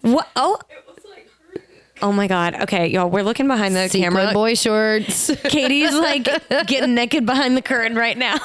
What? 0.01 0.27
Oh. 0.35 0.59
Oh 2.03 2.11
my 2.11 2.27
God. 2.27 2.55
Okay, 2.61 2.87
y'all, 2.87 3.09
we're 3.09 3.21
looking 3.23 3.47
behind 3.47 3.75
the 3.75 3.87
Sequin 3.87 4.11
camera. 4.11 4.33
boy 4.33 4.55
shorts. 4.55 5.29
Katie's 5.43 5.93
like 5.93 6.23
getting 6.65 6.95
naked 6.95 7.27
behind 7.27 7.55
the 7.55 7.61
curtain 7.61 7.95
right 7.95 8.17
now. 8.17 8.39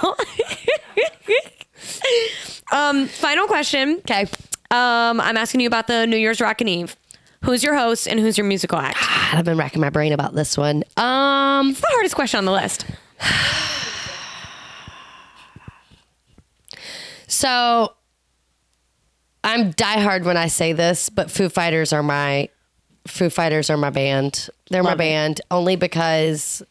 um, 2.73 3.07
final 3.07 3.47
question. 3.47 3.97
Okay. 3.99 4.27
Um, 4.71 5.21
I'm 5.21 5.37
asking 5.37 5.61
you 5.61 5.67
about 5.69 5.87
the 5.87 6.07
New 6.07 6.17
Year's 6.17 6.41
Rockin' 6.41 6.69
Eve. 6.69 6.97
Who's 7.45 7.63
your 7.63 7.77
host 7.77 8.09
and 8.09 8.19
who's 8.19 8.37
your 8.37 8.47
musical 8.47 8.79
act? 8.79 8.99
God, 9.01 9.39
I've 9.39 9.45
been 9.45 9.57
racking 9.59 9.81
my 9.81 9.91
brain 9.91 10.13
about 10.13 10.35
this 10.35 10.57
one. 10.59 10.83
Um, 10.97 11.71
It's 11.71 11.81
the 11.81 11.87
hardest 11.91 12.15
question 12.17 12.39
on 12.39 12.45
the 12.45 12.53
list. 12.53 12.85
so 17.29 17.93
I'm 19.45 19.73
diehard 19.73 20.25
when 20.25 20.37
I 20.37 20.49
say 20.49 20.73
this, 20.73 21.09
but 21.09 21.31
Foo 21.31 21.49
Fighters 21.49 21.93
are 21.93 22.03
my 22.03 22.49
Foo 23.07 23.31
Fighters 23.31 23.71
are 23.71 23.77
my 23.77 23.91
band. 23.91 24.49
They're 24.71 24.83
my 24.83 24.91
Love 24.91 24.97
it. 24.97 24.99
band 24.99 25.41
only 25.51 25.77
because 25.77 26.63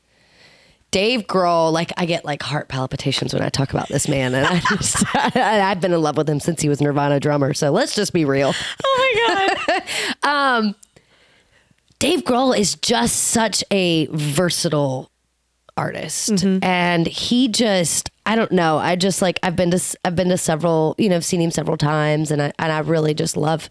Dave 0.96 1.28
Grohl, 1.28 1.74
like 1.74 1.92
I 1.98 2.06
get 2.06 2.24
like 2.24 2.42
heart 2.42 2.70
palpitations 2.70 3.34
when 3.34 3.44
I 3.44 3.50
talk 3.50 3.72
about 3.72 3.90
this 3.90 4.08
man, 4.08 4.34
and 4.34 4.48
I 4.48 4.62
just 4.62 5.04
I've 5.36 5.82
been 5.82 5.92
in 5.92 6.02
love 6.02 6.16
with 6.16 6.30
him 6.30 6.40
since 6.40 6.62
he 6.62 6.70
was 6.70 6.80
Nirvana 6.80 7.20
drummer. 7.20 7.54
So 7.54 7.70
let's 7.70 7.96
just 7.96 8.14
be 8.14 8.24
real. 8.24 8.54
Oh 8.82 9.58
my 10.24 10.24
god. 10.24 10.76
Dave 12.00 12.24
Grohl 12.24 12.58
is 12.58 12.76
just 12.76 13.18
such 13.26 13.62
a 13.72 14.06
versatile 14.14 15.12
artist 15.76 16.46
and 16.64 17.08
he 17.08 17.50
just 17.50 18.10
I 18.26 18.38
don't 18.38 18.54
know 18.54 18.78
I 18.78 18.96
just 18.96 19.22
like 19.22 19.38
I've 19.44 19.58
been 19.58 19.72
to 19.72 19.98
I've 20.06 20.16
been 20.16 20.30
to 20.30 20.38
several 20.38 20.96
you 20.98 21.10
know 21.10 21.18
I've 21.18 21.26
seen 21.26 21.42
him 21.42 21.52
several 21.52 21.76
times 21.76 22.32
and 22.32 22.42
I 22.42 22.54
and 22.58 22.72
I 22.72 22.80
really 22.80 23.14
just 23.14 23.36
love 23.36 23.70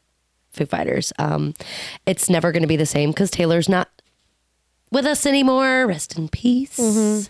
Foo 0.53 0.67
Fighters 0.67 1.11
um 1.19 1.55
it's 2.05 2.29
never 2.29 2.53
going 2.53 2.61
to 2.65 2.69
be 2.69 2.77
the 2.77 2.85
same 2.85 3.15
cuz 3.15 3.31
Taylor's 3.31 3.71
not 3.71 3.89
with 4.95 5.05
us 5.05 5.27
anymore. 5.27 5.87
Rest 5.87 6.17
in 6.17 6.29
peace. 6.29 7.29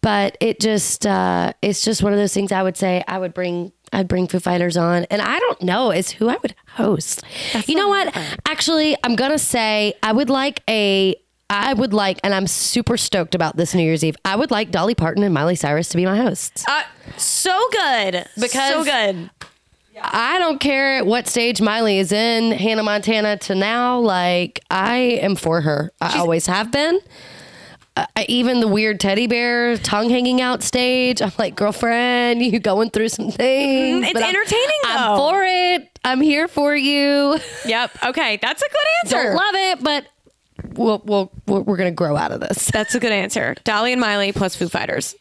But 0.00 0.36
it 0.40 0.60
just 0.60 1.06
uh 1.06 1.52
it's 1.62 1.82
just 1.84 2.02
one 2.02 2.12
of 2.12 2.18
those 2.18 2.32
things 2.32 2.52
I 2.52 2.62
would 2.62 2.76
say 2.76 3.02
I 3.08 3.18
would 3.18 3.34
bring 3.34 3.72
I'd 3.92 4.06
bring 4.06 4.28
Foo 4.28 4.38
Fighters 4.38 4.76
on. 4.76 5.04
And 5.10 5.20
I 5.22 5.38
don't 5.38 5.62
know 5.62 5.90
is 5.90 6.10
who 6.10 6.28
I 6.28 6.36
would 6.42 6.54
host. 6.68 7.22
You 7.66 7.74
know 7.74 7.88
what? 7.88 8.14
actually 8.46 8.96
I'm 9.02 9.16
gonna 9.16 9.38
say 9.38 9.94
I 10.02 10.12
would 10.12 10.30
like 10.30 10.62
a 10.68 11.16
I 11.50 11.72
would 11.72 11.94
like 11.94 12.20
and 12.22 12.34
I'm 12.34 12.46
super 12.46 12.96
stoked 12.98 13.34
about 13.34 13.56
this 13.56 13.74
New 13.74 13.82
Year's 13.82 14.04
Eve 14.04 14.16
I 14.24 14.36
would 14.36 14.50
like 14.50 14.70
Dolly 14.70 14.94
Parton 14.94 15.22
and 15.24 15.32
Miley 15.32 15.56
Cyrus 15.56 15.88
to 15.88 15.96
be 15.96 16.04
my 16.04 16.16
hosts. 16.18 16.64
Uh, 16.68 16.82
so 17.16 17.58
good. 17.72 18.26
Because- 18.38 18.72
so 18.72 18.84
good. 18.84 19.30
I 20.02 20.38
don't 20.38 20.58
care 20.58 20.98
at 20.98 21.06
what 21.06 21.26
stage 21.28 21.60
Miley 21.60 21.98
is 21.98 22.12
in 22.12 22.52
Hannah 22.52 22.82
Montana 22.82 23.36
to 23.38 23.54
now 23.54 23.98
like 23.98 24.60
I 24.70 24.96
am 24.96 25.36
for 25.36 25.60
her 25.60 25.92
I 26.00 26.18
always 26.18 26.46
have 26.46 26.70
been 26.72 27.00
uh, 27.98 28.06
even 28.28 28.60
the 28.60 28.68
weird 28.68 29.00
teddy 29.00 29.26
bear 29.26 29.76
tongue 29.78 30.08
hanging 30.08 30.40
out 30.40 30.62
stage. 30.62 31.20
I'm 31.20 31.32
like, 31.36 31.56
girlfriend, 31.56 32.40
you 32.42 32.60
going 32.60 32.90
through 32.90 33.08
some 33.08 33.30
things. 33.32 34.04
It's 34.04 34.12
but 34.12 34.22
I'm- 34.22 34.34
entertaining, 34.34 34.80
I'm, 34.84 35.16
for 35.18 35.42
it. 35.44 35.98
I'm 36.04 36.20
here 36.20 36.46
for 36.46 36.76
you. 36.76 37.38
Yep. 37.66 37.90
Okay, 38.06 38.38
that's 38.40 38.62
a 38.62 38.68
good 38.68 38.86
answer. 39.04 39.22
Don't 39.24 39.34
love 39.34 39.54
it, 39.54 39.82
but 39.82 40.06
we'll, 40.78 41.02
we'll, 41.04 41.32
we're, 41.48 41.60
we're 41.60 41.76
going 41.76 41.90
to 41.90 41.94
grow 41.94 42.16
out 42.16 42.30
of 42.30 42.38
this. 42.40 42.66
That's 42.66 42.94
a 42.94 43.00
good 43.00 43.10
answer. 43.12 43.56
Dolly 43.64 43.92
and 43.92 44.00
Miley 44.00 44.32
plus 44.32 44.54
Foo 44.54 44.68
Fighters. 44.68 45.16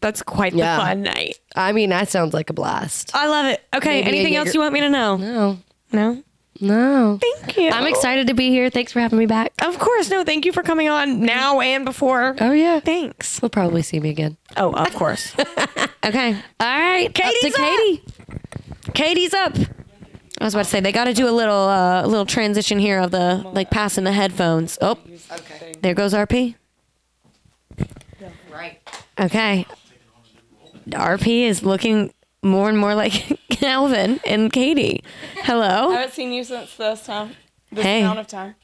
That's 0.00 0.22
quite 0.22 0.52
the 0.52 0.58
fun 0.60 1.02
night. 1.02 1.38
I 1.56 1.72
mean, 1.72 1.90
that 1.90 2.08
sounds 2.08 2.34
like 2.34 2.50
a 2.50 2.52
blast. 2.52 3.10
I 3.14 3.26
love 3.26 3.46
it. 3.46 3.62
Okay, 3.74 4.02
Maybe 4.02 4.08
anything 4.18 4.36
else 4.36 4.46
Jaeger- 4.46 4.54
you 4.56 4.60
want 4.60 4.74
me 4.74 4.80
to 4.80 4.90
know? 4.90 5.16
No, 5.16 5.58
No. 5.92 6.22
no. 6.60 7.18
Thank 7.20 7.56
you. 7.56 7.70
I'm 7.70 7.86
excited 7.86 8.26
to 8.28 8.34
be 8.34 8.50
here. 8.50 8.68
Thanks 8.70 8.92
for 8.92 9.00
having 9.00 9.18
me 9.18 9.26
back. 9.26 9.52
Of 9.62 9.78
course. 9.78 10.10
No, 10.10 10.24
thank 10.24 10.44
you 10.44 10.52
for 10.52 10.62
coming 10.62 10.88
on 10.88 11.20
now 11.20 11.60
and 11.60 11.84
before. 11.84 12.36
Oh, 12.40 12.52
yeah. 12.52 12.80
Thanks. 12.80 13.40
We'll 13.42 13.48
probably 13.50 13.82
see 13.82 13.98
me 14.00 14.10
again. 14.10 14.36
Oh, 14.56 14.72
of 14.72 14.94
course. 14.94 15.34
okay. 16.04 16.34
All 16.34 16.66
right. 16.78 17.06
up 17.08 17.14
Katie's 17.14 17.54
to 17.54 17.62
up. 17.62 17.68
Katie. 17.68 18.02
Katie's 18.94 19.34
up. 19.34 19.56
I 20.40 20.44
was 20.44 20.54
about 20.54 20.64
to 20.64 20.70
say 20.70 20.80
they 20.80 20.92
got 20.92 21.04
to 21.04 21.12
do 21.12 21.28
a 21.28 21.30
little 21.32 21.54
uh, 21.68 22.02
a 22.02 22.06
little 22.08 22.24
transition 22.24 22.78
here 22.78 22.98
of 22.98 23.10
the 23.10 23.42
like 23.52 23.70
passing 23.70 24.04
the 24.04 24.12
headphones. 24.12 24.78
Oh, 24.80 24.96
okay. 25.30 25.74
there 25.82 25.92
goes 25.92 26.14
RP. 26.14 26.54
Right. 28.50 28.80
Okay, 29.20 29.66
The 30.86 30.96
RP 30.96 31.42
is 31.42 31.62
looking 31.62 32.12
more 32.42 32.68
and 32.70 32.78
more 32.78 32.94
like 32.94 33.38
Calvin 33.50 34.18
and 34.26 34.50
Katie. 34.50 35.02
Hello. 35.42 35.90
I 35.90 35.94
haven't 35.96 36.14
seen 36.14 36.32
you 36.32 36.42
since 36.42 36.74
this 36.76 37.04
time. 37.04 37.36
This 37.70 37.84
Hey. 37.84 38.00
amount 38.00 38.18
of 38.20 38.26
time. 38.26 38.54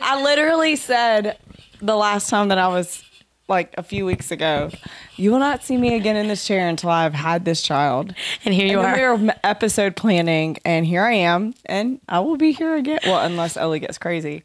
I 0.00 0.22
literally 0.22 0.76
said 0.76 1.36
the 1.80 1.96
last 1.96 2.30
time 2.30 2.48
that 2.48 2.58
I 2.58 2.68
was 2.68 3.02
like 3.48 3.74
a 3.76 3.82
few 3.82 4.06
weeks 4.06 4.30
ago, 4.30 4.70
you 5.16 5.32
will 5.32 5.40
not 5.40 5.64
see 5.64 5.76
me 5.76 5.96
again 5.96 6.14
in 6.16 6.28
this 6.28 6.46
chair 6.46 6.68
until 6.68 6.90
I've 6.90 7.14
had 7.14 7.44
this 7.44 7.60
child. 7.60 8.14
And 8.44 8.54
here 8.54 8.66
you 8.68 8.78
and 8.78 8.86
are. 8.86 9.16
we 9.18 9.24
were 9.26 9.34
episode 9.42 9.96
planning, 9.96 10.58
and 10.64 10.86
here 10.86 11.02
I 11.02 11.14
am, 11.14 11.54
and 11.66 12.00
I 12.08 12.20
will 12.20 12.36
be 12.36 12.52
here 12.52 12.76
again. 12.76 13.00
Well, 13.04 13.18
unless 13.24 13.56
Ellie 13.56 13.80
gets 13.80 13.98
crazy. 13.98 14.44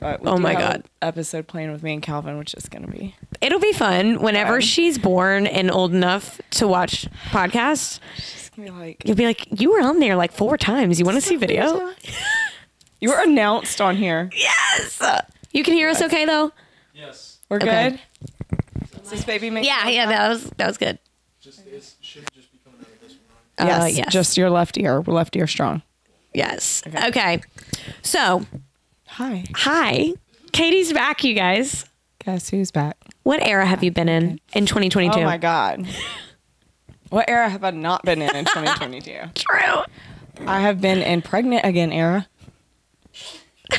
But 0.00 0.22
we 0.22 0.28
Oh 0.28 0.36
do 0.36 0.42
my 0.42 0.52
have 0.52 0.60
God. 0.60 0.74
an 0.76 0.84
episode 1.02 1.46
playing 1.46 1.70
with 1.72 1.82
me 1.82 1.92
and 1.92 2.02
Calvin, 2.02 2.38
which 2.38 2.54
is 2.54 2.68
going 2.68 2.86
to 2.86 2.90
be. 2.90 3.14
It'll 3.40 3.60
be 3.60 3.72
fun 3.72 4.20
whenever 4.22 4.54
Fun. 4.54 4.60
she's 4.62 4.96
born 4.98 5.46
and 5.46 5.70
old 5.70 5.92
enough 5.94 6.40
to 6.52 6.66
watch 6.66 7.06
podcasts. 7.30 8.00
It's 8.16 8.48
going 8.50 8.66
to 8.68 8.72
be 8.72 8.78
like. 8.78 9.02
You'll 9.04 9.16
be 9.16 9.26
like, 9.26 9.60
you 9.60 9.70
were 9.72 9.80
on 9.82 9.98
there 10.00 10.16
like 10.16 10.32
four 10.32 10.56
times. 10.56 10.98
You 10.98 11.04
want 11.04 11.16
to 11.16 11.20
see 11.22 11.36
video? 11.36 11.92
You 13.02 13.08
were 13.08 13.22
announced 13.22 13.80
on 13.80 13.96
here. 13.96 14.28
Yes. 14.36 15.00
You 15.52 15.64
can 15.64 15.72
hear 15.72 15.88
us 15.88 16.02
okay 16.02 16.26
though? 16.26 16.52
Yes. 16.92 17.38
We're 17.48 17.56
Okay. 17.56 17.98
good. 18.52 19.00
Is 19.02 19.08
this 19.10 19.24
baby 19.24 19.48
making 19.48 19.70
Yeah, 19.70 19.88
yeah, 19.88 20.04
that 20.04 20.28
was 20.28 20.44
that 20.58 20.66
was 20.66 20.76
good. 20.76 20.98
Just 21.40 21.66
it 21.66 21.82
should 22.02 22.30
just 22.34 22.52
be 22.52 22.58
coming 22.62 22.78
out 22.80 22.88
of 22.92 23.00
this 23.00 23.12
one, 23.56 23.66
right? 23.66 23.74
Uh, 23.82 23.86
Yes, 23.86 23.96
yes. 23.96 24.12
just 24.12 24.36
your 24.36 24.50
left 24.50 24.76
ear. 24.76 25.00
Left 25.00 25.34
ear 25.34 25.46
strong. 25.46 25.80
Yes. 26.34 26.82
Okay. 27.06 27.40
So, 28.02 28.44
Hi. 29.20 29.44
hi. 29.54 30.14
Katie's 30.52 30.94
back, 30.94 31.22
you 31.24 31.34
guys. 31.34 31.84
Guess 32.24 32.48
who's 32.48 32.70
back? 32.70 32.96
What 33.22 33.46
era 33.46 33.66
have 33.66 33.84
you 33.84 33.90
been 33.90 34.08
in 34.08 34.40
in 34.54 34.64
2022? 34.64 35.18
Oh 35.18 35.24
my 35.24 35.36
god. 35.36 35.86
What 37.10 37.28
era 37.28 37.50
have 37.50 37.62
I 37.62 37.70
not 37.70 38.02
been 38.02 38.22
in 38.22 38.34
in 38.34 38.46
2022? 38.46 39.12
True. 39.34 39.82
I 40.46 40.60
have 40.60 40.80
been 40.80 41.02
in 41.02 41.20
pregnant 41.20 41.66
again 41.66 41.92
era. 41.92 42.28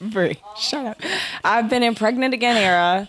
Breigh, 0.00 0.40
shut 0.58 0.86
up. 0.86 1.02
I've 1.44 1.68
been 1.68 1.82
in 1.82 1.94
pregnant 1.94 2.32
again 2.32 2.56
era. 2.56 3.06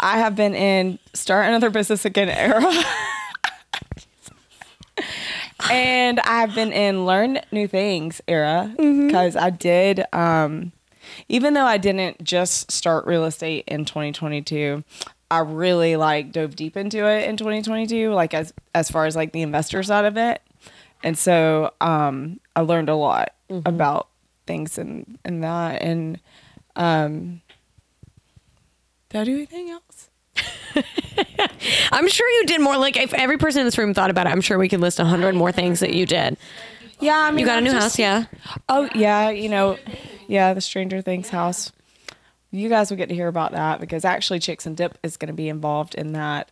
I 0.00 0.20
have 0.20 0.34
been 0.34 0.54
in 0.54 0.98
start 1.12 1.48
another 1.48 1.68
business 1.68 2.06
again 2.06 2.30
era. 2.30 2.64
and 5.70 6.20
I've 6.20 6.54
been 6.54 6.72
in 6.72 7.06
learn 7.06 7.40
new 7.52 7.68
things 7.68 8.20
era 8.26 8.72
because 8.76 9.36
I 9.36 9.50
did 9.50 10.04
um 10.12 10.72
even 11.28 11.54
though 11.54 11.66
I 11.66 11.76
didn't 11.78 12.22
just 12.24 12.70
start 12.70 13.06
real 13.06 13.24
estate 13.24 13.64
in 13.66 13.84
2022, 13.84 14.82
I 15.30 15.40
really 15.40 15.96
like 15.96 16.32
dove 16.32 16.56
deep 16.56 16.76
into 16.76 17.06
it 17.06 17.28
in 17.28 17.36
2022, 17.36 18.12
like 18.12 18.34
as 18.34 18.52
as 18.74 18.90
far 18.90 19.06
as 19.06 19.16
like 19.16 19.32
the 19.32 19.42
investor 19.42 19.82
side 19.82 20.04
of 20.04 20.16
it. 20.16 20.40
And 21.02 21.18
so 21.18 21.72
um, 21.80 22.40
I 22.56 22.60
learned 22.60 22.88
a 22.88 22.94
lot 22.94 23.34
about 23.66 24.08
things 24.46 24.78
and 24.78 25.18
and 25.24 25.42
that. 25.44 25.82
And 25.82 26.20
um, 26.76 27.42
did 29.10 29.20
I 29.20 29.24
do 29.24 29.34
anything 29.34 29.70
else? 29.70 29.83
I'm 31.92 32.08
sure 32.08 32.28
you 32.28 32.46
did 32.46 32.60
more. 32.60 32.76
Like, 32.76 32.96
if 32.96 33.12
every 33.14 33.38
person 33.38 33.60
in 33.60 33.66
this 33.66 33.78
room 33.78 33.94
thought 33.94 34.10
about 34.10 34.26
it, 34.26 34.30
I'm 34.30 34.40
sure 34.40 34.58
we 34.58 34.68
could 34.68 34.80
list 34.80 34.98
a 35.00 35.04
hundred 35.04 35.34
more 35.34 35.52
things 35.52 35.80
that 35.80 35.94
you 35.94 36.06
did. 36.06 36.36
Yeah, 37.00 37.18
I 37.18 37.30
mean, 37.30 37.40
You 37.40 37.46
got 37.46 37.58
a 37.58 37.60
new 37.60 37.72
house, 37.72 37.98
yeah? 37.98 38.26
Oh 38.68 38.88
yeah, 38.94 39.30
you 39.30 39.48
know, 39.48 39.78
yeah, 40.28 40.54
the 40.54 40.60
Stranger 40.60 41.02
Things 41.02 41.28
house. 41.28 41.72
You 42.50 42.68
guys 42.68 42.88
will 42.90 42.96
get 42.96 43.08
to 43.08 43.14
hear 43.14 43.26
about 43.28 43.52
that 43.52 43.80
because 43.80 44.04
actually, 44.04 44.38
Chicks 44.38 44.64
and 44.64 44.76
Dip 44.76 44.96
is 45.02 45.16
going 45.16 45.26
to 45.28 45.34
be 45.34 45.48
involved 45.48 45.94
in 45.96 46.12
that. 46.12 46.50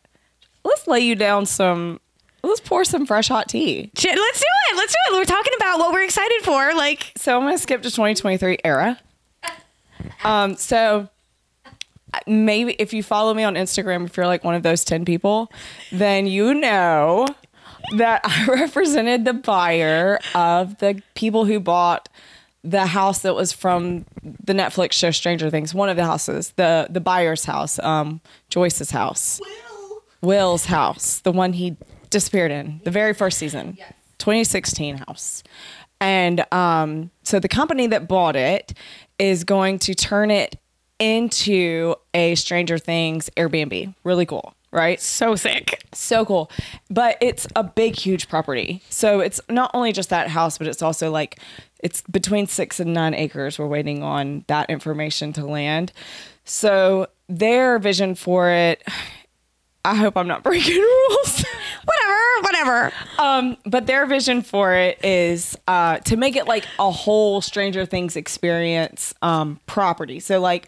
Let's 0.64 0.86
lay 0.88 1.00
you 1.00 1.14
down 1.14 1.46
some. 1.46 2.00
Let's 2.42 2.60
pour 2.60 2.84
some 2.84 3.06
fresh 3.06 3.28
hot 3.28 3.48
tea. 3.48 3.90
Let's 3.94 4.02
do 4.02 4.08
it. 4.10 4.76
Let's 4.76 4.92
do 4.92 5.14
it. 5.14 5.16
We're 5.16 5.24
talking 5.24 5.52
about 5.56 5.78
what 5.78 5.92
we're 5.92 6.02
excited 6.02 6.42
for. 6.42 6.74
Like, 6.74 7.12
So 7.16 7.36
I'm 7.36 7.42
going 7.44 7.54
to 7.54 7.58
skip 7.62 7.82
to 7.82 7.90
2023 7.90 8.58
era. 8.64 8.98
Um, 10.24 10.56
so 10.56 11.08
maybe 12.26 12.74
if 12.78 12.92
you 12.92 13.02
follow 13.02 13.34
me 13.34 13.44
on 13.44 13.54
Instagram, 13.54 14.06
if 14.06 14.16
you're 14.16 14.26
like 14.26 14.44
one 14.44 14.54
of 14.54 14.62
those 14.62 14.84
10 14.84 15.04
people, 15.04 15.50
then 15.90 16.26
you 16.26 16.54
know 16.54 17.26
that 17.96 18.20
I 18.24 18.46
represented 18.48 19.24
the 19.24 19.32
buyer 19.32 20.18
of 20.34 20.78
the 20.78 21.02
people 21.14 21.44
who 21.44 21.60
bought 21.60 22.08
the 22.64 22.86
house 22.86 23.20
that 23.20 23.34
was 23.34 23.52
from 23.52 24.04
the 24.22 24.52
Netflix 24.52 24.92
show 24.92 25.10
Stranger 25.10 25.50
Things. 25.50 25.74
One 25.74 25.88
of 25.88 25.96
the 25.96 26.04
houses, 26.04 26.52
the 26.56 26.86
the 26.88 27.00
buyer's 27.00 27.44
house, 27.44 27.78
um, 27.80 28.20
Joyce's 28.50 28.92
house, 28.92 29.40
Will's 30.20 30.66
house, 30.66 31.18
the 31.20 31.32
one 31.32 31.54
he 31.54 31.76
disappeared 32.10 32.52
in, 32.52 32.80
the 32.84 32.90
very 32.90 33.14
first 33.14 33.38
season, 33.38 33.76
2016 34.18 34.98
house. 34.98 35.42
And 36.00 36.44
um, 36.52 37.10
so 37.22 37.40
the 37.40 37.48
company 37.48 37.86
that 37.88 38.08
bought 38.08 38.36
it 38.36 38.74
is 39.18 39.44
going 39.44 39.78
to 39.80 39.94
turn 39.94 40.30
it 40.30 40.56
into 41.02 41.96
a 42.14 42.36
Stranger 42.36 42.78
Things 42.78 43.28
Airbnb. 43.36 43.92
Really 44.04 44.24
cool, 44.24 44.54
right? 44.70 45.00
so 45.00 45.34
sick. 45.34 45.82
So 45.92 46.24
cool. 46.24 46.48
But 46.88 47.18
it's 47.20 47.48
a 47.56 47.64
big, 47.64 47.96
huge 47.96 48.28
property. 48.28 48.82
So 48.88 49.18
it's 49.18 49.40
not 49.48 49.72
only 49.74 49.92
just 49.92 50.10
that 50.10 50.28
house, 50.28 50.58
but 50.58 50.68
it's 50.68 50.80
also 50.80 51.10
like 51.10 51.40
it's 51.80 52.02
between 52.02 52.46
six 52.46 52.78
and 52.78 52.94
nine 52.94 53.14
acres. 53.14 53.58
We're 53.58 53.66
waiting 53.66 54.04
on 54.04 54.44
that 54.46 54.70
information 54.70 55.32
to 55.32 55.44
land. 55.44 55.92
So 56.44 57.08
their 57.28 57.80
vision 57.80 58.14
for 58.14 58.50
it, 58.50 58.86
I 59.84 59.96
hope 59.96 60.16
I'm 60.16 60.28
not 60.28 60.42
breaking 60.42 60.76
rules. 60.80 61.44
Whatever, 61.84 62.42
whatever. 62.42 62.92
Um, 63.18 63.56
but 63.66 63.86
their 63.86 64.06
vision 64.06 64.42
for 64.42 64.74
it 64.74 65.04
is 65.04 65.58
uh, 65.66 65.98
to 66.00 66.16
make 66.16 66.36
it 66.36 66.46
like 66.46 66.64
a 66.78 66.90
whole 66.90 67.40
Stranger 67.40 67.84
Things 67.84 68.16
experience 68.16 69.12
um, 69.22 69.58
property. 69.66 70.20
So 70.20 70.40
like 70.40 70.66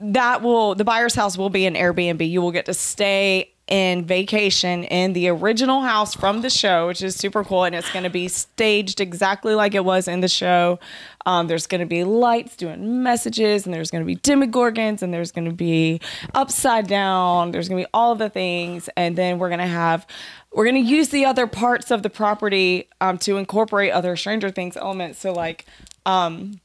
that 0.00 0.42
will 0.42 0.74
the 0.74 0.84
buyer's 0.84 1.14
house 1.14 1.38
will 1.38 1.50
be 1.50 1.66
an 1.66 1.74
Airbnb. 1.74 2.28
You 2.28 2.42
will 2.42 2.52
get 2.52 2.66
to 2.66 2.74
stay 2.74 3.52
in 3.70 4.04
vacation 4.04 4.82
in 4.84 5.12
the 5.12 5.28
original 5.28 5.80
house 5.80 6.14
from 6.14 6.42
the 6.42 6.50
show, 6.50 6.88
which 6.88 7.02
is 7.02 7.14
super 7.14 7.44
cool, 7.44 7.64
and 7.64 7.74
it's 7.74 7.90
going 7.92 8.02
to 8.02 8.10
be 8.10 8.26
staged 8.26 9.00
exactly 9.00 9.54
like 9.54 9.74
it 9.74 9.84
was 9.84 10.08
in 10.08 10.20
the 10.20 10.28
show. 10.28 10.80
Um, 11.24 11.46
there's 11.46 11.68
going 11.68 11.80
to 11.80 11.86
be 11.86 12.02
lights 12.02 12.56
doing 12.56 13.02
messages, 13.02 13.64
and 13.64 13.72
there's 13.72 13.90
going 13.90 14.02
to 14.02 14.06
be 14.06 14.16
demogorgons, 14.16 15.02
and 15.02 15.14
there's 15.14 15.30
going 15.30 15.44
to 15.44 15.54
be 15.54 16.00
upside 16.34 16.88
down. 16.88 17.52
There's 17.52 17.68
going 17.68 17.80
to 17.80 17.86
be 17.86 17.90
all 17.94 18.16
the 18.16 18.28
things, 18.28 18.90
and 18.96 19.16
then 19.16 19.38
we're 19.38 19.48
going 19.48 19.60
to 19.60 19.66
have 19.66 20.06
we're 20.52 20.64
going 20.64 20.82
to 20.82 20.90
use 20.90 21.10
the 21.10 21.24
other 21.24 21.46
parts 21.46 21.92
of 21.92 22.02
the 22.02 22.10
property 22.10 22.88
um, 23.00 23.18
to 23.18 23.36
incorporate 23.36 23.92
other 23.92 24.16
Stranger 24.16 24.50
Things 24.50 24.76
elements. 24.76 25.20
So 25.20 25.32
like. 25.32 25.64
Um, 26.06 26.60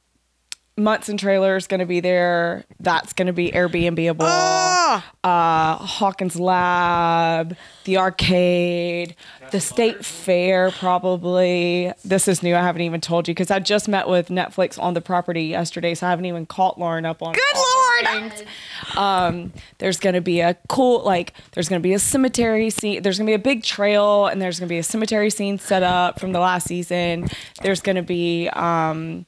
Mutts 0.78 1.08
and 1.08 1.18
is 1.22 1.66
going 1.66 1.80
to 1.80 1.86
be 1.86 2.00
there. 2.00 2.64
That's 2.80 3.14
going 3.14 3.28
to 3.28 3.32
be 3.32 3.50
Airbnbable. 3.50 5.02
Uh, 5.24 5.76
Hawkins 5.76 6.38
Lab, 6.38 7.56
the 7.84 7.96
arcade, 7.96 9.16
the 9.52 9.60
state 9.60 10.04
fair, 10.04 10.70
probably. 10.72 11.92
This 12.04 12.28
is 12.28 12.42
new. 12.42 12.54
I 12.54 12.60
haven't 12.60 12.82
even 12.82 13.00
told 13.00 13.26
you 13.26 13.32
because 13.32 13.50
I 13.50 13.58
just 13.58 13.88
met 13.88 14.06
with 14.06 14.28
Netflix 14.28 14.78
on 14.78 14.92
the 14.92 15.00
property 15.00 15.44
yesterday, 15.44 15.94
so 15.94 16.06
I 16.06 16.10
haven't 16.10 16.26
even 16.26 16.44
caught 16.44 16.78
Lauren 16.78 17.06
up 17.06 17.22
on. 17.22 17.32
Good 17.32 17.42
Lord! 17.54 18.46
Um, 18.96 19.54
there's 19.78 19.98
going 19.98 20.14
to 20.14 20.20
be 20.20 20.40
a 20.40 20.58
cool, 20.68 21.02
like, 21.02 21.32
there's 21.52 21.70
going 21.70 21.80
to 21.80 21.86
be 21.86 21.94
a 21.94 21.98
cemetery 21.98 22.68
scene. 22.68 23.02
There's 23.02 23.16
going 23.16 23.26
to 23.26 23.30
be 23.30 23.34
a 23.34 23.38
big 23.38 23.62
trail, 23.62 24.26
and 24.26 24.42
there's 24.42 24.60
going 24.60 24.68
to 24.68 24.72
be 24.72 24.78
a 24.78 24.82
cemetery 24.82 25.30
scene 25.30 25.58
set 25.58 25.82
up 25.82 26.20
from 26.20 26.32
the 26.32 26.40
last 26.40 26.66
season. 26.66 27.28
There's 27.62 27.80
going 27.80 27.96
to 27.96 28.02
be. 28.02 28.50
Um, 28.50 29.24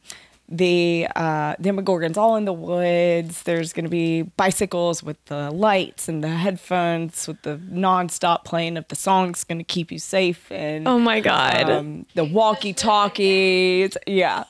the 0.51 1.07
uh 1.15 1.55
demogorgons 1.57 2.17
all 2.17 2.37
in 2.37 2.45
the 2.47 2.53
woods. 2.53 3.43
There's 3.43 3.73
going 3.73 3.85
to 3.85 3.91
be 3.91 4.23
bicycles 4.23 5.03
with 5.03 5.23
the 5.27 5.51
lights 5.51 6.09
and 6.09 6.25
the 6.25 6.29
headphones 6.29 7.29
with 7.29 7.43
the 7.43 7.61
non-stop 7.69 8.45
playing 8.45 8.77
of 8.79 8.89
the 8.89 8.97
songs 8.97 9.45
going 9.45 9.59
to 9.59 9.65
keep 9.65 9.93
you 9.93 9.99
safe 9.99 10.51
and 10.51 10.89
Oh 10.89 10.99
my 10.99 11.21
God. 11.21 11.69
um, 11.69 12.07
the 12.15 12.25
walkie 12.25 12.73
talkies 12.73 13.97
yeah. 14.07 14.45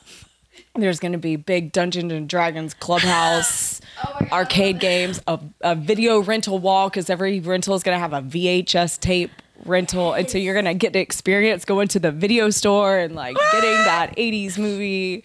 There's 0.75 0.99
going 0.99 1.11
to 1.13 1.17
be 1.17 1.35
big 1.35 1.71
Dungeons 1.73 2.13
and 2.13 2.29
Dragons 2.29 2.73
clubhouse, 2.73 3.81
arcade 4.31 4.79
games, 4.79 5.19
a, 5.27 5.39
a 5.61 5.75
video 5.75 6.19
rental 6.21 6.59
wall 6.59 6.89
because 6.89 7.09
every 7.09 7.39
rental 7.41 7.75
is 7.75 7.83
going 7.83 7.95
to 7.95 7.99
have 7.99 8.13
a 8.13 8.21
VHS 8.21 8.99
tape 8.99 9.31
rental, 9.65 10.13
and 10.13 10.29
so 10.29 10.37
you're 10.37 10.53
going 10.53 10.65
to 10.65 10.73
get 10.73 10.93
to 10.93 10.99
experience 10.99 11.65
going 11.65 11.87
to 11.89 11.99
the 11.99 12.11
video 12.11 12.49
store 12.49 12.97
and 12.97 13.15
like 13.15 13.37
getting 13.51 13.71
that 13.71 14.15
'80s 14.17 14.57
movie. 14.57 15.23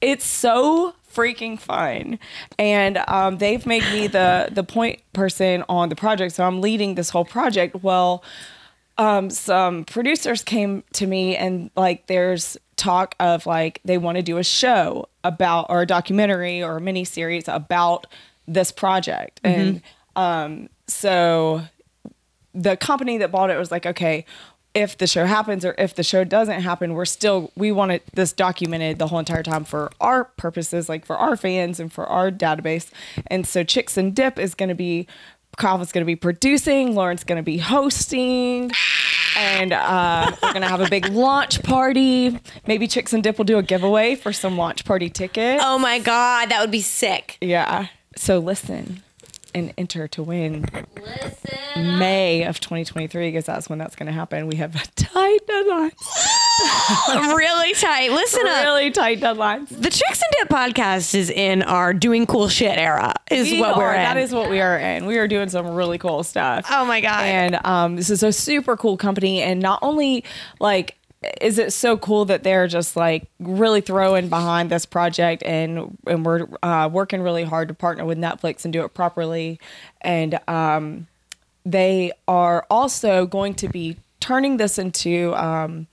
It's 0.00 0.24
so 0.24 0.94
freaking 1.14 1.58
fun, 1.58 2.18
and 2.58 2.98
um, 3.08 3.38
they've 3.38 3.64
made 3.66 3.84
me 3.92 4.06
the 4.06 4.48
the 4.50 4.64
point 4.64 5.00
person 5.12 5.64
on 5.68 5.88
the 5.88 5.96
project, 5.96 6.34
so 6.34 6.44
I'm 6.44 6.60
leading 6.60 6.94
this 6.94 7.10
whole 7.10 7.24
project. 7.24 7.82
Well 7.82 8.22
um, 8.98 9.30
some 9.30 9.84
producers 9.84 10.42
came 10.42 10.82
to 10.94 11.06
me 11.06 11.36
and 11.36 11.70
like 11.76 12.06
there's 12.06 12.56
talk 12.76 13.14
of 13.20 13.46
like 13.46 13.80
they 13.84 13.98
want 13.98 14.16
to 14.16 14.22
do 14.22 14.38
a 14.38 14.44
show 14.44 15.08
about 15.24 15.66
or 15.68 15.82
a 15.82 15.86
documentary 15.86 16.62
or 16.62 16.78
a 16.78 16.80
mini 16.80 17.04
series 17.04 17.48
about 17.48 18.06
this 18.46 18.70
project 18.70 19.40
and 19.44 19.82
um, 20.14 20.68
so 20.86 21.62
the 22.56 22.76
company 22.76 23.18
that 23.18 23.30
bought 23.30 23.50
it 23.50 23.58
was 23.58 23.70
like 23.70 23.86
okay 23.86 24.24
if 24.74 24.98
the 24.98 25.06
show 25.06 25.24
happens 25.24 25.64
or 25.64 25.74
if 25.78 25.94
the 25.94 26.02
show 26.02 26.24
doesn't 26.24 26.60
happen 26.62 26.94
we're 26.94 27.04
still 27.04 27.52
we 27.54 27.70
want 27.70 27.92
it 27.92 28.02
this 28.14 28.32
documented 28.32 28.98
the 28.98 29.06
whole 29.06 29.18
entire 29.18 29.42
time 29.42 29.64
for 29.64 29.90
our 30.00 30.24
purposes 30.24 30.88
like 30.88 31.04
for 31.04 31.16
our 31.16 31.36
fans 31.36 31.78
and 31.78 31.92
for 31.92 32.06
our 32.06 32.30
database 32.30 32.90
and 33.28 33.46
so 33.46 33.62
chicks 33.62 33.96
and 33.96 34.14
dip 34.14 34.38
is 34.38 34.54
going 34.54 34.68
to 34.68 34.74
be 34.74 35.06
Calvin's 35.58 35.90
going 35.90 36.02
to 36.02 36.06
be 36.06 36.16
producing, 36.16 36.94
Lauren's 36.94 37.24
going 37.24 37.38
to 37.38 37.42
be 37.42 37.56
hosting, 37.56 38.70
and 39.38 39.72
uh, 39.72 40.30
we're 40.42 40.50
going 40.50 40.60
to 40.60 40.68
have 40.68 40.82
a 40.82 40.90
big 40.90 41.08
launch 41.10 41.62
party. 41.62 42.38
Maybe 42.66 42.86
Chicks 42.86 43.14
and 43.14 43.22
Dip 43.22 43.38
will 43.38 43.46
do 43.46 43.56
a 43.56 43.62
giveaway 43.62 44.16
for 44.16 44.34
some 44.34 44.58
launch 44.58 44.84
party 44.84 45.08
tickets. 45.08 45.62
oh 45.64 45.78
my 45.78 45.98
God, 45.98 46.50
that 46.50 46.60
would 46.60 46.70
be 46.70 46.82
sick. 46.82 47.38
Yeah. 47.40 47.86
So 48.16 48.38
listen 48.38 49.02
and 49.56 49.72
enter 49.78 50.06
to 50.08 50.22
win 50.22 50.66
Listen. 51.02 51.98
May 51.98 52.44
of 52.44 52.60
2023 52.60 53.28
because 53.28 53.44
that's 53.46 53.68
when 53.70 53.78
that's 53.78 53.96
going 53.96 54.06
to 54.06 54.12
happen. 54.12 54.46
We 54.46 54.56
have 54.56 54.74
a 54.74 54.86
tight 54.96 55.38
deadline. 55.46 55.92
really 57.36 57.72
tight. 57.74 58.10
Listen 58.12 58.46
up. 58.46 58.64
Really 58.64 58.90
tight 58.90 59.20
deadlines. 59.20 59.68
The 59.68 59.90
Chicks 59.90 60.20
and 60.22 60.32
Dip 60.38 60.48
podcast 60.48 61.14
is 61.14 61.30
in 61.30 61.62
our 61.62 61.92
doing 61.94 62.26
cool 62.26 62.48
shit 62.48 62.78
era. 62.78 63.14
Is 63.30 63.50
We 63.50 63.60
what 63.60 63.76
we're 63.76 63.84
are- 63.84 63.94
in. 63.94 64.02
That 64.02 64.16
is 64.18 64.32
what 64.32 64.50
we 64.50 64.60
are 64.60 64.78
in. 64.78 65.06
We 65.06 65.18
are 65.18 65.26
doing 65.28 65.48
some 65.48 65.66
really 65.68 65.98
cool 65.98 66.22
stuff. 66.22 66.66
Oh 66.70 66.84
my 66.84 67.00
God. 67.00 67.24
And 67.24 67.58
um, 67.66 67.96
this 67.96 68.10
is 68.10 68.22
a 68.22 68.32
super 68.32 68.76
cool 68.76 68.96
company, 68.96 69.40
and 69.42 69.60
not 69.60 69.78
only 69.82 70.24
like 70.60 70.96
is 71.40 71.58
it 71.58 71.72
so 71.72 71.96
cool 71.96 72.24
that 72.26 72.42
they're 72.42 72.66
just 72.66 72.96
like 72.96 73.28
really 73.38 73.80
throwing 73.80 74.28
behind 74.28 74.70
this 74.70 74.86
project 74.86 75.42
and 75.44 75.96
and 76.06 76.24
we're 76.24 76.46
uh, 76.62 76.88
working 76.92 77.22
really 77.22 77.44
hard 77.44 77.68
to 77.68 77.74
partner 77.74 78.04
with 78.04 78.18
Netflix 78.18 78.64
and 78.64 78.72
do 78.72 78.84
it 78.84 78.94
properly? 78.94 79.60
And 80.00 80.38
um, 80.48 81.06
they 81.64 82.12
are 82.28 82.66
also 82.70 83.26
going 83.26 83.54
to 83.54 83.68
be 83.68 83.96
turning 84.20 84.56
this 84.56 84.78
into 84.78 85.34
um, 85.34 85.86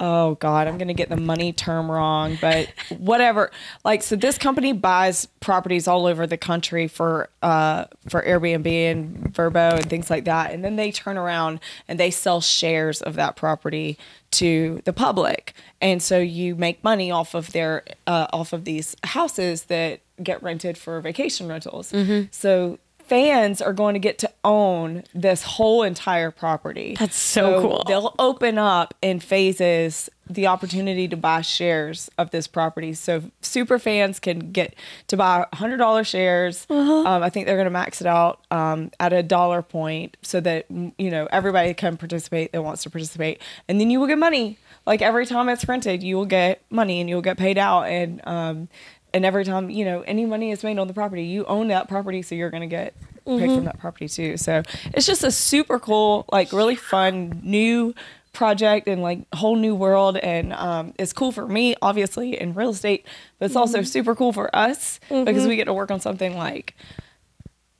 oh 0.00 0.34
god 0.36 0.68
i'm 0.68 0.78
gonna 0.78 0.94
get 0.94 1.08
the 1.08 1.16
money 1.16 1.52
term 1.52 1.90
wrong 1.90 2.36
but 2.40 2.68
whatever. 2.98 3.50
Like 3.84 4.02
so 4.02 4.16
this 4.16 4.38
company 4.38 4.72
buys 4.72 5.26
properties 5.40 5.88
all 5.88 6.06
over 6.06 6.26
the 6.26 6.36
country 6.36 6.88
for 6.88 7.28
uh 7.42 7.84
for 8.08 8.22
airbnb 8.22 8.66
and 8.66 9.34
Vrbo 9.34 9.74
and 9.74 9.88
things 9.88 10.10
like 10.10 10.24
that 10.24 10.52
and 10.52 10.64
then 10.64 10.76
they 10.76 10.90
turn 10.92 11.16
around 11.16 11.60
and 11.88 11.98
they 11.98 12.10
sell 12.10 12.40
shares 12.40 13.00
of 13.02 13.14
that 13.14 13.36
property 13.36 13.98
to 14.32 14.82
the 14.84 14.92
public. 14.92 15.54
And 15.80 16.02
so 16.02 16.18
you 16.18 16.56
make 16.56 16.82
money 16.82 17.10
off 17.10 17.34
of 17.34 17.52
their 17.52 17.84
uh, 18.06 18.26
off 18.32 18.52
of 18.52 18.64
these 18.64 18.96
houses 19.04 19.64
that 19.64 20.00
get 20.22 20.42
rented 20.42 20.76
for 20.76 21.00
vacation 21.00 21.48
rentals. 21.48 21.92
So 22.30 22.78
fans 23.06 23.62
are 23.62 23.72
going 23.72 23.94
to 23.94 24.00
get 24.00 24.18
to 24.18 24.30
own 24.44 25.04
this 25.14 25.42
whole 25.42 25.82
entire 25.82 26.30
property. 26.30 26.96
That's 26.98 27.16
so 27.16 27.60
cool. 27.60 27.84
They'll 27.86 28.14
open 28.18 28.58
up 28.58 28.94
in 29.00 29.20
phases 29.20 30.10
the 30.28 30.48
opportunity 30.48 31.06
to 31.06 31.16
buy 31.16 31.40
shares 31.40 32.10
of 32.18 32.30
this 32.30 32.48
property. 32.48 32.92
So 32.94 33.22
super 33.42 33.78
fans 33.78 34.18
can 34.18 34.50
get 34.50 34.74
to 35.06 35.16
buy 35.16 35.46
hundred 35.52 35.76
dollar 35.76 36.02
shares. 36.02 36.66
Uh-huh. 36.68 37.04
Um, 37.06 37.22
I 37.22 37.30
think 37.30 37.46
they're 37.46 37.56
going 37.56 37.66
to 37.66 37.70
max 37.70 38.00
it 38.00 38.06
out 38.06 38.44
um, 38.50 38.90
at 38.98 39.12
a 39.12 39.22
dollar 39.22 39.62
point 39.62 40.16
so 40.22 40.40
that 40.40 40.66
you 40.70 41.10
know 41.10 41.28
everybody 41.30 41.74
can 41.74 41.96
participate 41.96 42.52
that 42.52 42.62
wants 42.62 42.82
to 42.82 42.90
participate, 42.90 43.40
and 43.68 43.80
then 43.80 43.90
you 43.90 44.00
will 44.00 44.08
get 44.08 44.18
money. 44.18 44.58
Like 44.84 45.02
every 45.02 45.26
time 45.26 45.48
it's 45.48 45.66
rented, 45.68 46.02
you 46.02 46.16
will 46.16 46.26
get 46.26 46.62
money 46.70 47.00
and 47.00 47.08
you 47.08 47.16
will 47.16 47.22
get 47.22 47.38
paid 47.38 47.58
out 47.58 47.82
and. 47.82 48.20
Um, 48.26 48.68
and 49.14 49.24
every 49.24 49.44
time 49.44 49.70
you 49.70 49.84
know 49.84 50.02
any 50.02 50.26
money 50.26 50.50
is 50.50 50.62
made 50.62 50.78
on 50.78 50.86
the 50.88 50.94
property 50.94 51.24
you 51.24 51.44
own 51.46 51.68
that 51.68 51.88
property 51.88 52.22
so 52.22 52.34
you're 52.34 52.50
going 52.50 52.62
to 52.62 52.66
get 52.66 52.94
paid 53.26 53.40
from 53.40 53.48
mm-hmm. 53.48 53.64
that 53.64 53.78
property 53.78 54.08
too. 54.08 54.36
So 54.36 54.62
it's 54.94 55.06
just 55.06 55.24
a 55.24 55.30
super 55.30 55.78
cool 55.78 56.24
like 56.30 56.52
really 56.52 56.76
fun 56.76 57.40
new 57.42 57.94
project 58.32 58.86
and 58.86 59.02
like 59.02 59.20
whole 59.34 59.56
new 59.56 59.74
world. 59.74 60.16
And 60.16 60.52
um, 60.52 60.94
it's 60.98 61.12
cool 61.12 61.32
for 61.32 61.46
me 61.46 61.74
obviously 61.82 62.40
in 62.40 62.54
real 62.54 62.70
estate 62.70 63.06
but 63.38 63.46
it's 63.46 63.56
also 63.56 63.78
mm-hmm. 63.78 63.86
super 63.86 64.14
cool 64.14 64.32
for 64.32 64.54
us 64.54 65.00
because 65.08 65.26
mm-hmm. 65.26 65.48
we 65.48 65.56
get 65.56 65.64
to 65.64 65.74
work 65.74 65.90
on 65.90 66.00
something 66.00 66.36
like 66.36 66.74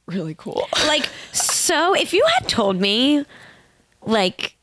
really 0.07 0.35
cool. 0.35 0.69
Like 0.87 1.09
so 1.33 1.95
if 1.95 2.13
you 2.13 2.25
had 2.39 2.49
told 2.49 2.81
me 2.81 3.25
like 4.03 4.56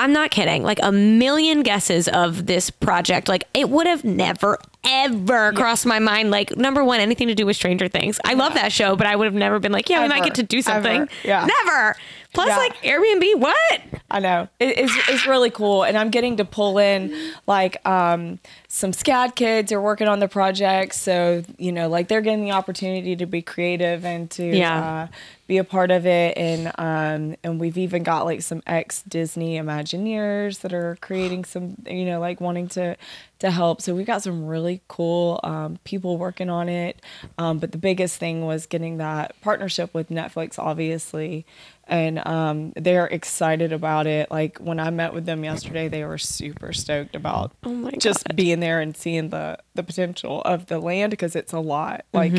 i'm 0.00 0.12
not 0.12 0.30
kidding. 0.30 0.62
Like 0.62 0.80
a 0.82 0.90
million 0.90 1.62
guesses 1.62 2.08
of 2.08 2.46
this 2.46 2.70
project. 2.70 3.28
Like 3.28 3.44
it 3.54 3.68
would 3.68 3.86
have 3.86 4.02
never 4.04 4.58
ever 4.84 5.52
crossed 5.52 5.86
my 5.86 5.98
mind. 5.98 6.30
Like 6.30 6.56
number 6.56 6.82
one 6.82 7.00
anything 7.00 7.28
to 7.28 7.34
do 7.34 7.46
with 7.46 7.56
stranger 7.56 7.86
things. 7.86 8.18
I 8.24 8.34
love 8.34 8.54
that 8.54 8.72
show 8.72 8.96
but 8.96 9.06
i 9.06 9.14
would 9.14 9.26
have 9.26 9.34
never 9.34 9.58
been 9.58 9.72
like 9.72 9.88
yeah 9.88 10.02
we 10.02 10.08
might 10.08 10.24
get 10.24 10.34
to 10.36 10.42
do 10.42 10.62
something. 10.62 11.02
Ever. 11.02 11.10
Yeah. 11.24 11.46
never 11.46 11.96
plus 12.32 12.48
Yeah. 12.48 12.56
like 12.56 12.76
airbnb 12.82 13.38
what 13.40 13.80
I 14.10 14.18
know 14.18 14.48
it, 14.58 14.78
it's 14.78 15.08
it's 15.08 15.26
really 15.26 15.50
cool, 15.50 15.84
and 15.84 15.96
I'm 15.96 16.10
getting 16.10 16.36
to 16.38 16.44
pull 16.44 16.78
in 16.78 17.14
like 17.46 17.84
um, 17.86 18.40
some 18.66 18.90
SCAD 18.92 19.36
kids 19.36 19.70
are 19.72 19.80
working 19.80 20.08
on 20.08 20.18
the 20.18 20.26
project, 20.26 20.94
so 20.96 21.44
you 21.58 21.70
know, 21.70 21.88
like 21.88 22.08
they're 22.08 22.20
getting 22.20 22.44
the 22.44 22.50
opportunity 22.50 23.14
to 23.16 23.26
be 23.26 23.40
creative 23.40 24.04
and 24.04 24.28
to 24.32 24.44
Yeah. 24.44 25.06
uh, 25.08 25.14
be 25.46 25.58
a 25.58 25.64
part 25.64 25.92
of 25.92 26.06
it, 26.06 26.36
and 26.36 26.72
um, 26.76 27.36
and 27.44 27.60
we've 27.60 27.78
even 27.78 28.02
got 28.02 28.24
like 28.24 28.42
some 28.42 28.62
ex 28.66 29.02
Disney 29.02 29.58
Imagineers 29.58 30.60
that 30.62 30.72
are 30.72 30.96
creating 31.00 31.44
some, 31.44 31.76
you 31.86 32.04
know, 32.04 32.18
like 32.20 32.40
wanting 32.40 32.66
to 32.70 32.96
to 33.40 33.50
help. 33.50 33.80
So 33.80 33.94
we've 33.94 34.06
got 34.06 34.22
some 34.22 34.46
really 34.46 34.80
cool 34.88 35.38
um, 35.44 35.78
people 35.84 36.18
working 36.18 36.50
on 36.50 36.68
it, 36.68 37.00
um, 37.38 37.58
but 37.58 37.70
the 37.72 37.78
biggest 37.78 38.18
thing 38.18 38.44
was 38.44 38.66
getting 38.66 38.96
that 38.98 39.40
partnership 39.40 39.94
with 39.94 40.08
Netflix, 40.10 40.58
obviously 40.58 41.46
and 41.90 42.26
um, 42.26 42.72
they're 42.76 43.06
excited 43.06 43.72
about 43.72 44.06
it. 44.06 44.30
Like 44.30 44.56
when 44.58 44.80
I 44.80 44.88
met 44.90 45.12
with 45.12 45.26
them 45.26 45.44
yesterday, 45.44 45.88
they 45.88 46.04
were 46.04 46.16
super 46.18 46.72
stoked 46.72 47.14
about 47.14 47.52
Oh 47.64 47.90
just 47.98 48.34
being 48.34 48.60
there 48.60 48.80
and 48.80 48.96
seeing 48.96 49.28
the 49.28 49.58
the 49.74 49.82
potential 49.82 50.40
of 50.42 50.66
the 50.66 50.78
land 50.78 51.10
because 51.10 51.36
it's 51.36 51.52
a 51.52 51.58
lot. 51.60 52.04
Like 52.14 52.32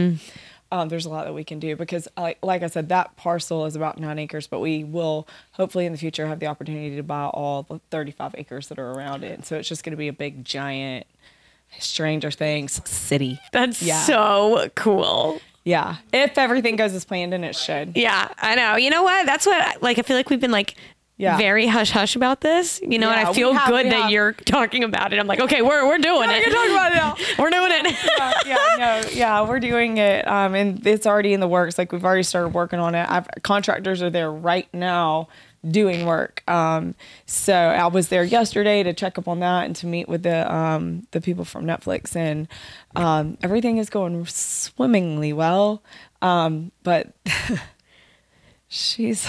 um, 0.74 0.88
there's 0.88 1.06
a 1.06 1.10
lot 1.10 1.26
that 1.26 1.34
we 1.34 1.44
can 1.44 1.60
do 1.60 1.76
because, 1.76 2.08
like, 2.16 2.38
like 2.42 2.64
I 2.64 2.68
said, 2.68 2.88
that 2.90 3.18
parcel 3.18 3.66
is 3.66 3.76
about 3.76 4.00
nine 4.00 4.18
acres, 4.18 4.48
but 4.48 4.62
we 4.62 4.86
will 4.86 5.28
hopefully 5.52 5.86
in 5.86 5.92
the 5.92 5.98
future 5.98 6.26
have 6.28 6.40
the 6.40 6.46
opportunity 6.48 6.96
to 6.96 7.04
buy 7.04 7.26
all 7.26 7.64
the 7.64 7.82
35 7.92 8.36
acres 8.38 8.70
that 8.70 8.80
are 8.80 8.92
around 8.92 9.26
it. 9.26 9.46
So 9.46 9.58
it's 9.58 9.68
just 9.68 9.84
going 9.84 9.92
to 9.92 9.98
be 9.98 10.08
a 10.08 10.14
big, 10.14 10.46
giant 10.46 11.06
Stranger 11.78 12.32
Things 12.32 12.82
city. 12.90 13.38
That's 13.52 13.82
Yeah. 13.82 14.02
so 14.04 14.70
cool. 14.76 15.42
Yeah, 15.64 15.98
if 16.12 16.38
everything 16.38 16.76
goes 16.76 16.94
as 16.94 17.06
planned, 17.06 17.34
and 17.34 17.46
it 17.46 17.56
should. 17.56 17.96
Yeah, 17.96 18.30
I 18.40 18.56
know. 18.56 18.76
You 18.78 18.90
know 18.90 19.04
what? 19.04 19.26
That's 19.26 19.46
what 19.46 19.82
like 19.82 20.00
I 20.00 20.02
feel 20.02 20.18
like 20.18 20.30
we've 20.30 20.40
been 20.42 20.52
like 20.52 20.74
Yeah. 21.18 21.38
very 21.38 21.68
hush 21.68 21.92
hush 21.92 22.16
about 22.16 22.42
this. 22.42 22.82
You 22.82 22.98
know, 22.98 23.12
and 23.12 23.28
I 23.28 23.32
feel 23.32 23.54
have- 23.54 23.70
good 23.70 23.86
that 23.88 23.94
have. 24.04 24.12
you're 24.12 24.32
talking 24.34 24.84
about 24.84 25.14
it. 25.14 25.20
I'm 25.20 25.28
like, 25.28 25.40
okay, 25.40 25.62
we're 25.62 25.86
we're 25.88 26.00
doing 26.00 26.30
it. 26.32 26.44
can 26.44 26.52
talk 26.52 26.70
about 26.70 26.92
it 26.92 26.96
now. 26.96 27.16
We're 27.44 27.52
doing 27.52 27.72
it. 27.72 27.96
yeah, 28.18 28.34
yeah, 28.46 28.76
no, 28.78 29.10
yeah, 29.12 29.48
we're 29.48 29.60
doing 29.60 29.98
it, 29.98 30.28
um, 30.28 30.56
and 30.56 30.86
it's 30.88 31.06
already 31.06 31.34
in 31.34 31.40
the 31.42 31.48
works. 31.48 31.78
Like 31.78 31.92
we've 31.92 32.04
already 32.04 32.24
started 32.24 32.54
working 32.56 32.80
on 32.80 32.96
it. 32.96 33.08
I've, 33.10 33.28
contractors 33.44 34.02
are 34.02 34.10
there 34.10 34.32
right 34.32 34.68
now 34.74 35.28
doing 35.70 36.06
work. 36.06 36.44
Um, 36.48 36.96
so 37.26 37.54
I 37.54 37.88
was 37.88 38.08
there 38.10 38.24
yesterday 38.24 38.84
to 38.84 38.94
check 38.94 39.18
up 39.18 39.28
on 39.28 39.40
that 39.42 39.66
and 39.66 39.76
to 39.78 39.88
meet 39.88 40.08
with 40.08 40.24
the 40.24 40.52
um, 40.54 41.08
the 41.12 41.22
people 41.22 41.46
from 41.46 41.66
Netflix, 41.66 42.16
and 42.16 42.48
um, 42.96 43.38
everything 43.42 43.78
is 43.78 43.90
going 43.90 44.26
swimmingly 44.26 45.34
well. 45.34 45.84
Um, 46.22 46.72
but 46.84 47.14
she's 48.68 49.28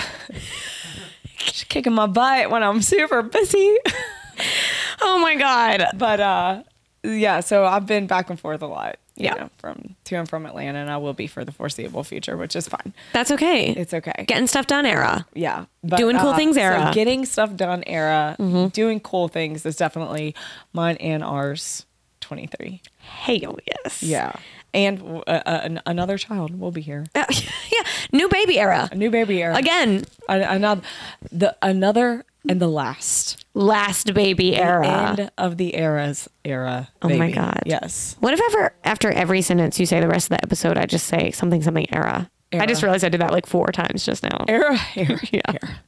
she's 1.36 1.64
kicking 1.64 1.92
my 1.92 2.06
butt 2.06 2.50
when 2.50 2.62
I'm 2.62 2.82
super 2.82 3.22
busy. 3.22 3.76
oh 5.02 5.18
my 5.20 5.34
god. 5.36 5.84
but 5.94 6.20
uh 6.20 6.62
yeah 7.04 7.40
so 7.40 7.64
i've 7.64 7.86
been 7.86 8.06
back 8.06 8.30
and 8.30 8.38
forth 8.38 8.62
a 8.62 8.66
lot 8.66 8.96
Yeah. 9.16 9.34
know 9.34 9.50
from 9.58 9.94
to 10.04 10.14
and 10.16 10.28
from 10.28 10.46
atlanta 10.46 10.78
and 10.78 10.90
i 10.90 10.96
will 10.96 11.12
be 11.12 11.26
for 11.26 11.44
the 11.44 11.52
foreseeable 11.52 12.02
future 12.02 12.36
which 12.36 12.56
is 12.56 12.66
fine 12.68 12.94
That's 13.12 13.30
okay. 13.30 13.68
it's 13.72 13.92
okay 13.92 14.24
Getting 14.26 14.46
stuff 14.46 14.66
done 14.66 14.86
era. 14.86 15.26
yeah 15.34 15.66
but, 15.84 15.98
Doing 15.98 16.16
cool 16.18 16.34
things 16.34 16.56
era. 16.56 16.76
Mm-hmm. 16.76 16.86
so 16.88 16.94
getting 16.94 17.24
stuff 17.26 17.54
done 17.54 17.84
era 17.86 18.36
doing 18.72 19.00
cool 19.00 19.28
things 19.28 19.66
is 19.66 19.76
definitely 19.76 20.34
mine 20.72 20.96
and 20.96 21.22
ours 21.22 21.84
23 22.20 22.80
Hell 22.98 23.58
yes. 23.66 24.02
yeah 24.02 24.32
and 24.74 25.02
uh, 25.02 25.20
uh, 25.30 25.60
an- 25.64 25.82
another 25.84 26.16
child 26.16 26.58
will 26.58 26.70
be 26.70 26.80
here 26.80 27.04
Uh, 27.14 27.24
yeah. 27.72 27.82
New 28.12 28.28
baby 28.28 28.58
era. 28.58 28.88
a 28.90 28.94
new 28.94 29.10
baby 29.10 29.42
era 29.42 29.54
Again, 29.56 30.04
An- 30.28 30.42
another 30.42 30.82
the 31.30 31.54
another 31.60 32.24
and 32.48 32.60
the 32.60 32.68
last 32.68 33.44
last 33.54 34.14
baby 34.14 34.56
era. 34.56 34.86
end 35.18 35.30
of 35.38 35.56
the 35.58 35.76
eras 35.76 36.28
era 36.44 36.88
Oh 37.02 37.08
my. 37.08 37.30
God. 37.30 37.60
yes 37.66 38.16
What 38.20 38.32
if 38.34 38.40
ever 38.40 38.74
after 38.84 39.10
every 39.10 39.42
sentence 39.42 39.78
you 39.78 39.86
say 39.86 40.00
the 40.00 40.08
rest 40.08 40.26
of 40.30 40.38
the 40.38 40.42
episode, 40.44 40.76
I 40.78 40.86
just 40.86 41.06
say 41.06 41.30
something 41.30 41.62
something 41.62 41.92
era? 41.94 42.30
I 42.54 42.66
just 42.66 42.82
realized 42.82 43.04
I 43.04 43.08
did 43.08 43.20
that 43.22 43.30
like 43.32 43.46
four 43.46 43.68
times 43.68 44.04
just 44.04 44.22
now. 44.22 44.44
era, 44.48 44.78
era, 44.94 45.18
Yeah. 45.32 45.40
era. 45.48 45.80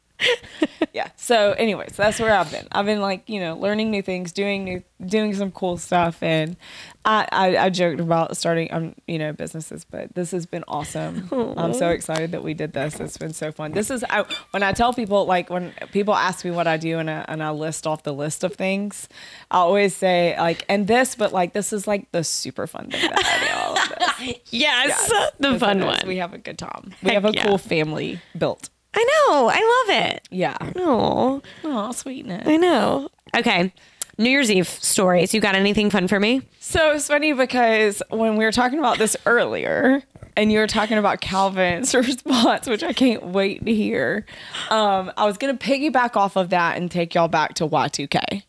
yeah. 0.94 1.08
So, 1.16 1.52
anyways, 1.52 1.90
that's 1.96 2.18
where 2.20 2.32
I've 2.32 2.50
been. 2.50 2.66
I've 2.72 2.86
been 2.86 3.00
like, 3.02 3.28
you 3.28 3.38
know, 3.40 3.54
learning 3.56 3.90
new 3.90 4.00
things, 4.00 4.32
doing 4.32 4.64
new, 4.64 4.82
doing 5.04 5.34
some 5.34 5.50
cool 5.50 5.76
stuff, 5.76 6.22
and 6.22 6.56
I, 7.04 7.28
I, 7.30 7.56
I 7.58 7.70
joked 7.70 8.00
about 8.00 8.36
starting, 8.36 8.72
um, 8.72 8.94
you 9.06 9.18
know, 9.18 9.32
businesses, 9.32 9.84
but 9.84 10.14
this 10.14 10.30
has 10.30 10.46
been 10.46 10.64
awesome. 10.66 11.28
I'm 11.56 11.74
so 11.74 11.90
excited 11.90 12.32
that 12.32 12.42
we 12.42 12.54
did 12.54 12.72
this. 12.72 12.98
It's 12.98 13.18
been 13.18 13.34
so 13.34 13.52
fun. 13.52 13.72
This 13.72 13.90
is 13.90 14.02
I, 14.08 14.24
when 14.52 14.62
I 14.62 14.72
tell 14.72 14.92
people, 14.94 15.26
like, 15.26 15.50
when 15.50 15.72
people 15.92 16.14
ask 16.14 16.44
me 16.44 16.50
what 16.50 16.66
I 16.66 16.76
do, 16.78 16.98
and 16.98 17.10
I, 17.10 17.24
and 17.28 17.42
I 17.42 17.50
list 17.50 17.86
off 17.86 18.02
the 18.04 18.14
list 18.14 18.42
of 18.42 18.54
things, 18.54 19.08
I 19.50 19.58
always 19.58 19.94
say 19.94 20.34
like, 20.38 20.64
and 20.68 20.86
this, 20.86 21.14
but 21.14 21.32
like, 21.32 21.52
this 21.52 21.72
is 21.72 21.86
like 21.86 22.10
the 22.12 22.24
super 22.24 22.66
fun 22.66 22.90
thing 22.90 23.02
that 23.02 23.22
I 23.24 23.46
do. 23.46 23.52
All 23.64 23.76
of 23.78 23.88
this. 23.88 24.40
Yes, 24.50 25.08
Yes, 25.10 25.30
the 25.38 25.58
fun 25.58 25.84
one. 25.84 26.00
We 26.06 26.16
have 26.18 26.32
a 26.32 26.38
good 26.38 26.56
time. 26.58 26.94
We 27.02 27.10
Heck 27.10 27.14
have 27.22 27.24
a 27.26 27.32
yeah. 27.34 27.44
cool 27.44 27.58
family 27.58 28.20
built. 28.38 28.70
I 28.94 29.02
know. 29.02 29.48
I 29.52 29.84
love 29.88 30.06
it. 30.06 30.28
Yeah. 30.30 30.56
Oh, 30.76 31.42
Oh, 31.64 31.92
sweetness. 31.92 32.46
I 32.46 32.56
know. 32.56 33.08
Okay. 33.36 33.72
New 34.18 34.30
Year's 34.30 34.50
Eve 34.50 34.68
stories. 34.68 35.34
You 35.34 35.40
got 35.40 35.54
anything 35.54 35.90
fun 35.90 36.08
for 36.08 36.20
me? 36.20 36.42
So 36.60 36.92
it's 36.92 37.08
funny 37.08 37.32
because 37.32 38.02
when 38.10 38.36
we 38.36 38.44
were 38.44 38.52
talking 38.52 38.78
about 38.78 38.98
this 38.98 39.16
earlier, 39.26 40.02
and 40.36 40.50
you 40.50 40.58
were 40.58 40.66
talking 40.66 40.98
about 40.98 41.20
Calvin's 41.20 41.94
response, 41.94 42.66
which 42.66 42.82
I 42.82 42.92
can't 42.92 43.26
wait 43.26 43.64
to 43.64 43.74
hear, 43.74 44.26
um, 44.70 45.12
I 45.16 45.24
was 45.26 45.38
gonna 45.38 45.54
piggyback 45.54 46.16
off 46.16 46.36
of 46.36 46.50
that 46.50 46.76
and 46.76 46.90
take 46.90 47.14
y'all 47.14 47.28
back 47.28 47.54
to 47.54 47.66
Y2K. 47.66 48.42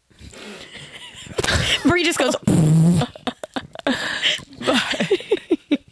Breigh 1.83 2.03
just 2.03 2.19
goes, 2.19 2.35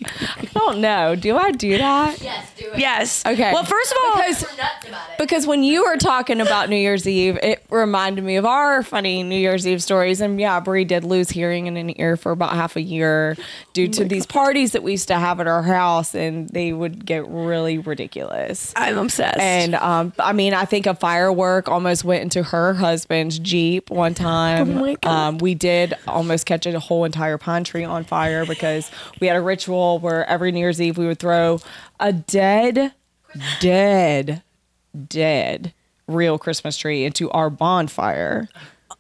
I 0.06 0.46
don't 0.54 0.80
know. 0.82 1.16
Do 1.16 1.38
I 1.38 1.52
do 1.52 1.78
that? 1.78 2.22
Yes, 2.22 2.52
do 2.58 2.72
it. 2.72 2.80
yes. 2.80 3.26
Okay. 3.26 3.52
Well, 3.54 3.64
first 3.64 3.92
of 3.92 3.98
all, 4.06 4.18
Because 4.18 4.42
We're 4.44 4.58
nuts 4.58 4.88
about 4.88 5.10
it. 5.12 5.18
because 5.18 5.48
when 5.48 5.64
you 5.64 5.84
were 5.86 5.98
talking 5.98 6.42
about 6.42 6.70
New 6.70 6.76
Year's 6.78 7.08
Eve, 7.08 7.38
it 7.44 7.64
reminded 7.70 8.24
me 8.24 8.36
of 8.38 8.46
our 8.46 8.84
funny 8.84 9.24
New 9.24 9.38
Year's 9.38 9.68
Eve 9.68 9.82
stories. 9.84 10.22
And 10.22 10.40
yeah, 10.40 10.60
Breigh 10.60 10.86
did 10.86 11.04
lose 11.04 11.30
hearing 11.30 11.68
in 11.68 11.78
an 11.78 12.00
ear 12.00 12.18
for 12.18 12.32
about 12.32 12.54
half 12.54 12.76
a 12.76 12.82
year 12.82 13.36
due 13.74 13.88
to 13.90 14.06
these 14.06 14.26
parties 14.26 14.72
that 14.74 14.84
we 14.84 14.92
used 14.92 15.08
to 15.08 15.16
have 15.16 15.40
at 15.40 15.48
our 15.48 15.64
house, 15.64 16.14
and 16.16 16.50
they 16.50 16.74
would 16.74 17.06
get 17.06 17.28
really 17.28 17.78
ridiculous. 17.78 18.74
I'm 18.76 18.98
obsessed. 18.98 19.40
And 19.40 19.76
um, 19.76 20.14
I 20.20 20.34
mean, 20.34 20.54
I 20.54 20.66
think 20.66 20.86
a 20.86 20.94
firework 20.96 21.68
almost 21.68 22.04
went 22.04 22.22
into 22.24 22.44
her 22.44 22.74
husband's 22.74 23.40
Jeep 23.40 23.90
one 23.90 24.14
time. 24.14 24.78
Oh 24.78 24.82
my 24.82 24.96
God. 24.96 25.12
Um, 25.12 25.38
we 25.40 25.56
did 25.56 25.94
almost 26.08 26.46
catch 26.46 26.66
a 26.66 26.80
whole 26.80 27.06
entire 27.06 27.38
pine 27.38 27.64
tree 27.64 27.84
on 27.84 28.04
fire 28.04 28.46
because 28.46 28.90
we 29.20 29.28
had 29.28 29.36
a 29.36 29.42
ritual 29.42 29.93
where 30.00 30.26
every 30.30 30.52
New 30.52 30.60
Year's 30.60 30.82
Eve 30.82 30.98
we 30.98 31.06
would 31.08 31.20
throw 31.20 31.60
a 32.00 32.12
dead, 32.14 32.94
dead, 33.60 34.44
dead 35.08 35.74
real 36.08 36.38
Christmas 36.38 36.78
tree 36.78 37.06
into 37.06 37.30
our 37.32 37.50
bonfire. 37.50 38.48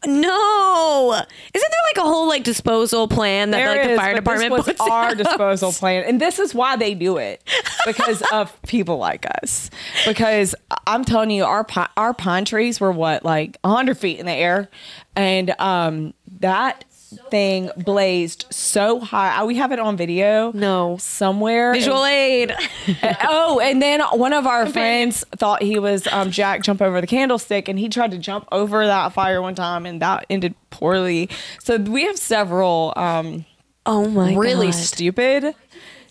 no, 0.05 1.13
isn't 1.53 1.71
there 1.71 1.81
like 1.95 1.97
a 1.97 2.07
whole 2.09 2.27
like 2.27 2.43
disposal 2.43 3.07
plan 3.07 3.51
that 3.51 3.65
like 3.67 3.83
the 3.83 3.91
is, 3.93 3.99
fire 3.99 4.15
department 4.15 4.51
this 4.51 4.57
was 4.57 4.65
puts 4.65 4.81
our 4.81 5.09
out? 5.09 5.17
disposal 5.17 5.71
plan, 5.79 6.03
and 6.03 6.19
this 6.19 6.39
is 6.39 6.53
why 6.53 6.75
they 6.75 6.93
do 6.93 7.17
it 7.17 7.41
because 7.85 8.21
of 8.33 8.59
people 8.63 8.97
like 8.97 9.25
us. 9.41 9.69
Because 10.05 10.55
I'm 10.87 11.05
telling 11.05 11.31
you, 11.31 11.45
our 11.45 11.65
our 11.95 12.13
pine 12.13 12.45
trees 12.45 12.79
were 12.81 12.91
what 12.91 13.23
like 13.23 13.57
100 13.61 13.97
feet 13.97 14.19
in 14.19 14.25
the 14.25 14.33
air, 14.33 14.69
and 15.15 15.53
um 15.59 16.13
that 16.39 16.83
thing 17.29 17.69
blazed 17.77 18.45
so 18.49 18.99
high. 18.99 19.37
Uh, 19.37 19.45
We 19.45 19.55
have 19.55 19.71
it 19.71 19.79
on 19.79 19.97
video. 19.97 20.51
No. 20.53 20.97
somewhere. 20.99 21.73
Visual 21.73 22.05
aid. 22.05 22.53
oh, 23.23 23.59
and 23.59 23.81
then 23.81 24.01
one 24.13 24.33
of 24.33 24.45
our 24.47 24.65
friends 24.67 25.23
thought 25.37 25.61
he 25.61 25.79
was 25.79 26.07
um, 26.07 26.31
Jack 26.31 26.61
jump 26.63 26.81
over 26.81 27.01
the 27.01 27.07
candlestick, 27.07 27.67
and 27.67 27.77
he 27.79 27.89
tried 27.89 28.11
to 28.11 28.17
jump 28.17 28.47
over 28.51 28.85
that 28.85 29.13
fire 29.13 29.41
one 29.41 29.55
time, 29.55 29.85
and 29.85 30.01
that 30.01 30.25
ended 30.29 30.55
poorly. 30.69 31.29
So 31.63 31.77
we 31.77 32.03
have 32.05 32.17
several 32.17 32.93
um, 32.95 33.45
Oh 33.85 34.07
my 34.07 34.33
really 34.35 34.67
God. 34.67 34.75
stupid 34.75 35.55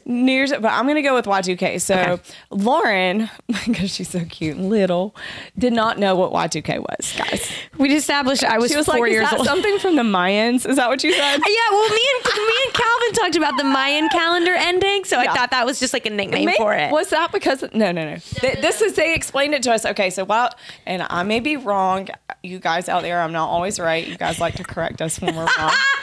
New 0.07 0.33
Year's, 0.33 0.51
but 0.53 0.67
I'm 0.67 0.87
gonna 0.87 1.03
go 1.03 1.15
with 1.15 1.27
Y2K. 1.27 1.81
So 1.81 1.95
Okay. 1.95 2.23
Lauren, 2.51 3.31
because 3.67 3.91
she's 3.95 4.09
so 4.11 4.25
cute 4.25 4.57
and 4.57 4.69
little, 4.71 5.15
did 5.59 5.73
not 5.73 5.99
know 5.99 6.15
what 6.17 6.33
Y2K 6.33 6.79
was, 6.81 7.15
guys. 7.17 7.51
We 7.79 7.95
established 7.95 8.45
I 8.45 8.59
was, 8.59 8.71
She 8.71 8.77
was 8.77 8.87
four 8.87 9.01
like, 9.01 9.09
"Is 9.11 9.15
years 9.15 9.33
old. 9.33 9.47
something 9.47 9.79
from 9.79 9.97
the 9.97 10.03
Mayans?" 10.03 10.69
Is 10.69 10.77
that 10.77 10.89
what 10.89 11.03
you 11.05 11.13
said? 11.13 11.39
Yeah, 11.53 11.71
well, 11.71 11.89
me 11.89 12.09
and 12.15 12.37
me 12.37 12.55
and 12.67 12.75
Calvin 12.75 13.13
talked 13.15 13.37
about 13.37 13.57
the 13.59 13.65
Mayan 13.65 14.09
calendar 14.09 14.55
ending, 14.55 15.05
so 15.05 15.19
I 15.19 15.27
thought 15.27 15.51
that 15.51 15.67
was 15.67 15.79
just 15.81 15.93
like 15.93 16.07
a 16.07 16.11
nickname 16.11 16.47
May- 16.47 16.57
for 16.57 16.75
it. 16.75 16.91
Was 16.91 17.11
that 17.11 17.31
because 17.33 17.63
no, 17.75 17.93
no, 17.93 18.05
no. 18.05 18.17
Th- 18.17 18.59
this 18.61 18.81
is 18.81 18.95
they 18.95 19.15
explained 19.15 19.55
it 19.55 19.63
to 19.65 19.73
us. 19.73 19.85
Okay, 19.85 20.11
so 20.11 20.25
while 20.25 20.51
and 20.87 21.05
I 21.09 21.23
may 21.23 21.41
be 21.41 21.57
wrong, 21.57 22.09
you 22.43 22.59
guys 22.59 22.89
out 22.89 23.03
there, 23.03 23.21
I'm 23.21 23.33
not 23.33 23.49
always 23.49 23.79
right. 23.79 24.07
You 24.07 24.17
guys 24.17 24.39
like 24.41 24.55
to 24.57 24.65
correct 24.65 25.01
us 25.03 25.21
when 25.21 25.35
we're 25.37 25.47
wrong. 25.59 25.73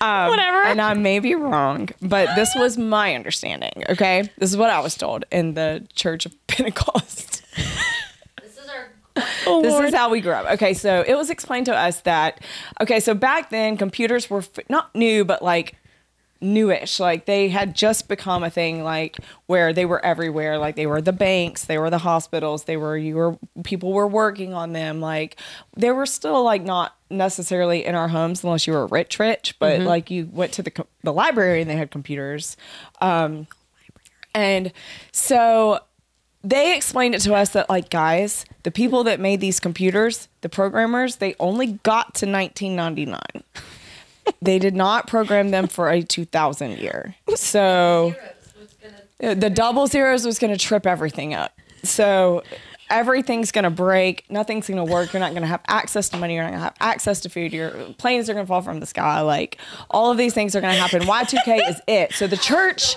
Um, 0.00 0.28
Whatever. 0.28 0.62
And 0.64 0.80
I 0.80 0.94
may 0.94 1.18
be 1.18 1.34
wrong, 1.34 1.88
but 2.00 2.34
this 2.36 2.54
was 2.54 2.78
my 2.78 3.14
understanding. 3.14 3.84
Okay, 3.88 4.30
this 4.38 4.50
is 4.50 4.56
what 4.56 4.70
I 4.70 4.80
was 4.80 4.94
told 4.96 5.24
in 5.30 5.54
the 5.54 5.86
Church 5.94 6.26
of 6.26 6.34
Pentecost. 6.46 7.42
This 7.56 8.58
is 8.58 8.68
our. 8.68 8.90
this 9.62 9.88
is 9.88 9.94
how 9.94 10.10
we 10.10 10.20
grew 10.20 10.32
up. 10.32 10.46
Okay, 10.52 10.74
so 10.74 11.02
it 11.06 11.14
was 11.14 11.30
explained 11.30 11.66
to 11.66 11.74
us 11.74 12.00
that 12.02 12.40
okay, 12.80 13.00
so 13.00 13.14
back 13.14 13.50
then 13.50 13.76
computers 13.76 14.30
were 14.30 14.38
f- 14.38 14.58
not 14.68 14.94
new, 14.94 15.24
but 15.24 15.42
like 15.42 15.74
newish. 16.40 17.00
Like 17.00 17.26
they 17.26 17.48
had 17.48 17.74
just 17.74 18.08
become 18.08 18.42
a 18.42 18.50
thing, 18.50 18.84
like 18.84 19.16
where 19.46 19.72
they 19.72 19.84
were 19.84 20.04
everywhere. 20.04 20.58
Like 20.58 20.76
they 20.76 20.86
were 20.86 21.00
the 21.00 21.12
banks, 21.12 21.64
they 21.64 21.78
were 21.78 21.90
the 21.90 21.98
hospitals, 21.98 22.64
they 22.64 22.76
were 22.76 22.96
you 22.96 23.16
were 23.16 23.38
people 23.64 23.92
were 23.92 24.06
working 24.06 24.54
on 24.54 24.72
them. 24.72 25.00
Like 25.00 25.36
they 25.76 25.90
were 25.90 26.06
still 26.06 26.42
like 26.42 26.62
not 26.62 26.96
necessarily 27.10 27.84
in 27.84 27.94
our 27.94 28.08
homes 28.08 28.44
unless 28.44 28.66
you 28.66 28.72
were 28.72 28.86
rich, 28.86 29.18
rich. 29.18 29.58
But 29.58 29.80
like 29.80 30.10
you 30.10 30.28
went 30.32 30.52
to 30.52 30.62
the 30.62 30.86
the 31.02 31.12
library 31.12 31.60
and 31.60 31.70
they 31.70 31.76
had 31.76 31.90
computers. 31.90 32.56
Um, 33.00 33.46
and 34.34 34.72
so 35.12 35.80
they 36.44 36.76
explained 36.76 37.14
it 37.14 37.20
to 37.20 37.34
us 37.34 37.50
that 37.50 37.68
like 37.68 37.90
guys 37.90 38.44
the 38.62 38.70
people 38.70 39.04
that 39.04 39.18
made 39.18 39.40
these 39.40 39.58
computers 39.58 40.28
the 40.42 40.48
programmers 40.48 41.16
they 41.16 41.34
only 41.40 41.78
got 41.82 42.14
to 42.14 42.30
1999 42.30 43.20
they 44.42 44.58
did 44.58 44.74
not 44.74 45.06
program 45.06 45.50
them 45.50 45.66
for 45.66 45.90
a 45.90 46.02
2000 46.02 46.78
year. 46.78 47.14
So 47.34 48.14
the 49.18 49.50
double 49.50 49.86
zeros 49.86 50.24
was 50.24 50.38
going 50.38 50.52
to 50.52 50.58
trip 50.58 50.86
everything 50.86 51.34
up. 51.34 51.52
So 51.82 52.42
everything's 52.90 53.52
going 53.52 53.64
to 53.64 53.70
break. 53.70 54.24
Nothing's 54.30 54.68
going 54.68 54.84
to 54.84 54.92
work. 54.92 55.12
You're 55.12 55.20
not 55.20 55.30
going 55.30 55.42
to 55.42 55.48
have 55.48 55.62
access 55.68 56.08
to 56.10 56.16
money. 56.16 56.34
You're 56.34 56.44
not 56.44 56.50
going 56.50 56.60
to 56.60 56.64
have 56.64 56.76
access 56.80 57.20
to 57.20 57.28
food. 57.28 57.52
Your 57.52 57.70
planes 57.98 58.28
are 58.30 58.34
going 58.34 58.46
to 58.46 58.48
fall 58.48 58.62
from 58.62 58.80
the 58.80 58.86
sky. 58.86 59.20
Like 59.20 59.58
all 59.90 60.10
of 60.10 60.18
these 60.18 60.34
things 60.34 60.54
are 60.56 60.60
going 60.60 60.74
to 60.74 60.80
happen. 60.80 61.02
Y2K 61.02 61.68
is 61.68 61.80
it. 61.86 62.12
So 62.12 62.26
the 62.26 62.36
church, 62.36 62.96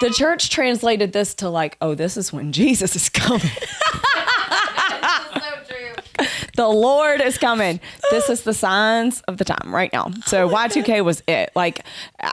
the 0.00 0.10
church 0.10 0.50
translated 0.50 1.12
this 1.12 1.34
to 1.36 1.48
like, 1.48 1.76
oh, 1.80 1.94
this 1.94 2.16
is 2.16 2.32
when 2.32 2.52
Jesus 2.52 2.96
is 2.96 3.08
coming. 3.08 3.50
the 6.58 6.68
Lord 6.68 7.20
is 7.20 7.38
coming. 7.38 7.78
This 8.10 8.28
is 8.28 8.42
the 8.42 8.52
signs 8.52 9.20
of 9.28 9.36
the 9.36 9.44
time 9.44 9.72
right 9.72 9.92
now. 9.92 10.10
So 10.26 10.48
Y2K 10.48 11.04
was 11.04 11.22
it. 11.28 11.52
Like 11.54 11.84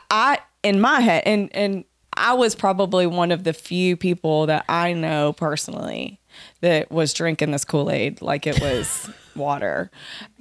I 0.09 0.39
in 0.63 0.81
my 0.81 0.99
head 0.99 1.21
and 1.27 1.55
and 1.55 1.85
I 2.17 2.33
was 2.33 2.55
probably 2.55 3.05
one 3.05 3.31
of 3.31 3.43
the 3.43 3.53
few 3.53 3.95
people 3.95 4.47
that 4.47 4.65
I 4.67 4.93
know 4.93 5.33
personally 5.33 6.19
that 6.61 6.89
was 6.89 7.13
drinking 7.13 7.51
this 7.51 7.65
Kool-Aid 7.65 8.23
like 8.23 8.47
it 8.47 8.59
was 8.59 9.11
water. 9.35 9.91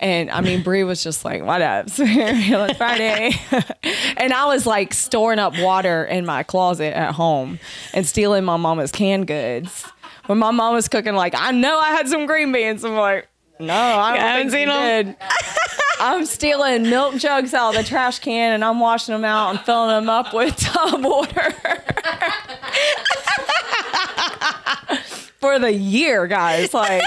And 0.00 0.30
I 0.30 0.40
mean 0.40 0.62
Breigh 0.62 0.84
was 0.84 1.04
just 1.04 1.22
like, 1.22 1.42
what 1.42 1.60
up? 1.60 1.88
it's 1.98 2.78
Friday. 2.78 3.32
and 4.16 4.32
I 4.32 4.46
was 4.46 4.64
like 4.64 4.94
storing 4.94 5.38
up 5.38 5.58
water 5.58 6.06
in 6.06 6.24
my 6.24 6.42
closet 6.42 6.96
at 6.96 7.12
home 7.12 7.58
and 7.92 8.06
stealing 8.06 8.46
my 8.46 8.56
mama's 8.56 8.92
canned 8.92 9.26
goods. 9.26 9.84
When 10.24 10.38
my 10.38 10.52
mom 10.52 10.72
was 10.72 10.88
cooking, 10.88 11.14
like, 11.14 11.34
I 11.36 11.50
know 11.50 11.78
I 11.78 11.90
had 11.90 12.08
some 12.08 12.24
green 12.24 12.50
beans. 12.50 12.82
I'm 12.82 12.94
like, 12.94 13.28
no, 13.58 13.74
I, 13.74 14.10
don't 14.12 14.20
haven't 14.20 14.50
think 14.50 14.52
seen 14.52 14.68
you 14.68 14.74
'em. 14.74 15.06
did. 15.06 15.16
I'm 16.00 16.26
stealing 16.26 16.82
milk 16.90 17.16
jugs 17.16 17.54
out 17.54 17.70
of 17.70 17.76
the 17.82 17.88
trash 17.88 18.18
can 18.18 18.52
and 18.52 18.64
I'm 18.64 18.80
washing 18.80 19.14
them 19.14 19.24
out 19.24 19.50
and 19.50 19.60
filling 19.60 19.90
them 19.90 20.10
up 20.10 20.34
with 20.34 20.54
tub 20.56 21.02
water. 21.04 21.54
for 25.40 25.58
the 25.58 25.72
year, 25.72 26.26
guys. 26.26 26.74
Like, 26.74 27.02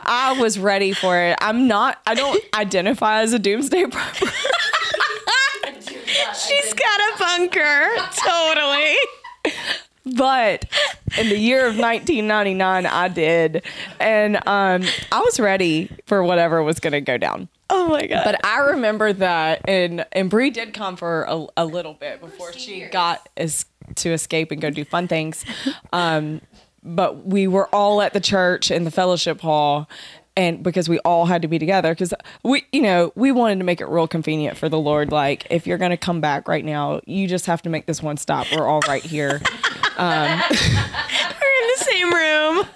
I 0.00 0.38
was 0.40 0.58
ready 0.58 0.92
for 0.92 1.16
it. 1.18 1.36
I'm 1.40 1.68
not, 1.68 2.00
I 2.06 2.14
don't 2.14 2.42
identify 2.54 3.20
as 3.20 3.32
a 3.32 3.38
doomsday 3.38 3.84
prepper. 3.84 4.32
She's 6.34 6.74
got 6.74 7.00
a 7.00 7.18
bunker. 7.18 7.88
Totally. 8.16 8.96
But 10.04 10.64
in 11.18 11.28
the 11.28 11.38
year 11.38 11.60
of 11.66 11.78
1999 11.78 12.86
i 12.86 13.08
did. 13.08 13.62
And 14.00 14.36
um, 14.48 14.82
i 15.12 15.20
was 15.20 15.38
ready 15.38 15.90
for 16.06 16.22
whatever 16.22 16.62
was 16.62 16.80
going 16.80 16.92
to 16.92 17.00
go 17.00 17.18
down. 17.18 17.48
Oh 17.70 17.88
my 17.88 18.06
god. 18.06 18.22
but 18.24 18.44
i 18.44 18.58
remember 18.58 19.12
that 19.14 19.62
and 19.66 20.04
and 20.12 20.28
Breigh 20.28 20.50
did 20.50 20.74
come 20.74 20.96
for 20.96 21.22
a, 21.22 21.46
a 21.56 21.64
little 21.64 21.94
bit 21.94 22.20
before 22.20 22.52
she 22.52 22.86
got 22.86 23.28
as 23.36 23.64
to 23.96 24.10
escape 24.12 24.50
and 24.50 24.60
go 24.60 24.70
do 24.70 24.84
fun 24.84 25.08
things. 25.08 25.44
Um, 25.92 26.40
but 26.82 27.24
we 27.26 27.46
were 27.46 27.68
all 27.74 28.02
at 28.02 28.12
the 28.12 28.20
church 28.20 28.70
in 28.70 28.84
the 28.84 28.90
fellowship 28.90 29.40
hall 29.40 29.88
and 30.36 30.62
because 30.62 30.88
we 30.88 30.98
all 31.00 31.26
had 31.26 31.42
to 31.42 31.48
be 31.48 31.58
together 31.58 31.92
because 31.92 32.14
we 32.42 32.64
you 32.72 32.80
know 32.80 33.12
we 33.14 33.32
wanted 33.32 33.58
to 33.58 33.64
make 33.64 33.80
it 33.80 33.86
real 33.86 34.08
convenient 34.08 34.56
for 34.56 34.68
the 34.68 34.78
lord 34.78 35.12
like 35.12 35.46
if 35.50 35.66
you're 35.66 35.78
going 35.78 35.90
to 35.90 35.96
come 35.96 36.20
back 36.20 36.48
right 36.48 36.64
now 36.64 37.00
you 37.06 37.28
just 37.28 37.46
have 37.46 37.60
to 37.62 37.68
make 37.68 37.86
this 37.86 38.02
one 38.02 38.16
stop 38.16 38.46
we're 38.52 38.66
all 38.66 38.80
right 38.88 39.02
here 39.02 39.40
We're 39.98 41.62
in 41.62 41.68
the 41.78 41.84
same 41.84 42.12
room. 42.12 42.66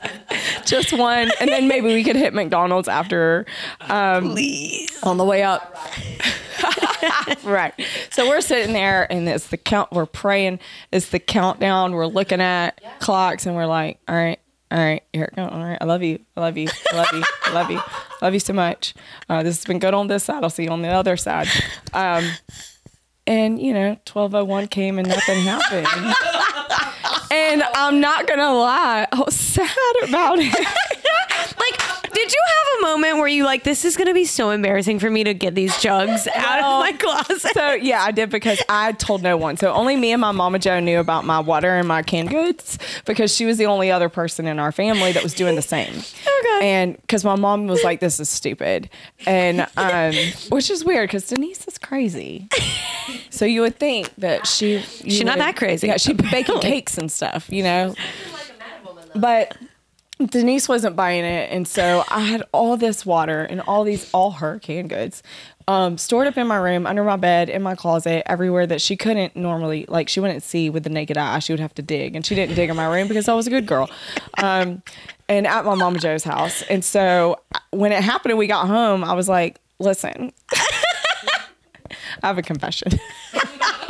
just 0.64 0.92
one, 0.92 1.30
and 1.40 1.48
then 1.48 1.66
maybe 1.66 1.86
we 1.88 2.04
could 2.04 2.16
hit 2.16 2.34
McDonald's 2.34 2.88
after 2.88 3.46
um, 3.82 4.30
Please. 4.30 4.98
on 5.02 5.16
the 5.16 5.24
way 5.24 5.42
up. 5.42 5.76
right. 7.44 7.74
So 8.10 8.28
we're 8.28 8.40
sitting 8.40 8.72
there, 8.72 9.10
and 9.10 9.28
it's 9.28 9.48
the 9.48 9.56
count. 9.56 9.92
We're 9.92 10.06
praying. 10.06 10.60
It's 10.92 11.08
the 11.08 11.18
countdown. 11.18 11.92
We're 11.92 12.06
looking 12.06 12.40
at 12.40 12.80
clocks, 13.00 13.46
and 13.46 13.56
we're 13.56 13.66
like, 13.66 13.98
all 14.08 14.14
right. 14.14 14.38
All 14.70 14.78
right, 14.78 15.02
here 15.12 15.24
it 15.24 15.36
goes. 15.36 15.48
All 15.50 15.62
right, 15.62 15.78
I 15.80 15.84
love 15.84 16.02
you. 16.02 16.18
I 16.36 16.40
love 16.40 16.56
you. 16.56 16.68
I 16.92 16.96
love 16.96 17.12
you. 17.12 17.22
I 17.44 17.52
love 17.52 17.70
you. 17.70 17.78
I 17.78 18.24
love 18.24 18.34
you 18.34 18.40
so 18.40 18.52
much. 18.52 18.94
Uh, 19.28 19.42
this 19.42 19.56
has 19.58 19.64
been 19.64 19.78
good 19.78 19.94
on 19.94 20.08
this 20.08 20.24
side. 20.24 20.42
I'll 20.42 20.50
see 20.50 20.64
you 20.64 20.70
on 20.70 20.82
the 20.82 20.88
other 20.88 21.16
side. 21.16 21.46
Um, 21.94 22.28
and 23.26 23.60
you 23.60 23.72
know, 23.72 23.96
twelve 24.04 24.34
oh 24.34 24.44
one 24.44 24.66
came 24.66 24.98
and 24.98 25.08
nothing 25.08 25.40
happened. 25.42 25.86
and 27.30 27.62
I'm 27.74 28.00
not 28.00 28.26
gonna 28.26 28.52
lie, 28.52 29.06
I 29.12 29.20
was 29.20 29.34
sad 29.36 29.68
about 30.02 30.38
it. 30.40 30.52
Like, 32.16 32.24
did 32.24 32.32
you 32.32 32.42
have 32.46 32.78
a 32.78 32.82
moment 32.82 33.18
where 33.18 33.28
you 33.28 33.44
like 33.44 33.64
this 33.64 33.84
is 33.84 33.96
gonna 33.96 34.14
be 34.14 34.24
so 34.24 34.50
embarrassing 34.50 34.98
for 35.00 35.10
me 35.10 35.24
to 35.24 35.34
get 35.34 35.54
these 35.54 35.76
jugs 35.80 36.26
out 36.34 36.60
Well, 36.60 36.72
of 36.76 36.80
my 36.80 36.92
closet? 36.92 37.52
So 37.52 37.72
yeah, 37.74 38.02
I 38.02 38.10
did 38.10 38.30
because 38.30 38.62
I 38.68 38.92
told 38.92 39.22
no 39.22 39.36
one. 39.36 39.56
So 39.56 39.72
only 39.72 39.96
me 39.96 40.12
and 40.12 40.20
my 40.20 40.32
mama 40.32 40.58
Joe 40.58 40.80
knew 40.80 40.98
about 40.98 41.24
my 41.24 41.40
water 41.40 41.76
and 41.76 41.86
my 41.86 42.02
canned 42.02 42.30
goods 42.30 42.78
because 43.04 43.34
she 43.34 43.44
was 43.44 43.58
the 43.58 43.66
only 43.66 43.90
other 43.90 44.08
person 44.08 44.46
in 44.46 44.58
our 44.58 44.72
family 44.72 45.12
that 45.12 45.22
was 45.22 45.34
doing 45.34 45.54
the 45.56 45.62
same. 45.62 45.94
Okay. 46.38 46.68
And 46.70 46.96
because 47.00 47.24
my 47.24 47.34
mom 47.34 47.66
was 47.66 47.82
like, 47.82 48.00
"This 48.00 48.20
is 48.20 48.28
stupid," 48.28 48.90
and 49.26 49.66
um, 49.78 50.14
which 50.50 50.70
is 50.70 50.84
weird 50.84 51.08
because 51.08 51.26
Denise 51.28 51.66
is 51.66 51.78
crazy. 51.78 52.48
So 53.30 53.46
you 53.46 53.62
would 53.62 53.76
think 53.78 54.14
that 54.16 54.46
she 54.46 54.80
She's 54.80 55.24
not 55.24 55.38
that 55.38 55.56
crazy, 55.56 55.86
Yeah, 55.86 55.96
she'd 55.96 56.18
baking 56.30 56.60
cakes 56.60 56.98
and 56.98 57.10
stuff, 57.10 57.48
you 57.50 57.62
know. 57.62 57.94
But 59.14 59.56
Denise 60.24 60.68
wasn't 60.68 60.96
buying 60.96 61.24
it, 61.24 61.50
and 61.52 61.68
so 61.68 62.02
I 62.08 62.20
had 62.20 62.42
all 62.52 62.76
this 62.76 63.04
water 63.04 63.42
and 63.42 63.60
all 63.60 63.84
these 63.84 64.08
all 64.12 64.30
her 64.32 64.58
canned 64.58 64.88
goods 64.88 65.22
um, 65.68 65.98
stored 65.98 66.26
up 66.26 66.36
in 66.36 66.46
my 66.46 66.56
room, 66.56 66.86
under 66.86 67.02
my 67.02 67.16
bed, 67.16 67.48
in 67.50 67.62
my 67.62 67.74
closet, 67.74 68.22
everywhere 68.26 68.66
that 68.66 68.80
she 68.80 68.96
couldn't 68.96 69.34
normally 69.34 69.84
like. 69.88 70.08
She 70.08 70.20
wouldn't 70.20 70.42
see 70.42 70.70
with 70.70 70.84
the 70.84 70.90
naked 70.90 71.18
eye. 71.18 71.40
She 71.40 71.52
would 71.52 71.60
have 71.60 71.74
to 71.74 71.82
dig, 71.82 72.14
and 72.14 72.24
she 72.24 72.34
didn't 72.34 72.54
dig 72.54 72.70
in 72.70 72.76
my 72.76 72.86
room 72.86 73.08
because 73.08 73.28
I 73.28 73.34
was 73.34 73.46
a 73.46 73.50
good 73.50 73.66
girl. 73.66 73.90
Um, 74.38 74.82
and 75.28 75.46
at 75.46 75.64
my 75.64 75.74
mama 75.74 75.98
Joe's 75.98 76.24
house, 76.24 76.62
and 76.62 76.84
so 76.84 77.40
when 77.70 77.92
it 77.92 78.02
happened 78.02 78.30
and 78.30 78.38
we 78.38 78.46
got 78.46 78.68
home, 78.68 79.02
I 79.02 79.14
was 79.14 79.28
like, 79.28 79.60
"Listen." 79.78 80.32
I 82.22 82.28
have 82.28 82.38
a 82.38 82.42
confession. 82.42 82.92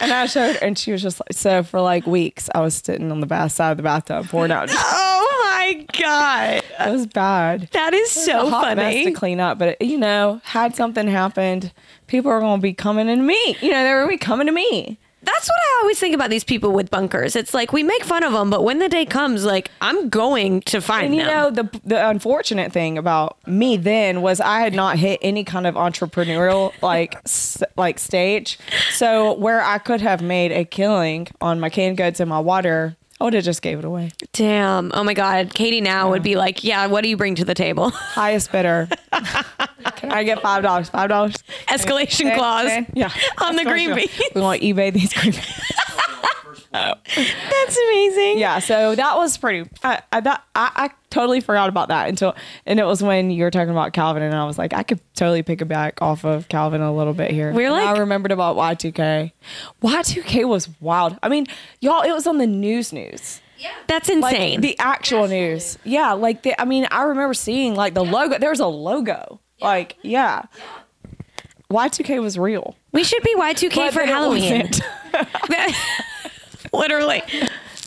and 0.00 0.12
I 0.12 0.26
showed 0.26 0.56
her, 0.56 0.58
and 0.64 0.78
she 0.78 0.92
was 0.92 1.02
just 1.02 1.20
like, 1.20 1.32
so 1.32 1.62
for 1.62 1.80
like 1.80 2.06
weeks, 2.06 2.48
I 2.54 2.60
was 2.60 2.74
sitting 2.74 3.10
on 3.10 3.20
the 3.20 3.26
bath 3.26 3.52
side 3.52 3.72
of 3.72 3.76
the 3.76 3.82
bathtub 3.82 4.28
pouring 4.28 4.52
out. 4.52 4.68
oh 4.72 5.42
my 5.44 5.86
god, 5.98 6.62
It 6.80 6.90
was 6.92 7.06
bad. 7.06 7.68
that 7.72 7.92
is 7.94 8.10
so 8.10 8.46
a 8.46 8.50
hot 8.50 8.76
mess 8.76 9.04
to 9.04 9.12
clean 9.12 9.40
up, 9.40 9.58
but 9.58 9.80
you 9.82 9.98
know, 9.98 10.40
had 10.44 10.74
something 10.76 11.06
happened, 11.08 11.72
people 12.06 12.30
are 12.30 12.40
going 12.40 12.58
to 12.60 12.62
be 12.62 12.72
coming 12.72 13.06
to 13.06 13.16
me. 13.16 13.56
You 13.60 13.70
know, 13.70 13.82
they're 13.82 13.98
going 13.98 14.08
to 14.10 14.14
be 14.14 14.24
coming 14.24 14.46
to 14.46 14.52
me. 14.52 14.98
That's 15.22 15.48
what 15.48 15.56
I 15.58 15.78
always 15.82 15.98
think 15.98 16.14
about 16.14 16.30
these 16.30 16.44
people 16.44 16.72
with 16.72 16.90
bunkers. 16.90 17.36
It's 17.36 17.52
like 17.52 17.72
we 17.72 17.82
make 17.82 18.04
fun 18.04 18.22
of 18.24 18.32
them, 18.32 18.48
but 18.50 18.64
when 18.64 18.78
the 18.78 18.88
day 18.88 19.04
comes, 19.04 19.44
like 19.44 19.70
I'm 19.80 20.08
going 20.08 20.62
to 20.62 20.80
find 20.80 21.06
And 21.06 21.14
you 21.14 21.22
them. 21.24 21.30
know, 21.30 21.50
the 21.50 21.80
the 21.84 22.08
unfortunate 22.08 22.72
thing 22.72 22.96
about 22.96 23.36
me 23.46 23.76
then 23.76 24.22
was 24.22 24.40
I 24.40 24.60
had 24.60 24.74
not 24.74 24.98
hit 24.98 25.18
any 25.22 25.44
kind 25.44 25.66
of 25.66 25.74
entrepreneurial 25.74 26.72
like 26.82 27.16
s- 27.26 27.62
like 27.76 27.98
stage. 27.98 28.58
So 28.92 29.34
where 29.34 29.62
I 29.62 29.78
could 29.78 30.00
have 30.00 30.22
made 30.22 30.52
a 30.52 30.64
killing 30.64 31.28
on 31.40 31.60
my 31.60 31.68
canned 31.70 31.96
goods 31.98 32.20
and 32.20 32.28
my 32.30 32.40
water, 32.40 32.96
I 33.20 33.24
would 33.24 33.34
have 33.34 33.44
just 33.44 33.60
gave 33.60 33.78
it 33.78 33.84
away. 33.84 34.12
Damn. 34.32 34.92
Oh 34.94 35.04
my 35.04 35.12
God. 35.12 35.52
Katie 35.52 35.82
now 35.82 36.08
would 36.10 36.22
be 36.22 36.36
like, 36.36 36.64
yeah, 36.64 36.86
what 36.86 37.02
do 37.02 37.10
you 37.10 37.18
bring 37.18 37.34
to 37.34 37.44
the 37.44 37.52
table? 37.54 37.90
Highest 37.94 38.50
bidder. 38.50 38.88
Can 39.96 40.10
I 40.10 40.24
get 40.24 40.40
five 40.40 40.62
dollars? 40.62 40.88
Five 40.88 41.10
dollars. 41.10 41.34
Escalation 41.68 42.34
clause 42.34 42.70
Yeah. 42.94 43.10
on 43.38 43.56
the 43.56 43.64
green 43.64 43.94
beans. 43.94 44.10
We 44.34 44.40
want 44.40 44.62
eBay 44.62 44.90
these 44.92 45.12
green 45.12 45.32
beans. 45.32 45.46
Oh. 46.72 46.94
That's 47.16 47.76
amazing. 47.76 48.38
Yeah, 48.38 48.60
so 48.60 48.94
that 48.94 49.16
was 49.16 49.36
pretty. 49.36 49.68
I, 49.82 50.00
I, 50.12 50.20
that, 50.20 50.44
I 50.54 50.70
I 50.76 50.90
totally 51.10 51.40
forgot 51.40 51.68
about 51.68 51.88
that 51.88 52.08
until, 52.08 52.36
and 52.64 52.78
it 52.78 52.84
was 52.84 53.02
when 53.02 53.30
you 53.32 53.42
were 53.42 53.50
talking 53.50 53.70
about 53.70 53.92
Calvin, 53.92 54.22
and 54.22 54.34
I 54.34 54.44
was 54.44 54.56
like, 54.56 54.72
I 54.72 54.84
could 54.84 55.00
totally 55.14 55.42
pick 55.42 55.60
it 55.60 55.64
back 55.64 56.00
off 56.00 56.24
of 56.24 56.48
Calvin 56.48 56.80
a 56.80 56.94
little 56.94 57.12
bit 57.12 57.32
here. 57.32 57.52
We're 57.52 57.70
like- 57.72 57.88
I 57.88 57.98
remembered 57.98 58.30
about 58.30 58.56
Y2K. 58.56 59.32
Y2K 59.82 60.48
was 60.48 60.68
wild. 60.80 61.18
I 61.24 61.28
mean, 61.28 61.46
y'all, 61.80 62.02
it 62.02 62.12
was 62.12 62.26
on 62.28 62.38
the 62.38 62.46
news 62.46 62.92
news. 62.92 63.40
Yeah. 63.58 63.72
That's 63.88 64.08
Like 64.08 64.34
insane. 64.34 64.60
the 64.60 64.78
actual 64.78 65.26
news. 65.28 65.76
Yeah, 65.84 66.12
like 66.12 66.42
the, 66.42 66.58
I 66.60 66.64
mean, 66.64 66.86
I 66.92 67.02
remember 67.02 67.34
seeing 67.34 67.74
like 67.74 67.94
the 67.94 68.04
logo. 68.04 68.38
There 68.38 68.50
was 68.50 68.60
a 68.60 68.66
logo. 68.66 69.40
Like, 69.60 69.96
yeah. 70.02 70.44
Y2K 71.70 72.20
was 72.22 72.38
real. 72.38 72.74
we 72.92 73.04
should 73.04 73.22
be 73.22 73.34
Y2K 73.36 73.74
But 73.74 73.92
for 73.92 73.98
then 73.98 74.08
it 74.08 74.12
Halloween. 74.12 74.70
wasn't. 76.72 76.90
Literally. 76.90 77.22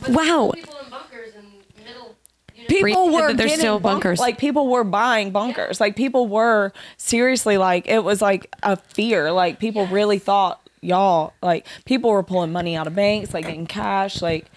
Wow. 0.10 0.52
People 0.54 0.76
in 0.84 0.90
bunkers 0.90 1.34
and 1.36 1.48
middle. 1.86 2.16
You 2.56 2.64
know, 2.64 2.68
people 2.68 3.12
were 3.14 3.28
that 3.30 3.38
there's 3.38 3.50
getting 3.52 3.60
still 3.60 3.80
bunk- 3.80 4.04
bunkers. 4.04 4.20
like 4.20 4.38
people 4.38 4.68
were 4.68 4.84
buying 4.84 5.32
bunkers 5.32 5.80
like 5.82 5.96
people 5.96 6.28
were 6.28 6.72
seriously 6.98 7.58
like 7.58 7.88
it 7.88 8.04
was 8.04 8.22
like 8.22 8.54
a 8.64 8.78
fear 8.78 9.32
like 9.32 9.60
people 9.60 9.86
really 9.88 10.20
thought 10.20 10.62
y'all 10.82 11.34
like 11.42 11.66
people 11.86 12.10
were 12.12 12.24
pulling 12.24 12.52
money 12.52 12.76
out 12.76 12.88
of 12.88 12.96
banks 12.96 13.34
like 13.34 13.46
getting 13.46 13.66
cash 13.66 14.22
like 14.22 14.50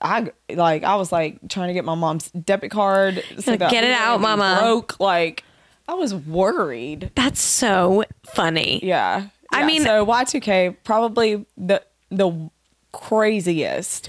I 0.00 0.32
like 0.50 0.82
I 0.82 0.96
was 0.96 1.12
like 1.12 1.38
trying 1.48 1.68
to 1.68 1.74
get 1.74 1.84
my 1.84 1.94
mom's 1.94 2.30
debit 2.30 2.70
card 2.70 3.22
so 3.38 3.50
Like, 3.52 3.60
that 3.60 3.70
get 3.70 3.84
it 3.84 3.92
out, 3.92 4.20
mama. 4.20 4.58
broke 4.60 4.98
like 4.98 5.44
I 5.86 5.94
was 5.94 6.14
worried. 6.14 7.10
That's 7.14 7.40
so 7.42 8.04
funny. 8.34 8.80
Yeah. 8.82 9.26
I 9.52 9.66
mean- 9.66 9.82
so 9.82 10.04
Y2K 10.06 10.76
probably 10.84 11.44
the 11.56 11.82
the 12.10 12.50
craziest 12.94 14.08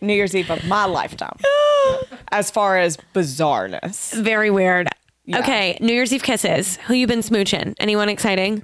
New 0.00 0.12
Year's 0.14 0.34
Eve 0.34 0.50
of 0.50 0.64
my 0.66 0.84
lifetime, 0.84 1.36
as 2.32 2.50
far 2.50 2.78
as 2.78 2.96
bizarreness. 3.14 4.12
Very 4.22 4.50
weird. 4.50 4.88
Yeah. 5.24 5.40
Okay, 5.40 5.78
New 5.80 5.92
Year's 5.92 6.12
Eve 6.12 6.22
kisses. 6.22 6.76
Who 6.86 6.94
you 6.94 7.06
been 7.06 7.20
smooching? 7.20 7.74
Anyone 7.80 8.08
exciting? 8.08 8.62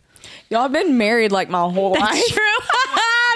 Y'all 0.50 0.68
been 0.68 0.96
married 0.96 1.32
like 1.32 1.48
my 1.48 1.68
whole 1.68 1.90
life. 1.92 2.00
That's 2.12 2.30
true. 2.30 2.58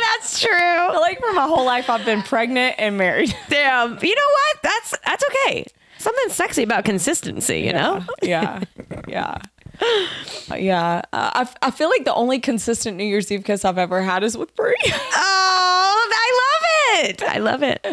That's 0.00 0.40
true. 0.40 1.00
like 1.00 1.18
for 1.20 1.32
my 1.32 1.46
whole 1.46 1.64
life, 1.64 1.90
I've 1.90 2.04
been 2.04 2.22
pregnant 2.22 2.76
and 2.78 2.96
married. 2.96 3.34
Damn. 3.48 3.98
You 4.02 4.14
know 4.14 4.28
what? 4.30 4.56
That's 4.62 4.94
that's 5.04 5.24
okay. 5.24 5.66
Something 5.98 6.28
sexy 6.28 6.62
about 6.62 6.84
consistency, 6.84 7.60
you 7.60 7.72
know? 7.72 8.04
yeah, 8.22 8.62
yeah, 9.08 9.38
yeah. 10.56 11.02
Uh, 11.12 11.44
I, 11.46 11.48
I 11.62 11.70
feel 11.70 11.88
like 11.88 12.04
the 12.04 12.14
only 12.14 12.38
consistent 12.40 12.96
New 12.96 13.04
Year's 13.04 13.30
Eve 13.30 13.44
kiss 13.44 13.64
I've 13.64 13.78
ever 13.78 14.02
had 14.02 14.22
is 14.24 14.36
with 14.36 14.54
Breigh. 14.56 14.74
Oh, 15.20 16.10
I 16.14 17.00
love 17.00 17.08
it. 17.10 17.22
I 17.22 17.38
love 17.38 17.62
it. 17.62 17.86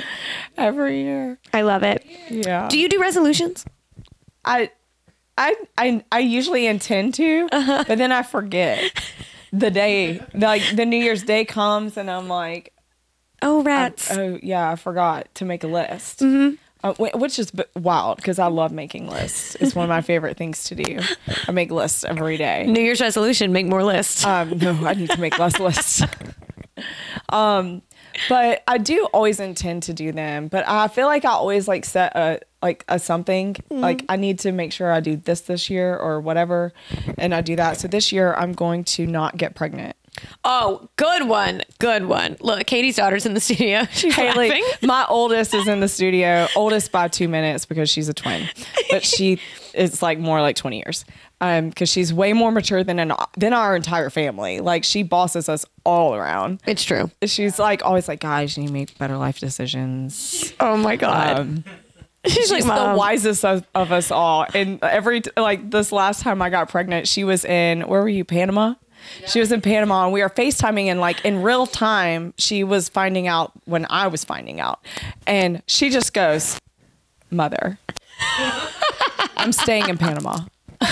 Every 0.57 1.02
year. 1.03 1.38
I 1.53 1.62
love 1.62 1.84
it. 1.84 2.06
Yeah. 2.30 2.68
Do 2.70 2.78
you 2.80 2.90
do 2.90 2.99
resolutions? 2.99 3.66
I, 4.44 4.70
I, 5.38 5.56
I, 5.78 6.03
I 6.12 6.20
usually 6.20 6.66
intend 6.68 7.14
to, 7.16 7.48
but 7.52 7.98
then 7.98 8.12
I 8.12 8.24
forget 8.24 8.91
the 9.52 9.70
day. 9.72 10.22
Like 10.34 10.62
the 10.76 10.86
New 10.86 10.98
Year's 10.98 11.24
Day 11.24 11.45
comes, 11.45 11.98
and 11.98 12.10
I'm 12.10 12.28
like, 12.28 12.74
Oh, 13.41 13.64
rats. 13.64 14.12
oh 14.16 14.40
yeah, 14.41 14.72
I 14.72 14.76
forgot 14.76 15.34
to 15.36 15.45
make 15.45 15.64
a 15.64 15.68
list. 15.68 16.20
Mm-hmm. 16.20 16.56
Uh, 16.86 16.94
which 17.16 17.40
is 17.40 17.52
wild 17.76 18.18
because 18.18 18.38
I 18.38 18.45
love 18.45 18.72
making 18.72 19.07
lists. 19.10 19.56
It's 19.60 19.74
one 19.74 19.86
of 19.86 19.90
my 19.90 20.02
favorite 20.02 20.38
things 20.38 20.66
to 20.66 20.76
do. 20.76 20.99
I 21.48 21.52
make 21.52 21.72
lists 21.72 22.03
every 22.03 22.38
day. 22.38 22.68
New 22.68 22.80
Year's 22.80 23.02
resolution: 23.02 23.52
make 23.52 23.66
more 23.66 23.84
lists. 23.84 24.24
Um, 24.24 24.60
no, 24.60 24.72
I 24.86 24.94
need 24.94 25.10
to 25.10 25.20
make 25.20 25.40
less 25.40 25.60
lists. 25.60 26.03
um, 27.30 27.82
but 28.30 28.62
I 28.68 28.78
do 28.78 29.07
always 29.14 29.40
intend 29.40 29.82
to 29.84 29.94
do 29.94 30.12
them. 30.12 30.48
But 30.48 30.68
I 30.68 30.88
feel 30.88 31.07
like 31.07 31.26
I 31.26 31.32
always 31.32 31.68
like 31.68 31.86
set 31.86 32.16
a 32.16 32.40
like 32.62 32.86
a 32.88 32.99
something. 32.99 33.56
Like 33.72 34.06
I 34.07 34.16
need 34.16 34.38
to 34.40 34.52
make 34.52 34.72
sure 34.72 34.91
I 34.91 34.99
do 34.99 35.16
this 35.16 35.41
this 35.41 35.72
year 35.72 35.98
or 35.98 36.22
whatever, 36.22 36.72
and 37.18 37.34
I 37.34 37.41
do 37.41 37.56
that. 37.56 37.78
So 37.80 37.88
this 37.88 38.12
year 38.12 38.36
I'm 38.36 38.53
going 38.53 38.84
to 38.84 39.07
not 39.07 39.38
get 39.38 39.56
pregnant. 39.56 39.95
Oh, 40.44 40.90
good 40.96 41.28
one. 41.28 41.62
Good 41.80 42.06
one. 42.06 42.38
Look, 42.40 42.66
Katie's 42.66 42.96
daughter's 42.96 43.26
in 43.26 43.34
the 43.34 43.40
studio. 43.40 43.86
She's 43.92 44.16
Haley, 44.16 44.50
laughing. 44.50 44.66
my 44.82 45.06
oldest 45.10 45.54
is 45.54 45.68
in 45.68 45.80
the 45.80 45.88
studio. 45.88 46.48
Oldest 46.56 46.92
by 46.92 47.08
two 47.08 47.28
minutes 47.28 47.66
because 47.66 47.90
she's 47.90 48.10
a 48.10 48.14
twin, 48.14 48.48
but 48.90 49.04
she 49.04 49.40
is 49.74 50.02
like 50.02 50.20
more 50.20 50.42
like 50.42 50.56
twenty 50.56 50.78
years. 50.78 51.06
Um, 51.42 51.70
because 51.70 51.90
she's 51.90 52.14
way 52.14 52.32
more 52.32 52.50
mature 52.52 52.84
than 52.84 52.98
an, 52.98 53.12
than 53.38 53.52
our 53.54 53.76
entire 53.76 54.10
family. 54.10 54.62
Like 54.62 54.84
she 54.86 55.04
bosses 55.04 55.50
us 55.50 55.66
all 55.84 56.16
around. 56.16 56.62
It's 56.66 56.84
true. 56.84 57.12
she's 57.26 57.60
like 57.60 57.84
always 57.84 58.08
like, 58.08 58.22
guys, 58.22 58.56
you 58.56 58.64
need 58.64 58.68
to 58.68 58.74
make 58.74 58.98
better 58.98 59.18
life 59.18 59.40
decisions. 59.40 60.54
Oh 60.62 60.78
my 60.78 60.96
god. 60.96 61.40
Um, 61.40 61.64
she's, 62.26 62.34
she's 62.50 62.52
like 62.52 62.64
the 62.64 62.96
wisest 62.98 63.44
of, 63.44 63.66
of 63.76 63.92
us 63.92 64.12
all. 64.12 64.46
And 64.54 64.82
every 64.82 65.24
like 65.36 65.70
this 65.70 65.92
last 65.92 66.22
time 66.22 66.42
I 66.42 66.50
got 66.50 66.70
pregnant, 66.70 67.06
she 67.08 67.26
was 67.26 67.44
in 67.44 67.82
where 67.82 68.02
were 68.02 68.10
you, 68.10 68.24
Panama? 68.24 68.76
She 69.27 69.40
was 69.40 69.52
in 69.52 69.61
Panama, 69.61 70.03
and 70.06 70.14
we 70.14 70.22
were 70.22 70.30
FaceTiming, 70.30 70.86
and 70.86 70.99
like 70.99 71.23
in 71.26 71.41
real 71.41 71.65
time, 71.65 72.34
she 72.38 72.64
was 72.64 72.90
finding 72.90 73.27
out 73.27 73.52
when 73.65 73.86
I 73.90 74.07
was 74.07 74.23
finding 74.23 74.60
out, 74.60 74.80
and 75.27 75.61
she 75.68 75.90
just 75.90 76.14
goes, 76.14 76.60
"Mother, 77.32 77.77
I'm 79.38 79.52
staying 79.52 79.90
in 79.90 79.98
Panama. 79.98 80.40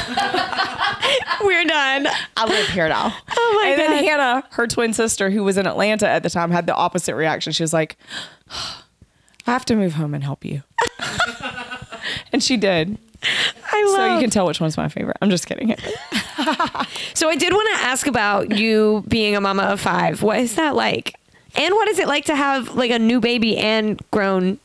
We're 1.43 1.65
done. 1.65 2.07
I 2.37 2.45
live 2.47 2.67
here 2.69 2.87
now." 2.89 3.15
Oh 3.45 3.59
my 3.61 3.69
and 3.69 3.77
god. 3.81 3.89
then 3.91 4.03
Hannah, 4.05 4.43
her 4.51 4.67
twin 4.67 4.93
sister, 4.93 5.29
who 5.29 5.43
was 5.43 5.57
in 5.57 5.67
Atlanta 5.67 6.07
at 6.07 6.23
the 6.23 6.29
time, 6.29 6.49
had 6.49 6.65
the 6.65 6.73
opposite 6.73 7.13
reaction. 7.15 7.51
She 7.53 7.61
was 7.61 7.73
like, 7.73 7.97
I 9.45 9.51
have 9.51 9.65
to 9.65 9.75
move 9.75 9.93
home 9.93 10.13
and 10.13 10.23
help 10.23 10.43
you. 10.45 10.63
and 12.31 12.41
she 12.41 12.55
did. 12.57 12.97
I 13.71 13.83
love. 13.85 13.95
So 13.95 14.13
you 14.15 14.19
can 14.21 14.29
tell 14.29 14.45
which 14.47 14.59
one's 14.61 14.77
my 14.77 14.87
favorite. 14.87 15.17
I'm 15.21 15.29
just 15.29 15.45
kidding. 15.45 15.75
So 17.13 17.29
I 17.29 17.35
did 17.35 17.53
want 17.53 17.69
to 17.77 17.85
ask 17.85 18.07
about 18.07 18.57
you 18.57 19.03
being 19.07 19.35
a 19.35 19.41
mama 19.41 19.63
of 19.63 19.79
five. 19.79 20.21
What 20.21 20.39
is 20.39 20.55
that 20.55 20.75
like? 20.75 21.15
And 21.55 21.73
what 21.75 21.87
is 21.87 21.99
it 21.99 22.07
like 22.07 22.25
to 22.25 22.35
have 22.35 22.75
like 22.75 22.91
a 22.91 22.99
new 22.99 23.19
baby 23.21 23.57
and 23.57 24.01
grown? 24.11 24.59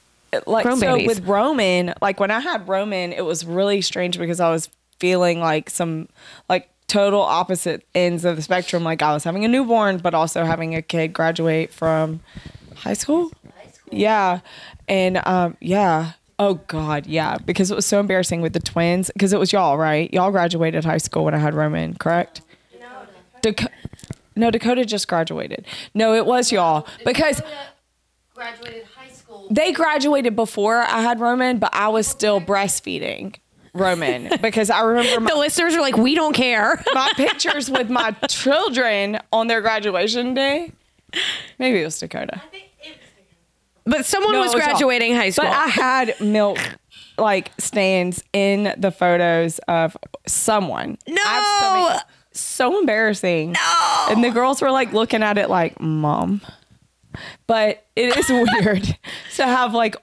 Like 0.47 0.65
Grown 0.65 0.78
so 0.78 0.95
babies. 0.97 1.07
with 1.07 1.27
Roman, 1.27 1.95
like 2.03 2.20
when 2.20 2.31
I 2.31 2.40
had 2.40 2.69
Roman, 2.69 3.12
it 3.12 3.24
was 3.24 3.47
really 3.47 3.81
strange 3.81 4.19
because 4.19 4.40
I 4.40 4.51
was 4.51 4.69
feeling 4.99 5.40
like 5.40 5.70
some 5.70 6.09
like 6.51 6.69
total 6.86 7.20
opposite 7.23 7.86
ends 7.95 8.24
of 8.24 8.36
the 8.36 8.43
spectrum. 8.43 8.82
Like 8.85 9.01
I 9.03 9.12
was 9.15 9.24
having 9.24 9.45
a 9.45 9.49
newborn, 9.49 9.99
but 9.99 10.15
also 10.15 10.45
having 10.45 10.74
a 10.74 10.82
kid 10.82 11.12
graduate 11.15 11.73
from 11.73 12.20
high 12.77 12.95
school. 12.95 13.31
Yeah. 13.90 14.40
And 14.86 15.20
um 15.27 15.57
yeah. 15.61 16.12
Oh 16.39 16.55
God, 16.69 17.06
yeah. 17.06 17.36
Because 17.44 17.70
it 17.70 17.74
was 17.74 17.86
so 17.86 17.98
embarrassing 18.01 18.40
with 18.40 18.52
the 18.52 18.60
twins. 18.60 19.10
Because 19.12 19.32
it 19.32 19.39
was 19.40 19.52
y'all, 19.52 19.77
right? 19.77 20.12
Y'all 20.12 20.31
graduated 20.31 20.85
high 20.85 20.98
school 20.98 21.24
when 21.24 21.35
I 21.35 21.39
had 21.39 21.55
Roman, 21.55 21.94
correct? 21.94 22.43
Daco- 23.43 23.69
no, 24.36 24.51
Dakota 24.51 24.85
just 24.85 25.09
graduated. 25.09 25.65
No, 25.94 26.15
it 26.15 26.27
was 26.27 26.52
y'all. 26.52 26.86
Because 27.05 27.43
graduated 28.35 28.85
high 28.97 29.10
school. 29.10 29.48
they 29.51 29.73
graduated 29.73 30.36
before 30.36 30.78
I 30.78 31.02
had 31.02 31.19
Roman, 31.20 31.59
but 31.59 31.70
I 31.74 31.89
was 31.89 32.06
still 32.06 32.40
breastfeeding 32.40 33.35
Roman 33.74 34.31
because 34.43 34.70
I 34.70 34.82
remember 34.82 35.20
my, 35.20 35.31
The 35.31 35.36
listeners 35.36 35.74
are 35.74 35.81
like, 35.81 35.97
we 35.97 36.15
don't 36.15 36.35
care. 36.35 36.82
my 36.94 37.12
pictures 37.16 37.69
with 37.70 37.90
my 37.90 38.12
children 38.28 39.19
on 39.32 39.48
their 39.48 39.60
graduation 39.60 40.35
day. 40.35 40.73
Maybe 41.59 41.81
it 41.81 41.85
was 41.85 41.98
Dakota. 41.98 42.40
But 43.89 44.05
someone 44.06 44.32
No, 44.32 44.40
was 44.40 44.52
it 44.52 44.56
was 44.56 44.62
y'all. 44.62 44.70
graduating 44.73 45.15
high 45.15 45.31
school. 45.31 45.47
But 45.47 45.56
I 45.56 45.66
had 45.69 46.20
milk 46.20 46.59
like 47.16 47.51
stains 47.59 48.23
in 48.32 48.74
the 48.77 48.90
photos 48.93 49.59
of 49.69 49.97
someone. 50.27 50.98
No! 51.09 51.23
I 51.24 51.28
have 51.28 51.60
so, 51.62 51.89
many- 51.89 52.02
so 52.32 52.78
embarrassing. 52.81 53.52
No. 53.52 54.06
And 54.10 54.23
the 54.23 54.31
girls 54.31 54.60
were 54.60 54.70
like 54.70 54.93
looking 54.93 55.23
at 55.23 55.39
it 55.39 55.48
like, 55.51 55.81
Mom. 55.81 56.40
But 57.47 57.85
it 57.97 58.16
is 58.16 58.28
weird 58.62 58.97
to 59.36 59.47
have 59.47 59.74
like 59.74 59.97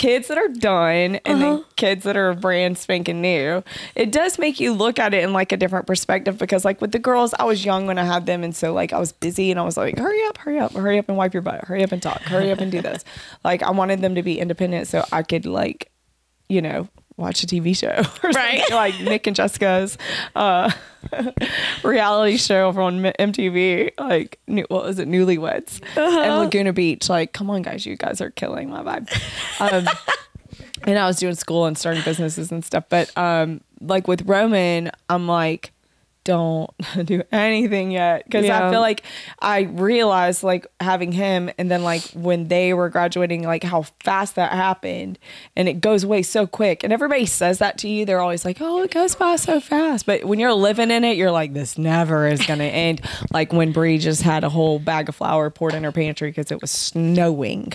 kids 0.00 0.28
that 0.28 0.38
are 0.38 0.48
done 0.48 1.16
and 1.26 1.42
then 1.42 1.52
uh-huh. 1.52 1.62
kids 1.76 2.04
that 2.04 2.16
are 2.16 2.32
brand 2.32 2.78
spanking 2.78 3.20
new. 3.20 3.62
It 3.94 4.10
does 4.10 4.38
make 4.38 4.58
you 4.58 4.72
look 4.72 4.98
at 4.98 5.12
it 5.12 5.22
in 5.22 5.34
like 5.34 5.52
a 5.52 5.58
different 5.58 5.86
perspective 5.86 6.38
because 6.38 6.64
like 6.64 6.80
with 6.80 6.92
the 6.92 6.98
girls, 6.98 7.34
I 7.38 7.44
was 7.44 7.66
young 7.66 7.86
when 7.86 7.98
I 7.98 8.04
had 8.04 8.24
them 8.24 8.42
and 8.42 8.56
so 8.56 8.72
like 8.72 8.94
I 8.94 8.98
was 8.98 9.12
busy 9.12 9.50
and 9.50 9.60
I 9.60 9.62
was 9.62 9.76
like, 9.76 9.98
hurry 9.98 10.24
up, 10.24 10.38
hurry 10.38 10.58
up, 10.58 10.72
hurry 10.72 10.98
up 10.98 11.06
and 11.10 11.18
wipe 11.18 11.34
your 11.34 11.42
butt, 11.42 11.66
hurry 11.66 11.84
up 11.84 11.92
and 11.92 12.02
talk, 12.02 12.22
hurry 12.22 12.50
up 12.50 12.60
and 12.60 12.72
do 12.72 12.80
this. 12.80 13.04
like 13.44 13.62
I 13.62 13.72
wanted 13.72 14.00
them 14.00 14.14
to 14.14 14.22
be 14.22 14.40
independent 14.40 14.88
so 14.88 15.04
I 15.12 15.22
could 15.22 15.44
like, 15.44 15.92
you 16.48 16.62
know, 16.62 16.88
watch 17.20 17.42
a 17.42 17.46
TV 17.46 17.76
show 17.76 17.88
or 18.22 18.30
Right. 18.30 18.58
something 18.60 18.74
like 18.76 19.00
Nick 19.00 19.26
and 19.26 19.36
Jessica's 19.36 19.96
uh, 20.34 20.70
reality 21.84 22.36
show 22.36 22.66
over 22.68 22.80
on 22.80 23.00
MTV, 23.00 23.90
like 23.98 24.38
new, 24.46 24.64
what 24.68 24.84
was 24.84 24.98
it, 24.98 25.08
Newlyweds 25.08 25.80
and 25.96 26.38
Laguna 26.38 26.72
Beach. 26.72 27.08
Like, 27.08 27.32
come 27.32 27.50
on, 27.50 27.62
guys, 27.62 27.86
you 27.86 27.96
guys 27.96 28.20
are 28.20 28.30
killing 28.30 28.70
my 28.70 28.82
vibe. 28.82 29.08
Um, 29.60 29.86
and 30.84 30.98
I 30.98 31.06
was 31.06 31.18
doing 31.18 31.34
school 31.34 31.66
and 31.66 31.76
starting 31.76 32.02
businesses 32.02 32.50
and 32.50 32.64
stuff, 32.64 32.84
but 32.88 33.16
um, 33.16 33.60
like 33.80 34.08
with 34.08 34.22
Roman, 34.22 34.90
I'm 35.08 35.26
like, 35.28 35.72
don't 36.24 36.70
do 37.04 37.22
anything 37.32 37.90
yet. 37.90 38.24
Because 38.24 38.44
Yeah. 38.44 38.68
I 38.68 38.70
feel 38.70 38.80
like 38.80 39.02
I 39.40 39.62
realized 39.62 40.42
like 40.42 40.66
having 40.80 41.12
him 41.12 41.50
and 41.58 41.70
then 41.70 41.82
like 41.82 42.02
when 42.14 42.48
they 42.48 42.74
were 42.74 42.88
graduating 42.88 43.42
like 43.42 43.62
how 43.64 43.82
fast 44.04 44.34
that 44.36 44.52
happened 44.52 45.18
and 45.56 45.68
it 45.68 45.80
goes 45.80 46.04
away 46.04 46.22
so 46.22 46.46
quick. 46.46 46.84
And 46.84 46.92
everybody 46.92 47.26
says 47.26 47.58
that 47.58 47.78
to 47.78 47.88
you 47.88 48.04
they're 48.04 48.20
always 48.20 48.44
like 48.44 48.58
oh 48.60 48.82
it 48.82 48.90
goes 48.90 49.14
by 49.14 49.36
so 49.36 49.60
fast. 49.60 50.06
But 50.06 50.24
when 50.24 50.38
you're 50.38 50.52
living 50.52 50.90
in 50.90 51.04
it 51.04 51.16
you're 51.16 51.30
like 51.30 51.54
this 51.54 51.78
never 51.78 52.26
is 52.26 52.44
gonna 52.46 52.64
end. 52.86 53.00
Like 53.32 53.52
when 53.52 53.72
Breigh 53.72 53.98
just 53.98 54.22
had 54.22 54.44
a 54.44 54.48
whole 54.48 54.78
bag 54.78 55.08
of 55.08 55.16
flour 55.16 55.50
poured 55.50 55.74
in 55.74 55.84
her 55.84 55.92
pantry 55.92 56.30
because 56.30 56.50
it 56.50 56.60
was 56.60 56.70
snowing. 56.70 57.72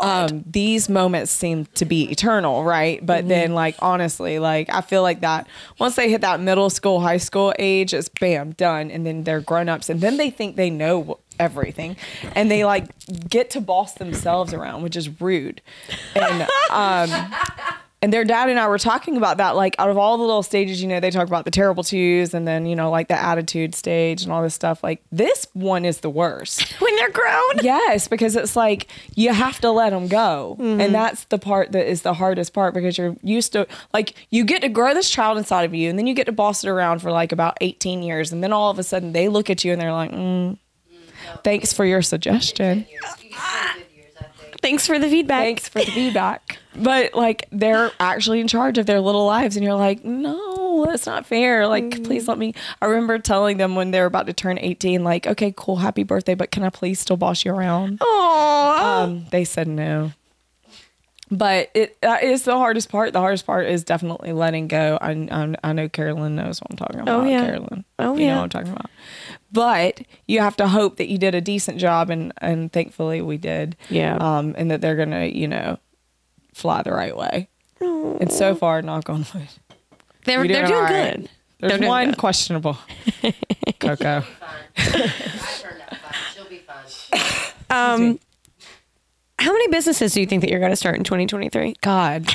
Um, 0.00 0.44
these 0.46 0.88
moments 0.88 1.30
seem 1.32 1.66
to 1.74 1.84
be 1.84 2.10
eternal, 2.10 2.64
right? 2.64 3.04
But 3.04 3.28
then, 3.28 3.54
like, 3.54 3.76
honestly, 3.80 4.38
like, 4.38 4.68
I 4.70 4.80
feel 4.80 5.02
like 5.02 5.20
that 5.20 5.46
once 5.78 5.96
they 5.96 6.10
hit 6.10 6.20
that 6.22 6.40
middle 6.40 6.70
school, 6.70 7.00
high 7.00 7.16
school 7.18 7.52
age, 7.58 7.65
it's 7.74 8.08
bam, 8.08 8.52
done. 8.52 8.90
And 8.90 9.06
then 9.06 9.24
they're 9.24 9.40
grown 9.40 9.68
ups. 9.68 9.88
And 9.88 10.00
then 10.00 10.16
they 10.16 10.30
think 10.30 10.56
they 10.56 10.70
know 10.70 11.18
everything. 11.38 11.96
And 12.34 12.50
they, 12.50 12.64
like, 12.64 12.86
get 13.28 13.50
to 13.50 13.60
boss 13.60 13.94
themselves 13.94 14.52
around, 14.52 14.82
which 14.82 14.96
is 14.96 15.20
rude. 15.20 15.60
And, 16.14 16.48
um, 16.70 17.34
and 18.06 18.12
their 18.12 18.24
dad 18.24 18.48
and 18.48 18.56
I 18.56 18.68
were 18.68 18.78
talking 18.78 19.16
about 19.16 19.38
that. 19.38 19.56
Like 19.56 19.74
out 19.80 19.90
of 19.90 19.98
all 19.98 20.16
the 20.16 20.22
little 20.22 20.44
stages, 20.44 20.80
you 20.80 20.86
know, 20.86 21.00
they 21.00 21.10
talk 21.10 21.26
about 21.26 21.44
the 21.44 21.50
terrible 21.50 21.82
twos 21.82 22.34
and 22.34 22.46
then, 22.46 22.64
you 22.64 22.76
know, 22.76 22.88
like 22.88 23.08
the 23.08 23.20
attitude 23.20 23.74
stage 23.74 24.22
and 24.22 24.30
all 24.30 24.44
this 24.44 24.54
stuff. 24.54 24.80
Like 24.84 25.02
this 25.10 25.48
one 25.54 25.84
is 25.84 26.02
the 26.02 26.08
worst. 26.08 26.62
when 26.80 26.94
they're 26.94 27.10
grown. 27.10 27.54
Yes, 27.62 28.06
because 28.06 28.36
it's 28.36 28.54
like 28.54 28.86
you 29.16 29.32
have 29.32 29.58
to 29.58 29.72
let 29.72 29.90
them 29.90 30.06
go. 30.06 30.54
And 30.60 30.94
that's 30.94 31.24
the 31.24 31.38
part 31.38 31.72
that 31.72 31.84
is 31.90 32.02
the 32.02 32.14
hardest 32.14 32.52
part 32.52 32.74
because 32.74 32.96
you're 32.96 33.16
used 33.24 33.52
to, 33.54 33.66
like, 33.92 34.14
you 34.30 34.44
get 34.44 34.62
to 34.62 34.68
grow 34.68 34.94
this 34.94 35.10
child 35.10 35.36
inside 35.36 35.64
of 35.64 35.74
you 35.74 35.90
and 35.90 35.98
then 35.98 36.06
you 36.06 36.14
get 36.14 36.26
to 36.26 36.32
boss 36.32 36.62
it 36.62 36.68
around 36.68 37.00
for 37.00 37.10
like 37.10 37.32
about 37.32 37.58
18 37.60 38.04
years. 38.04 38.30
And 38.30 38.40
then 38.40 38.52
all 38.52 38.70
of 38.70 38.78
a 38.78 38.84
sudden 38.84 39.14
they 39.14 39.26
look 39.26 39.50
at 39.50 39.64
you 39.64 39.72
and 39.72 39.80
they're 39.80 39.92
like, 39.92 40.12
mm, 40.12 40.56
thanks 41.42 41.72
for 41.72 41.84
your 41.84 42.02
suggestion. 42.02 42.86
Thanks 44.66 44.84
for 44.84 44.98
the 44.98 45.08
feedback. 45.08 45.42
Thanks 45.42 45.68
for 45.68 45.78
the 45.78 45.90
feedback. 45.92 46.58
But 46.78 47.14
like 47.14 47.48
they're 47.50 47.90
actually 47.98 48.38
in 48.38 48.48
charge 48.48 48.76
of 48.76 48.84
their 48.84 49.00
little 49.00 49.24
lives, 49.24 49.56
and 49.56 49.64
you're 49.64 49.72
like, 49.72 50.04
no, 50.04 50.84
that's 50.84 51.06
not 51.06 51.24
fair. 51.24 51.66
Like, 51.66 52.04
please 52.04 52.28
let 52.28 52.36
me. 52.36 52.52
I 52.82 52.84
remember 52.84 53.18
telling 53.18 53.56
them 53.56 53.76
when 53.76 53.92
they're 53.92 54.04
about 54.04 54.26
to 54.26 54.34
turn 54.34 54.58
18, 54.58 55.02
like, 55.02 55.26
okay, 55.26 55.54
cool, 55.56 55.76
happy 55.76 56.02
birthday, 56.02 56.34
but 56.34 56.50
can 56.50 56.64
I 56.64 56.68
please 56.68 57.00
still 57.00 57.16
boss 57.16 57.46
you 57.46 57.54
around? 57.54 58.00
Aww. 58.00 58.78
Um, 58.78 59.26
they 59.30 59.46
said 59.46 59.68
no. 59.68 60.12
But 61.30 61.70
it 61.72 62.00
that 62.02 62.22
is 62.22 62.42
the 62.42 62.56
hardest 62.56 62.88
part. 62.88 63.14
The 63.14 63.20
hardest 63.20 63.46
part 63.46 63.66
is 63.66 63.82
definitely 63.82 64.32
letting 64.32 64.68
go. 64.68 64.98
I 65.00 65.12
I, 65.12 65.54
I 65.64 65.72
know 65.72 65.88
Carolyn 65.88 66.36
knows 66.36 66.60
what 66.60 66.70
I'm 66.70 66.76
talking 66.76 67.00
about. 67.00 67.22
Oh, 67.22 67.24
yeah. 67.24 67.46
Carolyn. 67.46 67.84
Oh, 67.98 68.16
you 68.16 68.26
yeah. 68.26 68.34
know 68.34 68.42
what 68.42 68.44
I'm 68.44 68.50
talking 68.50 68.72
about. 68.72 68.90
But 69.56 70.02
you 70.26 70.40
have 70.40 70.54
to 70.58 70.68
hope 70.68 70.98
that 70.98 71.08
you 71.08 71.16
did 71.16 71.34
a 71.34 71.40
decent 71.40 71.78
job, 71.78 72.10
and 72.10 72.30
and 72.38 72.70
thankfully 72.70 73.22
we 73.22 73.38
did. 73.38 73.74
Yeah. 73.88 74.16
Um, 74.16 74.54
and 74.58 74.70
that 74.70 74.82
they're 74.82 74.96
gonna 74.96 75.24
you 75.24 75.48
know 75.48 75.78
fly 76.52 76.82
the 76.82 76.92
right 76.92 77.16
way. 77.16 77.48
And 77.80 78.30
so 78.30 78.54
far, 78.54 78.82
knock 78.82 79.08
on 79.08 79.24
wood. 79.34 79.48
they're 80.24 80.44
you're 80.44 80.48
they're 80.48 80.66
doing 80.66 80.68
doing 80.68 80.74
all 80.74 80.82
right. 80.82 81.16
good. 81.16 81.30
There's 81.58 81.70
They're 81.70 81.78
doing 81.78 81.88
one 81.88 82.06
good. 82.10 82.18
questionable. 82.18 82.76
Coco. 83.80 84.22
I 84.76 84.92
turned 85.62 85.80
out 85.80 85.96
fine. 85.96 86.14
She'll 86.34 86.48
be 86.50 86.58
fine. 86.58 87.94
Um, 87.94 88.20
how 89.38 89.52
many 89.52 89.68
businesses 89.68 90.14
do 90.14 90.20
you 90.20 90.26
think 90.26 90.40
that 90.42 90.50
you're 90.50 90.60
going 90.60 90.72
to 90.72 90.76
start 90.76 90.96
in 90.96 91.04
2023? 91.04 91.76
God. 91.82 92.26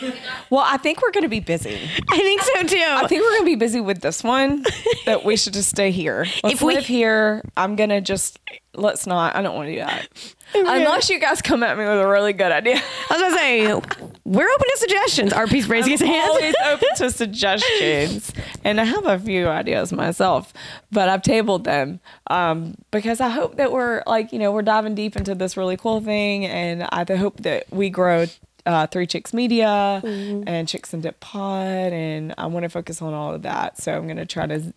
well, 0.50 0.64
I 0.64 0.76
think 0.76 1.02
we're 1.02 1.10
gonna 1.10 1.28
be 1.28 1.40
busy. 1.40 1.78
I 2.10 2.16
think 2.18 2.42
so 2.42 2.62
too. 2.64 2.76
I 2.86 3.06
think 3.06 3.22
we're 3.22 3.32
gonna 3.36 3.44
be 3.44 3.54
busy 3.56 3.80
with 3.80 4.00
this 4.00 4.22
one. 4.24 4.64
that 5.06 5.24
we 5.24 5.36
should 5.36 5.52
just 5.52 5.68
stay 5.70 5.90
here. 5.90 6.26
Let's 6.42 6.54
If 6.56 6.62
we- 6.62 6.74
live 6.74 6.86
here, 6.86 7.42
I'm 7.56 7.76
gonna 7.76 8.00
just 8.00 8.38
let's 8.76 9.06
not. 9.06 9.36
I 9.36 9.42
don't 9.42 9.54
want 9.54 9.68
to 9.68 9.72
do 9.74 9.78
that 9.80 10.08
unless 10.54 11.10
you 11.10 11.18
guys 11.18 11.42
come 11.42 11.62
at 11.62 11.76
me 11.76 11.84
with 11.84 11.98
a 11.98 12.06
really 12.06 12.32
good 12.32 12.52
idea. 12.52 12.76
I 12.76 13.14
was 13.14 13.20
going 13.20 13.32
to 13.32 13.38
say, 13.38 14.12
we're 14.24 14.50
open 14.50 14.66
to 14.70 14.76
suggestions. 14.76 15.32
RP's 15.32 15.68
raising 15.68 15.92
his 15.92 16.00
hand. 16.00 16.30
Always 16.30 16.54
open 16.66 16.88
to 16.96 17.10
suggestions, 17.10 18.32
and 18.62 18.80
I 18.80 18.84
have 18.84 19.06
a 19.06 19.18
few 19.18 19.48
ideas 19.48 19.92
myself, 19.92 20.52
but 20.90 21.08
I've 21.08 21.22
tabled 21.22 21.64
them 21.64 22.00
um, 22.28 22.74
because 22.90 23.20
I 23.20 23.28
hope 23.28 23.56
that 23.56 23.72
we're 23.72 24.02
like 24.06 24.32
you 24.32 24.38
know 24.38 24.52
we're 24.52 24.62
diving 24.62 24.94
deep 24.94 25.16
into 25.16 25.34
this 25.34 25.56
really 25.56 25.76
cool 25.76 26.00
thing, 26.00 26.46
and 26.46 26.84
I 26.84 27.04
hope 27.16 27.38
that 27.38 27.66
we 27.70 27.90
grow. 27.90 28.26
Uh, 28.66 28.86
Three 28.86 29.06
Chicks 29.06 29.34
Media 29.34 30.00
and 30.02 30.66
Chicks 30.66 30.94
and 30.94 31.02
Dip 31.02 31.20
Pod, 31.20 31.92
and 31.92 32.34
I 32.38 32.46
want 32.46 32.62
to 32.62 32.70
focus 32.70 33.02
on 33.02 33.12
all 33.12 33.34
of 33.34 33.42
that. 33.42 33.76
So 33.76 33.94
I'm 33.94 34.08
gonna 34.08 34.24
try 34.24 34.46
to 34.46 34.72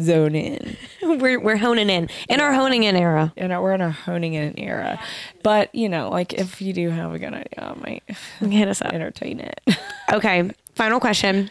zone 0.00 0.34
in. 0.34 0.76
we're, 1.02 1.38
we're 1.40 1.56
honing 1.56 1.88
in. 1.90 2.08
In 2.28 2.40
our 2.40 2.52
honing 2.52 2.84
in 2.84 2.96
era. 2.96 3.32
and 3.36 3.50
we're 3.62 3.72
in 3.74 3.80
our 3.80 3.90
honing 3.90 4.34
in 4.34 4.58
era. 4.58 4.98
But 5.42 5.74
you 5.74 5.88
know, 5.88 6.08
like 6.10 6.32
if 6.34 6.60
you 6.60 6.72
do 6.72 6.90
have 6.90 7.12
a 7.14 7.18
good 7.18 7.32
idea, 7.34 7.46
I 7.58 7.74
might 7.74 8.02
Hit 8.40 8.68
us 8.68 8.82
up. 8.82 8.92
entertain 8.92 9.40
it. 9.40 9.60
Okay. 10.12 10.50
Final 10.74 11.00
question. 11.00 11.50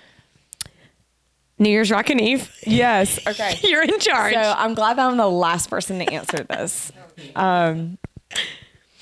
New 1.59 1.69
Year's 1.69 1.89
Rockin' 1.91 2.19
Eve. 2.19 2.51
yes. 2.67 3.19
Okay. 3.27 3.57
You're 3.63 3.83
in 3.83 3.99
charge. 3.99 4.33
So 4.33 4.39
I'm 4.57 4.73
glad 4.73 4.97
that 4.97 5.09
I'm 5.09 5.17
the 5.17 5.29
last 5.29 5.69
person 5.69 5.99
to 5.99 6.13
answer 6.13 6.43
this. 6.43 6.91
Um, 7.35 7.97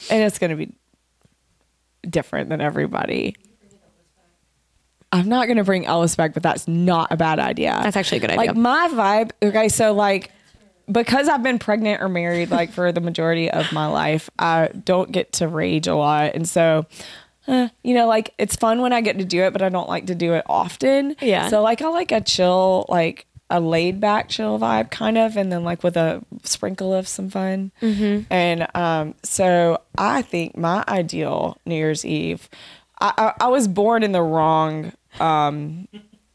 and 0.09 0.23
it's 0.23 0.39
gonna 0.39 0.55
be 0.55 0.73
different 2.09 2.49
than 2.49 2.61
everybody. 2.61 3.35
I'm 5.11 5.27
not 5.27 5.47
gonna 5.47 5.63
bring 5.63 5.85
Ellis 5.85 6.15
back, 6.15 6.33
but 6.33 6.43
that's 6.43 6.67
not 6.67 7.11
a 7.11 7.17
bad 7.17 7.39
idea. 7.39 7.79
That's 7.83 7.97
actually 7.97 8.19
a 8.19 8.21
good 8.21 8.31
idea. 8.31 8.47
Like 8.47 8.55
my 8.55 8.87
vibe. 8.89 9.31
Okay, 9.43 9.69
so 9.69 9.93
like 9.93 10.31
because 10.91 11.29
I've 11.29 11.43
been 11.43 11.59
pregnant 11.59 12.01
or 12.01 12.09
married 12.09 12.51
like 12.51 12.71
for 12.71 12.91
the 12.91 13.01
majority 13.01 13.49
of 13.49 13.71
my 13.71 13.87
life, 13.87 14.29
I 14.39 14.69
don't 14.85 15.11
get 15.11 15.33
to 15.33 15.47
rage 15.47 15.87
a 15.87 15.95
lot, 15.95 16.35
and 16.35 16.47
so. 16.47 16.85
uh, 17.47 17.69
you 17.83 17.93
know, 17.93 18.07
like 18.07 18.33
it's 18.37 18.55
fun 18.55 18.81
when 18.81 18.93
I 18.93 19.01
get 19.01 19.17
to 19.17 19.25
do 19.25 19.41
it, 19.43 19.51
but 19.53 19.61
I 19.61 19.69
don't 19.69 19.89
like 19.89 20.05
to 20.07 20.15
do 20.15 20.33
it 20.33 20.43
often. 20.47 21.15
Yeah. 21.21 21.49
So 21.49 21.61
like 21.61 21.81
I 21.81 21.87
like 21.87 22.11
a 22.11 22.21
chill, 22.21 22.85
like 22.87 23.25
a 23.49 23.59
laid 23.59 23.99
back 23.99 24.29
chill 24.29 24.59
vibe 24.59 24.91
kind 24.91 25.17
of, 25.17 25.35
and 25.37 25.51
then 25.51 25.63
like 25.63 25.83
with 25.83 25.97
a 25.97 26.23
sprinkle 26.43 26.93
of 26.93 27.07
some 27.07 27.29
fun. 27.29 27.71
Mm-hmm. 27.81 28.31
And 28.31 28.67
um, 28.75 29.15
so 29.23 29.81
I 29.97 30.21
think 30.21 30.55
my 30.55 30.83
ideal 30.87 31.57
New 31.65 31.75
Year's 31.75 32.05
Eve, 32.05 32.47
I, 32.99 33.13
I, 33.17 33.45
I 33.45 33.47
was 33.47 33.67
born 33.67 34.03
in 34.03 34.11
the 34.11 34.21
wrong 34.21 34.93
um, 35.19 35.87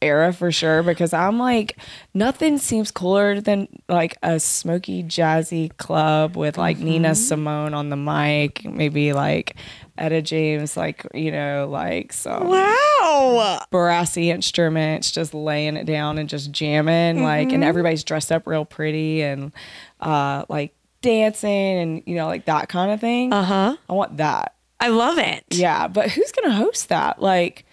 era 0.02 0.32
for 0.32 0.52
sure 0.52 0.82
because 0.82 1.12
I'm 1.12 1.38
like 1.38 1.78
nothing 2.12 2.58
seems 2.58 2.90
cooler 2.90 3.40
than 3.40 3.68
like 3.88 4.16
a 4.22 4.38
smoky 4.38 5.02
jazzy 5.02 5.74
club 5.78 6.36
with 6.36 6.58
like 6.58 6.78
Nina 6.78 7.14
Simone 7.14 7.74
on 7.74 7.88
the 7.88 7.96
mic, 7.96 8.64
maybe 8.64 9.12
like 9.12 9.56
Etta 9.98 10.22
James, 10.22 10.76
like 10.76 11.06
you 11.14 11.30
know, 11.30 11.68
like 11.70 12.12
some 12.12 12.48
wow. 12.48 13.60
brassy 13.70 14.30
instruments, 14.30 15.10
just 15.10 15.32
laying 15.34 15.76
it 15.76 15.84
down 15.84 16.18
and 16.18 16.28
just 16.28 16.50
jamming, 16.50 17.22
like, 17.22 17.52
and 17.52 17.64
everybody's 17.64 18.04
dressed 18.04 18.30
up 18.30 18.46
real 18.46 18.64
pretty 18.64 19.22
and 19.22 19.52
uh, 20.00 20.44
like 20.48 20.74
dancing 21.00 21.50
and 21.78 22.02
you 22.06 22.14
know, 22.14 22.26
like 22.26 22.44
that 22.44 22.68
kind 22.68 22.90
of 22.90 23.00
thing. 23.00 23.32
Uh 23.32 23.44
huh. 23.44 23.76
I 23.88 23.92
want 23.92 24.18
that. 24.18 24.54
I 24.78 24.88
love 24.88 25.18
it. 25.18 25.44
Yeah, 25.50 25.88
but 25.88 26.10
who's 26.10 26.32
gonna 26.32 26.54
host 26.54 26.90
that? 26.90 27.22
Like, 27.22 27.64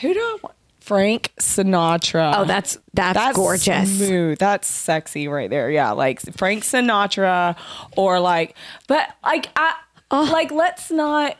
who 0.00 0.14
do 0.14 0.20
I 0.20 0.38
want? 0.42 0.56
Frank 0.80 1.32
Sinatra. 1.38 2.34
Oh, 2.36 2.44
that's 2.44 2.76
that's, 2.92 3.16
That's 3.16 3.36
gorgeous. 3.36 3.96
Smooth. 3.98 4.38
That's 4.38 4.66
sexy 4.66 5.28
right 5.28 5.48
there. 5.48 5.70
Yeah, 5.70 5.92
like 5.92 6.20
Frank 6.36 6.64
Sinatra 6.64 7.56
or 7.96 8.18
like 8.18 8.56
but 8.88 9.14
like 9.22 9.46
I 9.54 9.74
like 10.10 10.50
let's 10.50 10.90
not 10.90 11.36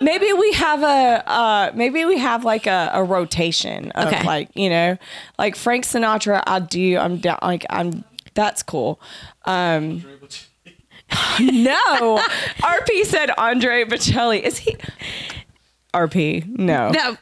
maybe 0.00 0.30
we 0.34 0.52
have 0.52 0.82
a 0.82 1.22
uh 1.26 1.72
maybe 1.74 2.04
we 2.04 2.18
have 2.18 2.44
like 2.44 2.66
a, 2.66 2.90
a 2.92 3.02
rotation 3.02 3.90
of 3.92 4.08
Okay. 4.12 4.24
like, 4.24 4.50
you 4.54 4.68
know, 4.68 4.98
like 5.38 5.56
Frank 5.56 5.84
Sinatra 5.86 6.42
I 6.46 6.58
do 6.58 6.98
I'm 6.98 7.16
down 7.16 7.38
like 7.40 7.64
I'm 7.70 8.04
that's 8.34 8.62
cool. 8.62 9.00
Um 9.46 10.04
No. 11.40 12.18
RP 12.58 13.04
said 13.04 13.30
Andre 13.36 13.84
Bocelli. 13.84 14.40
Is 14.42 14.58
he 14.58 14.76
RP? 15.94 16.46
No. 16.46 16.90
No. 16.90 17.16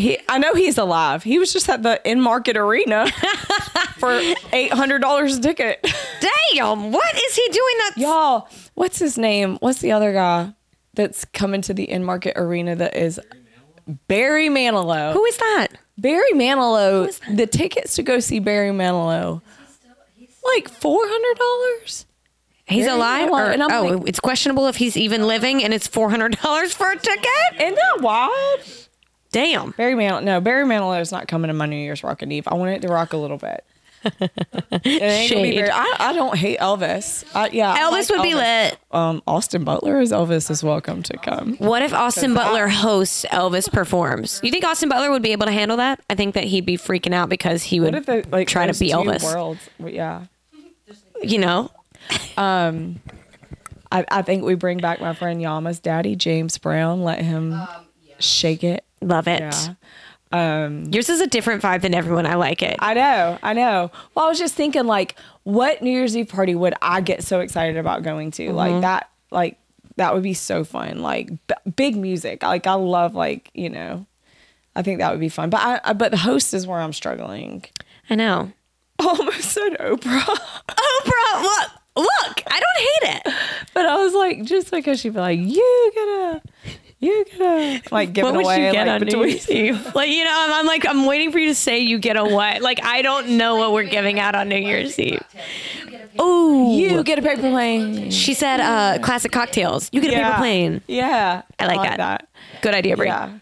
He, 0.00 0.18
I 0.28 0.38
know 0.38 0.54
he's 0.54 0.78
alive. 0.78 1.22
He 1.22 1.38
was 1.38 1.52
just 1.52 1.68
at 1.68 1.82
the 1.82 2.00
Enmarket 2.06 2.56
arena 2.56 3.06
for 3.98 4.12
eight 4.52 4.72
hundred 4.72 5.00
dollars 5.00 5.36
a 5.36 5.40
ticket. 5.42 5.86
Damn. 6.52 6.90
What 6.90 7.14
is 7.16 7.36
he 7.36 7.42
doing 7.50 7.74
that? 7.78 7.92
Y'all, 7.96 8.48
what's 8.74 8.98
his 8.98 9.18
name? 9.18 9.56
What's 9.60 9.80
the 9.80 9.92
other 9.92 10.12
guy 10.12 10.54
that's 10.94 11.24
coming 11.26 11.60
to 11.62 11.74
the 11.74 11.86
Enmarket 11.88 12.32
arena 12.36 12.74
that 12.76 12.96
is 12.96 13.20
Barry 14.08 14.48
Manilow? 14.48 15.12
Who 15.12 15.24
is 15.26 15.36
that? 15.36 15.68
Barry 15.98 16.32
Manilow? 16.32 17.12
The 17.36 17.46
tickets 17.46 17.94
to 17.96 18.02
go 18.02 18.20
see 18.20 18.38
Barry 18.40 18.70
Manilow, 18.70 19.42
like 20.44 20.68
four 20.70 21.02
hundred 21.04 21.38
dollars. 21.38 22.06
He's 22.66 22.84
Very 22.86 22.96
alive? 22.96 23.30
Or- 23.30 23.50
And 23.50 23.62
I'm 23.64 23.72
oh, 23.72 23.82
like- 23.96 24.08
it's 24.08 24.20
questionable 24.20 24.66
if 24.68 24.76
he's 24.76 24.96
even 24.96 25.26
living 25.26 25.64
and 25.64 25.74
it's 25.74 25.88
$400 25.88 26.72
for 26.72 26.92
a 26.92 26.96
ticket? 26.96 27.26
Isn't 27.58 27.74
that 27.74 27.98
wild? 28.00 28.60
Damn. 29.32 29.70
Barry 29.72 29.94
Manilow. 29.94 30.22
No, 30.22 30.40
Barry 30.40 30.64
Manilow 30.64 31.00
is 31.00 31.12
not 31.12 31.28
coming 31.28 31.48
to 31.48 31.54
my 31.54 31.66
New 31.66 31.76
Year's 31.76 32.02
Rockin' 32.02 32.32
Eve. 32.32 32.48
I 32.48 32.54
want 32.54 32.70
it 32.72 32.82
to 32.82 32.88
rock 32.88 33.12
a 33.12 33.16
little 33.16 33.36
bit. 33.38 33.64
It 34.02 34.12
ain't 34.22 35.30
gonna 35.30 35.42
be 35.42 35.50
Shade. 35.52 35.54
very- 35.56 35.70
I, 35.70 35.96
I 35.98 36.12
don't 36.14 36.34
hate 36.36 36.58
Elvis. 36.58 37.22
I, 37.34 37.48
yeah, 37.50 37.70
I 37.72 37.80
Elvis 37.80 37.90
like 37.92 38.08
would 38.08 38.22
be 38.22 38.34
lit. 38.34 38.78
Um, 38.90 39.22
Austin 39.26 39.62
Butler 39.62 40.00
is 40.00 40.10
Elvis 40.10 40.50
is 40.50 40.64
welcome 40.64 41.02
to 41.02 41.18
come. 41.18 41.56
What 41.58 41.82
if 41.82 41.92
Austin 41.92 42.32
Butler 42.32 42.68
hosts 42.68 43.26
Elvis 43.30 43.70
performs? 43.70 44.40
You 44.42 44.50
think 44.50 44.64
Austin 44.64 44.88
Butler 44.88 45.10
would 45.10 45.22
be 45.22 45.32
able 45.32 45.44
to 45.46 45.52
handle 45.52 45.76
that? 45.76 46.00
I 46.08 46.14
think 46.14 46.34
that 46.34 46.44
he'd 46.44 46.64
be 46.64 46.78
freaking 46.78 47.12
out 47.12 47.28
because 47.28 47.62
he 47.62 47.78
would 47.78 47.92
What 47.94 47.96
if 47.96 48.06
the, 48.06 48.24
like 48.34 48.48
try 48.48 48.64
to 48.64 48.68
those 48.72 48.78
be 48.80 48.88
two 48.88 48.96
Elvis. 48.96 49.22
Worlds, 49.22 49.68
yeah. 49.78 50.24
You 51.22 51.38
know? 51.38 51.70
I, 52.38 54.04
I 54.10 54.22
think 54.22 54.44
we 54.44 54.54
bring 54.54 54.78
back 54.78 55.00
my 55.00 55.14
friend 55.14 55.42
Yama's 55.42 55.78
daddy, 55.78 56.16
James 56.16 56.56
Brown. 56.58 57.02
Let 57.02 57.20
him 57.22 57.60
shake 58.18 58.64
it. 58.64 58.84
Love 59.02 59.28
it. 59.28 59.40
Yeah. 59.40 59.74
Um, 60.32 60.84
Yours 60.92 61.08
is 61.08 61.20
a 61.20 61.26
different 61.26 61.62
vibe 61.62 61.80
than 61.80 61.94
everyone. 61.94 62.24
I 62.26 62.34
like 62.34 62.62
it. 62.62 62.76
I 62.78 62.94
know, 62.94 63.38
I 63.42 63.52
know. 63.52 63.90
Well, 64.14 64.26
I 64.26 64.28
was 64.28 64.38
just 64.38 64.54
thinking, 64.54 64.84
like, 64.84 65.16
what 65.42 65.82
New 65.82 65.90
Year's 65.90 66.16
Eve 66.16 66.28
party 66.28 66.54
would 66.54 66.74
I 66.80 67.00
get 67.00 67.24
so 67.24 67.40
excited 67.40 67.76
about 67.76 68.02
going 68.02 68.30
to? 68.32 68.46
Mm-hmm. 68.46 68.54
Like 68.56 68.80
that, 68.82 69.10
like 69.30 69.58
that 69.96 70.14
would 70.14 70.22
be 70.22 70.34
so 70.34 70.64
fun. 70.64 71.00
Like 71.02 71.30
b- 71.46 71.72
big 71.76 71.96
music. 71.96 72.42
Like 72.42 72.66
I 72.66 72.74
love 72.74 73.14
like 73.14 73.50
you 73.54 73.68
know, 73.68 74.06
I 74.76 74.82
think 74.82 74.98
that 74.98 75.10
would 75.10 75.20
be 75.20 75.28
fun. 75.28 75.50
But 75.50 75.60
I, 75.60 75.80
I 75.82 75.92
but 75.94 76.10
the 76.10 76.16
host 76.18 76.54
is 76.54 76.66
where 76.66 76.80
I'm 76.80 76.92
struggling. 76.92 77.64
I 78.08 78.14
know. 78.14 78.52
Almost 79.00 79.42
said 79.42 79.78
Oprah, 79.78 80.20
Oprah, 80.68 81.42
look, 81.42 81.70
look, 81.96 82.42
I 82.46 82.60
don't 82.60 82.78
hate 82.78 83.16
it. 83.26 83.34
but 83.72 83.86
I 83.86 83.96
was 83.96 84.12
like 84.12 84.44
just 84.44 84.70
because 84.70 85.00
she'd 85.00 85.14
be 85.14 85.18
like 85.18 85.38
you 85.38 85.92
gotta, 85.94 86.42
you 87.00 87.24
gotta 87.38 87.82
like 87.90 88.12
give 88.12 88.24
What 88.24 88.34
it 88.34 88.36
would 88.38 88.44
away 88.44 88.66
you 88.66 88.72
get 88.72 88.86
like 88.86 88.94
on 88.94 89.00
New 89.00 89.04
between. 89.06 89.28
Year's 89.30 89.50
Eve? 89.50 89.94
Like, 89.94 90.10
you 90.10 90.24
know, 90.24 90.32
I'm, 90.34 90.52
I'm 90.52 90.66
like, 90.66 90.86
I'm 90.86 91.06
waiting 91.06 91.32
for 91.32 91.38
you 91.38 91.48
to 91.48 91.54
say 91.54 91.78
you 91.80 91.98
get 91.98 92.16
a 92.16 92.24
what? 92.24 92.60
Like, 92.62 92.84
I 92.84 93.02
don't 93.02 93.30
know 93.38 93.56
what 93.56 93.72
we're 93.72 93.84
giving 93.84 94.20
out 94.20 94.34
on 94.34 94.48
New 94.48 94.56
Year's 94.56 94.98
Eve. 94.98 95.20
Oh, 96.18 96.76
You 96.76 97.02
get 97.02 97.18
a 97.18 97.22
paper 97.22 97.40
plane. 97.40 98.10
She 98.10 98.34
said, 98.34 98.60
uh, 98.60 98.98
classic 99.02 99.32
cocktails. 99.32 99.88
You 99.92 100.00
get 100.00 100.12
a 100.12 100.16
paper 100.16 100.36
plane. 100.38 100.82
Yeah, 100.86 101.42
I 101.58 101.66
like 101.66 101.96
that. 101.96 102.28
Good 102.62 102.74
idea, 102.74 102.96
Breigh. 102.96 103.06
Yeah. 103.06 103.38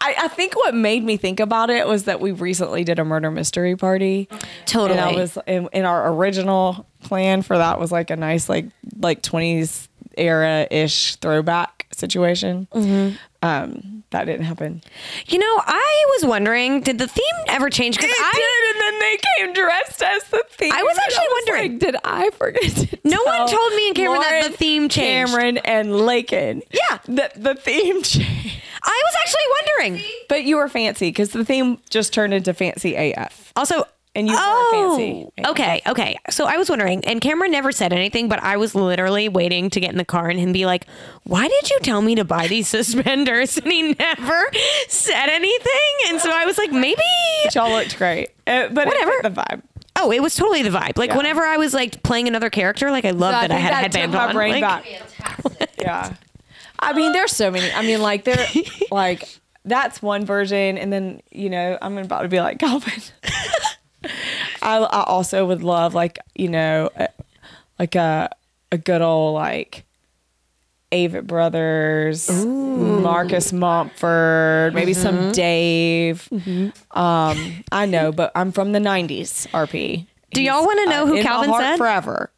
I, 0.00 0.16
I 0.22 0.28
think 0.28 0.56
what 0.56 0.74
made 0.74 1.04
me 1.04 1.16
think 1.16 1.38
about 1.38 1.70
it 1.70 1.86
was 1.86 2.04
that 2.04 2.20
we 2.20 2.32
recently 2.32 2.82
did 2.82 2.98
a 2.98 3.04
murder 3.04 3.30
mystery 3.30 3.76
party. 3.76 4.28
Totally. 4.66 4.98
And 4.98 5.08
I 5.08 5.12
was 5.12 5.38
in, 5.46 5.68
in 5.72 5.84
our 5.84 6.12
original 6.12 6.86
plan 7.04 7.42
for 7.42 7.56
that 7.56 7.78
was 7.78 7.92
like 7.92 8.10
a 8.10 8.16
nice 8.16 8.48
like 8.48 8.66
like 8.98 9.22
20s 9.22 9.86
era 10.18 10.66
ish 10.72 11.16
throwback 11.16 11.81
situation. 11.94 12.66
Mm-hmm. 12.72 13.16
Um, 13.42 14.04
that 14.10 14.24
didn't 14.26 14.44
happen. 14.44 14.82
You 15.26 15.38
know, 15.38 15.60
I 15.66 16.04
was 16.16 16.26
wondering, 16.26 16.80
did 16.82 16.98
the 16.98 17.08
theme 17.08 17.24
ever 17.48 17.70
change? 17.70 17.96
Because 17.96 18.10
I 18.10 18.32
did, 18.34 18.74
and 18.74 18.80
then 18.82 19.00
they 19.00 19.18
came 19.36 19.52
dressed 19.54 20.02
as 20.02 20.24
the 20.24 20.44
theme. 20.50 20.72
I 20.72 20.82
was 20.82 20.98
actually 20.98 21.26
was 21.28 21.44
wondering. 21.46 21.72
like, 21.72 21.80
did 21.80 21.96
I 22.04 22.30
forget? 22.30 22.62
To 22.62 22.98
No 23.04 23.22
one 23.24 23.48
told 23.48 23.74
me 23.74 23.88
and 23.88 23.96
Cameron 23.96 24.20
that 24.20 24.50
the 24.52 24.56
theme 24.56 24.88
changed. 24.88 25.32
Cameron 25.32 25.58
and 25.58 25.96
Lakin. 25.96 26.62
Yeah. 26.72 26.98
that 27.08 27.42
the 27.42 27.54
theme 27.54 28.02
changed. 28.02 28.60
I 28.84 29.02
was 29.04 29.14
actually 29.20 29.86
wondering. 29.88 30.04
But 30.28 30.44
you 30.44 30.56
were 30.56 30.68
fancy 30.68 31.08
because 31.08 31.30
the 31.30 31.44
theme 31.44 31.78
just 31.90 32.12
turned 32.12 32.34
into 32.34 32.52
fancy 32.52 32.94
AF. 32.94 33.52
Also, 33.56 33.84
And 34.14 34.28
you 34.28 34.34
oh, 34.36 34.96
fancy. 34.98 35.48
Okay, 35.50 35.80
okay. 35.86 36.18
So 36.28 36.44
I 36.46 36.58
was 36.58 36.68
wondering, 36.68 37.02
and 37.06 37.18
Cameron 37.22 37.50
never 37.50 37.72
said 37.72 37.94
anything, 37.94 38.28
but 38.28 38.42
I 38.42 38.58
was 38.58 38.74
literally 38.74 39.30
waiting 39.30 39.70
to 39.70 39.80
get 39.80 39.90
in 39.90 39.96
the 39.96 40.04
car 40.04 40.28
and 40.28 40.38
him 40.38 40.52
be 40.52 40.66
like, 40.66 40.86
"Why 41.24 41.48
did 41.48 41.70
you 41.70 41.78
tell 41.80 42.02
me 42.02 42.14
to 42.16 42.24
buy 42.24 42.46
these 42.46 42.68
suspenders?" 42.76 43.56
And 43.56 43.72
he 43.72 43.94
never 43.94 44.50
said 44.88 45.28
anything, 45.30 45.94
and 46.08 46.20
so 46.20 46.30
I 46.30 46.44
was 46.44 46.58
like, 46.58 46.72
maybe. 46.72 47.00
Y'all 47.54 47.70
looked 47.70 47.96
great. 47.96 48.28
Uh, 48.46 48.68
but 48.68 48.86
Whatever. 48.86 49.12
The 49.22 49.30
vibe. 49.30 49.62
Oh, 49.96 50.10
it 50.12 50.20
was 50.20 50.34
totally 50.34 50.62
the 50.62 50.70
vibe. 50.70 50.98
Like 50.98 51.10
Yeah. 51.10 51.16
whenever 51.16 51.42
I 51.42 51.56
was 51.56 51.72
like 51.72 52.02
playing 52.02 52.28
another 52.28 52.50
character, 52.50 52.90
like 52.90 53.04
I 53.06 53.10
love 53.12 53.32
that 53.32 53.50
I 53.50 53.56
had 53.56 53.72
a 53.72 53.76
headband 53.76 54.14
on. 54.14 54.34
like- 54.34 54.60
back. 54.60 54.84
Yeah. 55.78 56.14
I 56.78 56.92
mean, 56.92 57.12
there's 57.12 57.32
so 57.32 57.50
many. 57.50 57.72
I 57.72 57.82
mean, 57.82 58.02
like 58.02 58.24
there, 58.24 58.46
like 58.90 59.26
that's 59.64 60.02
one 60.02 60.26
version, 60.26 60.76
and 60.76 60.92
then 60.92 61.22
you 61.30 61.48
know, 61.48 61.78
I'm 61.80 61.96
about 61.96 62.22
to 62.22 62.28
be 62.28 62.40
like 62.40 62.58
Calvin. 62.60 63.00
I, 64.62 64.78
I 64.78 65.04
also 65.04 65.46
would 65.46 65.62
love 65.62 65.94
like 65.94 66.18
you 66.34 66.48
know, 66.48 66.90
uh, 66.96 67.06
like 67.78 67.94
a 67.94 68.30
a 68.70 68.78
good 68.78 69.02
old 69.02 69.34
like. 69.34 69.84
Avett 70.92 71.26
Brothers, 71.26 72.28
Marcus 72.44 73.50
Mumford, 73.50 74.74
maybe 74.74 74.92
Mm-hmm. 74.92 75.00
some 75.02 75.32
Dave. 75.32 76.28
Um, 76.90 77.64
I 77.72 77.86
know, 77.86 78.12
but 78.12 78.30
I'm 78.34 78.52
from 78.52 78.72
the 78.72 78.78
'90s. 78.78 79.46
RP. 79.52 80.06
Do 80.34 80.42
y'all 80.42 80.66
wanna 80.66 80.84
know 80.90 81.06
who 81.06 81.14
in 81.14 81.20
my 81.20 81.22
Calvin 81.22 81.48
heart 81.48 81.62
said? 81.62 81.78
Forever. 81.78 82.30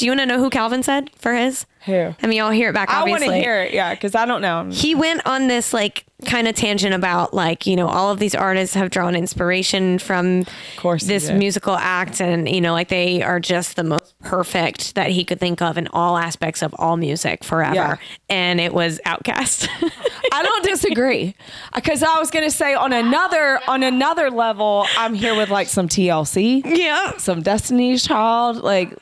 Do 0.00 0.06
you 0.06 0.12
want 0.12 0.20
to 0.20 0.26
know 0.26 0.38
who 0.38 0.48
Calvin 0.48 0.82
said 0.82 1.10
for 1.16 1.34
his? 1.34 1.66
Who? 1.84 2.14
I 2.22 2.26
mean, 2.26 2.38
y'all 2.38 2.50
hear 2.50 2.70
it 2.70 2.72
back. 2.72 2.88
I 2.90 3.04
want 3.04 3.22
to 3.22 3.32
hear 3.34 3.60
it, 3.62 3.74
yeah, 3.74 3.94
because 3.94 4.14
I 4.14 4.24
don't 4.24 4.40
know. 4.40 4.68
he 4.72 4.94
went 4.94 5.26
on 5.26 5.46
this 5.48 5.74
like 5.74 6.04
kind 6.26 6.46
of 6.48 6.54
tangent 6.54 6.94
about 6.94 7.32
like 7.34 7.66
you 7.66 7.74
know 7.76 7.86
all 7.88 8.10
of 8.10 8.18
these 8.18 8.34
artists 8.34 8.74
have 8.74 8.90
drawn 8.90 9.14
inspiration 9.16 9.98
from 9.98 10.40
of 10.40 10.48
course 10.76 11.04
this 11.04 11.30
musical 11.30 11.74
act 11.74 12.20
and 12.20 12.46
you 12.46 12.60
know 12.60 12.72
like 12.72 12.88
they 12.88 13.22
are 13.22 13.40
just 13.40 13.76
the 13.76 13.82
most 13.84 14.14
perfect 14.20 14.94
that 14.96 15.08
he 15.10 15.24
could 15.24 15.40
think 15.40 15.62
of 15.62 15.78
in 15.78 15.86
all 15.88 16.18
aspects 16.18 16.60
of 16.62 16.74
all 16.78 16.98
music 16.98 17.42
forever 17.42 17.74
Yeah. 17.74 17.96
and 18.28 18.60
it 18.60 18.74
was 18.74 19.00
Outkast 19.06 19.66
I 20.32 20.42
don't 20.42 20.64
disagree, 20.64 21.34
because 21.74 22.02
I 22.02 22.18
was 22.18 22.30
gonna 22.30 22.50
say 22.50 22.74
on 22.74 22.92
another 22.92 23.58
on 23.66 23.82
another 23.82 24.30
level, 24.30 24.86
I'm 24.98 25.14
here 25.14 25.34
with 25.34 25.48
like 25.48 25.68
some 25.68 25.88
TLC, 25.88 26.62
yeah 26.66 27.16
some 27.16 27.40
Destiny's 27.42 28.04
Child, 28.06 28.58
like 28.58 28.92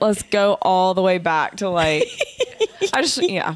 let's 0.00 0.22
go 0.24 0.58
all 0.62 0.94
the 0.94 1.02
way 1.02 1.18
back 1.18 1.56
to 1.56 1.68
like 1.68 2.04
I 2.92 3.02
just 3.02 3.18
yeah. 3.30 3.54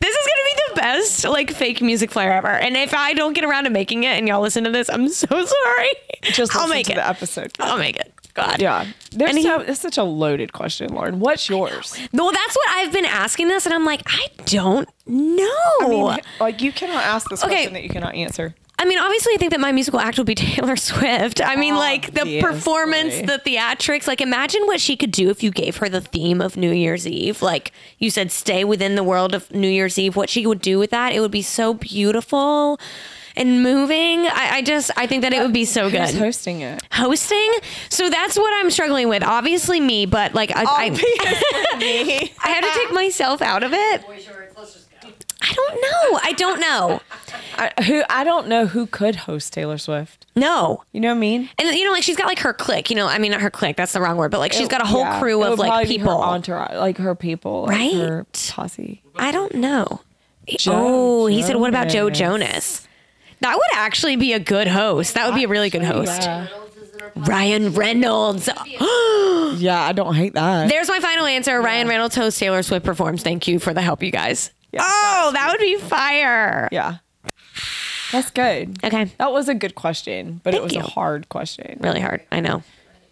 this 0.00 0.14
is 0.16 0.26
gonna 0.26 0.44
be 0.44 0.62
the 0.68 0.80
best 0.80 1.24
like 1.24 1.50
fake 1.52 1.80
music 1.82 2.10
flare 2.10 2.32
ever 2.32 2.48
and 2.48 2.76
if 2.76 2.94
i 2.94 3.12
don't 3.14 3.32
get 3.34 3.44
around 3.44 3.64
to 3.64 3.70
making 3.70 4.04
it 4.04 4.08
and 4.18 4.26
y'all 4.26 4.40
listen 4.40 4.64
to 4.64 4.70
this 4.70 4.88
i'm 4.90 5.08
so 5.08 5.26
sorry 5.44 5.90
Just 6.22 6.54
i'll 6.56 6.68
make 6.68 6.86
to 6.86 6.92
it 6.92 6.96
the 6.96 7.06
episode. 7.06 7.52
i'll 7.60 7.78
make 7.78 7.96
it 7.96 8.12
god 8.34 8.60
Yeah, 8.60 8.86
there's 9.12 9.36
he- 9.36 9.42
so 9.42 9.60
it's 9.60 9.80
such 9.80 9.98
a 9.98 10.02
loaded 10.02 10.52
question, 10.54 10.94
Lauren. 10.94 11.20
What's 11.20 11.48
yours? 11.48 11.96
no 12.12 12.30
that's 12.32 12.56
what 12.56 12.68
i've 12.70 12.92
been 12.92 13.04
asking 13.04 13.48
this 13.48 13.66
and 13.66 13.74
i'm 13.74 13.84
like 13.84 14.02
i 14.06 14.26
don't 14.46 14.88
know 15.06 15.48
I 15.82 15.86
mean, 15.88 16.16
like 16.40 16.62
you 16.62 16.72
cannot 16.72 17.02
ask 17.04 17.28
this 17.28 17.42
Okay. 17.44 17.54
question 17.54 17.74
that 17.74 17.82
you 17.82 17.88
cannot 17.90 18.14
answer. 18.14 18.54
I 18.82 18.84
mean, 18.84 18.98
obviously, 18.98 19.34
I 19.34 19.36
think 19.36 19.52
that 19.52 19.60
my 19.60 19.70
musical 19.70 20.00
act 20.00 20.18
will 20.18 20.24
be 20.24 20.34
Taylor 20.52 20.74
Swift. 20.74 21.40
I 21.40 21.54
mean, 21.54 21.74
oh, 21.74 21.78
like 21.78 22.14
the 22.14 22.22
Obviously. 22.22 22.50
performance, 22.50 23.14
the 23.20 23.40
theatrics. 23.46 24.08
Like, 24.08 24.20
imagine 24.20 24.66
what 24.66 24.80
she 24.80 24.96
could 24.96 25.12
do 25.12 25.30
if 25.30 25.40
you 25.44 25.52
gave 25.52 25.76
her 25.76 25.88
the 25.88 26.00
theme 26.00 26.40
of 26.40 26.56
New 26.56 26.72
Year's 26.72 27.06
Eve. 27.06 27.42
Like 27.42 27.70
you 27.98 28.10
said, 28.10 28.32
stay 28.32 28.64
within 28.64 28.96
the 28.96 29.04
world 29.04 29.36
of 29.36 29.48
New 29.54 29.68
Year's 29.68 30.00
Eve. 30.00 30.16
What 30.16 30.28
she 30.28 30.48
would 30.48 30.60
do 30.60 30.80
with 30.80 30.90
that, 30.90 31.12
it 31.12 31.20
would 31.20 31.30
be 31.30 31.42
so 31.42 31.74
beautiful 31.74 32.80
and 33.36 33.62
moving. 33.62 34.26
I, 34.26 34.56
I 34.56 34.62
just, 34.62 34.90
I 34.96 35.06
think 35.06 35.22
that 35.22 35.32
it 35.32 35.40
would 35.40 35.52
be 35.52 35.64
so 35.64 35.88
Who's 35.88 36.12
good. 36.12 36.18
hosting 36.18 36.62
it? 36.62 36.82
Hosting, 36.90 37.52
so 37.88 38.10
that's 38.10 38.36
what 38.36 38.52
I'm 38.54 38.70
struggling 38.70 39.08
with. 39.08 39.22
Obviously, 39.22 39.78
me, 39.80 40.06
but 40.06 40.34
like 40.34 40.50
I, 40.54 40.64
I, 40.66 40.90
me. 41.78 42.32
I 42.42 42.48
have 42.48 42.64
to 42.64 42.80
take 42.80 42.92
myself 42.92 43.40
out 43.42 43.62
of 43.62 43.72
it. 43.72 44.04
I 45.42 45.52
don't 45.54 45.74
know. 45.74 46.20
I 46.22 46.32
don't 46.32 46.60
know. 46.60 47.00
I, 47.56 47.82
who 47.84 48.02
I 48.08 48.22
don't 48.24 48.46
know 48.48 48.66
who 48.66 48.86
could 48.86 49.16
host 49.16 49.52
Taylor 49.52 49.76
Swift. 49.76 50.24
No. 50.36 50.84
You 50.92 51.00
know 51.00 51.08
what 51.08 51.16
I 51.16 51.18
mean? 51.20 51.50
And 51.58 51.76
you 51.76 51.84
know, 51.84 51.90
like 51.92 52.02
she's 52.04 52.16
got 52.16 52.26
like 52.26 52.38
her 52.40 52.52
clique. 52.54 52.90
You 52.90 52.96
know, 52.96 53.06
I 53.08 53.18
mean, 53.18 53.32
not 53.32 53.40
her 53.40 53.50
clique. 53.50 53.76
That's 53.76 53.92
the 53.92 54.00
wrong 54.00 54.16
word. 54.16 54.30
But 54.30 54.38
like 54.38 54.52
she's 54.52 54.68
got 54.68 54.80
a 54.82 54.86
whole 54.86 55.00
Yeah. 55.00 55.18
crew 55.20 55.42
of 55.42 55.58
like 55.58 55.86
people. 55.88 56.10
entourage, 56.10 56.76
like 56.76 56.96
her 56.98 57.14
people, 57.14 57.64
like 57.64 57.92
her 57.92 58.18
Right? 58.18 58.50
posse. 58.54 59.02
I 59.16 59.32
don't 59.32 59.54
know. 59.56 60.00
Joe 60.48 60.72
oh, 60.74 61.26
he 61.26 61.42
said, 61.42 61.56
"What 61.56 61.68
about 61.68 61.88
Joe 61.88 62.08
Jonas. 62.10 62.48
Jonas?" 62.50 62.88
That 63.40 63.56
would 63.56 63.70
actually 63.74 64.16
be 64.16 64.32
a 64.32 64.38
good 64.40 64.68
host. 64.68 65.14
That 65.14 65.26
would 65.26 65.34
be 65.34 65.44
a 65.44 65.48
really 65.48 65.70
good 65.70 65.82
host. 65.84 66.22
Yeah. 66.22 66.46
Ryan 67.16 67.72
Reynolds. 67.74 68.48
yeah, 69.60 69.80
I 69.82 69.92
don't 69.94 70.14
hate 70.14 70.34
that. 70.34 70.68
There's 70.68 70.88
my 70.88 71.00
final 71.00 71.26
answer. 71.26 71.60
Ryan 71.60 71.88
Reynolds 71.88 72.14
hosts 72.14 72.38
Taylor 72.38 72.62
Swift 72.62 72.84
performs. 72.86 73.22
Thank 73.22 73.48
you 73.48 73.58
for 73.58 73.74
the 73.74 73.82
help, 73.82 74.02
you 74.02 74.10
guys. 74.10 74.50
Yeah, 74.72 74.80
oh, 74.84 75.30
that 75.34 75.50
would 75.50 75.60
be 75.60 75.76
fire. 75.76 76.68
yeah, 76.72 76.98
that's 78.10 78.30
good. 78.30 78.82
Okay. 78.84 79.10
That 79.18 79.32
was 79.32 79.48
a 79.48 79.54
good 79.54 79.74
question, 79.74 80.40
but 80.44 80.54
it 80.54 80.62
was 80.62 80.72
you. 80.74 80.80
a 80.80 80.82
hard 80.82 81.28
question. 81.28 81.78
Really 81.80 82.00
hard. 82.00 82.22
I 82.32 82.40
know. 82.40 82.62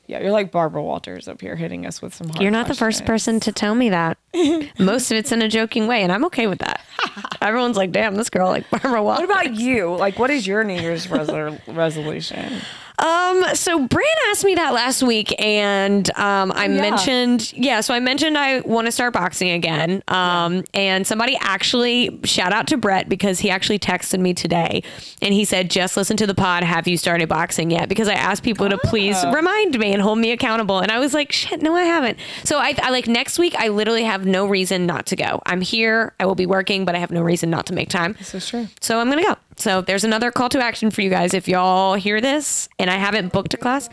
Yeah, 0.06 0.20
you're 0.22 0.32
like 0.32 0.50
Barbara 0.50 0.82
Walters 0.82 1.28
up 1.28 1.40
here 1.40 1.54
hitting 1.54 1.86
us 1.86 2.02
with 2.02 2.12
some 2.12 2.28
hard 2.30 2.42
You're 2.42 2.50
not 2.50 2.66
the 2.66 2.74
first 2.74 3.04
person 3.04 3.38
to 3.40 3.52
tell 3.52 3.76
me 3.76 3.90
that. 3.90 4.18
Most 4.80 5.12
of 5.12 5.16
it's 5.18 5.30
in 5.30 5.40
a 5.40 5.48
joking 5.48 5.86
way, 5.86 6.02
and 6.02 6.10
I'm 6.10 6.24
okay 6.24 6.48
with 6.48 6.58
that. 6.58 6.80
Everyone's 7.40 7.76
like, 7.76 7.92
"Damn, 7.92 8.16
this 8.16 8.28
girl 8.28 8.48
like 8.48 8.68
Barbara 8.70 9.02
Walters." 9.04 9.28
What 9.28 9.42
about 9.42 9.54
you? 9.54 9.94
Like, 9.94 10.18
what 10.18 10.30
is 10.30 10.46
your 10.48 10.64
New 10.64 10.80
Year's 10.80 11.06
resol- 11.06 11.60
resolution? 11.68 12.54
Um, 13.00 13.44
so 13.54 13.86
Bran 13.86 14.04
asked 14.28 14.44
me 14.44 14.54
that 14.56 14.72
last 14.74 15.02
week, 15.02 15.34
and 15.42 16.08
um, 16.18 16.52
I 16.52 16.66
Oh, 16.66 16.70
yeah. 16.72 16.80
mentioned, 16.80 17.52
yeah, 17.54 17.80
so 17.80 17.94
I 17.94 18.00
mentioned 18.00 18.36
I 18.36 18.60
want 18.60 18.86
to 18.86 18.92
start 18.92 19.12
boxing 19.14 19.50
again. 19.50 20.02
Um, 20.08 20.64
and 20.74 21.06
somebody 21.06 21.36
actually 21.40 22.20
shout 22.24 22.52
out 22.52 22.66
to 22.68 22.76
Brett 22.76 23.08
because 23.08 23.38
he 23.40 23.48
actually 23.50 23.78
texted 23.78 24.20
me 24.20 24.34
today, 24.34 24.82
and 25.22 25.32
he 25.32 25.44
said, 25.44 25.70
"Just 25.70 25.96
listen 25.96 26.16
to 26.18 26.26
the 26.26 26.34
pod. 26.34 26.62
Have 26.62 26.86
you 26.86 26.96
started 26.98 27.28
boxing 27.28 27.70
yet?" 27.70 27.88
Because 27.88 28.06
I 28.08 28.14
asked 28.14 28.42
people 28.42 28.68
to 28.68 28.76
please 28.78 29.16
Oh. 29.24 29.32
remind 29.32 29.78
me 29.78 29.92
and 29.92 30.02
hold 30.02 30.18
me 30.18 30.30
accountable, 30.32 30.80
and 30.80 30.92
I 30.92 30.98
was 30.98 31.14
like, 31.14 31.32
"Shit, 31.32 31.62
no, 31.62 31.74
I 31.74 31.84
haven't." 31.84 32.18
So 32.44 32.58
I, 32.58 32.74
I 32.82 32.90
like 32.90 33.06
next 33.08 33.38
week. 33.38 33.54
I 33.58 33.68
literally 33.68 34.04
have 34.04 34.26
no 34.26 34.46
reason 34.46 34.84
not 34.86 35.06
to 35.06 35.16
go. 35.16 35.40
I'm 35.46 35.62
here. 35.62 36.12
I 36.20 36.26
will 36.26 36.34
be 36.34 36.46
working, 36.46 36.84
but 36.84 36.94
I 36.94 36.98
have 36.98 37.10
no 37.10 37.22
reason 37.22 37.48
not 37.50 37.64
to 37.66 37.72
make 37.72 37.88
time. 37.88 38.14
This 38.18 38.34
is 38.34 38.46
true. 38.48 38.68
So 38.80 39.00
I'm 39.00 39.08
gonna 39.08 39.22
go. 39.24 39.36
So 39.60 39.82
there's 39.82 40.04
another 40.04 40.30
call 40.30 40.48
to 40.50 40.60
action 40.60 40.90
for 40.90 41.02
you 41.02 41.10
guys. 41.10 41.34
If 41.34 41.46
y'all 41.46 41.94
hear 41.94 42.20
this 42.20 42.68
and 42.78 42.90
I 42.90 42.96
haven't 42.96 43.32
booked 43.32 43.54
a 43.54 43.56
class, 43.56 43.88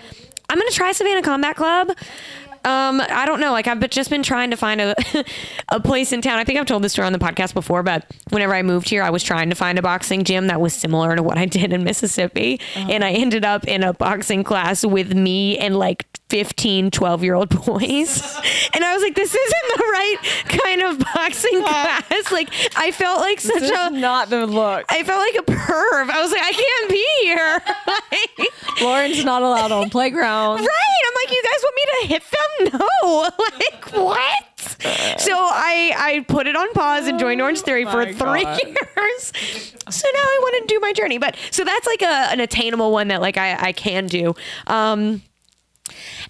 I'm 0.49 0.57
gonna 0.57 0.71
try 0.71 0.91
Savannah 0.93 1.21
Combat 1.21 1.55
Club. 1.55 1.89
Um, 2.65 3.01
I 3.01 3.25
don't 3.25 3.39
know. 3.39 3.51
Like 3.51 3.67
I've 3.67 3.89
just 3.89 4.09
been 4.09 4.23
trying 4.23 4.51
to 4.51 4.57
find 4.57 4.81
a 4.81 4.95
a 5.69 5.79
place 5.79 6.11
in 6.11 6.21
town. 6.21 6.39
I 6.39 6.43
think 6.43 6.59
I've 6.59 6.65
told 6.65 6.83
this 6.83 6.93
story 6.93 7.05
on 7.05 7.13
the 7.13 7.19
podcast 7.19 7.53
before, 7.53 7.83
but 7.83 8.05
whenever 8.29 8.53
I 8.53 8.61
moved 8.61 8.89
here, 8.89 9.03
I 9.03 9.09
was 9.09 9.23
trying 9.23 9.49
to 9.49 9.55
find 9.55 9.77
a 9.77 9.81
boxing 9.81 10.23
gym 10.23 10.47
that 10.47 10.59
was 10.59 10.73
similar 10.73 11.15
to 11.15 11.23
what 11.23 11.37
I 11.37 11.45
did 11.45 11.71
in 11.71 11.83
Mississippi, 11.83 12.59
and 12.75 13.03
I 13.03 13.11
ended 13.11 13.45
up 13.45 13.65
in 13.67 13.83
a 13.83 13.93
boxing 13.93 14.43
class 14.43 14.83
with 14.85 15.13
me 15.13 15.57
and 15.57 15.77
like 15.77 16.05
15, 16.29 16.91
12 16.91 17.23
year 17.23 17.35
old 17.35 17.49
boys. 17.65 18.21
And 18.73 18.83
I 18.83 18.93
was 18.93 19.01
like, 19.01 19.15
this 19.15 19.33
isn't 19.33 19.77
the 19.77 19.83
right 19.91 20.17
kind 20.47 20.81
of 20.81 20.99
boxing 21.13 21.61
class. 21.63 22.31
Like, 22.31 22.49
I 22.75 22.91
felt 22.91 23.19
like 23.21 23.39
such 23.39 23.59
This 23.61 23.71
a. 23.71 23.89
not 23.91 24.29
the 24.29 24.45
look. 24.45 24.85
I 24.89 25.03
felt 25.03 25.19
like 25.19 25.35
a 25.35 25.51
perv. 25.51 26.09
I 26.09 26.21
was 26.21 26.31
like, 26.31 26.41
I 26.43 26.51
can't 26.51 26.89
be 26.89 27.07
here. 27.21 27.61
like, 28.11 28.81
Lauren's 28.81 29.23
not 29.23 29.41
allowed 29.41 29.71
on 29.71 29.89
playground. 29.89 30.59
right. 30.59 30.67
I'm 31.07 31.13
like, 31.15 31.31
you 31.31 31.43
guys 31.43 31.63
want 31.63 31.75
me 31.75 31.85
to 31.85 32.07
hit 32.07 32.23
them? 32.31 32.33
No. 33.03 33.29
like, 33.39 33.85
what? 33.93 34.43
So 35.19 35.33
I 35.37 35.93
I 35.95 36.25
put 36.27 36.47
it 36.47 36.55
on 36.55 36.71
pause 36.73 37.07
and 37.07 37.19
joined 37.19 37.39
Orange 37.41 37.61
Theory 37.61 37.85
for 37.85 38.03
three 38.05 38.43
God. 38.43 38.61
years. 38.63 39.31
So 39.89 40.07
now 40.13 40.19
I 40.19 40.39
want 40.41 40.67
to 40.67 40.73
do 40.73 40.79
my 40.79 40.91
journey. 40.93 41.17
But 41.19 41.35
so 41.51 41.63
that's 41.63 41.85
like 41.87 42.01
a, 42.01 42.05
an 42.31 42.39
attainable 42.39 42.91
one 42.91 43.07
that 43.09 43.21
like 43.21 43.37
I, 43.37 43.67
I 43.67 43.71
can 43.73 44.07
do. 44.07 44.35
Um, 44.65 45.21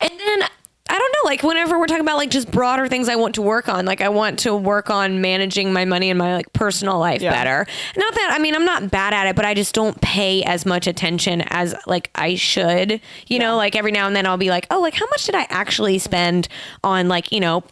and 0.01 0.11
then 0.11 0.43
I 0.89 0.97
don't 0.97 1.11
know, 1.11 1.29
like 1.29 1.43
whenever 1.43 1.77
we're 1.77 1.87
talking 1.87 2.01
about 2.01 2.15
like 2.15 2.29
just 2.29 2.49
broader 2.49 2.87
things 2.87 3.09
I 3.09 3.17
want 3.17 3.35
to 3.35 3.41
work 3.41 3.67
on, 3.67 3.85
like 3.85 3.99
I 3.99 4.07
want 4.07 4.39
to 4.39 4.55
work 4.55 4.89
on 4.89 5.19
managing 5.19 5.73
my 5.73 5.83
money 5.83 6.09
and 6.09 6.17
my 6.17 6.33
like 6.33 6.53
personal 6.53 6.97
life 6.97 7.21
Yeah. 7.21 7.31
better. 7.31 7.67
Not 7.97 8.13
that 8.15 8.31
I 8.33 8.39
mean 8.39 8.55
I'm 8.55 8.63
not 8.63 8.89
bad 8.89 9.13
at 9.13 9.27
it, 9.27 9.35
but 9.35 9.43
I 9.43 9.53
just 9.53 9.75
don't 9.75 9.99
pay 9.99 10.43
as 10.43 10.65
much 10.65 10.87
attention 10.87 11.41
as 11.47 11.75
like 11.87 12.09
I 12.15 12.35
should. 12.35 13.01
You 13.27 13.37
know, 13.39 13.57
like 13.57 13.75
every 13.75 13.91
now 13.91 14.07
and 14.07 14.15
then 14.15 14.25
I'll 14.25 14.37
be 14.37 14.49
like, 14.49 14.65
oh, 14.71 14.79
like 14.79 14.93
how 14.93 15.07
much 15.07 15.25
did 15.25 15.35
I 15.35 15.45
actually 15.49 15.97
spend 15.99 16.47
on 16.85 17.09
like 17.09 17.33
you 17.33 17.41
know. 17.41 17.63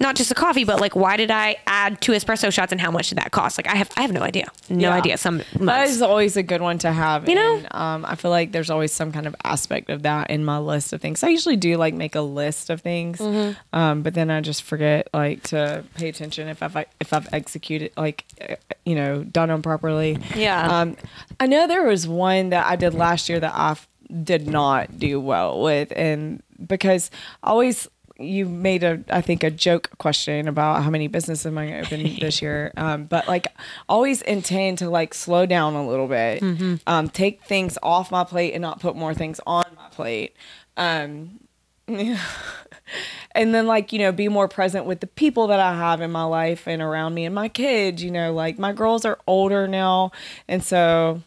Not 0.00 0.16
just 0.16 0.30
a 0.30 0.34
coffee, 0.34 0.64
but 0.64 0.80
like, 0.80 0.96
why 0.96 1.18
did 1.18 1.30
I 1.30 1.56
add 1.66 2.00
two 2.00 2.12
espresso 2.12 2.50
shots 2.50 2.72
and 2.72 2.80
how 2.80 2.90
much 2.90 3.10
did 3.10 3.18
that 3.18 3.32
cost? 3.32 3.58
Like, 3.58 3.68
I 3.68 3.76
have, 3.76 3.90
I 3.98 4.00
have 4.00 4.12
no 4.12 4.22
idea, 4.22 4.48
no 4.70 4.88
Yeah. 4.88 4.94
idea. 4.94 5.18
Some 5.18 5.38
That 5.38 5.60
months. 5.60 5.92
is 5.92 6.00
always 6.02 6.38
a 6.38 6.42
good 6.42 6.62
one 6.62 6.78
to 6.78 6.90
have. 6.90 7.28
You 7.28 7.34
know? 7.34 7.56
and, 7.56 7.68
um, 7.74 8.06
I 8.06 8.14
feel 8.14 8.30
like 8.30 8.50
there's 8.52 8.70
always 8.70 8.92
some 8.92 9.12
kind 9.12 9.26
of 9.26 9.36
aspect 9.44 9.90
of 9.90 10.02
that 10.04 10.30
in 10.30 10.42
my 10.44 10.56
list 10.58 10.94
of 10.94 11.02
things. 11.02 11.22
I 11.22 11.28
usually 11.28 11.56
do 11.56 11.76
like 11.76 11.92
make 11.92 12.14
a 12.14 12.22
list 12.22 12.70
of 12.70 12.80
things, 12.80 13.18
Mm-hmm. 13.18 13.76
um, 13.78 14.00
but 14.02 14.14
then 14.14 14.30
I 14.30 14.40
just 14.40 14.62
forget 14.62 15.08
like 15.12 15.42
to 15.44 15.84
pay 15.96 16.08
attention 16.08 16.48
if 16.48 16.62
I've 16.62 16.76
if 16.98 17.12
I've 17.12 17.28
executed 17.34 17.92
like 17.98 18.24
uh, 18.40 18.54
you 18.86 18.94
know 18.94 19.22
done 19.22 19.50
them 19.50 19.60
properly. 19.60 20.16
Yeah. 20.34 20.66
Um, 20.80 20.96
I 21.38 21.46
know 21.46 21.66
there 21.66 21.84
was 21.84 22.08
one 22.08 22.48
that 22.50 22.66
I 22.66 22.76
did 22.76 22.94
last 22.94 23.28
year 23.28 23.38
that 23.40 23.52
I 23.54 23.72
f- 23.72 23.86
did 24.24 24.48
not 24.48 24.98
do 24.98 25.20
well 25.20 25.60
with, 25.60 25.92
and 25.94 26.42
because 26.66 27.10
I 27.42 27.50
always 27.50 27.86
you 28.20 28.46
made 28.46 28.84
a 28.84 29.02
I 29.08 29.20
think 29.20 29.42
a 29.42 29.50
joke 29.50 29.90
question 29.98 30.48
about 30.48 30.82
how 30.82 30.90
many 30.90 31.08
businesses 31.08 31.46
am 31.46 31.58
I 31.58 31.66
going 31.66 31.84
to 31.84 31.86
open 31.86 32.16
this 32.20 32.42
year, 32.42 32.72
um, 32.76 33.04
but 33.04 33.26
like 33.28 33.46
always 33.88 34.22
intend 34.22 34.78
to 34.78 34.90
like 34.90 35.14
slow 35.14 35.46
down 35.46 35.74
a 35.74 35.86
little 35.86 36.08
bit, 36.08 36.42
um, 36.86 37.08
take 37.08 37.42
things 37.44 37.78
off 37.82 38.10
my 38.10 38.24
plate 38.24 38.52
and 38.52 38.62
not 38.62 38.80
put 38.80 38.96
more 38.96 39.14
things 39.14 39.40
on 39.46 39.64
my 39.76 39.88
plate. 39.90 40.36
Um, 40.76 41.40
and 41.88 43.54
then 43.54 43.66
like 43.66 43.92
you 43.92 43.98
know 43.98 44.12
be 44.12 44.28
more 44.28 44.46
present 44.46 44.84
with 44.84 45.00
the 45.00 45.08
people 45.08 45.48
that 45.48 45.58
i 45.58 45.74
have 45.74 46.00
in 46.00 46.10
my 46.12 46.22
life 46.22 46.68
and 46.68 46.80
around 46.80 47.14
me 47.14 47.24
and 47.24 47.34
my 47.34 47.48
kids 47.48 48.00
you 48.00 48.12
know 48.12 48.32
like 48.32 48.60
my 48.60 48.72
girls 48.72 49.04
are 49.04 49.18
older 49.26 49.66
now. 49.66 50.12
And 50.48 50.62
so 50.62 51.22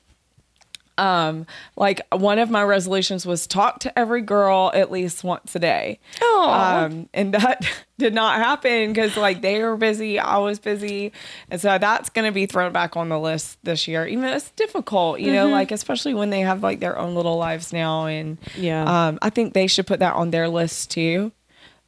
um 0.98 1.46
like 1.76 2.02
one 2.12 2.38
of 2.38 2.50
my 2.52 2.62
resolutions 2.64 3.26
was 3.26 3.48
talk 3.48 3.80
to 3.80 3.98
every 3.98 4.22
girl 4.22 4.70
at 4.74 4.92
least 4.92 5.24
once 5.24 5.56
a 5.56 5.60
day. 5.60 6.00
Aw. 6.22 6.86
um 6.86 7.10
and 7.14 7.34
that 7.34 7.66
did 7.98 8.14
not 8.14 8.38
happen 8.38 8.90
because 8.92 9.18
like 9.18 9.42
they 9.42 9.62
were 9.64 9.76
busy 9.78 10.20
i 10.20 10.38
was 10.38 10.60
busy. 10.60 11.12
And 11.50 11.60
so 11.60 11.78
that's 11.78 12.10
going 12.10 12.26
to 12.26 12.32
be 12.34 12.46
thrown 12.46 12.72
back 12.74 12.96
on 12.96 13.10
the 13.10 13.20
list 13.20 13.58
this 13.64 13.88
year 13.88 14.06
even 14.06 14.24
though 14.24 14.34
it's 14.34 14.52
difficult 14.52 15.20
you 15.20 15.32
know 15.34 15.48
like 15.50 15.72
especially 15.72 16.14
when 16.14 16.30
they 16.30 16.42
have 16.42 16.62
like 16.62 16.80
their 16.80 16.98
own 16.98 17.16
little 17.16 17.38
lives 17.38 17.74
now. 17.74 18.06
And 18.06 18.38
Yeah. 18.56 18.84
um 19.10 19.20
i 19.22 19.30
think 19.30 19.54
they 19.54 19.68
should 19.68 19.88
put 19.88 20.00
that 20.00 20.14
on 20.16 20.30
their 20.32 20.48
list 20.48 20.92
too 20.92 21.32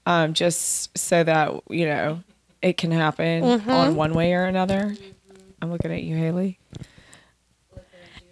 um 0.08 0.34
just 0.34 0.98
so 0.98 1.24
that 1.24 1.54
you 1.70 1.86
know 1.86 2.24
it 2.62 2.78
can 2.78 2.90
happen 2.92 3.44
on 3.70 3.96
one 3.96 4.14
way 4.14 4.34
or 4.34 4.46
another. 4.46 4.96
I'm 5.62 5.72
looking 5.72 5.92
at 5.92 6.02
you 6.02 6.16
haley 6.16 6.58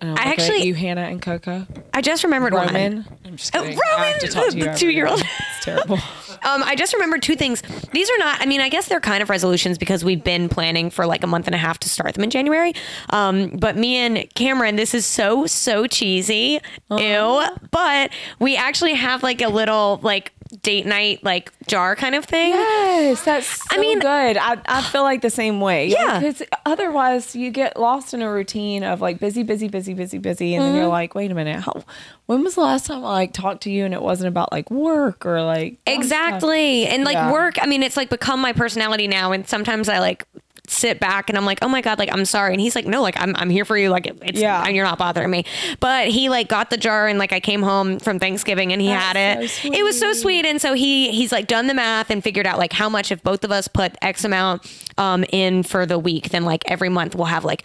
and 0.10 0.18
I'm 0.20 0.28
I 0.28 0.30
looking 0.32 0.44
at 0.46 0.50
actually- 0.50 0.68
you 0.68 0.74
hannah 0.76 1.02
and 1.02 1.22
coco 1.22 1.66
I 1.94 2.02
just 2.02 2.24
remembered 2.24 2.54
one. 2.54 2.68
roman 2.68 3.06
i'm 3.26 3.38
just 3.38 3.56
Oh, 3.56 3.62
kidding 3.62 3.80
I 3.98 4.06
have 4.08 4.20
to 4.20 4.28
Roman, 4.28 4.32
talk 4.34 4.46
to 4.46 4.52
the- 4.52 4.58
you 4.58 4.64
the 4.66 4.70
every 4.70 4.80
two-year-old. 4.80 5.20
it's 5.56 5.66
terrible 5.66 6.00
Um, 6.46 6.62
I 6.64 6.76
just 6.76 6.92
remembered 6.94 7.22
two 7.22 7.38
things. 7.38 7.62
These 7.94 8.10
are 8.10 8.18
not. 8.18 8.42
I 8.42 8.46
mean, 8.46 8.60
I 8.60 8.68
guess 8.68 8.90
they're 8.90 9.00
kind 9.00 9.24
of 9.24 9.30
resolutions 9.30 9.78
because 9.78 10.04
we've 10.04 10.22
been 10.26 10.50
planning 10.50 10.90
for 10.90 11.06
like 11.06 11.24
a 11.24 11.28
month 11.28 11.46
and 11.48 11.56
a 11.56 11.58
half 11.58 11.80
to 11.80 11.90
start 11.90 12.16
them 12.16 12.24
in 12.26 12.30
January. 12.32 12.74
Um, 13.12 13.48
but 13.48 13.78
me 13.78 13.96
and 13.96 14.28
Cameron, 14.36 14.76
this 14.76 14.94
is 14.94 15.06
so 15.06 15.46
so 15.46 15.88
cheesy. 15.88 16.60
Ew. 16.92 17.44
But 17.72 18.12
we 18.40 18.58
actually 18.58 18.94
have 18.96 19.24
like 19.24 19.42
a 19.42 19.48
little 19.48 20.02
like 20.04 20.34
date 20.62 20.86
night 20.86 21.24
like 21.24 21.52
jar 21.68 21.96
kind 21.96 22.16
of 22.16 22.26
thing. 22.26 22.52
Yes, 22.52 23.24
that's 23.24 23.48
so 23.48 23.64
I 23.72 23.78
mean- 23.80 24.00
good. 24.00 24.38
I, 24.38 24.58
I 24.66 24.82
feel 24.84 25.02
like 25.04 25.22
the 25.22 25.30
same 25.30 25.60
way. 25.62 25.88
Yeah. 25.88 26.20
Because 26.20 26.44
otherwise 26.66 27.36
you 27.36 27.50
get 27.52 27.80
lost 27.80 28.14
in 28.14 28.22
a 28.22 28.32
routine 28.32 28.84
of 28.84 29.02
like 29.02 29.20
busy, 29.20 29.44
busy, 29.44 29.68
busy, 29.68 29.94
busy, 29.94 30.18
busy. 30.18 30.54
And 30.56 30.64
then 30.64 30.72
Mm-hmm. 30.74 30.78
you're 30.82 30.88
like, 30.88 31.16
wait 31.16 31.32
a 31.32 31.36
minute, 31.36 31.60
how, 31.62 31.84
when 32.28 32.44
was 32.44 32.56
the 32.56 32.62
last 32.62 32.86
time 32.86 33.04
I 33.04 33.10
like 33.12 33.34
talked 33.34 33.64
to 33.64 33.72
you 33.72 33.86
and 33.86 33.94
it 33.94 34.02
wasn't 34.02 34.28
about 34.30 34.52
like 34.52 34.70
work 34.72 35.26
or 35.26 35.42
like 35.42 35.74
fun 35.74 35.96
stuff? 35.96 35.96
Exactly. 36.04 36.86
And 36.88 37.04
like 37.04 37.16
Yeah. 37.16 37.32
work, 37.32 37.56
I 37.62 37.66
mean, 37.66 37.84
it's 37.84 37.98
like 37.98 38.10
become 38.10 38.40
my 38.40 38.54
personality 38.54 39.08
now. 39.08 39.32
And 39.32 39.48
sometimes 39.48 39.90
I 39.90 40.00
like 40.00 40.26
sit 40.68 41.00
back 41.00 41.30
and 41.30 41.38
I'm 41.38 41.46
like, 41.46 41.60
oh 41.62 41.68
my 41.68 41.82
God, 41.82 42.00
like 42.00 42.10
I'm 42.12 42.24
sorry. 42.26 42.54
And 42.54 42.62
he's 42.62 42.76
like, 42.76 42.86
no, 42.86 43.02
like 43.02 43.20
I'm, 43.20 43.36
I'm 43.36 43.50
here 43.50 43.66
for 43.66 43.78
you. 43.78 43.90
Like 43.90 44.08
it's, 44.22 44.40
Yeah. 44.40 44.64
And 44.66 44.76
you're 44.76 44.86
not 44.86 44.98
bothering 44.98 45.30
me. 45.30 45.46
But 45.80 46.08
he 46.08 46.30
like 46.30 46.48
got 46.48 46.70
the 46.70 46.78
jar 46.78 47.08
and 47.08 47.20
like 47.20 47.34
I 47.34 47.40
came 47.42 47.62
home 47.62 48.00
from 48.00 48.18
Thanksgiving 48.18 48.72
and 48.72 48.82
he 48.82 48.88
had 48.88 49.18
it. 49.18 49.50
so 49.50 49.74
It 49.74 49.84
was 49.84 50.00
so 50.00 50.14
sweet. 50.14 50.46
And 50.46 50.62
so 50.62 50.74
he, 50.74 51.12
he's 51.12 51.32
like 51.34 51.48
done 51.48 51.68
the 51.68 51.74
math 51.74 52.10
and 52.10 52.24
figured 52.24 52.48
out 52.48 52.58
like 52.60 52.72
how 52.72 52.88
much 52.88 53.12
if 53.12 53.22
both 53.24 53.44
of 53.44 53.52
us 53.52 53.68
put 53.68 53.96
X 54.02 54.24
amount 54.24 54.66
um, 54.98 55.26
in 55.32 55.64
for 55.64 55.86
the 55.86 56.00
week, 56.00 56.30
then 56.30 56.46
like 56.46 56.64
every 56.68 56.90
month 56.90 57.14
we'll 57.14 57.26
have 57.26 57.44
like 57.44 57.64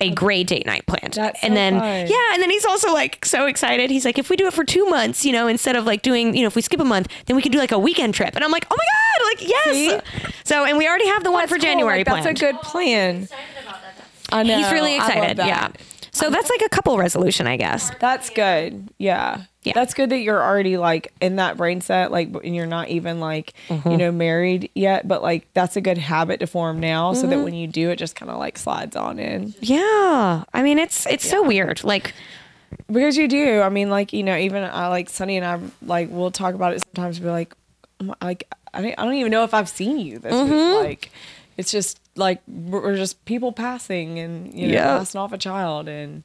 a 0.00 0.10
great 0.10 0.46
date 0.46 0.66
night 0.66 0.84
planned. 0.86 1.14
That's 1.14 1.42
and 1.42 1.52
so 1.52 1.54
then, 1.54 1.78
fun. 1.78 2.06
yeah. 2.06 2.34
And 2.34 2.42
then 2.42 2.50
he's 2.50 2.64
also 2.66 2.92
like 2.92 3.24
so 3.24 3.46
excited. 3.46 3.90
He's 3.90 4.04
like, 4.04 4.18
if 4.18 4.28
we 4.28 4.36
do 4.36 4.46
it 4.46 4.52
for 4.52 4.64
two 4.64 4.84
months, 4.86 5.24
you 5.24 5.32
know, 5.32 5.46
instead 5.46 5.74
of 5.76 5.86
like 5.86 6.02
doing, 6.02 6.34
you 6.36 6.42
know, 6.42 6.48
if 6.48 6.54
we 6.56 6.62
skip 6.62 6.80
a 6.80 6.84
month, 6.84 7.08
then 7.26 7.36
we 7.36 7.42
could 7.42 7.52
do 7.52 7.58
like 7.58 7.72
a 7.72 7.78
weekend 7.78 8.14
trip. 8.14 8.34
And 8.34 8.44
I'm 8.44 8.50
like, 8.50 8.66
oh 8.70 8.76
my 8.76 8.84
God, 9.24 9.40
like, 9.40 9.48
yes. 9.48 10.02
So, 10.44 10.64
and 10.64 10.76
we 10.76 10.86
already 10.86 11.06
have 11.08 11.24
the 11.24 11.30
one 11.32 11.40
That's 11.42 11.52
for 11.52 11.56
cool. 11.58 11.62
January 11.64 11.98
Like, 12.00 12.06
That's 12.06 12.22
planned. 12.22 12.36
a 12.38 12.40
good 12.40 12.60
plan. 12.62 13.22
Excited 13.22 13.44
that. 13.64 14.04
I 14.32 14.42
know. 14.42 14.56
He's 14.58 14.70
really 14.72 14.96
I 14.96 14.98
love 14.98 15.08
excited. 15.08 15.36
that. 15.38 15.46
Yeah. 15.46 15.68
So 16.12 16.30
that's 16.30 16.48
like 16.50 16.62
a 16.62 16.68
couple 16.70 16.96
resolution, 16.98 17.46
I 17.46 17.56
guess. 17.56 17.90
That's 18.00 18.30
good. 18.30 18.88
Yeah. 18.98 19.42
Yeah. 19.66 19.72
That's 19.74 19.92
good 19.94 20.10
that 20.10 20.18
you're 20.20 20.42
already 20.42 20.76
like 20.78 21.12
in 21.20 21.36
that 21.36 21.56
brain 21.56 21.80
set, 21.80 22.10
like, 22.12 22.28
and 22.44 22.54
you're 22.54 22.66
not 22.66 22.88
even 22.88 23.20
like, 23.20 23.52
Mm-hmm. 23.68 23.90
you 23.90 23.96
know, 23.96 24.12
married 24.12 24.70
yet, 24.74 25.06
but 25.08 25.22
like 25.22 25.46
that's 25.54 25.76
a 25.76 25.80
good 25.80 25.98
habit 25.98 26.40
to 26.40 26.46
form 26.46 26.80
now 26.80 27.12
so 27.12 27.22
Mm-hmm. 27.22 27.30
that 27.30 27.44
when 27.44 27.54
you 27.54 27.66
do, 27.66 27.90
it 27.90 27.96
just 27.96 28.14
kind 28.16 28.30
of 28.30 28.38
like 28.38 28.56
slides 28.58 28.96
on 28.96 29.18
in. 29.18 29.54
Yeah. 29.60 30.44
I 30.54 30.62
mean, 30.62 30.78
it's, 30.78 31.06
it's 31.06 31.28
so 31.28 31.42
weird. 31.42 31.82
Like, 31.84 32.14
Because 32.90 33.16
you 33.16 33.28
do. 33.28 33.60
I 33.60 33.68
mean, 33.68 33.90
like, 33.90 34.12
you 34.12 34.22
know, 34.22 34.36
even 34.36 34.62
I 34.64 34.88
like 34.88 35.08
Sunny 35.08 35.36
and 35.36 35.44
I, 35.46 35.58
like, 35.84 36.08
we'll 36.10 36.30
talk 36.30 36.54
about 36.54 36.72
it 36.74 36.80
sometimes, 36.82 37.18
be 37.18 37.28
like, 37.28 37.54
"Um, 38.00 38.14
like, 38.22 38.48
I 38.74 38.82
don't, 38.82 38.94
I 38.98 39.04
don't 39.04 39.14
even 39.14 39.30
know 39.32 39.44
if 39.44 39.54
I've 39.54 39.68
seen 39.68 39.98
you 39.98 40.18
this 40.18 40.32
Mm-hmm. 40.34 40.78
week. 40.80 40.86
Like, 40.88 41.10
it's 41.56 41.70
just 41.72 42.00
like, 42.16 42.42
we're 42.46 42.82
we're 42.82 42.96
just 42.96 43.24
people 43.24 43.50
passing 43.52 44.18
and, 44.18 44.52
you 44.52 44.68
know, 44.68 44.74
Yeah. 44.74 44.98
passing 44.98 45.18
off 45.20 45.32
a 45.32 45.38
child. 45.38 45.88
And, 45.88 46.22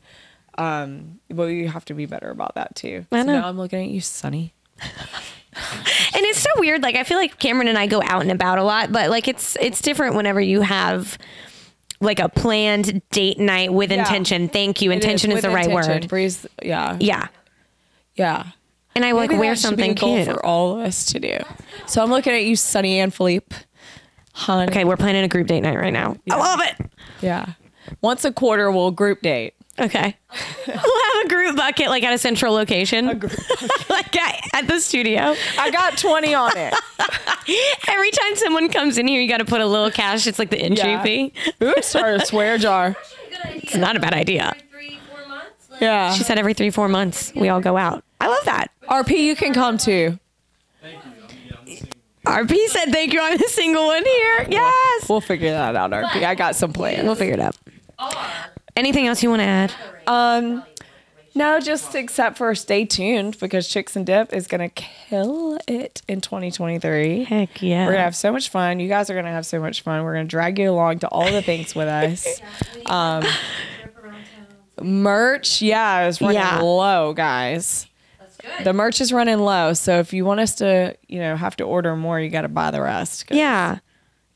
um, 0.57 1.19
but 1.30 1.45
you 1.45 1.68
have 1.69 1.86
to 1.86 1.94
be 1.94 2.06
better 2.06 2.30
about 2.30 2.56
that 2.56 2.76
too. 2.76 3.06
I 3.11 3.22
So 3.22 3.28
know. 3.28 3.40
now 3.41 3.48
I'm 3.48 3.57
looking 3.57 3.84
at 3.84 3.90
you, 3.90 4.02
Sunny. 4.02 4.53
and 4.82 6.26
it's 6.26 6.40
so 6.40 6.49
weird. 6.57 6.82
Like 6.82 6.95
I 6.95 7.03
feel 7.03 7.18
like 7.18 7.40
Cameron 7.40 7.68
and 7.68 7.78
I 7.78 7.88
go 7.88 8.02
out 8.03 8.22
and 8.22 8.32
about 8.32 8.57
a 8.57 8.64
lot, 8.64 8.91
but 8.91 9.10
like 9.10 9.28
it's 9.28 9.57
it's 9.60 9.82
different 9.82 10.15
whenever 10.15 10.40
you 10.41 10.61
have 10.61 11.18
like 11.99 12.19
a 12.19 12.30
planned 12.30 13.02
date 13.11 13.38
night 13.40 13.72
with 13.73 13.91
Yeah. 13.91 13.99
intention. 13.99 14.49
Thank 14.49 14.82
you. 14.82 14.91
It 14.91 14.95
Intention 14.95 15.32
is, 15.32 15.36
with 15.36 15.44
the 15.44 15.49
right 15.52 15.69
word. 15.69 16.07
Breeze, 16.07 16.48
yeah. 16.64 16.98
Yeah. 16.99 17.28
Yeah. 18.15 18.45
And 18.95 19.06
I 19.06 19.11
like 19.14 19.30
wear 19.32 19.56
something 19.56 19.95
cute. 19.95 20.26
for 20.26 20.44
all 20.45 20.80
of 20.80 20.86
us 20.86 21.06
to 21.07 21.19
do. 21.19 21.38
So 21.88 22.03
I'm 22.03 22.10
looking 22.10 22.34
at 22.34 22.44
you, 22.44 22.56
Sunny 22.56 22.99
and 22.99 23.14
Philippe. 23.14 23.56
Hun. 24.34 24.69
Okay, 24.69 24.84
we're 24.84 24.98
planning 24.98 25.23
a 25.23 25.28
group 25.28 25.48
date 25.48 25.61
night 25.61 25.78
right 25.78 25.94
now. 25.94 26.15
I 26.30 26.36
love 26.38 26.60
it. 26.61 26.90
Yeah. 27.22 27.53
Once 28.02 28.26
a 28.26 28.32
quarter, 28.32 28.72
we'll 28.72 28.91
group 28.91 29.22
date. 29.22 29.53
Okay. 29.82 30.16
we'll 30.68 30.76
have 30.78 31.26
a 31.26 31.28
group 31.28 31.56
bucket 31.56 31.88
like 31.90 32.03
at 32.03 32.14
a 32.14 32.18
central 32.20 32.53
location. 32.53 33.06
like 33.90 34.16
at, 34.16 34.41
at 34.53 34.68
the 34.68 34.80
studio. 34.80 35.36
I 35.58 35.72
got 35.72 35.98
20 35.98 36.34
on 36.36 36.52
it. 36.56 36.74
Every 37.88 38.12
time 38.12 38.36
someone 38.36 38.70
comes 38.70 38.98
in 38.99 39.08
here, 39.08 39.20
you 39.20 39.28
got 39.28 39.40
to 39.40 39.45
put 39.45 39.60
a 39.60 39.66
little 39.66 39.90
cash. 39.90 40.28
It's 40.28 40.38
like 40.38 40.52
the 40.52 40.60
entry 40.60 40.90
Yeah. 40.91 41.02
fee. 41.03 41.34
Ooh, 41.64 41.74
start 41.82 42.22
a 42.22 42.26
swear 42.26 42.58
jar. 42.60 42.88
a 42.88 43.30
good 43.30 43.40
idea. 43.45 43.62
It's 43.64 43.76
not 43.76 43.95
a 43.95 43.99
bad 43.99 44.14
idea. 44.14 44.56
Three, 44.70 44.99
months. 45.28 45.70
Like, 45.72 45.82
Yeah. 45.82 46.14
She 46.14 46.24
said 46.24 46.38
every 46.38 46.53
three, 46.53 46.70
four 46.70 46.88
months 46.88 47.34
we 47.36 47.49
all 47.49 47.60
go 47.60 47.76
out. 47.76 48.03
I 48.20 48.28
love 48.28 48.45
that. 48.45 48.70
RP, 48.88 49.18
you 49.18 49.36
can 49.36 49.53
come 49.53 49.78
too. 49.80 50.20
RP 52.24 52.68
said 52.68 52.91
thank 52.91 53.14
you. 53.14 53.20
I'm 53.22 53.36
the 53.36 53.48
single 53.49 53.88
one 53.88 54.06
here. 54.06 54.45
Yes. 54.48 55.10
We'll 55.10 55.22
figure 55.22 55.49
that 55.49 55.76
out, 55.76 55.90
RP. 55.90 56.24
I 56.24 56.36
got 56.36 56.56
some 56.56 56.72
plans. 56.72 57.03
We'll 57.03 57.16
figure 57.16 57.34
it 57.34 57.40
out. 57.40 57.56
Anything 58.76 59.07
else 59.07 59.22
you 59.23 59.30
want 59.30 59.41
to 59.41 59.45
add? 59.48 59.73
Um, 60.07 60.64
No, 61.34 61.60
just 61.61 61.95
except 61.95 62.38
for 62.38 62.53
stay 62.56 62.84
tuned 62.84 63.39
because 63.39 63.68
Chicks 63.69 63.95
and 63.95 64.06
Dip 64.06 64.34
is 64.34 64.48
gonna 64.48 64.68
kill 64.68 65.57
it 65.65 66.02
in 66.10 66.19
2023. 66.19 67.23
Heck 67.23 67.61
yeah. 67.61 67.85
We're 67.85 67.93
gonna 67.93 68.03
have 68.03 68.15
so 68.18 68.34
much 68.34 68.49
fun. 68.49 68.81
You 68.81 68.89
guys 68.89 69.10
are 69.10 69.15
gonna 69.15 69.31
have 69.31 69.45
so 69.45 69.60
much 69.61 69.81
fun. 69.81 70.03
We're 70.03 70.14
gonna 70.15 70.26
drag 70.26 70.60
you 70.60 70.69
along 70.72 70.99
to 70.99 71.07
all 71.07 71.31
the 71.31 71.41
things 71.41 71.73
with 71.73 71.88
us. 71.88 72.27
Um, 72.85 73.23
merch, 74.81 75.61
yeah, 75.61 76.07
it's 76.07 76.19
running 76.22 76.35
Yeah. 76.35 76.60
low, 76.60 77.14
guys. 77.14 77.88
That's 78.19 78.38
good. 78.38 78.65
The 78.65 78.73
merch 78.73 78.99
is 78.99 79.14
running 79.14 79.39
low, 79.39 79.73
so 79.73 79.99
if 79.99 80.11
you 80.14 80.26
want 80.26 80.39
us 80.41 80.56
to, 80.56 80.98
you 81.07 81.19
know, 81.19 81.35
have 81.35 81.56
to 81.57 81.64
order 81.64 81.95
more, 81.95 82.19
you 82.19 82.30
got 82.30 82.41
to 82.41 82.48
buy 82.49 82.72
the 82.72 82.81
rest. 82.81 83.27
'cause 83.27 83.38
Yeah. 83.38 83.77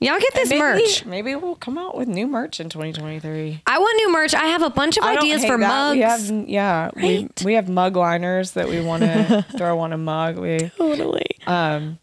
Y'all 0.06 0.20
get 0.20 0.34
this 0.34 0.50
maybe, 0.50 0.60
merch. 0.60 1.06
Maybe 1.06 1.36
we'll 1.36 1.56
come 1.56 1.78
out 1.78 1.98
with 1.98 2.08
new 2.08 2.28
merch 2.28 2.60
in 2.60 2.70
2023. 2.70 3.62
I 3.66 3.80
want 3.80 3.96
new 3.98 4.12
merch. 4.12 4.34
I 4.34 4.46
have 4.46 4.62
a 4.62 4.70
bunch 4.70 4.98
of 4.98 5.04
I 5.04 5.18
ideas 5.18 5.44
for 5.44 5.58
that. 5.58 5.68
mugs. 5.68 5.96
We 5.96 6.02
have, 6.02 6.48
yeah, 6.50 6.86
Right? 6.96 7.32
we, 7.42 7.46
we 7.46 7.54
have 7.56 7.68
mug 7.70 7.96
liners 7.96 8.52
that 8.52 8.68
we 8.68 8.82
want 8.82 9.04
to 9.04 9.46
throw 9.58 9.80
on 9.80 9.94
a 9.94 9.98
mug. 9.98 10.38
We 10.38 10.72
totally. 10.78 11.26
um, 11.48 12.00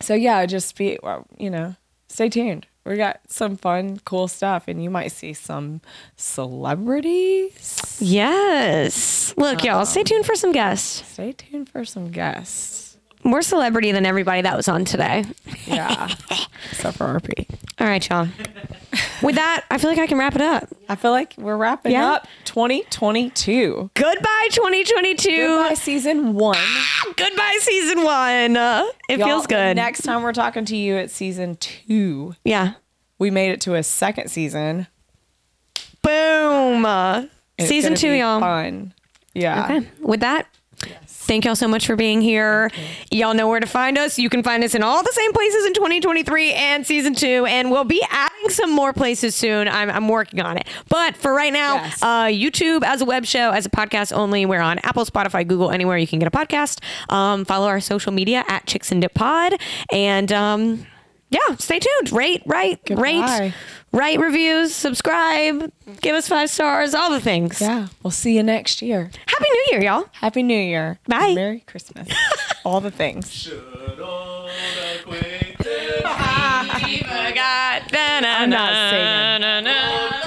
so 0.00 0.14
yeah, 0.14 0.44
just 0.46 0.76
be 0.76 0.98
you 1.38 1.50
know, 1.50 1.74
stay 2.08 2.28
tuned. 2.28 2.66
We 2.84 2.96
got 2.96 3.20
some 3.28 3.56
fun, 3.58 3.98
cool 4.06 4.28
stuff, 4.28 4.64
and 4.66 4.82
you 4.82 4.88
might 4.88 5.08
see 5.08 5.34
some 5.34 5.82
celebrities. 6.16 7.98
Yes. 8.00 9.34
Look, 9.36 9.62
y'all, 9.62 9.84
stay 9.84 10.04
tuned 10.04 10.24
for 10.24 10.34
some 10.34 10.52
guests. 10.52 11.06
Stay 11.12 11.32
tuned 11.32 11.68
for 11.68 11.84
some 11.84 12.10
guests. 12.10 12.87
More 13.24 13.42
celebrity 13.42 13.92
than 13.92 14.06
everybody 14.06 14.42
that 14.42 14.56
was 14.56 14.68
on 14.68 14.84
today. 14.84 15.24
Yeah, 15.66 16.06
except 16.70 16.96
for 16.98 17.06
RP. 17.20 17.46
All 17.80 17.86
right, 17.86 18.08
y'all. 18.08 18.28
With 19.22 19.34
that, 19.34 19.64
I 19.70 19.78
feel 19.78 19.90
like 19.90 19.98
I 19.98 20.06
can 20.06 20.18
wrap 20.18 20.34
it 20.34 20.40
up. 20.40 20.68
I 20.88 20.94
feel 20.96 21.10
like 21.10 21.34
we're 21.36 21.56
wrapping 21.56 21.92
Yeah. 21.92 22.12
up 22.12 22.28
2022. 22.44 23.90
Goodbye, 23.94 24.48
2022. 24.52 25.30
Goodbye, 25.36 25.74
season 25.74 26.34
one. 26.34 26.56
Goodbye, 27.16 27.58
season 27.60 28.02
one. 28.04 28.56
Uh, 28.56 28.84
it 29.08 29.18
Y'all, 29.18 29.28
feels 29.28 29.46
good. 29.46 29.76
Next 29.76 30.02
time 30.02 30.22
we're 30.22 30.32
talking 30.32 30.64
to 30.66 30.76
you 30.76 30.96
at 30.96 31.10
season 31.10 31.56
two. 31.56 32.34
yeah. 32.44 32.74
We 33.18 33.30
made 33.32 33.50
it 33.50 33.60
to 33.62 33.74
a 33.74 33.82
second 33.82 34.28
season. 34.30 34.86
Boom. 36.02 36.84
Uh, 36.84 37.14
and 37.18 37.30
it's 37.58 37.68
season 37.68 37.90
gonna 37.90 37.96
two, 38.00 38.10
be 38.12 38.18
y'all. 38.18 38.38
Fun. 38.40 38.94
Yeah. 39.34 39.64
Okay. 39.64 39.88
With 40.00 40.20
that, 40.20 40.46
thank 41.28 41.44
y'all 41.44 41.54
so 41.54 41.68
much 41.68 41.86
for 41.86 41.94
being 41.94 42.20
here. 42.20 42.70
Y'all 43.12 43.34
know 43.34 43.46
where 43.48 43.60
to 43.60 43.66
find 43.66 43.96
us. 43.96 44.18
You 44.18 44.28
can 44.28 44.42
find 44.42 44.64
us 44.64 44.74
in 44.74 44.82
all 44.82 45.02
the 45.02 45.12
same 45.12 45.32
places 45.32 45.66
in 45.66 45.74
2023 45.74 46.52
and 46.54 46.84
season 46.86 47.14
two, 47.14 47.46
and 47.46 47.70
we'll 47.70 47.84
be 47.84 48.04
adding 48.10 48.48
some 48.50 48.72
more 48.72 48.92
places 48.92 49.36
soon. 49.36 49.68
I'm, 49.68 49.90
I'm 49.90 50.08
working 50.08 50.40
on 50.40 50.56
it. 50.56 50.66
But 50.88 51.16
for 51.16 51.32
right 51.32 51.52
now, 51.52 51.74
Yes. 51.76 52.02
uh, 52.02 52.24
YouTube 52.24 52.82
as 52.82 53.00
a 53.02 53.04
web 53.04 53.24
show, 53.24 53.50
as 53.50 53.66
a 53.66 53.70
podcast 53.70 54.12
only. 54.12 54.44
We're 54.46 54.60
on 54.60 54.78
Apple, 54.80 55.04
Spotify, 55.04 55.46
Google, 55.46 55.70
anywhere 55.70 55.98
you 55.98 56.06
can 56.06 56.18
get 56.18 56.26
a 56.26 56.30
podcast. 56.30 56.80
Um, 57.12 57.44
follow 57.44 57.68
our 57.68 57.80
social 57.80 58.10
media 58.10 58.42
at 58.48 58.66
Chicks 58.66 58.90
and 58.90 59.00
Dip 59.02 59.14
Pod. 59.14 59.54
And 59.92 60.32
um, 60.32 60.86
yeah, 61.30 61.56
stay 61.58 61.78
tuned. 61.78 62.12
Rate, 62.12 62.42
write, 62.46 62.84
Goodbye. 62.84 63.02
rate, 63.02 63.54
write 63.92 64.18
reviews, 64.20 64.74
subscribe, 64.74 65.70
give 66.00 66.14
us 66.16 66.28
five 66.28 66.50
stars, 66.50 66.94
all 66.94 67.10
the 67.10 67.20
things. 67.20 67.60
Yeah. 67.60 67.88
We'll 68.02 68.10
see 68.10 68.36
you 68.36 68.42
next 68.42 68.82
year. 68.82 69.10
Happy 69.26 69.46
New 69.50 69.66
Year, 69.72 69.82
y'all. 69.82 70.06
Happy 70.12 70.42
New 70.42 70.58
Year. 70.60 70.98
Bye. 71.06 71.34
Merry 71.34 71.60
Christmas. 71.60 72.08
All 72.64 72.80
the 72.82 72.90
things. 72.90 73.32
Should 73.32 73.98
old 73.98 74.50
acquaintance 75.00 75.58
forgot. 77.00 77.82
I'm 77.94 78.50
not 78.50 78.90
singing. 78.90 80.17